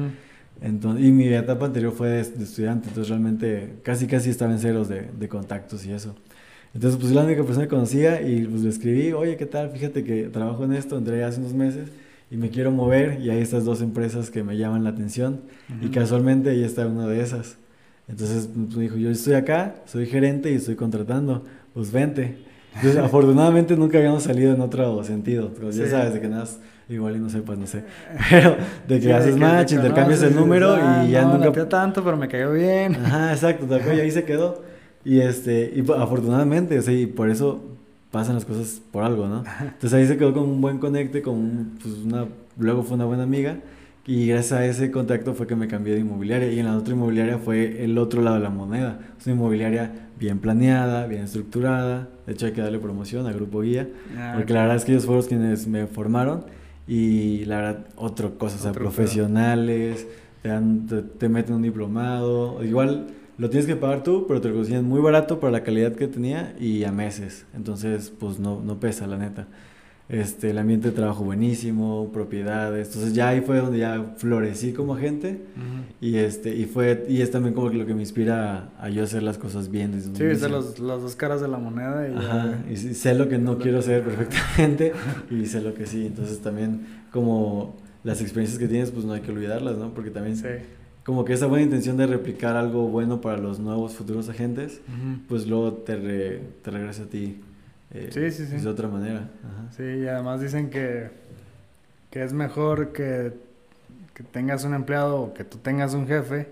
Entonces, 0.63 1.05
y 1.05 1.13
mi 1.13 1.29
etapa 1.29 1.67
anterior 1.67 1.93
fue 1.93 2.09
de, 2.09 2.21
estudiante, 2.21 2.89
entonces 2.89 3.11
realmente 3.11 3.75
casi 3.83 4.07
casi 4.07 4.31
estaba 4.31 4.53
en 4.53 4.59
ceros 4.59 4.89
de, 4.89 5.03
de 5.03 5.29
contactos 5.29 5.85
y 5.85 5.93
eso. 5.93 6.17
Entonces, 6.73 6.99
pues 6.99 7.13
la 7.13 7.25
única 7.25 7.43
persona 7.43 7.67
que 7.67 7.75
conocía 7.75 8.23
y 8.23 8.47
pues 8.47 8.63
le 8.63 8.71
escribí, 8.71 9.13
oye, 9.13 9.37
¿qué 9.37 9.45
tal? 9.45 9.69
Fíjate 9.69 10.05
que 10.05 10.31
trabajo 10.31 10.65
en 10.65 10.73
esto, 10.73 10.97
entré 10.97 11.25
hace 11.25 11.41
unos 11.41 11.53
meses 11.53 11.91
y 12.31 12.39
me 12.39 12.49
quiero 12.49 12.71
mover 12.71 13.21
y 13.21 13.29
hay 13.29 13.41
estas 13.41 13.67
dos 13.67 13.83
empresas 13.83 14.31
que 14.31 14.43
me 14.43 14.57
llaman 14.57 14.83
la 14.83 14.91
atención 14.91 15.43
y 15.83 15.89
casualmente 15.89 16.49
ahí 16.49 16.65
está 16.65 16.87
una 16.87 17.07
de 17.07 17.21
esas. 17.21 17.59
Entonces 18.09 18.49
me 18.55 18.67
pues, 18.67 18.79
dijo, 18.79 18.97
yo 18.97 19.11
estoy 19.11 19.35
acá, 19.35 19.77
soy 19.87 20.07
gerente 20.07 20.51
y 20.51 20.55
estoy 20.55 20.77
contratando, 20.77 21.45
pues 21.75 21.93
vente. 21.93 22.39
Entonces 22.75 22.99
afortunadamente 22.99 23.77
nunca 23.77 23.99
habíamos 23.99 24.23
salido 24.23 24.55
en 24.55 24.61
otro 24.61 25.03
sentido, 25.05 25.51
pues, 25.51 25.77
ya 25.77 25.89
sabes 25.89 26.15
de 26.15 26.21
que 26.21 26.29
nada, 26.29 26.47
igual 26.89 27.17
y 27.17 27.19
no 27.19 27.29
sé, 27.29 27.41
pues 27.43 27.59
no 27.59 27.67
sé, 27.67 27.83
pero 28.31 28.57
de 28.87 29.01
que 29.01 29.13
haces 29.13 29.37
match, 29.37 29.73
intercambias 29.73 30.23
el 30.23 30.35
número 30.35 30.77
y 31.05 31.11
ya 31.11 31.23
no, 31.23 31.39
nunca... 31.39 31.69
tanto, 31.69 32.05
pero 32.05 32.17
me 32.17 32.29
cayó 32.29 32.53
bien. 32.53 32.95
Ajá, 32.95 33.33
exacto, 33.33 33.67
y 33.69 34.01
ahí 34.01 34.11
se 34.11 34.25
quedó. 34.25 34.63
Y 35.05 35.21
este, 35.21 35.73
y 35.75 35.81
afortunadamente, 35.93 36.79
o 36.79 36.83
sea, 36.83 36.93
y 36.93 37.07
por 37.07 37.31
eso 37.31 37.63
pasan 38.11 38.35
las 38.35 38.45
cosas 38.45 38.81
por 38.91 39.05
algo, 39.05 39.27
¿no? 39.27 39.43
Entonces 39.61 39.93
ahí 39.95 40.07
se 40.07 40.17
quedó 40.17 40.33
con 40.33 40.45
un 40.45 40.61
buen 40.61 40.79
conecte, 40.79 41.23
con 41.23 41.79
pues 41.83 41.95
una, 42.05 42.27
luego 42.59 42.83
fue 42.83 42.97
una 42.97 43.07
buena 43.07 43.23
amiga 43.23 43.59
y 44.09 44.27
gracias 44.27 44.53
a 44.59 44.65
ese 44.65 44.91
contacto 44.91 45.35
fue 45.35 45.47
que 45.47 45.55
me 45.55 45.69
cambié 45.69 45.93
de 45.93 46.01
inmobiliaria 46.01 46.51
y 46.51 46.59
en 46.59 46.65
la 46.65 46.79
otra 46.79 46.95
inmobiliaria 46.95 47.37
fue 47.37 47.85
el 47.85 47.99
otro 47.99 48.23
lado 48.23 48.37
de 48.37 48.43
la 48.43 48.49
moneda, 48.49 49.01
es 49.19 49.27
una 49.27 49.35
inmobiliaria 49.35 50.09
bien 50.19 50.39
planeada, 50.39 51.07
bien 51.07 51.25
estructurada, 51.25 52.09
de 52.27 52.33
hecho 52.33 52.47
hay 52.47 52.53
que 52.53 52.63
darle 52.63 52.79
promoción 52.79 53.27
al 53.27 53.35
grupo 53.35 53.61
guía, 53.61 53.87
ah, 54.17 54.33
porque 54.35 54.55
la 54.55 54.63
verdad 54.63 54.77
es 54.77 54.87
que 54.87 54.93
ellos 54.93 55.05
fueron 55.05 55.27
quienes 55.27 55.67
me 55.67 55.87
formaron 55.87 56.47
y 56.87 57.45
la 57.45 57.57
verdad, 57.57 57.87
otra 57.97 58.31
cosa, 58.31 58.57
o 58.57 58.59
sea, 58.61 58.73
profesionales, 58.73 60.07
te, 60.41 60.49
te, 60.89 61.03
te 61.03 61.29
meten 61.29 61.57
un 61.57 61.63
diplomado, 61.63 62.65
igual 62.65 63.09
lo 63.37 63.51
tienes 63.51 63.67
que 63.67 63.77
pagar 63.77 64.03
tú, 64.03 64.25
pero 64.27 64.41
te 64.41 64.49
lo 64.49 64.55
consiguen 64.55 64.87
muy 64.87 65.03
barato 65.03 65.39
para 65.39 65.53
la 65.53 65.63
calidad 65.63 65.93
que 65.93 66.09
tenía 66.09 66.57
y 66.59 66.83
a 66.83 66.91
meses. 66.91 67.47
Entonces, 67.55 68.13
pues 68.19 68.41
no, 68.41 68.61
no 68.61 68.81
pesa, 68.81 69.07
la 69.07 69.17
neta. 69.17 69.47
Este, 70.09 70.51
el 70.51 70.59
ambiente 70.59 70.89
de 70.89 70.97
trabajo 70.97 71.23
buenísimo, 71.23 72.11
propiedades. 72.13 72.89
Entonces 72.89 73.13
ya 73.13 73.29
ahí 73.29 73.43
fue 73.43 73.59
donde 73.59 73.79
ya 73.79 74.15
florecí 74.17 74.73
como 74.73 74.95
agente 74.95 75.43
y 76.01 76.17
este 76.17 76.57
y 76.57 76.65
fue 76.65 77.05
y 77.11 77.21
es 77.21 77.31
también 77.31 77.55
como 77.55 77.69
lo 77.69 77.85
que 77.85 77.93
me 77.93 78.01
inspira 78.01 78.71
a, 78.79 78.89
yo 78.89 79.05
hacer 79.05 79.23
las 79.23 79.37
cosas 79.37 79.71
bien. 79.71 79.93
Desde 79.93 80.15
sí, 80.15 80.25
viste 80.25 80.49
las 80.49 80.77
dos 81.03 81.15
caras 81.15 81.43
de 81.43 81.49
la 81.49 81.59
moneda 81.59 82.09
y, 82.09 82.17
Ajá, 82.17 82.59
y 82.71 82.77
sé 82.77 83.15
lo 83.15 83.29
que 83.29 83.37
no 83.37 83.59
quiero 83.59 83.81
hacer 83.81 84.03
perfectamente 84.03 84.95
y 85.31 85.45
sé 85.45 85.61
lo 85.61 85.75
que 85.75 85.85
sí. 85.87 86.07
Entonces 86.07 86.39
también 86.41 86.87
como 87.13 87.77
las 88.03 88.23
experiencias 88.23 88.59
que 88.59 88.67
tienes 88.67 88.91
pues 88.91 89.05
no 89.05 89.13
hay 89.13 89.21
que 89.21 89.31
olvidarlas, 89.31 89.77
¿no? 89.77 89.93
Porque 89.93 90.11
también 90.11 90.39
sí 90.39 90.45
como 91.09 91.25
que 91.25 91.33
esa 91.33 91.47
buena 91.47 91.65
intención 91.65 91.97
de 91.97 92.07
replicar 92.07 92.55
algo 92.55 92.87
bueno 92.89 93.23
para 93.23 93.39
los 93.39 93.59
nuevos 93.59 93.95
futuros 93.95 94.29
agentes, 94.29 94.83
pues 95.27 95.47
luego 95.47 95.73
te, 95.73 95.97
te 95.97 96.71
regresa 96.71 97.05
a 97.05 97.07
ti 97.07 97.41
eh, 97.93 98.11
sí, 98.13 98.31
sí, 98.31 98.47
sí. 98.47 98.57
de 98.57 98.69
otra 98.69 98.89
manera. 98.89 99.29
Sí, 99.77 99.83
y 99.83 100.07
además 100.07 100.41
dicen 100.41 100.71
que, 100.71 101.11
que 102.11 102.23
es 102.23 102.33
mejor 102.33 102.93
que, 102.93 103.33
que 104.15 104.23
tengas 104.23 104.65
un 104.65 104.75
empleado 104.75 105.21
o 105.21 105.35
que 105.35 105.45
tú 105.45 105.59
tengas 105.59 105.95
un 105.95 106.07
jefe 106.07 106.49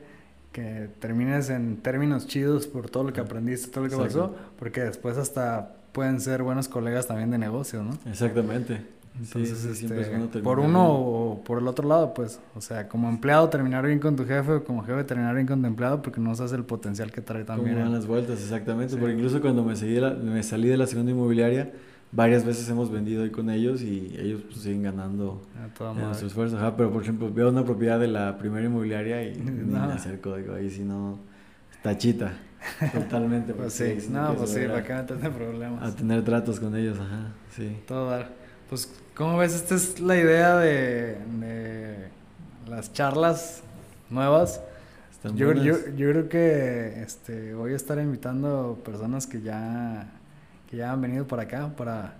que 0.52 0.88
termines 1.00 1.50
en 1.50 1.76
términos 1.76 2.26
chidos 2.26 2.66
por 2.66 2.88
todo 2.88 3.04
lo 3.04 3.12
que 3.12 3.20
aprendiste, 3.20 3.70
todo 3.70 3.84
lo 3.84 3.90
que 3.90 3.96
pasó, 3.96 4.34
porque 4.58 4.80
después 4.80 5.18
hasta 5.18 5.74
pueden 5.92 6.18
ser 6.20 6.42
buenos 6.42 6.68
colegas 6.68 7.06
también 7.06 7.30
de 7.30 7.36
negocio, 7.36 7.82
¿no? 7.82 7.98
Exactamente. 8.10 8.80
Entonces, 9.18 9.64
este, 9.64 10.40
por 10.40 10.60
uno 10.60 10.88
o 10.90 11.42
por 11.42 11.58
el 11.58 11.68
otro 11.68 11.88
lado, 11.88 12.12
pues, 12.12 12.38
o 12.54 12.60
sea, 12.60 12.88
como 12.88 13.08
empleado 13.08 13.48
terminar 13.48 13.86
bien 13.86 13.98
con 13.98 14.14
tu 14.14 14.26
jefe 14.26 14.52
o 14.52 14.64
como 14.64 14.82
jefe 14.84 15.04
terminar 15.04 15.34
bien 15.34 15.46
con 15.46 15.60
tu 15.60 15.66
empleado 15.66 16.02
porque 16.02 16.20
no 16.20 16.34
sabes 16.34 16.52
el 16.52 16.64
potencial 16.64 17.10
que 17.10 17.22
trae 17.22 17.44
también. 17.44 17.74
Como 17.74 17.84
van 17.84 17.94
las 17.94 18.06
vueltas, 18.06 18.40
exactamente, 18.40 18.96
porque 18.96 19.14
incluso 19.14 19.40
cuando 19.40 19.64
me, 19.64 19.74
seguí 19.74 19.98
me 20.22 20.42
salí 20.42 20.68
de 20.68 20.76
la 20.76 20.86
segunda 20.86 21.12
inmobiliaria, 21.12 21.72
varias 22.12 22.44
veces 22.44 22.68
hemos 22.68 22.90
vendido 22.90 23.22
ahí 23.24 23.30
con 23.30 23.50
ellos 23.50 23.82
y 23.82 24.14
ellos 24.18 24.42
pues, 24.42 24.62
siguen 24.62 24.82
ganando 24.82 25.42
nuestro 25.94 26.26
esfuerzo. 26.26 26.58
pero 26.76 26.90
por 26.90 27.02
ejemplo, 27.02 27.32
veo 27.32 27.48
una 27.48 27.64
propiedad 27.64 27.98
de 27.98 28.08
la 28.08 28.36
primera 28.38 28.66
inmobiliaria 28.66 29.22
y 29.22 29.36
me 29.38 29.78
acerco, 29.78 30.36
digo, 30.36 30.54
ahí 30.54 30.70
si 30.70 30.82
no, 30.82 31.18
tachita. 31.82 32.32
Totalmente. 32.92 33.54
pues 33.54 33.74
sí, 33.74 33.96
no, 34.10 34.34
pues 34.34 34.50
sí, 34.50 34.60
para 34.66 34.82
que 34.82 34.92
no 34.92 35.04
tenga 35.04 35.30
problemas. 35.30 35.82
A 35.82 35.94
tener 35.94 36.22
tratos 36.24 36.58
con 36.58 36.74
ellos, 36.76 36.98
ajá, 36.98 37.32
sí. 37.54 37.78
Todo 37.86 38.10
dar. 38.10 38.30
Pues, 38.68 38.92
¿cómo 39.16 39.38
ves? 39.38 39.54
Esta 39.54 39.74
es 39.74 39.98
la 39.98 40.16
idea 40.16 40.56
de, 40.58 41.16
las 42.68 42.92
charlas 42.92 43.62
nuevas. 44.10 44.60
Yo, 45.34 45.52
yo, 45.54 45.74
yo, 45.96 46.10
creo 46.10 46.28
que 46.28 47.02
este, 47.02 47.54
voy 47.54 47.72
a 47.72 47.76
estar 47.76 47.98
invitando 47.98 48.78
personas 48.84 49.26
que 49.26 49.40
ya, 49.40 50.06
que 50.70 50.76
ya 50.76 50.92
han 50.92 51.00
venido 51.00 51.26
por 51.26 51.40
acá 51.40 51.72
para 51.76 52.14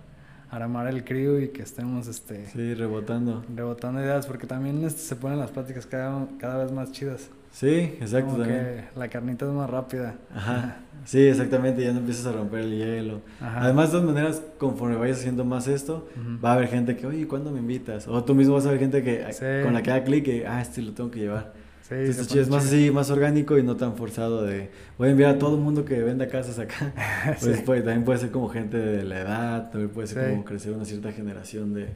armar 0.49 0.87
el 0.87 1.05
crew 1.05 1.39
y 1.39 1.49
que 1.49 1.61
estemos 1.61 2.07
este 2.07 2.47
sí 2.47 2.73
rebotando 2.73 3.43
rebotando 3.53 4.01
ideas 4.01 4.25
porque 4.25 4.47
también 4.47 4.83
este, 4.85 5.01
se 5.01 5.15
ponen 5.17 5.39
las 5.39 5.51
pláticas 5.51 5.85
cada, 5.85 6.25
cada 6.37 6.63
vez 6.63 6.71
más 6.71 6.91
chidas 6.93 7.29
sí 7.51 7.97
exacto 7.99 8.31
Como 8.31 8.43
que 8.43 8.83
la 8.95 9.07
carnita 9.07 9.45
es 9.45 9.51
más 9.51 9.69
rápida. 9.69 10.15
Ajá. 10.33 10.79
Sí, 11.05 11.25
exactamente, 11.25 11.81
ya 11.81 11.93
no 11.93 11.99
empiezas 11.99 12.25
a 12.25 12.33
romper 12.33 12.59
el 12.61 12.77
hielo. 12.77 13.21
Además, 13.39 13.85
de 13.87 13.91
todas 13.93 14.13
maneras, 14.13 14.41
conforme 14.57 14.97
vayas 14.97 15.19
haciendo 15.19 15.45
más 15.45 15.69
esto, 15.69 16.09
va 16.43 16.51
a 16.51 16.53
haber 16.55 16.67
gente 16.67 16.97
que, 16.97 17.07
oye, 17.07 17.25
¿cuándo 17.25 17.49
me 17.49 17.59
invitas? 17.59 18.09
O 18.09 18.25
tú 18.25 18.35
mismo 18.35 18.55
vas 18.55 18.65
a 18.65 18.71
ver 18.71 18.79
gente 18.79 19.01
que 19.01 19.23
con 19.63 19.73
la 19.73 19.81
que 19.81 19.91
da 19.91 20.03
clic, 20.03 20.25
que, 20.25 20.45
ah, 20.45 20.61
este 20.61 20.81
lo 20.81 20.91
tengo 20.91 21.09
que 21.09 21.19
llevar. 21.19 21.53
Sí, 21.87 21.95
Entonces, 21.95 22.35
es 22.35 22.49
más 22.49 22.65
así, 22.65 22.91
más 22.91 23.09
orgánico 23.09 23.57
y 23.57 23.63
no 23.63 23.77
tan 23.77 23.95
forzado 23.95 24.43
de, 24.43 24.69
voy 24.97 25.07
a 25.07 25.11
enviar 25.11 25.35
a 25.35 25.39
todo 25.39 25.55
el 25.55 25.61
mundo 25.61 25.85
que 25.85 26.03
venda 26.03 26.27
casas 26.27 26.59
acá. 26.59 26.93
Pues, 27.39 27.61
pues, 27.61 27.83
también 27.85 28.03
puede 28.03 28.19
ser 28.19 28.31
como 28.31 28.49
gente 28.49 28.77
de 28.77 29.03
la 29.03 29.21
edad, 29.21 29.69
también 29.71 29.91
puede 29.91 30.07
ser 30.07 30.31
como 30.31 30.43
crecer 30.43 30.73
una 30.73 30.83
cierta 30.83 31.13
generación 31.13 31.73
de... 31.73 31.87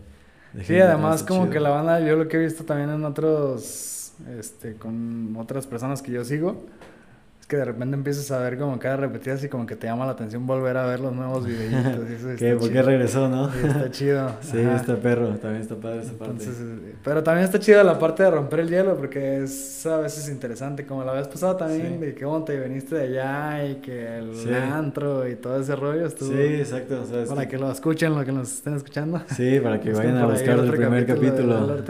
de 0.53 0.63
sí, 0.63 0.79
además 0.79 1.23
como 1.23 1.49
que 1.49 1.59
la 1.59 1.71
banda, 1.71 1.99
yo 1.99 2.15
lo 2.15 2.29
que 2.29 2.37
he 2.37 2.39
visto 2.39 2.63
también 2.63 2.89
en 2.89 3.03
otros, 3.03 4.10
este, 4.37 4.75
con 4.75 5.35
otras 5.37 5.67
personas 5.67 6.01
que 6.01 6.11
yo 6.11 6.23
sigo, 6.23 6.63
que 7.51 7.57
de 7.57 7.65
repente 7.65 7.97
empiezas 7.97 8.31
a 8.31 8.39
ver 8.39 8.57
como 8.57 8.79
cada 8.79 8.95
repetidas 8.95 9.43
y 9.43 9.49
como 9.49 9.65
que 9.65 9.75
te 9.75 9.85
llama 9.85 10.05
la 10.05 10.13
atención 10.13 10.47
volver 10.47 10.77
a 10.77 10.85
ver 10.85 11.01
los 11.01 11.13
nuevos 11.13 11.45
videitos. 11.45 12.37
¿Qué? 12.39 12.55
¿Por 12.55 12.71
qué 12.71 12.81
regresó, 12.81 13.27
no? 13.27 13.53
está 13.53 13.91
chido. 13.91 14.37
sí, 14.41 14.57
está 14.57 14.95
perro, 14.95 15.35
también 15.35 15.61
está 15.61 15.75
padre 15.75 15.99
esa 15.99 16.13
parte. 16.13 16.45
Eh, 16.45 16.95
pero 17.03 17.21
también 17.21 17.43
está 17.43 17.59
chido 17.59 17.83
la 17.83 17.99
parte 17.99 18.23
de 18.23 18.31
romper 18.31 18.61
el 18.61 18.69
hielo 18.69 18.95
porque 18.95 19.43
es 19.43 19.85
a 19.85 19.97
veces 19.97 20.29
interesante, 20.29 20.85
como 20.85 21.03
la 21.03 21.11
vez 21.11 21.27
pasada 21.27 21.57
también, 21.57 21.99
de 21.99 22.15
que 22.15 22.25
te 22.45 22.57
veniste 22.57 22.95
de 22.95 23.19
allá 23.19 23.65
y 23.65 23.75
que 23.81 24.19
el 24.19 24.53
antro 24.55 25.27
y 25.27 25.35
todo 25.35 25.59
ese 25.59 25.75
rollo 25.75 26.05
estuvo. 26.05 26.31
Sí, 26.31 26.41
exacto. 26.41 27.03
para 27.27 27.49
que 27.49 27.57
lo 27.57 27.69
escuchen, 27.69 28.15
lo 28.15 28.23
que 28.23 28.31
nos 28.31 28.49
estén 28.49 28.75
escuchando. 28.75 29.21
Sí, 29.35 29.59
para 29.59 29.81
que 29.81 29.91
vayan 29.93 30.19
a 30.19 30.25
buscar 30.25 30.57
el 30.57 30.71
primer 30.71 31.05
capítulo. 31.05 31.83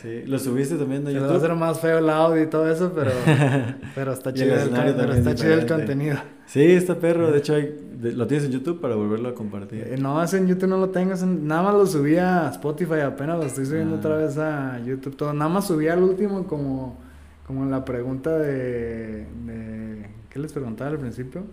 Sí, 0.00 0.22
lo 0.26 0.38
subiste 0.38 0.76
también 0.76 1.04
de 1.04 1.12
YouTube. 1.12 1.26
Se 1.26 1.28
va 1.28 1.34
a 1.34 1.38
hacer 1.38 1.54
más 1.56 1.80
feo 1.80 1.98
el 1.98 2.08
audio 2.08 2.40
y 2.40 2.46
todo 2.46 2.70
eso, 2.70 2.92
pero, 2.94 3.10
pero 3.96 4.12
está 4.12 4.32
chido. 4.32 4.54
el 4.54 5.07
pero 5.08 5.18
está 5.18 5.34
chido 5.34 5.54
el 5.54 5.66
contenido. 5.66 6.18
Sí, 6.46 6.62
está 6.62 6.98
perro. 6.98 7.30
De 7.30 7.38
hecho, 7.38 7.54
lo 8.00 8.26
tienes 8.26 8.46
en 8.46 8.52
YouTube 8.52 8.80
para 8.80 8.94
volverlo 8.94 9.28
a 9.28 9.34
compartir. 9.34 9.86
Eh, 9.86 9.96
no, 9.98 10.22
en 10.24 10.46
YouTube 10.46 10.68
no 10.68 10.78
lo 10.78 10.88
tengo. 10.88 11.14
nada 11.14 11.62
más 11.62 11.74
lo 11.74 11.86
subí 11.86 12.16
a 12.16 12.48
Spotify. 12.48 13.00
Apenas 13.00 13.38
lo 13.38 13.44
estoy 13.44 13.66
subiendo 13.66 13.96
ah. 13.96 13.98
otra 13.98 14.16
vez 14.16 14.38
a 14.38 14.78
YouTube. 14.80 15.14
Todo. 15.14 15.34
Nada 15.34 15.50
más 15.50 15.66
subí 15.66 15.88
al 15.88 16.02
último 16.02 16.46
como, 16.46 16.98
como 17.46 17.66
la 17.66 17.84
pregunta 17.84 18.38
de, 18.38 19.26
de... 19.44 20.10
¿Qué 20.30 20.38
les 20.38 20.52
preguntaba 20.52 20.90
al 20.90 20.98
principio? 20.98 21.44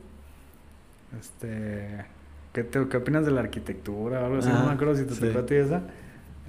Este... 1.19 2.05
¿Qué, 2.53 2.63
te, 2.63 2.87
¿Qué 2.87 2.97
opinas 2.97 3.25
de 3.25 3.31
la 3.31 3.41
arquitectura 3.41 4.21
o 4.21 4.25
algo 4.27 4.37
así? 4.37 4.47
no 4.47 4.65
me 4.65 4.71
acuerdo 4.71 4.95
si 4.95 5.03
te 5.03 5.13
sí. 5.13 5.27
tocó 5.27 5.53
esa. 5.53 5.81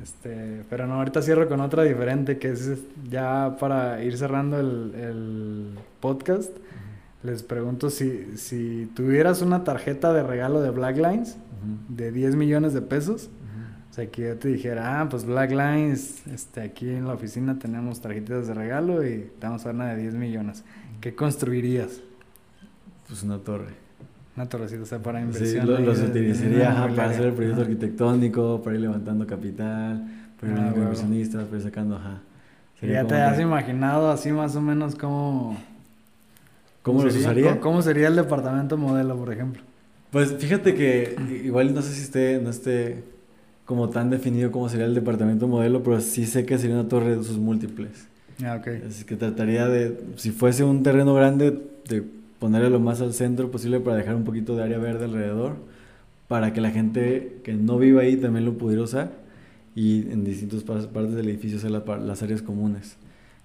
Este, 0.00 0.62
pero 0.70 0.86
no, 0.86 0.94
ahorita 0.94 1.20
cierro 1.20 1.48
con 1.48 1.61
otra 1.61 1.82
diferente 1.82 2.38
que 2.38 2.50
es 2.50 2.78
ya 3.11 3.57
para 3.59 4.02
ir 4.04 4.16
cerrando 4.16 4.61
el, 4.61 4.94
el 4.94 5.70
podcast. 5.98 6.57
Les 7.22 7.42
pregunto 7.42 7.90
si, 7.90 8.36
si 8.36 8.90
tuvieras 8.94 9.42
una 9.42 9.64
tarjeta 9.64 10.12
de 10.12 10.22
regalo 10.22 10.60
de 10.60 10.70
Black 10.70 10.96
Lines 10.96 11.36
de 11.88 12.12
10 12.12 12.36
millones 12.36 12.72
de 12.74 12.82
pesos. 12.82 13.30
O 13.90 13.94
sea, 13.96 14.10
que 14.10 14.22
yo 14.28 14.36
te 14.36 14.48
dijera, 14.48 15.00
ah, 15.00 15.08
pues 15.08 15.24
Black 15.24 15.52
Lines, 15.52 16.26
este, 16.26 16.60
aquí 16.60 16.86
en 16.90 17.06
la 17.06 17.14
oficina 17.14 17.58
tenemos 17.58 18.02
tarjetas 18.02 18.46
de 18.46 18.52
regalo 18.52 19.06
y 19.06 19.30
te 19.38 19.46
vamos 19.46 19.62
a 19.62 19.68
dar 19.68 19.74
una 19.74 19.94
de 19.94 20.02
10 20.02 20.14
millones. 20.16 20.64
¿Qué 21.00 21.14
construirías? 21.14 22.02
Pues 23.08 23.22
una 23.22 23.38
torre. 23.38 23.72
Una 24.36 24.46
torrecita, 24.46 24.82
o 24.82 24.86
sea, 24.86 24.98
para 24.98 25.22
inversión. 25.22 25.66
Sí, 25.66 25.82
los 25.82 25.98
utilizaría 26.00 26.74
para 26.94 27.08
hacer 27.08 27.24
el 27.24 27.32
proyecto 27.32 27.62
arquitectónico, 27.62 28.60
para 28.62 28.76
ir 28.76 28.82
levantando 28.82 29.26
capital, 29.26 30.06
para 30.38 30.52
ir 30.52 30.58
ah, 30.58 30.72
inversionistas, 30.76 31.44
para 31.44 31.56
ir 31.56 31.62
sacando, 31.62 31.96
ajá. 31.96 32.20
ya 32.82 33.06
te 33.06 33.14
has 33.14 33.40
imaginado 33.40 34.10
así 34.10 34.30
más 34.30 34.54
o 34.56 34.60
menos 34.60 34.94
cómo 34.94 35.56
¿Cómo 36.87 37.03
lo 37.03 37.09
usaría? 37.09 37.59
¿Cómo, 37.59 37.82
sería 37.82 38.07
el 38.07 38.14
departamento 38.14 38.76
modelo, 38.76 39.16
por 39.16 39.32
ejemplo? 39.32 39.61
Pues 40.12 40.32
fíjate 40.39 40.76
que 40.76 41.16
igual 41.45 41.74
no 41.74 41.82
sé 41.82 41.93
si 41.93 42.03
esté, 42.03 42.41
no 42.41 42.51
esté 42.51 43.03
como 43.64 43.91
tan 43.91 44.09
definido 44.09 44.53
cómo 44.53 44.68
sería 44.68 44.87
el 44.87 44.95
departamento 44.95 45.49
modelo, 45.49 45.82
pero 45.82 46.01
sí 46.01 46.26
sé 46.26 46.47
que 46.47 46.57
sería 46.59 46.76
una 46.76 46.89
torre 46.89 47.16
de 47.16 47.24
sus 47.24 47.39
múltiples. 47.39 48.07
Ah, 48.45 48.61
ok. 48.61 48.84
Así 48.89 49.03
que 49.03 49.16
trataría 49.16 49.66
de, 49.66 49.99
si 50.14 50.30
fuese 50.30 50.62
un 50.62 50.84
terreno 50.84 51.12
grande, 51.12 51.61
de 51.89 52.05
ponerle 52.39 52.70
lo 52.70 52.78
más 52.78 53.01
al 53.01 53.14
centro 53.14 53.51
posible 53.51 53.80
para 53.80 53.97
dejar 53.97 54.14
un 54.14 54.22
poquito 54.22 54.55
de 54.55 54.62
área 54.62 54.78
verde 54.78 55.07
alrededor, 55.07 55.57
para 56.28 56.53
que 56.53 56.61
la 56.61 56.70
gente 56.70 57.39
que 57.43 57.55
no 57.55 57.78
viva 57.78 58.03
ahí 58.03 58.16
también 58.16 58.45
lo 58.45 58.59
pudiera 58.59 58.84
usar 58.84 59.11
y 59.74 60.03
en 60.12 60.24
distintas 60.24 60.62
partes 60.62 61.16
del 61.16 61.28
edificio 61.30 61.59
hacer 61.59 61.72
las 61.72 62.22
áreas 62.22 62.43
comunes. 62.43 62.97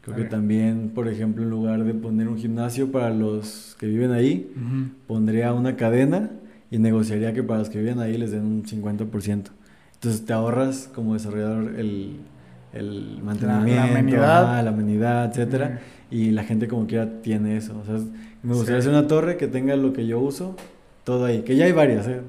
Creo 0.02 0.18
que 0.18 0.24
también, 0.24 0.92
por 0.96 1.08
ejemplo, 1.08 1.44
en 1.44 1.52
lugar 1.52 1.84
de 1.84 1.94
poner 1.94 2.28
un 2.28 2.38
gimnasio 2.38 2.92
para 2.92 3.12
los 3.12 3.76
que 3.80 3.86
viven 3.86 4.12
ahí, 4.12 4.52
pondría 5.06 5.54
una 5.54 5.76
cadena 5.76 6.32
y 6.72 6.80
negociaría 6.80 7.34
que 7.34 7.44
para 7.44 7.60
los 7.60 7.70
que 7.70 7.80
viven 7.80 8.00
ahí 8.00 8.18
les 8.18 8.32
den 8.32 8.46
un 8.46 8.64
50%. 8.64 9.52
Entonces 9.94 10.26
te 10.26 10.34
ahorras 10.34 10.90
como 10.94 11.14
desarrollador 11.14 11.76
el, 11.76 12.16
el 12.74 13.20
mantenimiento, 13.24 13.76
la, 13.76 13.84
amenidad, 13.84 14.64
la 14.64 14.70
amenidad 14.72 15.26
etcétera, 15.26 15.82
y 16.10 16.32
la 16.32 16.44
gente 16.44 16.68
como 16.68 16.88
quiera 16.88 17.22
tiene 17.22 17.58
eso. 17.58 17.78
O 17.80 17.86
sea, 17.86 18.04
me 18.42 18.56
gustaría 18.56 18.80
hacer 18.80 18.92
una 18.92 19.06
torre 19.06 19.38
que 19.38 19.48
tenga 19.48 19.76
lo 19.76 19.94
que 19.94 20.08
yo 20.08 20.20
uso, 20.20 20.56
todo 21.04 21.26
ahí, 21.26 21.44
que 21.44 21.56
ya 21.56 21.66
hay 21.66 21.74
varias, 21.74 22.08
¿eh? 22.08 22.22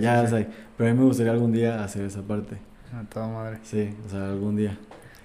ya 0.00 0.20
hay, 0.22 0.48
pero 0.76 0.90
a 0.90 0.92
mí 0.92 0.98
me 0.98 1.04
gustaría 1.04 1.30
algún 1.30 1.52
día 1.52 1.84
hacer 1.84 2.04
esa 2.04 2.22
parte. 2.22 2.56
A 2.92 3.04
toda 3.04 3.28
madre. 3.28 3.58
Sí, 3.62 3.90
o 4.04 4.10
sea, 4.10 4.30
algún 4.30 4.56
día. 4.56 4.76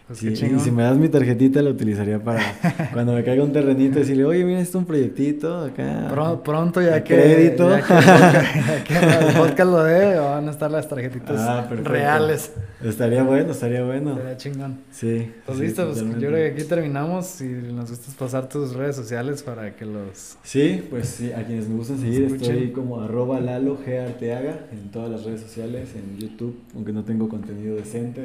Pues 0.07 0.21
y 0.21 0.35
si 0.35 0.69
me 0.69 0.83
das 0.83 0.97
mi 0.97 1.09
tarjetita, 1.09 1.63
la 1.63 1.71
utilizaría 1.71 2.23
para 2.23 2.39
cuando 2.93 3.13
me 3.13 3.23
caiga 3.23 3.43
un 3.43 3.51
terrenito, 3.51 3.97
decirle, 3.97 4.23
oye, 4.23 4.45
mira, 4.45 4.59
esto 4.59 4.77
es 4.77 4.81
un 4.81 4.85
proyectito 4.85 5.65
acá. 5.65 6.11
pronto, 6.43 6.79
ya 6.79 7.03
que. 7.03 7.15
Crédito. 7.15 7.69
Ya 7.75 8.83
que, 8.83 9.27
el 9.27 9.33
podcast 9.33 9.71
lo 9.71 9.83
dé, 9.83 10.19
van 10.19 10.47
a 10.47 10.51
estar 10.51 10.69
las 10.69 10.87
tarjetitas 10.87 11.39
ah, 11.39 11.67
reales. 11.83 12.51
Estaría 12.83 13.23
bueno, 13.23 13.51
estaría 13.51 13.83
bueno. 13.83 14.11
Estaría 14.11 14.37
chingón. 14.37 14.79
Sí. 14.91 15.31
Pues 15.45 15.59
listo, 15.59 15.85
pues 15.85 15.99
yo 15.99 16.27
creo 16.27 16.31
que 16.31 16.47
aquí 16.47 16.63
terminamos. 16.63 17.41
Y 17.41 17.45
nos 17.45 17.89
gustas 17.89 18.13
pasar 18.13 18.47
tus 18.47 18.75
redes 18.75 18.95
sociales 18.95 19.41
para 19.41 19.75
que 19.75 19.85
los. 19.85 20.37
Sí, 20.43 20.85
pues 20.89 21.07
sí, 21.07 21.31
a 21.31 21.43
quienes 21.45 21.67
me 21.67 21.75
gustan 21.75 21.99
seguir, 21.99 22.23
estoy 22.25 22.71
como 22.71 23.01
arroba 23.01 23.39
Lalo 23.39 23.77
G 23.83 24.05
Arteaga 24.05 24.67
en 24.71 24.91
todas 24.91 25.09
las 25.09 25.23
redes 25.23 25.41
sociales, 25.41 25.89
en 25.95 26.17
YouTube, 26.19 26.59
aunque 26.75 26.93
no 26.93 27.03
tengo 27.03 27.27
contenido 27.27 27.75
decente. 27.75 28.23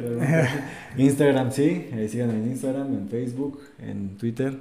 Instagram 0.98 1.52
sí 1.52 1.69
ahí 1.92 2.08
síganme 2.08 2.34
en 2.34 2.50
Instagram, 2.50 2.94
en 2.94 3.08
Facebook, 3.08 3.60
en 3.78 4.16
Twitter 4.16 4.52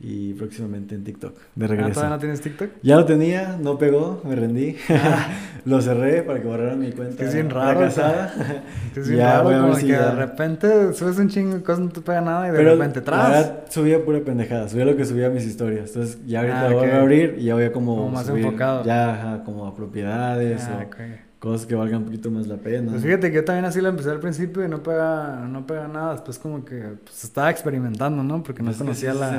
y 0.00 0.34
próximamente 0.34 0.94
en 0.94 1.04
TikTok. 1.04 1.34
De 1.54 1.66
regreso. 1.66 1.90
¿Ah, 1.90 1.94
¿Todavía 1.94 2.16
no 2.16 2.20
tienes 2.20 2.40
TikTok? 2.40 2.70
Ya 2.82 2.96
lo 2.96 3.04
tenía, 3.04 3.56
no 3.60 3.78
pegó, 3.78 4.20
me 4.24 4.34
rendí. 4.34 4.76
Ah. 4.90 5.28
lo 5.64 5.80
cerré 5.80 6.22
para 6.22 6.42
que 6.42 6.46
borraran 6.46 6.80
mi 6.80 6.90
cuenta. 6.92 7.16
Que 7.16 7.24
es 7.24 7.34
bien 7.34 7.48
raro. 7.48 7.80
Que 7.80 7.86
es 9.00 9.08
bien 9.08 9.20
raro, 9.20 9.44
como 9.44 9.76
que 9.76 9.86
de 9.86 10.14
repente 10.14 10.92
subes 10.92 11.18
un 11.18 11.28
chingo 11.28 11.54
de 11.54 11.62
cosas, 11.62 11.84
no 11.84 11.90
te 11.90 12.00
pega 12.00 12.20
nada 12.20 12.48
y 12.48 12.52
de 12.52 12.62
repente 12.62 13.00
tras. 13.00 13.52
subía 13.70 14.04
pura 14.04 14.20
pendejada, 14.20 14.68
subía 14.68 14.84
lo 14.84 14.96
que 14.96 15.04
subía 15.04 15.30
mis 15.30 15.44
historias. 15.44 15.88
Entonces 15.88 16.18
ya 16.26 16.40
ahorita 16.40 16.66
ah, 16.66 16.72
voy 16.72 16.88
a 16.88 17.00
abrir 17.00 17.36
y 17.38 17.44
ya 17.44 17.54
voy 17.54 17.64
a 17.64 17.72
como. 17.72 17.96
Como 17.96 18.10
más 18.10 18.28
enfocado. 18.28 18.84
Ya, 18.84 19.42
como 19.44 19.66
a 19.66 19.74
propiedades. 19.74 20.64
Ah, 20.64 20.86
cosas 21.44 21.66
que 21.66 21.74
valgan 21.74 21.98
un 21.98 22.04
poquito 22.06 22.30
más 22.30 22.46
la 22.46 22.56
pena. 22.56 22.90
Pues 22.90 23.02
fíjate 23.02 23.30
que 23.30 23.36
yo 23.36 23.44
también 23.44 23.66
así 23.66 23.80
la 23.80 23.90
empecé 23.90 24.10
al 24.10 24.18
principio 24.18 24.64
y 24.64 24.68
no 24.68 24.82
pega, 24.82 25.46
no 25.46 25.66
pega 25.66 25.86
nada. 25.86 26.12
Después 26.12 26.38
como 26.38 26.64
que 26.64 26.94
pues, 27.04 27.22
estaba 27.22 27.50
experimentando, 27.50 28.22
¿no? 28.22 28.42
Porque 28.42 28.62
no 28.62 28.70
pues 28.70 28.78
conocía 28.78 29.12
la, 29.12 29.36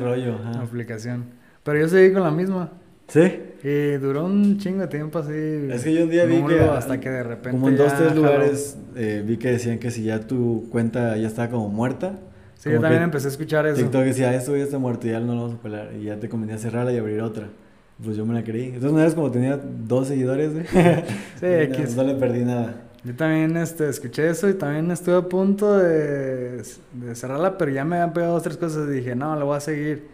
aplicación. 0.62 1.26
Pero 1.64 1.80
yo 1.80 1.90
seguí 1.90 2.14
con 2.14 2.22
la 2.22 2.32
misma. 2.32 2.70
¿Sí? 3.08 3.40
Y 3.64 3.98
duró 3.98 4.26
un 4.26 4.58
chingo 4.60 4.82
de 4.82 4.88
tiempo 4.88 5.20
así. 5.20 5.34
Es 5.34 5.84
que 5.84 5.94
yo 5.94 6.04
un 6.04 6.10
día 6.10 6.26
vi 6.26 6.44
que... 6.44 6.60
Hasta 6.60 7.00
que 7.00 7.10
de 7.10 7.24
repente 7.24 7.52
Como 7.52 7.70
en 7.70 7.78
dos, 7.78 7.94
tres 7.96 8.16
lugares 8.16 8.78
eh, 8.96 9.24
vi 9.26 9.38
que 9.38 9.52
decían 9.52 9.80
que 9.80 9.90
si 9.92 10.04
ya 10.04 10.20
tu 10.20 10.68
cuenta 10.72 11.18
ya 11.18 11.28
estaba 11.28 11.50
como 11.50 11.70
muerta... 11.70 12.20
Sí, 12.56 12.72
yo 12.72 12.80
también 12.80 13.04
empecé 13.04 13.28
a 13.28 13.32
escuchar 13.32 13.66
eso. 13.68 13.78
TikTok 13.78 14.04
decía, 14.04 14.34
esto 14.34 14.56
ya 14.56 14.64
está 14.64 14.80
muerto 14.80 15.08
y 15.08 15.12
ya 15.12 15.20
no 15.20 15.36
lo 15.36 15.42
vamos 15.42 15.56
a 15.60 15.62
pelar. 15.62 15.92
Y 16.00 16.06
ya 16.06 16.20
te 16.20 16.30
convenía 16.30 16.58
cerrarla 16.58 16.94
y 16.94 16.98
abrir 16.98 17.22
otra. 17.22 17.48
Pues 18.04 18.18
yo 18.18 18.26
me 18.26 18.34
la 18.34 18.44
creí. 18.44 18.72
De 18.72 18.80
todas 18.80 18.92
maneras, 18.92 19.16
como 19.16 19.32
tenía 19.32 19.58
dos 19.58 20.08
seguidores, 20.08 20.52
sí, 21.40 21.96
no, 21.96 22.04
le 22.04 22.16
perdí 22.16 22.44
nada. 22.44 22.82
Yo 23.04 23.14
también 23.16 23.56
este, 23.56 23.88
escuché 23.88 24.30
eso 24.30 24.50
y 24.50 24.56
también 24.56 24.90
estuve 24.92 25.16
a 25.16 25.22
punto 25.22 25.78
de, 25.78 26.64
de 26.94 27.16
cerrarla, 27.16 27.58
pero 27.58 27.72
ya 27.72 27.86
me 27.86 27.98
habían 27.98 28.14
pegado 28.14 28.34
dos, 28.34 28.44
tres 28.44 28.58
cosas 28.58 28.90
y 28.90 28.94
dije, 28.94 29.16
no, 29.16 29.36
la 29.36 29.46
voy 29.46 29.56
a 29.56 29.60
seguir. 29.60 30.08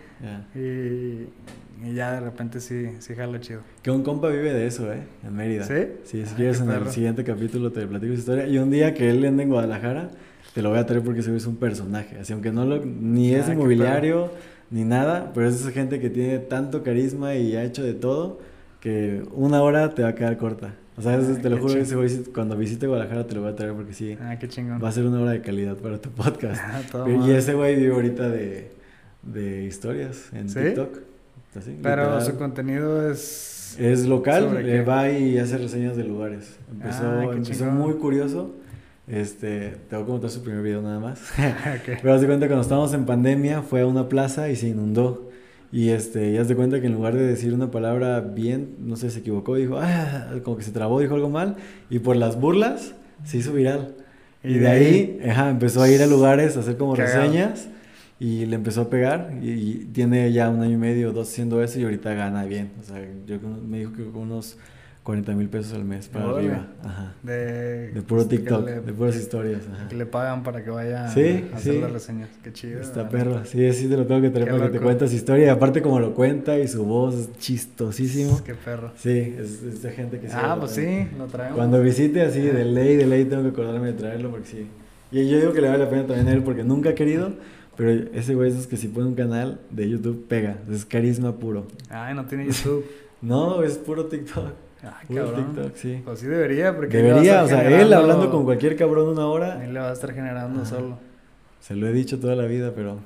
Y, 0.53 0.59
y, 0.59 1.93
ya 1.95 2.11
de 2.11 2.19
repente 2.19 2.59
sí, 2.59 2.89
sí 2.99 3.15
jalo 3.15 3.39
chido. 3.39 3.61
Que 3.81 3.89
un 3.89 4.03
compa 4.03 4.27
vive 4.27 4.53
de 4.53 4.67
eso, 4.67 4.91
¿eh? 4.91 5.03
En 5.23 5.35
Mérida. 5.35 5.63
¿Sí? 5.63 5.87
Sí, 6.03 6.25
si 6.25 6.35
quieres 6.35 6.59
en 6.59 6.69
el 6.69 6.89
siguiente 6.89 7.23
capítulo 7.23 7.71
te 7.71 7.87
platico 7.87 8.13
su 8.13 8.19
historia. 8.19 8.45
Y 8.45 8.59
un 8.59 8.69
día 8.69 8.93
que 8.93 9.09
él 9.09 9.25
anda 9.25 9.41
en 9.41 9.49
Guadalajara, 9.49 10.11
te 10.53 10.61
lo 10.61 10.69
voy 10.69 10.79
a 10.79 10.85
traer 10.85 11.01
porque 11.01 11.23
se 11.23 11.31
ve 11.31 11.39
un 11.47 11.55
personaje. 11.55 12.19
Así, 12.19 12.33
aunque 12.33 12.51
no 12.51 12.65
lo, 12.65 12.85
ni 12.85 13.33
es 13.33 13.47
ah, 13.47 13.53
inmobiliario 13.53 14.29
ni 14.71 14.85
nada, 14.85 15.31
pero 15.33 15.47
es 15.47 15.55
esa 15.55 15.71
gente 15.71 15.99
que 15.99 16.09
tiene 16.09 16.39
tanto 16.39 16.81
carisma 16.81 17.35
y 17.35 17.55
ha 17.55 17.63
hecho 17.63 17.83
de 17.83 17.93
todo 17.93 18.39
que 18.79 19.23
una 19.33 19.61
hora 19.61 19.93
te 19.93 20.01
va 20.01 20.09
a 20.09 20.15
quedar 20.15 20.37
corta. 20.37 20.73
O 20.97 21.01
sea, 21.01 21.19
te 21.19 21.49
lo 21.49 21.57
juro 21.57 21.73
que 21.73 22.23
cuando 22.33 22.55
visite 22.57 22.87
Guadalajara 22.87 23.27
te 23.27 23.35
lo 23.35 23.41
voy 23.41 23.51
a 23.51 23.55
traer 23.55 23.73
porque 23.73 23.93
sí. 23.93 24.17
Ah, 24.21 24.37
qué 24.39 24.47
chingón. 24.47 24.83
Va 24.83 24.89
a 24.89 24.91
ser 24.91 25.05
una 25.05 25.21
hora 25.21 25.31
de 25.31 25.41
calidad 25.41 25.75
para 25.75 25.99
tu 25.99 26.09
podcast. 26.11 26.61
Ah, 26.63 27.05
y 27.07 27.31
ese 27.31 27.53
güey 27.53 27.75
vive 27.75 27.93
ahorita 27.93 28.29
de, 28.29 28.71
de 29.23 29.63
historias 29.63 30.29
en 30.33 30.47
TikTok. 30.47 30.99
Pero 31.81 32.21
su 32.21 32.37
contenido 32.37 33.09
es... 33.11 33.77
Es 33.79 34.05
local, 34.05 34.65
eh, 34.67 34.83
va 34.83 35.09
y 35.09 35.37
hace 35.37 35.57
reseñas 35.57 35.95
de 35.95 36.03
lugares. 36.03 36.57
Empezó, 36.71 37.03
ah, 37.05 37.33
empezó 37.33 37.65
muy 37.65 37.93
curioso 37.93 38.53
este, 39.11 39.75
te 39.89 39.95
voy 39.97 40.05
a 40.05 40.07
contar 40.07 40.29
su 40.29 40.41
primer 40.41 40.63
video 40.63 40.81
nada 40.81 40.99
más. 40.99 41.21
Pero 41.85 42.13
haz 42.13 42.21
de 42.21 42.27
cuenta 42.27 42.47
cuando 42.47 42.61
estábamos 42.61 42.93
en 42.93 43.05
pandemia 43.05 43.61
fue 43.61 43.81
a 43.81 43.85
una 43.85 44.07
plaza 44.07 44.49
y 44.49 44.55
se 44.55 44.69
inundó. 44.69 45.29
Y 45.73 45.89
este, 45.89 46.33
ya 46.33 46.41
haz 46.41 46.47
de 46.47 46.55
cuenta 46.55 46.81
que 46.81 46.87
en 46.87 46.93
lugar 46.93 47.13
de 47.13 47.25
decir 47.25 47.53
una 47.53 47.71
palabra 47.71 48.19
bien, 48.21 48.75
no 48.79 48.95
sé, 48.95 49.09
se 49.09 49.19
equivocó, 49.19 49.55
dijo, 49.55 49.77
ah, 49.79 50.27
como 50.43 50.57
que 50.57 50.63
se 50.63 50.71
trabó, 50.71 50.99
dijo 50.99 51.15
algo 51.15 51.29
mal. 51.29 51.57
Y 51.89 51.99
por 51.99 52.15
las 52.15 52.39
burlas 52.39 52.93
se 53.23 53.37
hizo 53.37 53.53
viral. 53.53 53.95
Y, 54.43 54.55
de 54.55 54.67
ahí, 54.67 55.19
empezó 55.21 55.83
a 55.83 55.89
ir 55.89 56.01
a 56.01 56.07
lugares 56.07 56.57
a 56.57 56.61
hacer 56.61 56.75
como 56.75 56.95
reseñas 56.95 57.67
y 58.19 58.45
le 58.45 58.55
empezó 58.55 58.81
a 58.81 58.89
pegar. 58.89 59.33
Y, 59.41 59.89
tiene 59.93 60.31
ya 60.31 60.49
un 60.49 60.61
año 60.61 60.73
y 60.73 60.77
medio, 60.77 61.11
dos 61.11 61.29
haciendo 61.29 61.61
eso 61.61 61.79
y 61.79 61.83
ahorita 61.83 62.13
gana 62.13 62.45
bien. 62.45 62.71
O 62.79 62.83
sea, 62.83 63.01
yo 63.27 63.39
me 63.39 63.79
dijo 63.79 63.93
que 63.93 64.03
con 64.05 64.23
unos 64.23 64.57
40 65.03 65.31
mil 65.33 65.49
pesos 65.49 65.73
al 65.73 65.83
mes 65.83 66.07
para 66.07 66.29
arriba. 66.29 66.67
Ajá. 66.83 67.15
De, 67.23 67.91
de 67.91 68.01
puro 68.03 68.27
TikTok, 68.27 68.65
de 68.65 68.93
puras 68.93 69.15
historias. 69.15 69.61
Ajá. 69.73 69.87
Que 69.87 69.95
le 69.95 70.05
pagan 70.05 70.43
para 70.43 70.63
que 70.63 70.69
vaya 70.69 71.05
a 71.05 71.07
hacer 71.07 71.75
las 71.81 71.91
reseñas. 71.91 72.29
Qué 72.43 72.53
chido. 72.53 72.79
Está 72.79 73.09
perro. 73.09 73.43
Sí, 73.45 73.73
sí, 73.73 73.87
te 73.87 73.97
lo 73.97 74.05
tengo 74.05 74.21
que 74.21 74.29
traer 74.29 74.51
para 74.51 74.67
que 74.67 74.77
te 74.77 74.83
cuentes 74.83 75.11
historia. 75.11 75.47
Y 75.47 75.49
aparte, 75.49 75.81
como 75.81 75.99
lo 75.99 76.13
cuenta 76.13 76.59
y 76.59 76.67
su 76.67 76.85
voz 76.85 77.15
es 77.15 77.37
chistosísimo. 77.39 78.41
Qué 78.43 78.53
perro. 78.53 78.91
Sí, 78.95 79.35
es, 79.39 79.63
es 79.63 79.81
de 79.81 79.91
gente 79.91 80.19
que 80.19 80.27
sí. 80.27 80.35
Ah, 80.37 80.55
pues 80.59 80.71
sí, 80.71 81.07
lo 81.17 81.25
traemos. 81.25 81.57
Cuando 81.57 81.81
visite 81.81 82.21
así, 82.21 82.41
de 82.41 82.63
ley, 82.63 82.95
de 82.95 83.07
ley, 83.07 83.25
tengo 83.25 83.41
que 83.41 83.49
acordarme 83.49 83.87
de 83.87 83.93
traerlo 83.93 84.29
porque 84.29 84.47
sí. 84.47 84.67
Y 85.11 85.27
yo 85.27 85.39
digo 85.39 85.51
que 85.51 85.61
le 85.61 85.67
vale 85.67 85.83
la 85.83 85.89
pena 85.89 86.05
también 86.05 86.27
a 86.27 86.31
él 86.33 86.43
porque 86.43 86.63
nunca 86.63 86.91
ha 86.91 86.95
querido, 86.95 87.33
Pero 87.75 87.89
ese 88.13 88.35
güey 88.35 88.51
es 88.51 88.67
que 88.67 88.77
si 88.77 88.87
pone 88.87 89.07
un 89.07 89.15
canal 89.15 89.59
de 89.71 89.89
YouTube, 89.89 90.27
pega. 90.27 90.57
Es 90.71 90.85
carisma 90.85 91.35
puro. 91.37 91.65
Ay, 91.89 92.13
no 92.13 92.25
tiene 92.25 92.45
YouTube. 92.45 92.85
no, 93.21 93.63
es 93.63 93.79
puro 93.79 94.05
TikTok. 94.05 94.53
Puro 95.07 95.25
cabrón. 95.25 95.53
TikTok, 95.53 95.75
sí. 95.75 96.01
Pues 96.03 96.19
sí 96.19 96.27
debería, 96.27 96.75
porque... 96.75 96.97
Debería, 96.97 97.43
o 97.43 97.47
sea, 97.47 97.63
él 97.67 97.93
hablando 97.93 98.31
con 98.31 98.43
cualquier 98.43 98.75
cabrón 98.75 99.09
una 99.09 99.27
hora... 99.27 99.63
Él 99.63 99.73
le 99.73 99.79
va 99.79 99.89
a 99.89 99.93
estar 99.93 100.13
generando 100.13 100.65
solo. 100.65 100.97
Se 101.59 101.75
lo 101.75 101.87
he 101.87 101.93
dicho 101.93 102.19
toda 102.19 102.35
la 102.35 102.45
vida, 102.45 102.71
pero... 102.75 102.97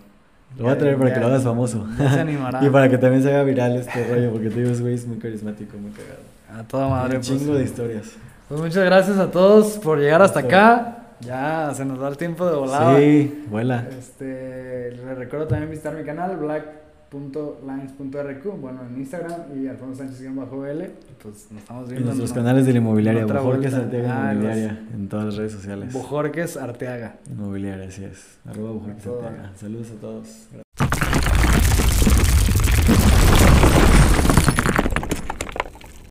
Lo 0.57 0.63
voy 0.63 0.73
a 0.73 0.77
traer 0.77 0.97
para 0.97 1.13
que 1.13 1.19
lo 1.19 1.25
hagas 1.27 1.43
famoso. 1.43 1.85
se 1.97 2.19
animará. 2.19 2.63
y 2.65 2.69
para 2.69 2.89
que 2.89 2.97
también 2.97 3.21
se 3.21 3.29
haga 3.29 3.43
viral 3.43 3.75
este 3.75 4.07
rollo, 4.07 4.31
porque 4.31 4.49
te 4.49 4.63
digo, 4.63 4.79
güey 4.79 4.93
es 4.93 5.05
muy 5.05 5.17
carismático, 5.17 5.77
muy 5.77 5.91
cagado. 5.91 6.21
A 6.57 6.63
toda 6.63 6.87
madre. 6.87 7.17
Un 7.17 7.21
chingo 7.21 7.47
pues. 7.47 7.57
de 7.57 7.63
historias. 7.65 8.11
Pues 8.47 8.61
muchas 8.61 8.85
gracias 8.85 9.17
a 9.17 9.29
todos 9.31 9.77
por 9.79 9.99
llegar 9.99 10.21
hasta 10.21 10.39
acá. 10.39 10.97
Ya 11.19 11.71
se 11.73 11.83
nos 11.83 11.99
da 11.99 12.07
el 12.07 12.17
tiempo 12.17 12.45
de 12.45 12.55
volar. 12.55 12.97
Sí, 12.97 13.45
vuela. 13.49 13.87
Este, 13.97 14.91
les 14.91 15.17
recuerdo 15.17 15.47
también 15.47 15.69
visitar 15.69 15.93
mi 15.95 16.03
canal, 16.03 16.37
black.lines.rq, 17.11 18.59
bueno, 18.59 18.81
en 18.87 18.97
Instagram 18.97 19.41
y 19.55 19.67
Alfonso 19.67 20.03
Sánchez-L. 20.03 20.91
Pues 21.21 21.47
nos 21.51 21.61
estamos 21.61 21.89
viendo. 21.89 21.99
En 21.99 22.05
nuestros 22.05 22.33
canales 22.33 22.65
de 22.65 22.73
la 22.73 22.77
inmobiliaria, 22.79 23.25
Bojorques 23.25 23.73
Arteaga 23.73 24.29
ah, 24.29 24.33
Inmobiliaria, 24.33 24.87
en 24.93 25.09
todas 25.09 25.25
las 25.25 25.35
redes 25.37 25.51
sociales. 25.53 25.93
Bojorques 25.93 26.57
Arteaga. 26.57 27.17
Inmobiliaria, 27.29 27.87
así 27.87 28.03
es. 28.03 28.37
Arroba 28.45 28.71
Bojorques 28.71 29.07
Arteaga. 29.07 29.51
Saludos 29.55 29.91
a 29.91 30.01
todos. 30.01 30.27
Gracias. 30.51 30.64